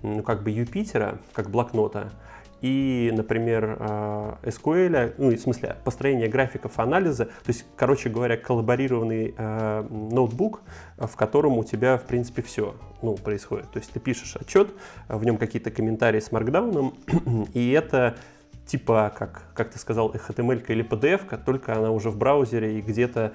ну, 0.04 0.22
как 0.22 0.44
бы 0.44 0.52
Юпитера, 0.52 1.18
как 1.34 1.50
блокнота, 1.50 2.12
и, 2.62 3.12
например, 3.14 3.78
э, 3.78 4.36
SQL, 4.44 5.16
ну, 5.18 5.32
в 5.32 5.38
смысле, 5.38 5.76
построение 5.84 6.30
графиков 6.30 6.80
анализа, 6.80 7.26
то 7.26 7.50
есть, 7.50 7.66
короче 7.76 8.10
говоря, 8.10 8.38
коллаборированный 8.38 9.36
э, 9.38 9.88
ноутбук, 9.90 10.62
в 10.98 11.14
котором 11.18 11.58
у 11.58 11.66
тебя, 11.66 11.98
в 11.98 12.06
принципе, 12.06 12.42
все 12.42 12.76
ну, 13.02 13.16
происходит. 13.16 13.70
То 13.72 13.80
есть 13.80 13.92
ты 13.92 14.00
пишешь 14.00 14.38
отчет, 14.38 14.70
в 15.10 15.26
нем 15.26 15.38
какие-то 15.38 15.72
комментарии 15.72 16.22
с 16.22 16.32
маркдауном, 16.32 16.94
и 17.54 17.72
это 17.72 18.16
типа, 18.66 19.14
как, 19.18 19.44
как 19.54 19.72
ты 19.72 19.80
сказал, 19.80 20.12
HTML 20.14 20.66
или 20.68 20.84
PDF, 20.84 21.44
только 21.44 21.74
она 21.74 21.92
уже 21.92 22.10
в 22.10 22.18
браузере 22.18 22.78
и 22.80 22.82
где-то 22.82 23.34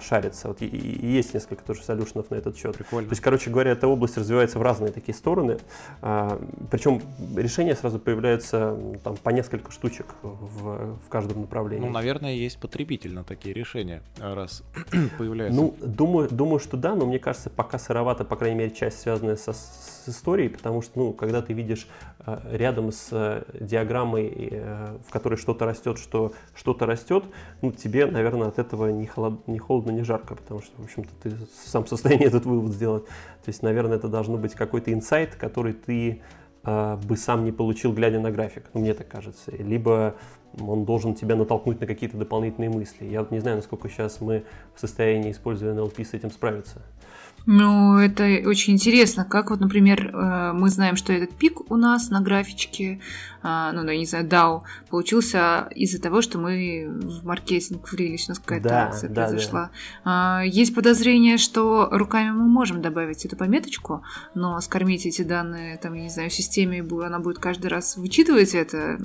шарится. 0.00 0.48
Вот 0.48 0.62
и, 0.62 0.66
и 0.66 1.06
есть 1.06 1.34
несколько 1.34 1.64
тоже 1.64 1.82
солюшенов 1.82 2.30
на 2.30 2.36
этот 2.36 2.56
счет. 2.56 2.76
Прикольно. 2.76 3.08
То 3.08 3.12
есть, 3.12 3.22
короче 3.22 3.50
говоря, 3.50 3.72
эта 3.72 3.88
область 3.88 4.16
развивается 4.16 4.58
в 4.58 4.62
разные 4.62 4.92
такие 4.92 5.14
стороны. 5.14 5.58
А, 6.00 6.40
причем 6.70 7.02
решения 7.36 7.74
сразу 7.74 7.98
появляются 7.98 8.78
там, 9.02 9.16
по 9.16 9.30
несколько 9.30 9.72
штучек 9.72 10.06
в, 10.22 10.96
в 10.96 11.08
каждом 11.08 11.40
направлении. 11.40 11.86
Ну, 11.86 11.92
наверное, 11.92 12.34
есть 12.34 12.58
потребитель 12.58 13.14
на 13.14 13.24
такие 13.24 13.54
решения, 13.54 14.02
раз 14.18 14.62
появляются. 15.18 15.60
Ну, 15.60 15.74
думаю, 15.80 16.28
думаю, 16.30 16.60
что 16.60 16.76
да, 16.76 16.94
но 16.94 17.06
мне 17.06 17.18
кажется, 17.18 17.50
пока 17.50 17.78
сыровато, 17.78 18.24
по 18.24 18.36
крайней 18.36 18.58
мере, 18.58 18.70
часть, 18.70 19.00
связанная 19.00 19.36
со, 19.36 19.52
с 19.52 20.04
историей, 20.06 20.48
потому 20.48 20.82
что, 20.82 20.98
ну, 20.98 21.12
когда 21.12 21.42
ты 21.42 21.52
видишь 21.52 21.88
рядом 22.50 22.92
с 22.92 23.08
э, 23.10 23.42
диаграммой 23.60 24.52
Э, 24.64 24.98
в 25.06 25.10
которой 25.10 25.36
что-то 25.36 25.64
растет, 25.64 25.98
что 25.98 26.32
что-то 26.54 26.86
растет, 26.86 27.24
ну, 27.62 27.72
тебе, 27.72 28.06
наверное, 28.06 28.48
от 28.48 28.58
этого 28.58 28.88
не, 28.88 29.06
холод, 29.06 29.46
не 29.48 29.58
холодно, 29.58 29.90
не 29.90 30.02
жарко, 30.02 30.34
потому 30.34 30.60
что, 30.60 30.80
в 30.80 30.84
общем-то, 30.84 31.10
ты 31.22 31.36
сам 31.64 31.84
в 31.84 31.88
состоянии 31.88 32.26
этот 32.28 32.44
вывод 32.44 32.72
сделать. 32.72 33.06
То 33.06 33.48
есть, 33.48 33.62
наверное, 33.62 33.96
это 33.96 34.08
должно 34.08 34.36
быть 34.36 34.54
какой-то 34.54 34.92
инсайт, 34.92 35.34
который 35.34 35.72
ты 35.72 36.22
э, 36.64 36.96
бы 36.96 37.16
сам 37.16 37.44
не 37.44 37.52
получил, 37.52 37.92
глядя 37.92 38.20
на 38.20 38.30
график, 38.30 38.64
ну, 38.74 38.80
мне 38.80 38.94
так 38.94 39.08
кажется. 39.08 39.50
Либо 39.52 40.14
он 40.60 40.84
должен 40.84 41.14
тебя 41.14 41.34
натолкнуть 41.34 41.80
на 41.80 41.86
какие-то 41.86 42.16
дополнительные 42.16 42.70
мысли. 42.70 43.06
Я 43.06 43.20
вот 43.20 43.30
не 43.30 43.40
знаю, 43.40 43.56
насколько 43.56 43.88
сейчас 43.88 44.20
мы 44.20 44.44
в 44.74 44.80
состоянии, 44.80 45.32
используя 45.32 45.74
NLP, 45.74 46.04
с 46.04 46.14
этим 46.14 46.30
справиться. 46.30 46.82
Ну, 47.46 47.98
это 47.98 48.24
очень 48.46 48.74
интересно. 48.74 49.24
Как 49.24 49.50
вот, 49.50 49.60
например, 49.60 50.10
э, 50.14 50.52
мы 50.52 50.70
знаем, 50.70 50.96
что 50.96 51.12
этот 51.12 51.34
пик 51.36 51.70
у 51.70 51.76
нас 51.76 52.10
на 52.10 52.20
графичке, 52.20 53.00
ну, 53.42 53.84
да, 53.84 53.94
не 53.94 54.06
знаю, 54.06 54.26
DAO, 54.26 54.62
получился 54.88 55.68
из-за 55.74 56.00
того, 56.00 56.22
что 56.22 56.38
мы 56.38 56.86
в 56.88 57.24
маркетинг 57.24 57.90
влились, 57.90 58.28
у 58.28 58.32
нас 58.32 58.38
какая-то 58.38 58.68
да, 58.68 58.86
акция 58.88 59.10
да, 59.10 59.26
произошла. 59.26 59.70
Да. 60.04 60.42
Есть 60.42 60.74
подозрение, 60.74 61.38
что 61.38 61.88
руками 61.90 62.30
мы 62.30 62.48
можем 62.48 62.82
добавить 62.82 63.24
эту 63.24 63.36
пометочку, 63.36 64.02
но 64.34 64.60
скормить 64.60 65.06
эти 65.06 65.22
данные, 65.22 65.76
там, 65.78 65.94
я 65.94 66.02
не 66.02 66.10
знаю, 66.10 66.30
системе, 66.30 66.84
она 67.04 67.18
будет 67.18 67.38
каждый 67.38 67.66
раз 67.66 67.96
вычитывать 67.96 68.54
это. 68.54 68.98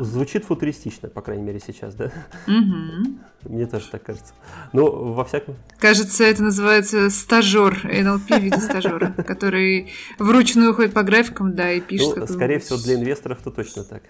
Звучит 0.00 0.44
футуристично, 0.44 1.08
по 1.08 1.20
крайней 1.22 1.44
мере, 1.44 1.60
сейчас, 1.64 1.94
да? 1.94 2.10
Угу. 2.46 3.18
Мне 3.48 3.66
тоже 3.66 3.86
так 3.90 4.02
кажется. 4.02 4.32
Ну, 4.72 5.12
во 5.12 5.24
всяком... 5.24 5.56
Кажется, 5.78 6.24
это 6.24 6.42
называется 6.42 7.10
стажер, 7.10 7.84
НЛП 7.84 8.30
в 8.30 8.40
виде 8.40 8.58
стажера, 8.58 9.12
который 9.26 9.92
вручную 10.18 10.74
ходит 10.74 10.94
по 10.94 11.02
графикам, 11.02 11.54
да, 11.54 11.72
и 11.72 11.80
пишет. 11.80 12.16
Ну, 12.16 12.26
скорее 12.26 12.58
всего, 12.58 12.78
для 12.78 12.94
инвесторов 12.94 13.40
то 13.42 13.50
точно 13.50 13.63
так. 13.72 14.02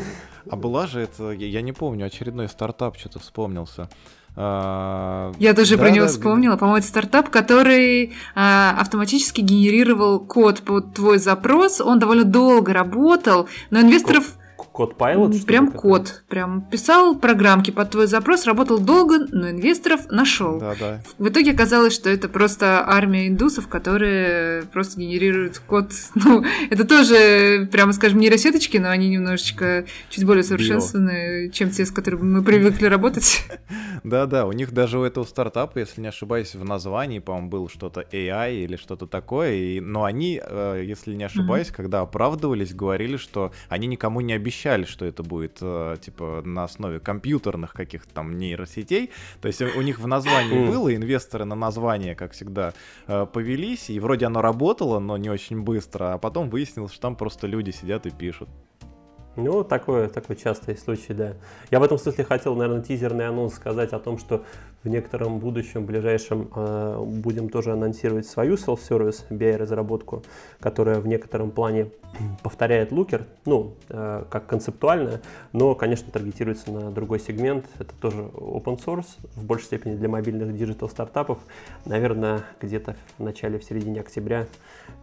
А 0.49 0.55
была 0.55 0.87
же 0.87 1.01
это, 1.01 1.31
я 1.31 1.61
не 1.61 1.73
помню, 1.73 2.07
очередной 2.07 2.49
стартап 2.49 2.97
что-то 2.97 3.19
вспомнился. 3.19 3.87
А, 4.35 5.33
Я 5.37 5.53
тоже 5.53 5.75
да, 5.75 5.83
про 5.83 5.91
него 5.91 6.05
да, 6.05 6.11
вспомнила. 6.11 6.55
По-моему, 6.55 6.77
это 6.77 6.87
стартап, 6.87 7.29
который 7.29 8.13
а, 8.35 8.75
автоматически 8.79 9.41
генерировал 9.41 10.19
код 10.19 10.61
под 10.61 10.93
твой 10.93 11.19
запрос. 11.19 11.81
Он 11.81 11.99
довольно 11.99 12.23
долго 12.23 12.73
работал, 12.73 13.47
но 13.69 13.81
инвесторов 13.81 14.38
Код 14.79 14.95
Pilot? 14.97 15.45
Прям 15.45 15.73
код. 15.73 16.23
Прям 16.29 16.61
писал 16.61 17.19
программки 17.19 17.69
под 17.69 17.89
твой 17.89 18.07
запрос, 18.07 18.45
работал 18.45 18.79
долго, 18.79 19.27
но 19.29 19.49
инвесторов 19.49 20.09
нашел. 20.09 20.57
Да, 20.57 20.73
да. 20.79 21.01
В 21.17 21.27
итоге 21.27 21.51
оказалось, 21.51 21.93
что 21.93 22.09
это 22.09 22.29
просто 22.29 22.81
армия 22.87 23.27
индусов, 23.27 23.67
которые 23.67 24.63
просто 24.71 25.01
генерируют 25.01 25.59
код. 25.59 25.91
Ну, 26.29 26.45
это 26.69 26.85
тоже, 26.85 27.67
прямо 27.71 27.91
скажем, 27.91 28.19
нейросеточки, 28.19 28.77
но 28.77 28.89
они 28.89 29.09
немножечко 29.09 29.85
чуть 30.09 30.25
более 30.25 30.43
совершенственные, 30.43 31.49
чем 31.49 31.71
те, 31.71 31.85
с 31.85 31.91
которыми 31.91 32.23
мы 32.23 32.43
привыкли 32.43 32.85
работать. 32.87 33.43
Да, 34.03 34.27
да, 34.27 34.45
у 34.45 34.51
них 34.51 34.71
даже 34.71 34.99
у 34.99 35.03
этого 35.03 35.25
стартапа, 35.25 35.79
если 35.79 36.01
не 36.01 36.07
ошибаюсь, 36.07 36.55
в 36.55 36.63
названии, 36.63 37.19
по-моему, 37.19 37.49
было 37.49 37.69
что-то 37.69 38.05
AI 38.11 38.63
или 38.63 38.75
что-то 38.75 39.07
такое. 39.07 39.53
И, 39.53 39.79
но 39.79 40.03
они, 40.03 40.41
э, 40.41 40.83
если 40.85 41.15
не 41.15 41.23
ошибаюсь, 41.23 41.67
mm-hmm. 41.67 41.75
когда 41.75 42.01
оправдывались, 42.01 42.73
говорили, 42.73 43.17
что 43.17 43.51
они 43.69 43.87
никому 43.87 44.21
не 44.21 44.33
обещали 44.33 44.68
обещали, 44.69 44.85
что 44.85 45.05
это 45.05 45.23
будет 45.23 45.57
э, 45.61 45.97
типа 46.01 46.41
на 46.45 46.63
основе 46.63 46.99
компьютерных 46.99 47.73
каких-то 47.73 48.13
там 48.13 48.37
нейросетей. 48.37 49.11
То 49.41 49.47
есть 49.47 49.61
у 49.61 49.81
них 49.81 49.99
в 49.99 50.07
названии 50.07 50.67
было, 50.67 50.95
инвесторы 50.95 51.45
на 51.45 51.55
название, 51.55 52.15
как 52.15 52.33
всегда, 52.33 52.73
э, 53.07 53.25
повелись, 53.31 53.89
и 53.89 53.99
вроде 53.99 54.25
оно 54.25 54.41
работало, 54.41 54.99
но 54.99 55.17
не 55.17 55.29
очень 55.29 55.61
быстро, 55.61 56.13
а 56.13 56.17
потом 56.17 56.49
выяснилось, 56.49 56.91
что 56.91 57.01
там 57.01 57.15
просто 57.15 57.47
люди 57.47 57.71
сидят 57.71 58.05
и 58.05 58.11
пишут. 58.11 58.49
Ну, 59.35 59.63
такое, 59.63 60.09
такой 60.09 60.35
частый 60.35 60.75
случай, 60.77 61.13
да. 61.13 61.33
Я 61.71 61.79
в 61.79 61.83
этом 61.83 61.97
смысле 61.97 62.25
хотел, 62.25 62.55
наверное, 62.55 62.83
тизерный 62.83 63.27
анонс 63.27 63.53
сказать 63.53 63.93
о 63.93 63.99
том, 63.99 64.17
что 64.17 64.43
в 64.83 64.87
некотором 64.87 65.39
будущем, 65.39 65.85
ближайшем, 65.85 66.49
э, 66.55 67.03
будем 67.03 67.49
тоже 67.49 67.73
анонсировать 67.73 68.25
свою 68.25 68.55
self-service 68.55 69.25
BI-разработку, 69.29 70.23
которая 70.59 70.99
в 70.99 71.07
некотором 71.07 71.51
плане 71.51 71.89
повторяет 72.43 72.91
Looker, 72.91 73.23
ну, 73.45 73.75
э, 73.89 74.23
как 74.29 74.47
концептуально, 74.47 75.21
но, 75.51 75.75
конечно, 75.75 76.11
таргетируется 76.11 76.71
на 76.71 76.91
другой 76.91 77.19
сегмент. 77.19 77.65
Это 77.77 77.93
тоже 77.99 78.21
open 78.33 78.79
source, 78.83 79.17
в 79.35 79.43
большей 79.43 79.65
степени 79.65 79.95
для 79.95 80.07
мобильных 80.07 80.55
digital 80.55 80.89
стартапов. 80.89 81.39
Наверное, 81.85 82.43
где-то 82.61 82.95
в 83.17 83.23
начале, 83.23 83.59
в 83.59 83.63
середине 83.63 83.99
октября 83.99 84.47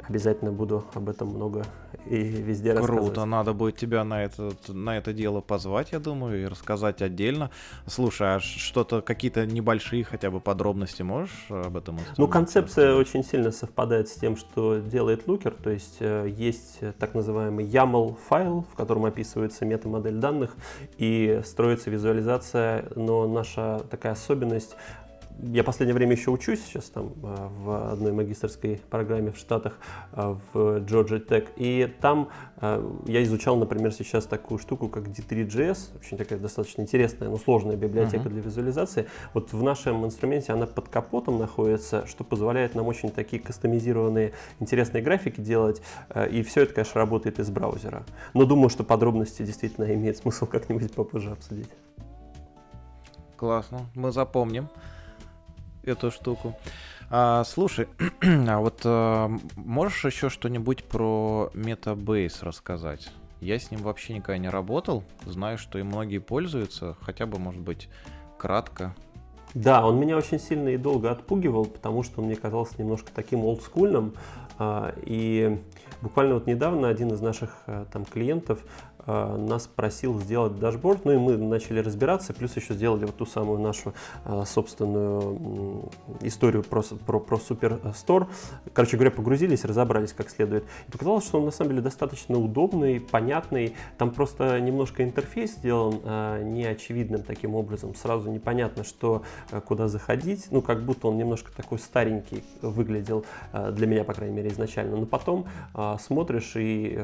обязательно 0.08 0.52
буду 0.52 0.84
об 0.94 1.08
этом 1.08 1.28
много 1.28 1.64
и 2.06 2.16
везде 2.16 2.70
Круто, 2.70 2.80
рассказывать. 2.80 3.14
Круто, 3.14 3.24
надо 3.26 3.52
будет 3.52 3.76
тебя 3.76 4.04
на 4.04 4.22
это, 4.24 4.52
на 4.68 4.96
это 4.96 5.12
дело 5.12 5.40
позвать, 5.40 5.92
я 5.92 5.98
думаю, 5.98 6.42
и 6.42 6.46
рассказать 6.46 7.02
отдельно. 7.02 7.50
Слушай, 7.86 8.36
а 8.36 8.40
что-то, 8.40 9.02
какие-то 9.02 9.44
не 9.46 9.60
небольшие 9.66 10.04
хотя 10.04 10.30
бы 10.30 10.40
подробности 10.40 11.02
можешь 11.02 11.46
об 11.48 11.76
этом? 11.76 11.98
Ну, 12.16 12.28
концепция 12.28 12.94
очень 12.94 13.24
сильно 13.24 13.50
совпадает 13.50 14.08
с 14.08 14.12
тем, 14.12 14.36
что 14.36 14.78
делает 14.78 15.26
Looker, 15.26 15.54
то 15.60 15.70
есть 15.70 15.96
э, 15.98 16.28
есть 16.28 16.80
так 17.00 17.14
называемый 17.14 17.66
YAML 17.66 18.16
файл, 18.28 18.64
в 18.72 18.76
котором 18.76 19.04
описывается 19.06 19.64
метамодель 19.64 20.14
данных 20.14 20.54
и 20.98 21.40
строится 21.44 21.90
визуализация, 21.90 22.84
но 22.94 23.26
наша 23.26 23.82
такая 23.90 24.12
особенность 24.12 24.76
я 25.42 25.64
последнее 25.64 25.94
время 25.94 26.12
еще 26.12 26.30
учусь 26.30 26.64
сейчас 26.64 26.84
там 26.84 27.12
э, 27.22 27.48
в 27.58 27.92
одной 27.92 28.12
магистрской 28.12 28.80
программе 28.88 29.32
в 29.32 29.36
Штатах, 29.36 29.78
э, 30.12 30.36
в 30.52 30.78
Georgia 30.78 31.24
Tech, 31.24 31.48
и 31.56 31.92
там 32.00 32.30
э, 32.60 32.90
я 33.06 33.22
изучал, 33.22 33.56
например, 33.56 33.92
сейчас 33.92 34.24
такую 34.24 34.58
штуку, 34.58 34.88
как 34.88 35.04
D3.js, 35.04 35.98
очень 36.00 36.16
такая 36.16 36.38
достаточно 36.38 36.82
интересная, 36.82 37.28
но 37.28 37.36
сложная 37.36 37.76
библиотека 37.76 38.28
uh-huh. 38.28 38.30
для 38.30 38.40
визуализации. 38.40 39.06
Вот 39.34 39.52
в 39.52 39.62
нашем 39.62 40.04
инструменте 40.06 40.52
она 40.52 40.66
под 40.66 40.88
капотом 40.88 41.38
находится, 41.38 42.06
что 42.06 42.24
позволяет 42.24 42.74
нам 42.74 42.86
очень 42.86 43.10
такие 43.10 43.42
кастомизированные 43.42 44.32
интересные 44.60 45.02
графики 45.02 45.40
делать, 45.40 45.82
и 46.30 46.42
все 46.42 46.62
это, 46.62 46.74
конечно, 46.74 47.00
работает 47.00 47.38
из 47.38 47.50
браузера. 47.50 48.04
Но 48.34 48.44
думаю, 48.44 48.70
что 48.70 48.84
подробности 48.84 49.42
действительно 49.42 49.92
имеет 49.92 50.16
смысл 50.16 50.46
как-нибудь 50.46 50.92
попозже 50.92 51.30
обсудить. 51.30 51.68
Классно, 53.36 53.80
мы 53.94 54.12
запомним 54.12 54.68
эту 55.86 56.10
штуку. 56.10 56.56
А, 57.08 57.44
слушай, 57.44 57.88
а 58.22 58.58
вот 58.58 58.80
а, 58.84 59.30
можешь 59.56 60.04
еще 60.04 60.28
что-нибудь 60.28 60.84
про 60.84 61.50
Metabase 61.54 62.38
рассказать? 62.42 63.10
Я 63.40 63.58
с 63.58 63.70
ним 63.70 63.82
вообще 63.82 64.14
никогда 64.14 64.38
не 64.38 64.48
работал, 64.48 65.04
знаю, 65.24 65.58
что 65.58 65.78
и 65.78 65.82
многие 65.82 66.18
пользуются, 66.18 66.96
хотя 67.00 67.26
бы, 67.26 67.38
может 67.38 67.60
быть, 67.60 67.88
кратко. 68.38 68.94
Да, 69.54 69.86
он 69.86 69.98
меня 69.98 70.16
очень 70.16 70.38
сильно 70.38 70.68
и 70.70 70.76
долго 70.76 71.10
отпугивал, 71.10 71.64
потому 71.64 72.02
что 72.02 72.20
он 72.20 72.26
мне 72.26 72.36
казался 72.36 72.74
немножко 72.78 73.10
таким 73.14 73.44
олдскульным. 73.44 74.14
А, 74.58 74.94
и 75.04 75.62
буквально 76.02 76.34
вот 76.34 76.46
недавно 76.46 76.88
один 76.88 77.08
из 77.08 77.20
наших 77.20 77.62
а, 77.66 77.86
там 77.92 78.04
клиентов 78.04 78.60
Э, 79.06 79.36
нас 79.36 79.66
просил 79.66 80.18
сделать 80.20 80.58
дашборд, 80.58 81.04
ну 81.04 81.12
и 81.12 81.16
мы 81.16 81.36
начали 81.36 81.78
разбираться, 81.80 82.32
плюс 82.34 82.56
еще 82.56 82.74
сделали 82.74 83.04
вот 83.04 83.16
ту 83.16 83.26
самую 83.26 83.60
нашу 83.60 83.94
э, 84.24 84.42
собственную 84.44 85.90
историю 86.22 86.62
про, 86.64 86.82
про, 86.82 87.20
про 87.20 87.36
Superstore. 87.36 88.26
Короче 88.72 88.96
говоря, 88.96 89.10
погрузились, 89.12 89.64
разобрались 89.64 90.12
как 90.12 90.30
следует. 90.30 90.64
И 90.88 90.90
показалось, 90.90 91.24
что 91.24 91.38
он 91.38 91.44
на 91.44 91.50
самом 91.50 91.70
деле 91.70 91.82
достаточно 91.82 92.38
удобный, 92.38 93.00
понятный. 93.00 93.74
Там 93.96 94.10
просто 94.10 94.60
немножко 94.60 95.04
интерфейс 95.04 95.56
сделан 95.56 96.00
э, 96.02 96.42
неочевидным 96.44 97.22
таким 97.22 97.54
образом. 97.54 97.94
Сразу 97.94 98.30
непонятно, 98.30 98.84
что 98.84 99.22
куда 99.66 99.88
заходить. 99.88 100.48
Ну, 100.50 100.62
как 100.62 100.84
будто 100.84 101.08
он 101.08 101.16
немножко 101.16 101.52
такой 101.52 101.78
старенький 101.78 102.42
выглядел 102.62 103.24
для 103.52 103.86
меня, 103.86 104.04
по 104.04 104.12
крайней 104.12 104.34
мере, 104.34 104.50
изначально. 104.50 104.96
Но 104.96 105.06
потом 105.06 105.46
смотришь 105.98 106.52
и 106.56 106.98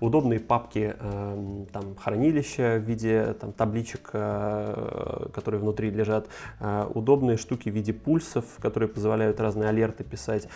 удобные 0.00 0.40
папки 0.40 0.94
там, 1.72 1.96
хранилища 1.96 2.78
в 2.78 2.88
виде 2.88 3.34
там, 3.40 3.52
табличек, 3.52 4.10
э, 4.12 5.28
которые 5.32 5.60
внутри 5.60 5.90
лежат, 5.90 6.28
э, 6.60 6.86
удобные 6.94 7.36
штуки 7.36 7.68
в 7.68 7.74
виде 7.74 7.92
пульсов, 7.92 8.44
которые 8.60 8.88
позволяют 8.88 9.40
разные 9.40 9.68
алерты 9.68 10.04
писать 10.04 10.48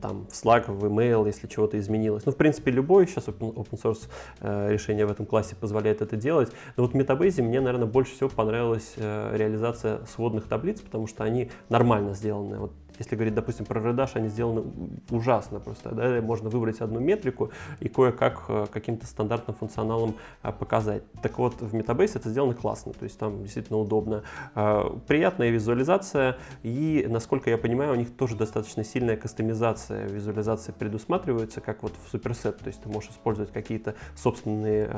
там, 0.00 0.26
в 0.26 0.32
Slack, 0.32 0.70
в 0.70 0.84
email, 0.84 1.26
если 1.26 1.46
чего-то 1.46 1.78
изменилось. 1.78 2.24
Ну, 2.26 2.32
в 2.32 2.36
принципе, 2.36 2.70
любой 2.70 3.06
сейчас 3.06 3.28
open, 3.28 3.54
open 3.54 3.80
source 3.82 4.08
э, 4.40 4.72
решение 4.72 5.06
в 5.06 5.10
этом 5.10 5.26
классе 5.26 5.56
позволяет 5.56 6.02
это 6.02 6.16
делать. 6.16 6.50
Но 6.76 6.84
вот 6.84 6.92
в 6.92 6.96
Metabase 6.96 7.42
мне, 7.42 7.60
наверное, 7.60 7.86
больше 7.86 8.14
всего 8.14 8.28
понравилась 8.28 8.94
реализация 8.96 10.04
сводных 10.06 10.46
таблиц, 10.46 10.80
потому 10.80 11.06
что 11.06 11.24
они 11.24 11.50
нормально 11.68 12.14
сделаны. 12.14 12.58
Вот 12.58 12.72
если 12.98 13.14
говорить, 13.14 13.34
допустим, 13.34 13.66
про 13.66 13.80
Redash, 13.80 14.12
они 14.14 14.28
сделаны 14.28 14.64
ужасно 15.10 15.60
просто. 15.60 15.94
Да? 15.94 16.20
Можно 16.22 16.48
выбрать 16.48 16.80
одну 16.80 17.00
метрику 17.00 17.50
и 17.80 17.88
кое-как 17.88 18.44
э, 18.48 18.66
каким-то 18.72 19.06
стандартным 19.06 19.56
функционалом 19.56 20.14
э, 20.42 20.52
показать. 20.52 21.02
Так 21.22 21.38
вот, 21.38 21.60
в 21.60 21.74
Metabase 21.74 22.12
это 22.16 22.30
сделано 22.30 22.54
классно, 22.54 22.92
то 22.92 23.04
есть 23.04 23.18
там 23.18 23.42
действительно 23.42 23.78
удобно. 23.78 24.22
Э, 24.54 24.84
приятная 25.06 25.50
визуализация 25.50 26.38
и, 26.62 27.06
насколько 27.08 27.50
я 27.50 27.58
понимаю, 27.58 27.92
у 27.92 27.96
них 27.96 28.16
тоже 28.16 28.36
достаточно 28.36 28.84
сильная 28.84 29.16
кастомизация 29.16 30.06
визуализации 30.08 30.72
предусматривается, 30.72 31.60
как 31.60 31.82
вот 31.82 31.92
в 31.92 32.14
Superset, 32.14 32.62
то 32.62 32.68
есть 32.68 32.82
ты 32.82 32.88
можешь 32.88 33.10
использовать 33.10 33.52
какие-то 33.52 33.94
собственные 34.14 34.90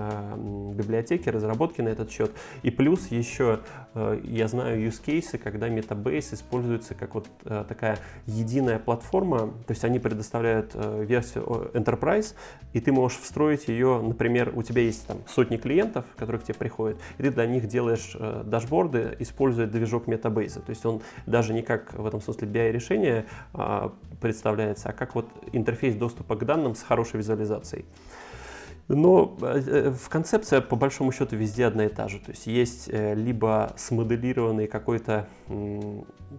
библиотеки, 0.75 1.29
разработки 1.29 1.81
на 1.81 1.89
этот 1.89 2.11
счет. 2.11 2.31
И 2.63 2.71
плюс 2.71 3.09
еще 3.09 3.61
я 4.25 4.49
знаю 4.49 4.87
use 4.87 5.03
cases, 5.05 5.39
когда 5.39 5.69
Metabase 5.69 6.35
используется 6.35 6.95
как 6.95 7.15
вот 7.15 7.29
такая 7.45 7.88
такая 7.89 7.99
единая 8.27 8.79
платформа, 8.79 9.39
то 9.67 9.71
есть 9.71 9.85
они 9.85 9.99
предоставляют 9.99 10.73
э, 10.75 11.05
версию 11.07 11.71
Enterprise, 11.75 12.35
и 12.73 12.81
ты 12.81 12.93
можешь 12.93 13.19
встроить 13.19 13.69
ее, 13.69 14.01
например, 14.03 14.53
у 14.55 14.63
тебя 14.63 14.83
есть 14.83 15.07
там 15.07 15.19
сотни 15.27 15.57
клиентов, 15.57 16.05
которые 16.17 16.41
к 16.41 16.45
тебе 16.45 16.55
приходят, 16.55 16.99
и 17.19 17.23
ты 17.23 17.31
для 17.31 17.47
них 17.47 17.67
делаешь 17.67 18.15
э, 18.15 18.43
дашборды, 18.45 19.17
используя 19.19 19.67
движок 19.67 20.09
Metabase. 20.09 20.61
То 20.61 20.71
есть 20.71 20.85
он 20.85 21.01
даже 21.27 21.55
не 21.55 21.63
как 21.63 21.95
в 21.95 22.07
этом 22.07 22.21
смысле 22.21 22.49
BI-решение 22.49 23.25
а, 23.55 23.93
представляется, 24.21 24.91
а 24.91 24.93
как 24.93 25.15
вот 25.15 25.29
интерфейс 25.53 25.95
доступа 25.95 26.37
к 26.37 26.45
данным 26.45 26.75
с 26.75 26.83
хорошей 26.83 27.19
визуализацией. 27.19 27.85
Но 28.89 29.37
э, 29.41 29.91
в 29.91 30.09
концепция, 30.09 30.61
по 30.61 30.77
большому 30.77 31.13
счету, 31.13 31.37
везде 31.37 31.67
одна 31.67 31.87
и 31.87 31.89
та 31.89 32.09
же. 32.09 32.19
То 32.19 32.31
есть 32.31 32.47
есть 32.47 32.91
либо 32.93 33.73
смоделированный 33.77 34.67
какой-то 34.67 35.29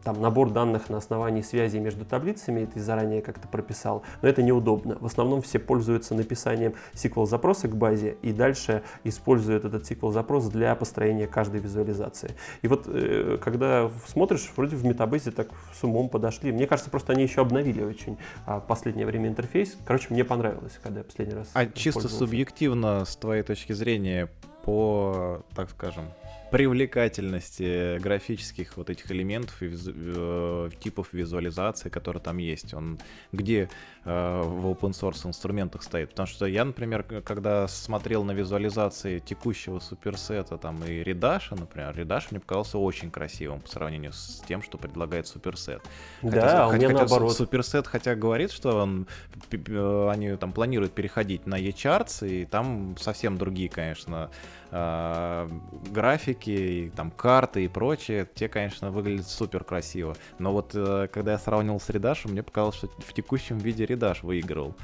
там 0.04 0.22
набор 0.22 0.52
данных 0.52 0.90
на 0.90 0.98
основании 0.98 1.42
связи 1.42 1.78
между 1.78 2.06
таблицами, 2.06 2.66
ты 2.66 2.80
заранее 2.80 3.22
как-то 3.22 3.48
прописал, 3.48 4.04
но 4.22 4.30
это 4.30 4.44
неудобно. 4.44 4.98
В 5.00 5.06
основном 5.06 5.42
все 5.42 5.60
пользуются 5.60 6.14
написанием 6.16 6.74
SQL-запроса 6.94 7.68
к 7.68 7.76
базе 7.76 8.18
и 8.22 8.32
дальше 8.32 8.84
используют 9.04 9.66
этот 9.66 9.90
SQL-запрос 9.90 10.48
для 10.48 10.76
построения 10.76 11.28
каждой 11.28 11.60
визуализации. 11.60 12.36
И 12.62 12.68
вот 12.68 12.86
э, 12.88 13.38
когда 13.42 13.90
смотришь, 14.08 14.52
вроде 14.56 14.76
в 14.76 14.86
метабейзе 14.86 15.32
так 15.32 15.50
с 15.74 15.84
умом 15.84 16.10
подошли. 16.10 16.52
Мне 16.52 16.68
кажется, 16.68 16.92
просто 16.92 17.14
они 17.14 17.24
еще 17.24 17.42
обновили 17.42 17.84
очень 17.84 18.18
а, 18.46 18.60
в 18.60 18.68
последнее 18.68 19.06
время 19.06 19.30
интерфейс. 19.30 19.78
Короче, 19.86 20.08
мне 20.10 20.24
понравилось, 20.24 20.80
когда 20.82 21.00
я 21.00 21.04
последний 21.04 21.36
раз 21.36 21.50
А 21.54 21.66
чисто 21.66 22.08
субъективно, 22.40 23.06
с 23.06 23.18
твоей 23.18 23.44
точки 23.44 23.74
зрения, 23.74 24.30
по, 24.64 25.44
так 25.56 25.70
скажем, 25.72 26.06
привлекательности 26.52 27.98
графических 28.00 28.78
вот 28.78 28.90
этих 28.90 29.12
элементов 29.12 29.62
и 29.62 29.68
визу, 29.68 29.94
э, 29.96 30.70
типов 30.80 31.14
визуализации, 31.14 31.90
которые 31.90 32.22
там 32.22 32.38
есть. 32.38 32.74
Он 32.74 33.00
где 33.32 33.70
э, 34.06 34.42
в 34.44 34.68
open 34.68 34.92
source 34.92 35.28
инструментах 35.28 35.84
стоит. 35.84 36.10
Потому 36.10 36.28
что 36.28 36.46
я, 36.46 36.66
например, 36.66 37.04
когда 37.04 37.68
смотрел 37.68 38.24
на 38.24 38.32
визуализации 38.32 39.20
текущего 39.20 39.80
суперсета 39.80 40.58
там 40.58 40.84
и 40.84 41.04
Редаша, 41.04 41.56
например, 41.56 41.96
Редаш 41.96 42.32
мне 42.32 42.40
показался 42.40 42.78
очень 42.78 43.12
красивым 43.12 43.62
по 43.62 43.68
сравнению 43.68 44.14
с 44.14 44.42
тем, 44.48 44.62
что 44.62 44.78
предлагает 44.78 45.28
суперсет. 45.28 45.82
Хотя, 46.22 46.36
да, 46.36 46.42
хотя, 46.42 46.68
у 46.68 46.74
меня 46.74 46.88
хотя 46.88 47.00
наоборот. 47.00 47.36
Суперсет 47.36 47.88
хотя 47.88 48.16
говорит, 48.16 48.52
что 48.52 48.82
он, 48.82 49.08
э, 49.52 50.10
они 50.10 50.36
там 50.36 50.54
планируют 50.54 50.94
переходить 50.94 51.46
на 51.46 51.56
e-charts, 51.56 52.28
и 52.28 52.46
там 52.46 52.96
совсем 52.98 53.38
другие, 53.38 53.70
конечно, 53.70 54.30
э, 54.72 55.50
графики, 55.92 56.50
и 56.50 56.90
там 56.90 57.12
карты 57.12 57.66
и 57.66 57.68
прочее, 57.68 58.28
те, 58.34 58.50
конечно, 58.50 58.92
выглядят 58.92 59.28
супер 59.28 59.64
красиво. 59.64 60.16
Но 60.38 60.52
вот 60.54 60.72
э, 60.74 61.08
когда 61.12 61.34
я 61.34 61.38
сравнивал 61.38 61.80
с 61.80 61.90
Редашем, 61.90 62.32
мне 62.32 62.44
показалось, 62.44 62.76
что 62.76 62.88
в 62.88 63.14
текущем 63.14 63.58
виде 63.58 63.86
Редаш 63.86 64.24
выиграл. 64.24 64.76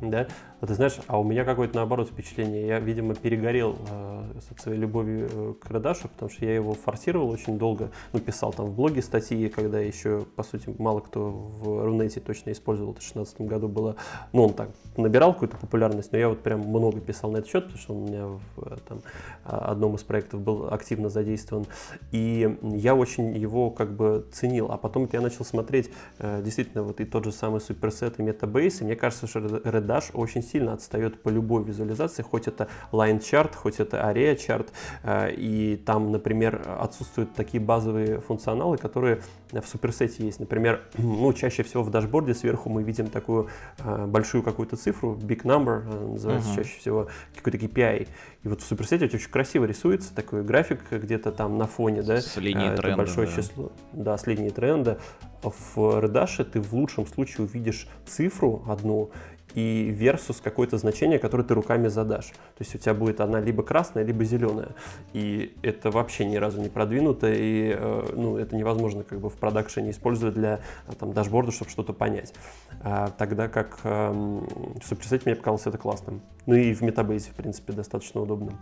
Да? 0.00 0.26
А 0.64 0.66
ты 0.66 0.72
знаешь, 0.72 0.96
а 1.08 1.20
у 1.20 1.24
меня 1.24 1.44
какое-то 1.44 1.76
наоборот 1.76 2.08
впечатление. 2.08 2.66
Я, 2.66 2.80
видимо, 2.80 3.14
перегорел 3.14 3.76
э, 3.90 4.40
со 4.48 4.62
своей 4.62 4.78
любовью 4.78 5.28
э, 5.30 5.54
к 5.60 5.70
Радашу, 5.70 6.08
потому 6.08 6.30
что 6.30 6.46
я 6.46 6.54
его 6.54 6.72
форсировал 6.72 7.28
очень 7.28 7.58
долго. 7.58 7.90
Ну, 8.14 8.18
писал 8.18 8.50
там 8.50 8.68
в 8.68 8.74
блоге 8.74 9.02
статьи, 9.02 9.50
когда 9.50 9.78
еще, 9.78 10.24
по 10.36 10.42
сути, 10.42 10.74
мало 10.78 11.00
кто 11.00 11.30
в 11.30 11.84
Рунете 11.84 12.20
точно 12.20 12.50
использовал. 12.52 12.92
Это 12.92 13.00
в 13.00 13.12
2016 13.12 13.40
году 13.42 13.68
было. 13.68 13.96
Ну, 14.32 14.44
он 14.44 14.54
так 14.54 14.70
набирал 14.96 15.34
какую-то 15.34 15.58
популярность, 15.58 16.12
но 16.12 16.18
я 16.18 16.30
вот 16.30 16.40
прям 16.40 16.60
много 16.60 16.98
писал 16.98 17.30
на 17.30 17.38
этот 17.38 17.50
счет, 17.50 17.64
потому 17.64 17.82
что 17.82 17.92
он 17.92 18.02
у 18.02 18.06
меня 18.06 18.26
в 18.26 18.40
э, 18.62 18.76
там, 18.88 19.02
а, 19.44 19.70
одном 19.72 19.96
из 19.96 20.02
проектов 20.02 20.40
был 20.40 20.72
активно 20.72 21.10
задействован. 21.10 21.66
И 22.10 22.56
я 22.62 22.94
очень 22.94 23.36
его 23.36 23.70
как 23.70 23.94
бы 23.94 24.24
ценил. 24.32 24.72
А 24.72 24.78
потом 24.78 25.10
я 25.12 25.20
начал 25.20 25.44
смотреть 25.44 25.90
э, 26.20 26.40
действительно 26.42 26.84
вот 26.84 27.00
и 27.00 27.04
тот 27.04 27.26
же 27.26 27.32
самый 27.32 27.60
суперсет 27.60 28.18
и 28.18 28.22
метабейс, 28.22 28.80
и 28.80 28.84
мне 28.84 28.96
кажется, 28.96 29.26
что 29.26 29.40
Red 29.40 30.04
очень 30.14 30.42
сильно 30.54 30.74
отстает 30.74 31.20
по 31.20 31.30
любой 31.30 31.64
визуализации, 31.64 32.22
хоть 32.22 32.46
это 32.46 32.68
line 32.92 33.18
chart, 33.18 33.56
хоть 33.56 33.80
это 33.80 33.96
area 33.96 34.36
chart, 34.36 34.68
э, 35.02 35.32
и 35.36 35.76
там, 35.84 36.12
например, 36.12 36.62
отсутствуют 36.80 37.34
такие 37.34 37.60
базовые 37.60 38.20
функционалы, 38.20 38.78
которые 38.78 39.20
в 39.50 39.66
суперсете 39.66 40.24
есть. 40.24 40.38
Например, 40.38 40.80
ну, 40.98 41.32
чаще 41.32 41.64
всего 41.64 41.82
в 41.82 41.90
дашборде 41.90 42.34
сверху 42.34 42.70
мы 42.70 42.84
видим 42.84 43.08
такую 43.08 43.48
э, 43.78 44.06
большую 44.06 44.44
какую-то 44.44 44.76
цифру, 44.76 45.14
big 45.14 45.42
number, 45.42 45.82
э, 45.86 46.08
называется 46.12 46.50
uh-huh. 46.50 46.56
чаще 46.56 46.78
всего 46.78 47.08
какой-то 47.34 47.58
KPI. 47.58 48.08
И 48.44 48.48
вот 48.48 48.60
в 48.60 48.66
суперсете 48.66 49.06
очень 49.06 49.30
красиво 49.30 49.64
рисуется 49.64 50.14
такой 50.14 50.44
график 50.44 50.80
где-то 50.90 51.32
там 51.32 51.58
на 51.58 51.66
фоне, 51.66 52.02
да? 52.02 52.20
С 52.20 52.36
линией 52.36 52.72
э, 52.72 52.76
тренда. 52.76 52.98
Большое 52.98 53.26
да. 53.26 53.34
число. 53.34 53.72
Да, 53.92 54.16
с 54.18 54.26
линией 54.26 54.50
тренда. 54.50 54.98
В 55.42 55.76
Reddash 55.76 56.44
ты 56.44 56.60
в 56.60 56.72
лучшем 56.72 57.06
случае 57.06 57.46
увидишь 57.46 57.86
цифру 58.06 58.64
одну, 58.66 59.10
и 59.54 59.94
versus 59.98 60.42
какое-то 60.42 60.78
значение, 60.78 61.18
которое 61.18 61.44
ты 61.44 61.54
руками 61.54 61.88
задашь. 61.88 62.26
То 62.26 62.60
есть 62.60 62.74
у 62.74 62.78
тебя 62.78 62.94
будет 62.94 63.20
она 63.20 63.40
либо 63.40 63.62
красная, 63.62 64.04
либо 64.04 64.24
зеленая. 64.24 64.70
И 65.12 65.56
это 65.62 65.90
вообще 65.90 66.24
ни 66.24 66.36
разу 66.36 66.60
не 66.60 66.68
продвинуто, 66.68 67.32
и 67.32 67.74
э, 67.76 68.12
ну, 68.14 68.36
это 68.36 68.56
невозможно 68.56 69.04
как 69.04 69.20
бы 69.20 69.30
в 69.30 69.34
продакшене 69.34 69.90
использовать 69.90 70.34
для 70.34 70.60
там, 70.98 71.12
дашборда, 71.12 71.52
чтобы 71.52 71.70
что-то 71.70 71.92
понять. 71.92 72.34
А, 72.82 73.10
тогда 73.16 73.48
как 73.48 73.80
э, 73.84 74.10
в 74.10 74.92
Superset 74.92 75.22
мне 75.24 75.36
показалось 75.36 75.66
это 75.66 75.78
классным. 75.78 76.20
Ну 76.46 76.54
и 76.54 76.74
в 76.74 76.82
Metabase, 76.82 77.30
в 77.30 77.34
принципе, 77.34 77.72
достаточно 77.72 78.20
удобным. 78.20 78.58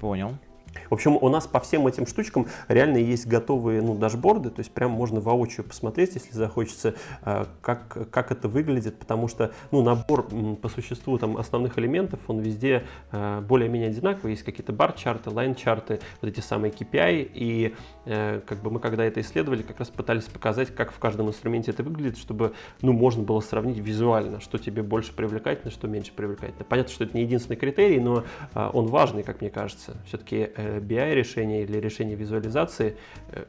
Понял. 0.00 0.32
В 0.90 0.94
общем, 0.94 1.16
у 1.20 1.28
нас 1.28 1.46
по 1.46 1.60
всем 1.60 1.86
этим 1.86 2.06
штучкам 2.06 2.46
реально 2.68 2.98
есть 2.98 3.26
готовые 3.26 3.82
ну, 3.82 3.94
дашборды, 3.94 4.50
то 4.50 4.60
есть 4.60 4.70
прям 4.70 4.90
можно 4.90 5.20
воочию 5.20 5.64
посмотреть, 5.64 6.14
если 6.14 6.32
захочется, 6.32 6.94
э, 7.24 7.46
как, 7.60 8.10
как 8.10 8.32
это 8.32 8.48
выглядит, 8.48 8.98
потому 8.98 9.28
что 9.28 9.52
ну, 9.70 9.82
набор 9.82 10.28
по 10.60 10.68
существу 10.68 11.18
там, 11.18 11.36
основных 11.36 11.78
элементов, 11.78 12.20
он 12.28 12.40
везде 12.40 12.84
э, 13.12 13.40
более-менее 13.40 13.90
одинаковый, 13.90 14.32
есть 14.32 14.44
какие-то 14.44 14.72
бар-чарты, 14.72 15.30
лайн-чарты, 15.30 16.00
вот 16.20 16.28
эти 16.28 16.40
самые 16.40 16.72
KPI, 16.72 17.30
и 17.34 17.74
э, 18.04 18.40
как 18.46 18.62
бы 18.62 18.70
мы 18.70 18.80
когда 18.80 19.04
это 19.04 19.20
исследовали, 19.20 19.62
как 19.62 19.78
раз 19.78 19.88
пытались 19.88 20.24
показать, 20.24 20.74
как 20.74 20.92
в 20.92 20.98
каждом 20.98 21.28
инструменте 21.28 21.70
это 21.70 21.82
выглядит, 21.82 22.18
чтобы 22.18 22.54
ну, 22.82 22.92
можно 22.92 23.22
было 23.22 23.40
сравнить 23.40 23.78
визуально, 23.78 24.40
что 24.40 24.58
тебе 24.58 24.82
больше 24.82 25.14
привлекательно, 25.14 25.70
что 25.70 25.88
меньше 25.88 26.12
привлекательно. 26.12 26.64
Понятно, 26.64 26.92
что 26.92 27.04
это 27.04 27.16
не 27.16 27.22
единственный 27.24 27.56
критерий, 27.56 28.00
но 28.00 28.24
он 28.54 28.86
важный, 28.86 29.22
как 29.22 29.40
мне 29.40 29.50
кажется. 29.50 29.96
Все-таки 30.06 30.50
BI 30.80 31.14
решение 31.14 31.62
или 31.62 31.78
решение 31.78 32.16
визуализации, 32.16 32.96
э, 33.28 33.44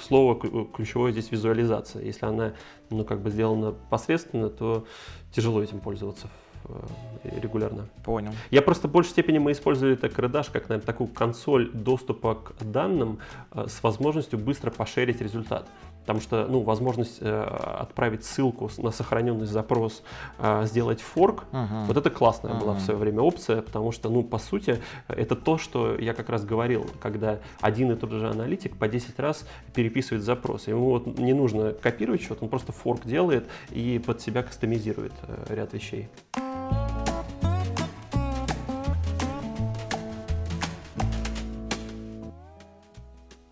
слово 0.00 0.38
ключевое 0.66 1.12
здесь 1.12 1.30
визуализация. 1.30 2.02
Если 2.02 2.26
она 2.26 2.52
ну, 2.90 3.04
как 3.04 3.20
бы 3.20 3.30
сделана 3.30 3.72
посредственно, 3.90 4.48
то 4.48 4.86
тяжело 5.32 5.62
этим 5.62 5.80
пользоваться 5.80 6.28
э, 6.64 7.40
регулярно. 7.40 7.88
Понял. 8.04 8.32
Я 8.50 8.62
просто 8.62 8.88
в 8.88 8.92
большей 8.92 9.10
степени 9.10 9.38
мы 9.38 9.52
использовали 9.52 9.94
так 9.94 10.12
Reddash 10.12 10.50
как, 10.52 10.68
наверное, 10.68 10.86
такую 10.86 11.08
консоль 11.08 11.70
доступа 11.72 12.34
к 12.34 12.62
данным 12.62 13.18
э, 13.52 13.66
с 13.68 13.82
возможностью 13.82 14.38
быстро 14.38 14.70
пошерить 14.70 15.20
результат. 15.20 15.68
Потому 16.02 16.20
что, 16.20 16.46
ну, 16.48 16.60
возможность 16.60 17.18
э, 17.20 17.42
отправить 17.80 18.24
ссылку 18.24 18.70
на 18.78 18.90
сохраненный 18.90 19.46
запрос, 19.46 20.02
э, 20.38 20.64
сделать 20.66 21.00
форк, 21.00 21.44
uh-huh. 21.52 21.86
вот 21.86 21.96
это 21.96 22.10
классная 22.10 22.52
uh-huh. 22.52 22.60
была 22.60 22.74
в 22.74 22.80
свое 22.80 22.98
время 22.98 23.20
опция, 23.22 23.62
потому 23.62 23.92
что, 23.92 24.08
ну, 24.10 24.22
по 24.22 24.38
сути, 24.38 24.82
это 25.08 25.36
то, 25.36 25.58
что 25.58 25.96
я 25.96 26.12
как 26.12 26.28
раз 26.28 26.44
говорил, 26.44 26.86
когда 27.00 27.38
один 27.60 27.92
и 27.92 27.96
тот 27.96 28.10
же 28.10 28.28
аналитик 28.28 28.76
по 28.76 28.88
10 28.88 29.18
раз 29.18 29.46
переписывает 29.74 30.24
запрос. 30.24 30.66
Ему 30.66 30.90
вот 30.90 31.18
не 31.18 31.34
нужно 31.34 31.72
копировать 31.72 32.22
что-то, 32.22 32.44
он 32.44 32.50
просто 32.50 32.72
форк 32.72 33.04
делает 33.04 33.46
и 33.70 34.02
под 34.04 34.20
себя 34.20 34.42
кастомизирует 34.42 35.12
э, 35.22 35.54
ряд 35.54 35.72
вещей. 35.72 36.08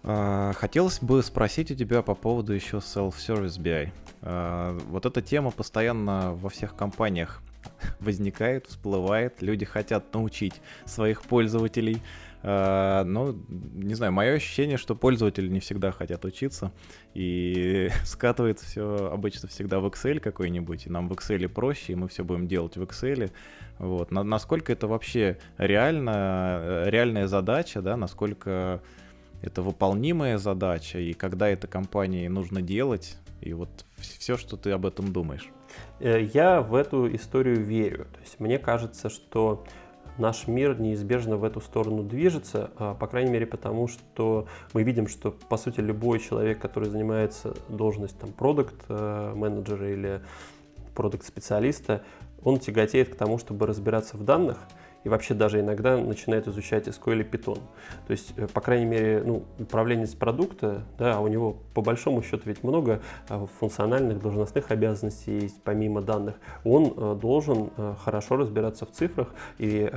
Хотелось 0.02 1.00
бы 1.00 1.22
спросить 1.22 1.70
у 1.70 1.74
тебя 1.74 2.02
по 2.02 2.14
поводу 2.14 2.52
еще 2.52 2.78
Self-Service 2.78 3.58
BI. 3.60 3.92
А, 4.22 4.78
вот 4.88 5.06
эта 5.06 5.22
тема 5.22 5.50
постоянно 5.50 6.34
во 6.34 6.50
всех 6.50 6.76
компаниях 6.76 7.42
возникает, 8.00 8.66
всплывает. 8.66 9.42
Люди 9.42 9.64
хотят 9.64 10.12
научить 10.14 10.60
своих 10.84 11.22
пользователей. 11.22 12.02
А, 12.42 13.04
но, 13.04 13.34
не 13.48 13.94
знаю, 13.94 14.12
мое 14.12 14.34
ощущение, 14.34 14.76
что 14.76 14.94
пользователи 14.94 15.48
не 15.48 15.60
всегда 15.60 15.90
хотят 15.92 16.24
учиться. 16.24 16.72
И 17.14 17.90
скатывается 18.04 18.66
все 18.66 19.10
обычно 19.12 19.48
всегда 19.48 19.80
в 19.80 19.86
Excel 19.86 20.20
какой-нибудь. 20.20 20.86
И 20.86 20.90
нам 20.90 21.08
в 21.08 21.12
Excel 21.12 21.48
проще, 21.48 21.92
и 21.92 21.96
мы 21.96 22.08
все 22.08 22.24
будем 22.24 22.46
делать 22.46 22.76
в 22.76 22.82
Excel. 22.82 23.30
Вот. 23.78 24.10
Насколько 24.10 24.72
это 24.72 24.86
вообще 24.86 25.38
реально, 25.56 26.60
э, 26.62 26.90
реальная 26.90 27.26
задача, 27.26 27.80
да, 27.80 27.96
насколько 27.96 28.82
это 29.42 29.62
выполнимая 29.62 30.38
задача, 30.38 30.98
и 30.98 31.12
когда 31.12 31.48
это 31.48 31.66
компании 31.66 32.28
нужно 32.28 32.62
делать, 32.62 33.16
и 33.40 33.52
вот 33.52 33.68
все, 33.96 34.36
что 34.36 34.56
ты 34.56 34.70
об 34.70 34.86
этом 34.86 35.12
думаешь. 35.12 35.48
Э, 35.98 36.22
я 36.34 36.60
в 36.60 36.74
эту 36.74 37.14
историю 37.14 37.62
верю. 37.62 38.06
То 38.12 38.20
есть 38.20 38.38
мне 38.38 38.58
кажется, 38.58 39.08
что 39.08 39.64
наш 40.18 40.46
мир 40.46 40.78
неизбежно 40.78 41.36
в 41.36 41.44
эту 41.44 41.60
сторону 41.60 42.02
движется, 42.02 42.70
а, 42.76 42.94
по 42.94 43.06
крайней 43.06 43.30
мере 43.30 43.46
потому, 43.46 43.88
что 43.88 44.46
мы 44.74 44.82
видим, 44.82 45.06
что 45.06 45.30
по 45.30 45.56
сути 45.56 45.80
любой 45.80 46.20
человек, 46.20 46.60
который 46.60 46.90
занимается 46.90 47.56
должность 47.68 48.18
там 48.18 48.32
продукт 48.32 48.84
э, 48.88 49.32
менеджера 49.34 49.90
или 49.90 50.20
продукт 50.94 51.24
специалиста, 51.24 52.02
он 52.42 52.58
тяготеет 52.58 53.14
к 53.14 53.16
тому, 53.16 53.38
чтобы 53.38 53.66
разбираться 53.66 54.16
в 54.16 54.24
данных– 54.24 54.58
и 55.04 55.08
вообще 55.08 55.34
даже 55.34 55.60
иногда 55.60 55.96
начинает 55.96 56.46
изучать 56.48 56.88
SQL 56.88 57.20
и 57.20 57.24
Python. 57.24 57.60
То 58.06 58.10
есть, 58.10 58.34
э, 58.36 58.46
по 58.46 58.60
крайней 58.60 58.86
мере, 58.86 59.22
ну, 59.24 59.44
управленец 59.58 60.14
продукта, 60.14 60.82
да, 60.98 61.16
а 61.16 61.20
у 61.20 61.28
него 61.28 61.56
по 61.74 61.80
большому 61.80 62.22
счету 62.22 62.42
ведь 62.44 62.62
много 62.62 63.00
э, 63.28 63.46
функциональных 63.58 64.20
должностных 64.20 64.70
обязанностей 64.70 65.40
есть 65.40 65.62
помимо 65.62 66.02
данных. 66.02 66.36
Он 66.64 66.92
э, 66.96 67.18
должен 67.20 67.70
хорошо 68.04 68.36
разбираться 68.36 68.86
в 68.86 68.92
цифрах 68.92 69.28
и 69.58 69.90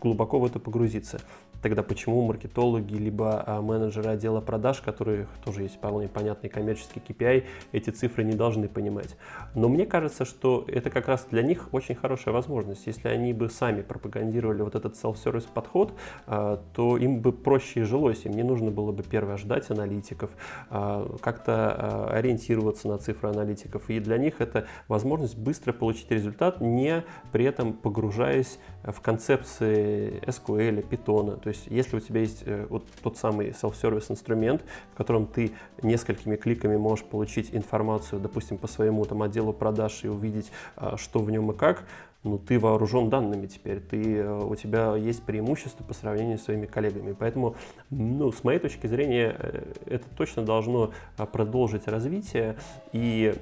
глубоко 0.00 0.38
в 0.38 0.46
это 0.46 0.58
погрузиться. 0.58 1.20
Тогда 1.64 1.82
почему 1.82 2.20
маркетологи, 2.20 2.92
либо 2.92 3.42
а, 3.46 3.62
менеджеры 3.62 4.10
отдела 4.10 4.42
продаж, 4.42 4.82
которые 4.82 5.28
тоже 5.46 5.62
есть 5.62 5.76
вполне 5.76 6.08
понятный 6.08 6.50
коммерческий 6.50 7.00
KPI, 7.00 7.44
эти 7.72 7.88
цифры 7.88 8.22
не 8.22 8.34
должны 8.34 8.68
понимать. 8.68 9.16
Но 9.54 9.70
мне 9.70 9.86
кажется, 9.86 10.26
что 10.26 10.66
это 10.68 10.90
как 10.90 11.08
раз 11.08 11.26
для 11.30 11.40
них 11.40 11.70
очень 11.72 11.94
хорошая 11.94 12.34
возможность. 12.34 12.86
Если 12.86 13.08
они 13.08 13.32
бы 13.32 13.48
сами 13.48 13.80
пропагандировали 13.80 14.60
вот 14.60 14.74
этот 14.74 15.02
self-service 15.02 15.46
подход, 15.54 15.94
а, 16.26 16.62
то 16.74 16.98
им 16.98 17.20
бы 17.20 17.32
проще 17.32 17.84
жилось, 17.84 18.26
им 18.26 18.32
не 18.32 18.42
нужно 18.42 18.70
было 18.70 18.92
бы 18.92 19.02
первое 19.02 19.38
ждать 19.38 19.70
аналитиков, 19.70 20.32
а, 20.68 21.16
как-то 21.22 22.10
ориентироваться 22.10 22.88
на 22.88 22.98
цифры 22.98 23.30
аналитиков. 23.30 23.88
И 23.88 24.00
для 24.00 24.18
них 24.18 24.42
это 24.42 24.66
возможность 24.86 25.38
быстро 25.38 25.72
получить 25.72 26.10
результат, 26.10 26.60
не 26.60 27.04
при 27.32 27.46
этом 27.46 27.72
погружаясь 27.72 28.58
в 28.82 29.00
концепции 29.00 30.20
SQL, 30.26 30.86
Python. 30.86 31.40
То 31.40 31.53
есть, 31.54 31.66
если 31.68 31.96
у 31.96 32.00
тебя 32.00 32.20
есть 32.20 32.42
э, 32.44 32.66
вот 32.68 32.84
тот 33.02 33.16
самый 33.16 33.50
self-service 33.50 34.10
инструмент, 34.10 34.62
в 34.92 34.96
котором 34.96 35.26
ты 35.26 35.52
несколькими 35.82 36.36
кликами 36.36 36.76
можешь 36.76 37.04
получить 37.04 37.54
информацию, 37.54 38.20
допустим, 38.20 38.58
по 38.58 38.66
своему 38.66 39.04
там 39.04 39.22
отделу 39.22 39.52
продаж 39.52 40.04
и 40.04 40.08
увидеть, 40.08 40.50
а, 40.76 40.96
что 40.96 41.20
в 41.20 41.30
нем 41.30 41.50
и 41.50 41.54
как, 41.54 41.84
ну, 42.24 42.38
ты 42.38 42.58
вооружен 42.58 43.10
данными 43.10 43.46
теперь, 43.46 43.80
ты, 43.80 44.16
э, 44.16 44.44
у 44.44 44.54
тебя 44.56 44.96
есть 44.96 45.22
преимущество 45.22 45.84
по 45.84 45.94
сравнению 45.94 46.38
с 46.38 46.42
своими 46.42 46.66
коллегами. 46.66 47.14
Поэтому, 47.18 47.54
ну, 47.90 48.32
с 48.32 48.42
моей 48.44 48.58
точки 48.58 48.86
зрения, 48.86 49.36
э, 49.38 49.72
это 49.86 50.04
точно 50.16 50.42
должно 50.42 50.90
а, 51.16 51.26
продолжить 51.26 51.86
развитие, 51.86 52.56
и 52.92 53.34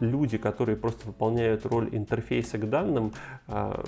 люди, 0.00 0.38
которые 0.38 0.76
просто 0.76 1.06
выполняют 1.06 1.66
роль 1.66 1.88
интерфейса 1.92 2.58
к 2.58 2.68
данным, 2.68 3.12
а, 3.46 3.84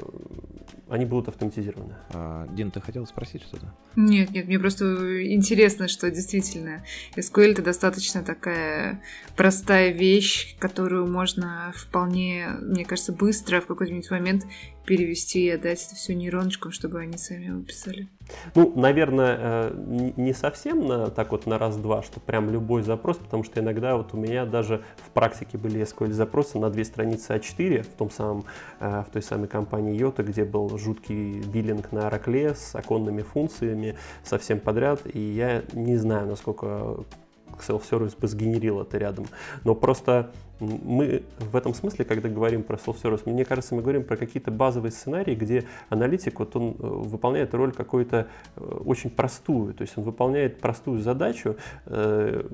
они 0.89 1.05
будут 1.05 1.29
автоматизированы. 1.29 1.95
А, 2.13 2.47
Дин, 2.49 2.71
ты 2.71 2.81
хотел 2.81 3.07
спросить 3.07 3.43
что-то? 3.43 3.73
Нет, 3.97 4.31
нет, 4.31 4.47
мне 4.47 4.59
просто 4.59 5.33
интересно, 5.33 5.89
что 5.89 6.11
действительно 6.11 6.85
SQL 7.17 7.53
это 7.53 7.63
достаточно 7.63 8.23
такая 8.23 9.03
простая 9.37 9.91
вещь, 9.91 10.57
которую 10.59 11.07
можно 11.07 11.73
вполне, 11.75 12.49
мне 12.61 12.85
кажется, 12.85 13.13
быстро 13.13 13.61
в 13.61 13.67
какой-нибудь 13.67 14.11
момент 14.11 14.47
перевести 14.91 15.45
и 15.45 15.51
отдать 15.51 15.87
это 15.87 15.95
все 15.95 16.17
нейроночкам, 16.17 16.73
чтобы 16.73 16.99
они 16.99 17.17
сами 17.17 17.45
его 17.45 17.63
писали. 17.63 18.09
Ну, 18.57 18.73
наверное, 18.75 19.39
э, 19.41 20.13
не 20.17 20.33
совсем 20.35 20.85
на, 20.85 21.11
так 21.11 21.31
вот 21.31 21.47
на 21.47 21.59
раз-два, 21.59 22.03
что 22.03 22.19
прям 22.19 22.51
любой 22.51 22.83
запрос, 22.83 23.19
потому 23.19 23.45
что 23.45 23.61
иногда 23.61 23.97
вот 23.97 24.15
у 24.15 24.17
меня 24.17 24.47
даже 24.47 24.83
в 24.97 25.11
практике 25.11 25.59
были 25.59 25.81
SQL 25.83 26.11
запросы 26.11 26.59
на 26.59 26.71
две 26.71 26.85
страницы 26.85 27.35
А4 27.35 27.83
в 27.83 27.95
том 27.95 28.11
самом, 28.11 28.45
э, 28.81 29.05
в 29.09 29.13
той 29.13 29.23
самой 29.23 29.47
компании 29.47 29.97
Йота, 29.97 30.25
где 30.25 30.45
был 30.45 30.77
жуткий 30.77 31.39
биллинг 31.39 31.93
на 31.93 32.09
Oracle 32.09 32.57
с 32.57 32.75
оконными 32.75 33.23
функциями 33.23 33.97
совсем 34.25 34.59
подряд, 34.59 35.03
и 35.05 35.21
я 35.21 35.63
не 35.73 35.99
знаю, 35.99 36.27
насколько 36.27 37.05
self-service 37.61 38.19
бы 38.19 38.27
сгенерил 38.27 38.81
это 38.81 38.99
рядом. 38.99 39.27
Но 39.63 39.77
просто 39.77 40.33
мы 40.61 41.23
в 41.39 41.57
этом 41.57 41.75
смысле, 41.75 42.05
когда 42.05 42.29
говорим 42.29 42.63
про 42.63 42.77
self-service, 42.77 43.23
мне 43.27 43.45
кажется, 43.45 43.75
мы 43.75 43.83
говорим 43.83 44.05
про 44.05 44.17
какие-то 44.17 44.51
базовые 44.51 44.93
сценарии, 44.93 45.35
где 45.35 45.65
аналитик, 45.89 46.39
вот 46.39 46.55
он 46.57 46.71
э, 46.71 46.75
выполняет 46.79 47.55
роль 47.55 47.73
какую-то 47.73 48.29
э, 48.57 48.61
очень 48.85 49.11
простую, 49.11 49.75
то 49.75 49.83
есть 49.83 49.97
он 49.97 50.05
выполняет 50.05 50.61
простую 50.61 51.01
задачу, 51.01 51.57
э, 51.87 52.47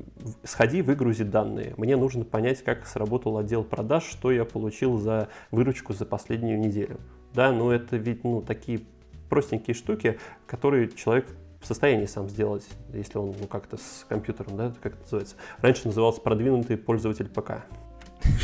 сходи, 0.45 0.83
выгрузи 0.83 1.24
данные. 1.24 1.74
Мне 1.77 1.97
нужно 1.97 2.24
понять, 2.24 2.62
как 2.62 2.87
сработал 2.87 3.39
отдел 3.39 3.65
продаж, 3.65 4.05
что 4.05 4.31
я 4.31 4.45
получил 4.45 4.99
за 4.99 5.28
выручку 5.51 5.93
за 5.93 6.07
последнюю 6.07 6.59
неделю. 6.59 6.99
Да, 7.35 7.53
но 7.53 7.73
это 7.73 7.97
ведь 7.97 8.24
ну, 8.24 8.41
такие 8.41 8.81
простенькие 9.28 9.74
штуки, 9.74 10.19
которые 10.47 10.89
человек 10.91 11.27
в 11.61 11.66
состоянии 11.66 12.07
сам 12.07 12.28
сделать, 12.28 12.65
если 12.93 13.19
он 13.19 13.35
ну, 13.41 13.47
как-то 13.47 13.77
с 13.77 14.07
компьютером, 14.09 14.57
да, 14.57 14.73
как 14.81 14.95
это 14.95 15.03
называется. 15.03 15.37
Раньше 15.61 15.87
назывался 15.87 16.20
продвинутый 16.20 16.77
пользователь 16.77 17.28
ПК. 17.28 17.65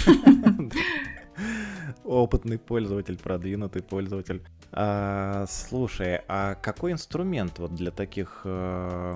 Опытный 2.04 2.58
пользователь, 2.58 3.18
продвинутый 3.18 3.82
пользователь. 3.82 4.42
А, 4.72 5.44
слушай, 5.48 6.20
а 6.28 6.54
какой 6.54 6.92
инструмент 6.92 7.58
вот 7.58 7.74
для 7.74 7.90
таких 7.90 8.42
э, 8.44 9.14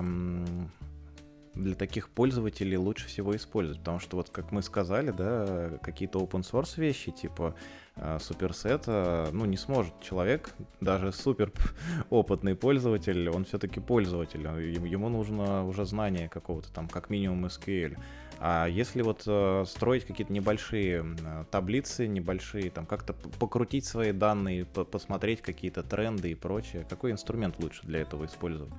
для 1.57 1.75
таких 1.75 2.09
пользователей 2.09 2.77
лучше 2.77 3.07
всего 3.07 3.35
использовать? 3.35 3.79
Потому 3.79 3.99
что 3.99 4.17
вот 4.17 4.29
как 4.29 4.51
мы 4.51 4.61
сказали, 4.61 5.11
да, 5.11 5.79
какие-то 5.81 6.19
open 6.19 6.41
source 6.41 6.79
вещи 6.79 7.11
типа 7.11 7.55
э, 7.95 8.19
суперсета, 8.21 9.29
ну 9.31 9.45
не 9.45 9.57
сможет 9.57 9.99
человек, 10.01 10.53
даже 10.79 11.11
супер 11.11 11.51
опытный 12.09 12.55
пользователь, 12.55 13.29
он 13.29 13.45
все-таки 13.45 13.79
пользователь, 13.79 14.41
ему 14.41 15.09
нужно 15.09 15.65
уже 15.65 15.85
знание 15.85 16.29
какого-то 16.29 16.71
там, 16.71 16.87
как 16.87 17.09
минимум 17.09 17.45
SQL. 17.45 17.97
А 18.39 18.67
если 18.67 19.01
вот 19.01 19.23
э, 19.25 19.63
строить 19.67 20.05
какие-то 20.05 20.31
небольшие 20.31 21.03
таблицы, 21.49 22.07
небольшие, 22.07 22.69
там 22.69 22.85
как-то 22.85 23.13
покрутить 23.13 23.85
свои 23.85 24.11
данные, 24.11 24.65
по 24.65 24.83
посмотреть 24.83 25.41
какие-то 25.41 25.83
тренды 25.83 26.31
и 26.31 26.35
прочее, 26.35 26.85
какой 26.89 27.11
инструмент 27.11 27.55
лучше 27.59 27.81
для 27.83 28.01
этого 28.01 28.25
использовать? 28.25 28.73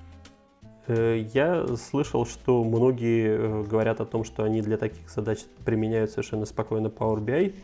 Э, 0.88 1.22
я 1.34 1.66
слышал, 1.76 2.26
что 2.26 2.64
многие 2.64 3.28
э, 3.28 3.62
говорят 3.64 4.00
о 4.00 4.06
том, 4.06 4.24
что 4.24 4.42
они 4.42 4.62
для 4.62 4.76
таких 4.78 5.08
задач 5.10 5.40
применяют 5.64 6.10
совершенно 6.10 6.46
спокойно 6.46 6.86
Power 6.88 7.18
BI. 7.18 7.54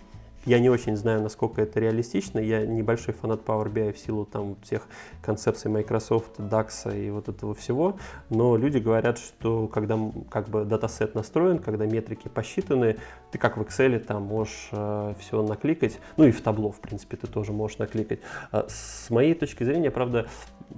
Я 0.44 0.58
не 0.58 0.68
очень 0.68 0.96
знаю, 0.96 1.22
насколько 1.22 1.62
это 1.62 1.80
реалистично. 1.80 2.38
Я 2.38 2.66
небольшой 2.66 3.14
фанат 3.14 3.40
Power 3.46 3.72
BI 3.72 3.92
в 3.92 3.98
силу 3.98 4.26
там 4.26 4.56
тех 4.56 4.86
концепций 5.22 5.70
Microsoft, 5.70 6.38
DAX 6.38 6.94
и 6.94 7.10
вот 7.10 7.28
этого 7.28 7.54
всего. 7.54 7.96
Но 8.28 8.56
люди 8.56 8.78
говорят, 8.78 9.18
что 9.18 9.68
когда 9.68 9.98
как 10.30 10.48
бы 10.48 10.64
датасет 10.64 11.14
настроен, 11.14 11.58
когда 11.58 11.86
метрики 11.86 12.28
посчитаны, 12.28 12.96
ты 13.30 13.38
как 13.38 13.56
в 13.56 13.62
Excel 13.62 13.98
там 14.00 14.22
можешь 14.22 14.68
э, 14.72 15.14
все 15.18 15.42
накликать. 15.42 15.98
Ну 16.18 16.24
и 16.24 16.30
в 16.30 16.42
табло, 16.42 16.70
в 16.70 16.80
принципе, 16.80 17.16
ты 17.16 17.26
тоже 17.26 17.52
можешь 17.52 17.78
накликать. 17.78 18.20
А 18.52 18.66
с 18.68 19.08
моей 19.08 19.34
точки 19.34 19.64
зрения, 19.64 19.90
правда, 19.90 20.26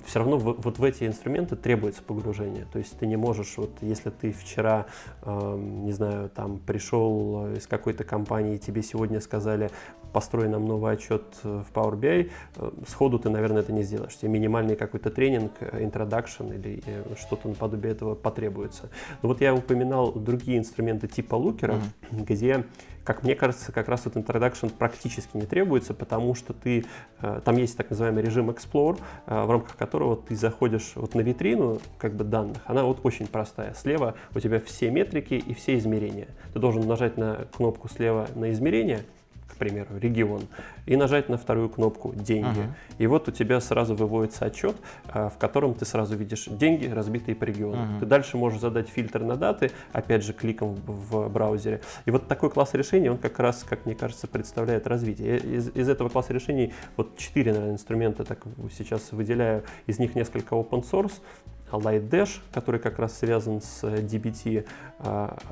все 0.04 0.18
равно 0.18 0.36
в, 0.36 0.60
вот 0.60 0.78
в 0.78 0.84
эти 0.84 1.04
инструменты 1.04 1.56
требуется 1.56 2.02
погружение. 2.02 2.66
То 2.72 2.78
есть 2.78 2.98
ты 2.98 3.06
не 3.06 3.16
можешь, 3.16 3.54
вот 3.56 3.70
если 3.80 4.10
ты 4.10 4.32
вчера, 4.32 4.86
э, 5.22 5.56
не 5.58 5.92
знаю, 5.92 6.28
там 6.28 6.58
пришел 6.58 7.52
из 7.54 7.66
какой-то 7.66 8.04
компании, 8.04 8.58
тебе 8.58 8.82
сегодня 8.82 9.20
сказали, 9.20 9.70
построй 10.16 10.48
нам 10.48 10.64
новый 10.64 10.94
отчет 10.94 11.24
в 11.42 11.66
Power 11.74 11.94
BI, 11.94 12.30
э, 12.56 12.70
сходу 12.88 13.18
ты, 13.18 13.28
наверное, 13.28 13.60
это 13.60 13.70
не 13.70 13.82
сделаешь. 13.82 14.16
Тебе 14.16 14.30
минимальный 14.30 14.74
какой-то 14.74 15.10
тренинг, 15.10 15.52
э, 15.60 15.84
introduction 15.84 16.54
или 16.54 16.82
э, 16.86 17.04
что-то 17.18 17.48
наподобие 17.48 17.92
этого 17.92 18.14
потребуется. 18.14 18.88
Но 19.20 19.28
вот 19.28 19.42
я 19.42 19.54
упоминал 19.54 20.12
другие 20.12 20.56
инструменты 20.56 21.06
типа 21.06 21.34
лукера, 21.34 21.74
mm-hmm. 21.74 22.24
где 22.24 22.64
как 23.06 23.22
мне 23.22 23.36
кажется, 23.36 23.70
как 23.70 23.88
раз 23.88 24.04
вот 24.04 24.16
introduction 24.16 24.68
практически 24.68 25.36
не 25.36 25.46
требуется, 25.46 25.94
потому 25.94 26.34
что 26.34 26.52
ты, 26.52 26.84
э, 27.22 27.40
там 27.44 27.56
есть 27.56 27.76
так 27.76 27.88
называемый 27.88 28.22
режим 28.22 28.50
Explore, 28.50 28.98
э, 29.26 29.42
в 29.44 29.50
рамках 29.50 29.76
которого 29.76 30.16
ты 30.16 30.34
заходишь 30.34 30.92
вот 30.96 31.14
на 31.14 31.20
витрину 31.20 31.80
как 31.98 32.16
бы 32.16 32.24
данных, 32.24 32.58
она 32.66 32.82
вот 32.82 33.00
очень 33.04 33.28
простая. 33.28 33.74
Слева 33.74 34.16
у 34.34 34.40
тебя 34.40 34.58
все 34.58 34.90
метрики 34.90 35.34
и 35.34 35.54
все 35.54 35.78
измерения. 35.78 36.28
Ты 36.52 36.58
должен 36.58 36.86
нажать 36.86 37.16
на 37.16 37.46
кнопку 37.56 37.88
слева 37.88 38.26
на 38.34 38.50
измерение, 38.50 39.04
к 39.56 39.58
примеру, 39.58 39.88
регион, 39.98 40.42
и 40.84 40.96
нажать 40.96 41.30
на 41.30 41.38
вторую 41.38 41.70
кнопку 41.70 42.12
«Деньги». 42.14 42.60
Uh-huh. 42.60 42.98
И 42.98 43.06
вот 43.06 43.26
у 43.28 43.32
тебя 43.32 43.60
сразу 43.60 43.94
выводится 43.94 44.44
отчет, 44.44 44.76
а, 45.08 45.30
в 45.30 45.38
котором 45.38 45.72
ты 45.72 45.86
сразу 45.86 46.14
видишь 46.14 46.44
деньги, 46.46 46.86
разбитые 46.86 47.34
по 47.34 47.44
региону. 47.44 47.76
Uh-huh. 47.76 48.00
Ты 48.00 48.06
дальше 48.06 48.36
можешь 48.36 48.60
задать 48.60 48.90
фильтр 48.90 49.22
на 49.22 49.36
даты, 49.36 49.70
опять 49.92 50.22
же, 50.22 50.34
кликом 50.34 50.74
в 50.86 51.28
браузере. 51.28 51.80
И 52.04 52.10
вот 52.10 52.28
такой 52.28 52.50
класс 52.50 52.74
решений, 52.74 53.08
он 53.08 53.16
как 53.16 53.38
раз, 53.38 53.64
как 53.66 53.86
мне 53.86 53.94
кажется, 53.94 54.26
представляет 54.26 54.86
развитие. 54.86 55.38
Из, 55.38 55.74
из 55.74 55.88
этого 55.88 56.10
класса 56.10 56.34
решений 56.34 56.74
вот 56.98 57.16
четыре, 57.16 57.52
наверное, 57.52 57.74
инструмента 57.74 58.24
так 58.24 58.42
сейчас 58.76 59.12
выделяю. 59.12 59.62
Из 59.86 59.98
них 59.98 60.14
несколько 60.14 60.54
open 60.54 60.84
source, 60.84 61.14
Light 61.72 62.08
Dash, 62.08 62.40
который 62.52 62.80
как 62.80 62.98
раз 62.98 63.18
связан 63.18 63.60
с 63.60 63.82
DBT, 63.82 64.66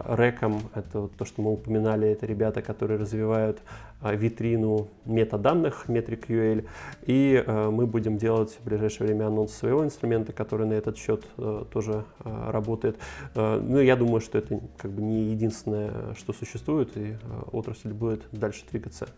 Реком, 0.09 0.63
это 0.75 1.09
то, 1.09 1.25
что 1.25 1.43
мы 1.43 1.53
упоминали, 1.53 2.09
это 2.09 2.27
ребята, 2.27 2.63
которые 2.63 2.99
развивают 2.99 3.61
а, 3.94 3.94
витрину 4.13 4.89
метаданных 5.05 5.87
MetricUL, 5.89 6.67
и 7.07 7.43
а, 7.47 7.71
мы 7.71 7.87
будем 7.87 8.19
делать 8.19 8.59
в 8.61 8.65
ближайшее 8.65 9.09
время 9.09 9.27
анонс 9.27 9.53
своего 9.53 9.85
инструмента, 9.85 10.33
который 10.33 10.67
на 10.67 10.75
этот 10.75 10.97
счет 10.97 11.25
а, 11.39 11.65
тоже 11.65 12.05
работает. 12.25 12.99
Ну, 13.35 13.81
я 13.81 13.97
думаю, 13.97 14.21
что 14.21 14.39
это 14.39 14.61
как 14.77 14.91
бы 14.91 15.03
не 15.03 15.31
единственное, 15.31 16.15
что 16.15 16.33
существует, 16.33 16.97
и 16.97 17.17
отрасль 17.53 17.93
будет 17.93 18.23
дальше 18.33 18.65
двигаться. 18.71 19.09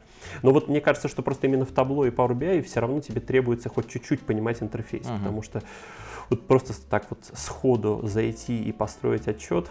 Но 0.42 0.52
вот 0.52 0.68
мне 0.68 0.80
кажется, 0.80 1.08
что 1.08 1.22
просто 1.22 1.46
именно 1.46 1.64
в 1.64 1.72
табло 1.72 2.06
и 2.06 2.10
Power 2.10 2.36
BI 2.36 2.62
все 2.62 2.80
равно 2.80 3.00
тебе 3.00 3.20
требуется 3.20 3.68
хоть 3.68 3.88
чуть-чуть 3.88 4.20
понимать 4.20 4.62
интерфейс, 4.62 5.06
uh-huh. 5.06 5.18
потому 5.18 5.42
что 5.42 5.62
вот 6.30 6.46
просто 6.46 6.74
так 6.88 7.06
вот 7.10 7.18
сходу 7.34 8.00
зайти 8.04 8.62
и 8.62 8.72
построить 8.72 9.28
отчет, 9.28 9.70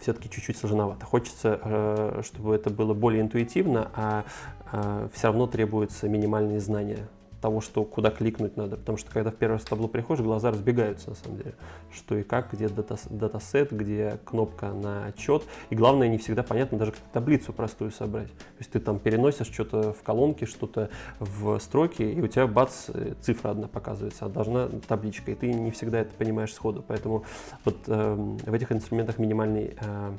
все-таки 0.00 0.30
чуть-чуть 0.30 0.56
сложновато. 0.56 1.06
Хочется, 1.06 1.60
э, 1.62 2.22
чтобы 2.24 2.54
это 2.54 2.70
было 2.70 2.94
более 2.94 3.22
интуитивно, 3.22 3.90
а 3.94 4.24
э, 4.72 5.08
все 5.12 5.28
равно 5.28 5.46
требуются 5.46 6.08
минимальные 6.08 6.60
знания 6.60 7.08
того, 7.40 7.60
что 7.60 7.84
куда 7.84 8.10
кликнуть 8.10 8.56
надо. 8.56 8.76
Потому 8.76 8.98
что 8.98 9.10
когда 9.10 9.30
в 9.30 9.34
первое 9.34 9.58
табло 9.58 9.88
приходишь, 9.88 10.24
глаза 10.24 10.50
разбегаются 10.50 11.10
на 11.10 11.16
самом 11.16 11.38
деле. 11.38 11.54
Что 11.92 12.16
и 12.16 12.22
как, 12.22 12.52
где 12.52 12.68
дата, 12.68 12.96
датасет, 13.10 13.72
где 13.72 14.18
кнопка 14.24 14.72
на 14.72 15.06
отчет. 15.06 15.44
И 15.70 15.74
главное, 15.74 16.08
не 16.08 16.18
всегда 16.18 16.42
понятно 16.42 16.78
даже, 16.78 16.92
как 16.92 17.00
таблицу 17.12 17.52
простую 17.52 17.90
собрать. 17.90 18.28
То 18.28 18.58
есть 18.58 18.70
ты 18.70 18.80
там 18.80 18.98
переносишь 18.98 19.48
что-то 19.48 19.92
в 19.92 20.02
колонке, 20.02 20.46
что-то 20.46 20.90
в 21.18 21.58
строке, 21.58 22.12
и 22.12 22.20
у 22.20 22.26
тебя 22.26 22.46
бац, 22.46 22.88
цифра 23.20 23.50
одна 23.50 23.68
показывается, 23.68 24.26
а 24.26 24.28
должна 24.28 24.68
табличка. 24.86 25.30
И 25.30 25.34
ты 25.34 25.52
не 25.52 25.70
всегда 25.70 26.00
это 26.00 26.14
понимаешь 26.14 26.52
сходу. 26.52 26.84
Поэтому 26.86 27.24
вот 27.64 27.76
э, 27.86 28.14
в 28.14 28.52
этих 28.52 28.72
инструментах 28.72 29.18
минимальный 29.18 29.76
э, 29.80 30.12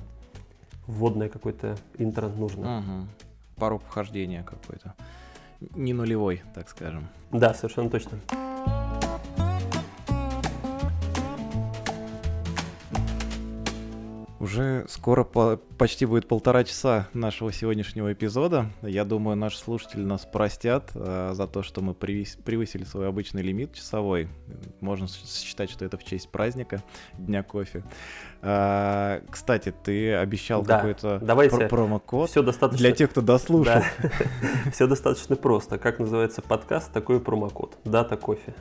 вводное 0.87 1.29
какое-то 1.29 1.77
интро 1.97 2.27
нужно. 2.27 2.79
Угу. 2.79 3.07
Пару 3.57 3.79
вхождения 3.79 4.43
какой-то 4.43 4.93
не 5.75 5.93
нулевой, 5.93 6.41
так 6.53 6.69
скажем. 6.69 7.07
Да, 7.31 7.53
совершенно 7.53 7.89
точно. 7.89 8.19
Уже 14.39 14.85
скоро 14.87 15.25
по 15.25 15.59
почти 15.77 16.05
будет 16.05 16.27
полтора 16.27 16.63
часа 16.63 17.07
нашего 17.13 17.51
сегодняшнего 17.51 18.13
эпизода. 18.13 18.67
Я 18.81 19.03
думаю, 19.03 19.35
наши 19.35 19.57
слушатели 19.57 20.01
нас 20.01 20.25
простят 20.25 20.91
э, 20.93 21.31
за 21.33 21.47
то, 21.47 21.61
что 21.61 21.81
мы 21.81 21.93
превысили 21.93 22.85
свой 22.85 23.07
обычный 23.07 23.41
лимит 23.41 23.73
часовой. 23.73 24.29
Можно 24.79 25.07
считать, 25.07 25.69
что 25.69 25.83
это 25.83 25.97
в 25.97 26.05
честь 26.05 26.29
праздника 26.29 26.83
Дня 27.17 27.43
кофе. 27.43 27.83
Э, 28.41 29.21
кстати, 29.29 29.73
ты 29.83 30.13
обещал 30.13 30.63
да. 30.63 30.77
какой-то 30.77 31.19
пр 31.19 31.67
промокод 31.67 32.29
Все 32.29 32.41
достаточно... 32.41 32.77
для 32.77 32.93
тех, 32.93 33.09
кто 33.09 33.21
дослушал. 33.21 33.81
Все 34.73 34.87
достаточно 34.87 35.35
просто. 35.35 35.77
Как 35.77 35.99
называется 35.99 36.41
подкаст, 36.41 36.93
такой 36.93 37.19
промокод. 37.19 37.77
Дата 37.83 38.15
кофе 38.15 38.53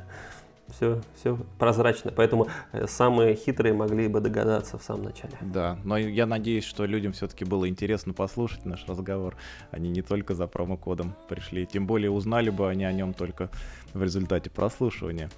все, 0.71 1.01
все 1.17 1.37
прозрачно. 1.59 2.13
Поэтому 2.15 2.49
э, 2.73 2.87
самые 2.87 3.35
хитрые 3.35 3.75
могли 3.75 4.09
бы 4.09 4.21
догадаться 4.21 4.79
в 4.79 4.83
самом 4.83 5.05
начале. 5.05 5.37
Да, 5.41 5.79
но 5.85 5.97
я 5.97 6.27
надеюсь, 6.27 6.65
что 6.65 6.85
людям 6.85 7.13
все-таки 7.13 7.45
было 7.45 7.69
интересно 7.69 8.13
послушать 8.13 8.65
наш 8.65 8.87
разговор. 8.87 9.37
Они 9.71 9.91
не 9.91 10.03
только 10.03 10.35
за 10.35 10.47
промокодом 10.47 11.15
пришли, 11.29 11.67
тем 11.67 11.87
более 11.87 12.11
узнали 12.11 12.51
бы 12.51 12.69
они 12.69 12.85
о 12.85 12.93
нем 12.93 13.15
только 13.15 13.51
в 13.95 14.03
результате 14.03 14.51
прослушивания. 14.51 15.31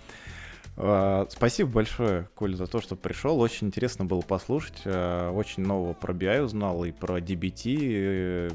А, 0.77 1.27
спасибо 1.31 1.71
большое, 1.71 2.29
Коль, 2.35 2.57
за 2.57 2.67
то, 2.67 2.81
что 2.81 2.97
пришел. 2.97 3.41
Очень 3.41 3.69
интересно 3.69 4.05
было 4.05 4.21
послушать. 4.21 4.83
А, 4.85 5.31
очень 5.31 5.63
нового 5.63 5.93
про 5.93 6.13
BI 6.13 6.43
узнал 6.43 6.85
и 6.85 6.93
про 6.93 7.19
DBT 7.19 8.53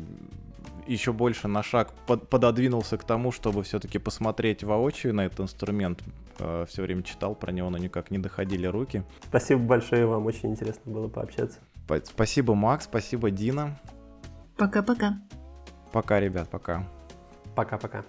еще 0.88 1.14
больше 1.14 1.48
на 1.48 1.64
шаг 1.64 1.94
под, 2.06 2.30
пододвинулся 2.30 2.98
к 2.98 3.04
тому, 3.04 3.32
чтобы 3.32 3.64
все-таки 3.64 3.98
посмотреть 3.98 4.64
воочию 4.64 5.14
на 5.14 5.26
этот 5.26 5.42
инструмент. 5.42 6.04
Э, 6.40 6.66
все 6.68 6.82
время 6.84 7.04
читал 7.04 7.36
про 7.36 7.52
него, 7.52 7.70
но 7.70 7.78
никак 7.78 8.12
не 8.12 8.18
доходили 8.18 8.68
руки. 8.68 9.04
Спасибо 9.28 9.62
большое 9.62 10.06
вам, 10.06 10.26
очень 10.26 10.52
интересно 10.52 10.92
было 10.92 11.08
пообщаться. 11.08 11.60
Спасибо, 12.04 12.56
Макс, 12.56 12.86
спасибо, 12.86 13.32
Дина. 13.32 13.80
Пока-пока. 14.58 15.20
Пока, 15.92 16.20
ребят, 16.20 16.50
пока. 16.50 16.84
Пока-пока. 17.56 18.04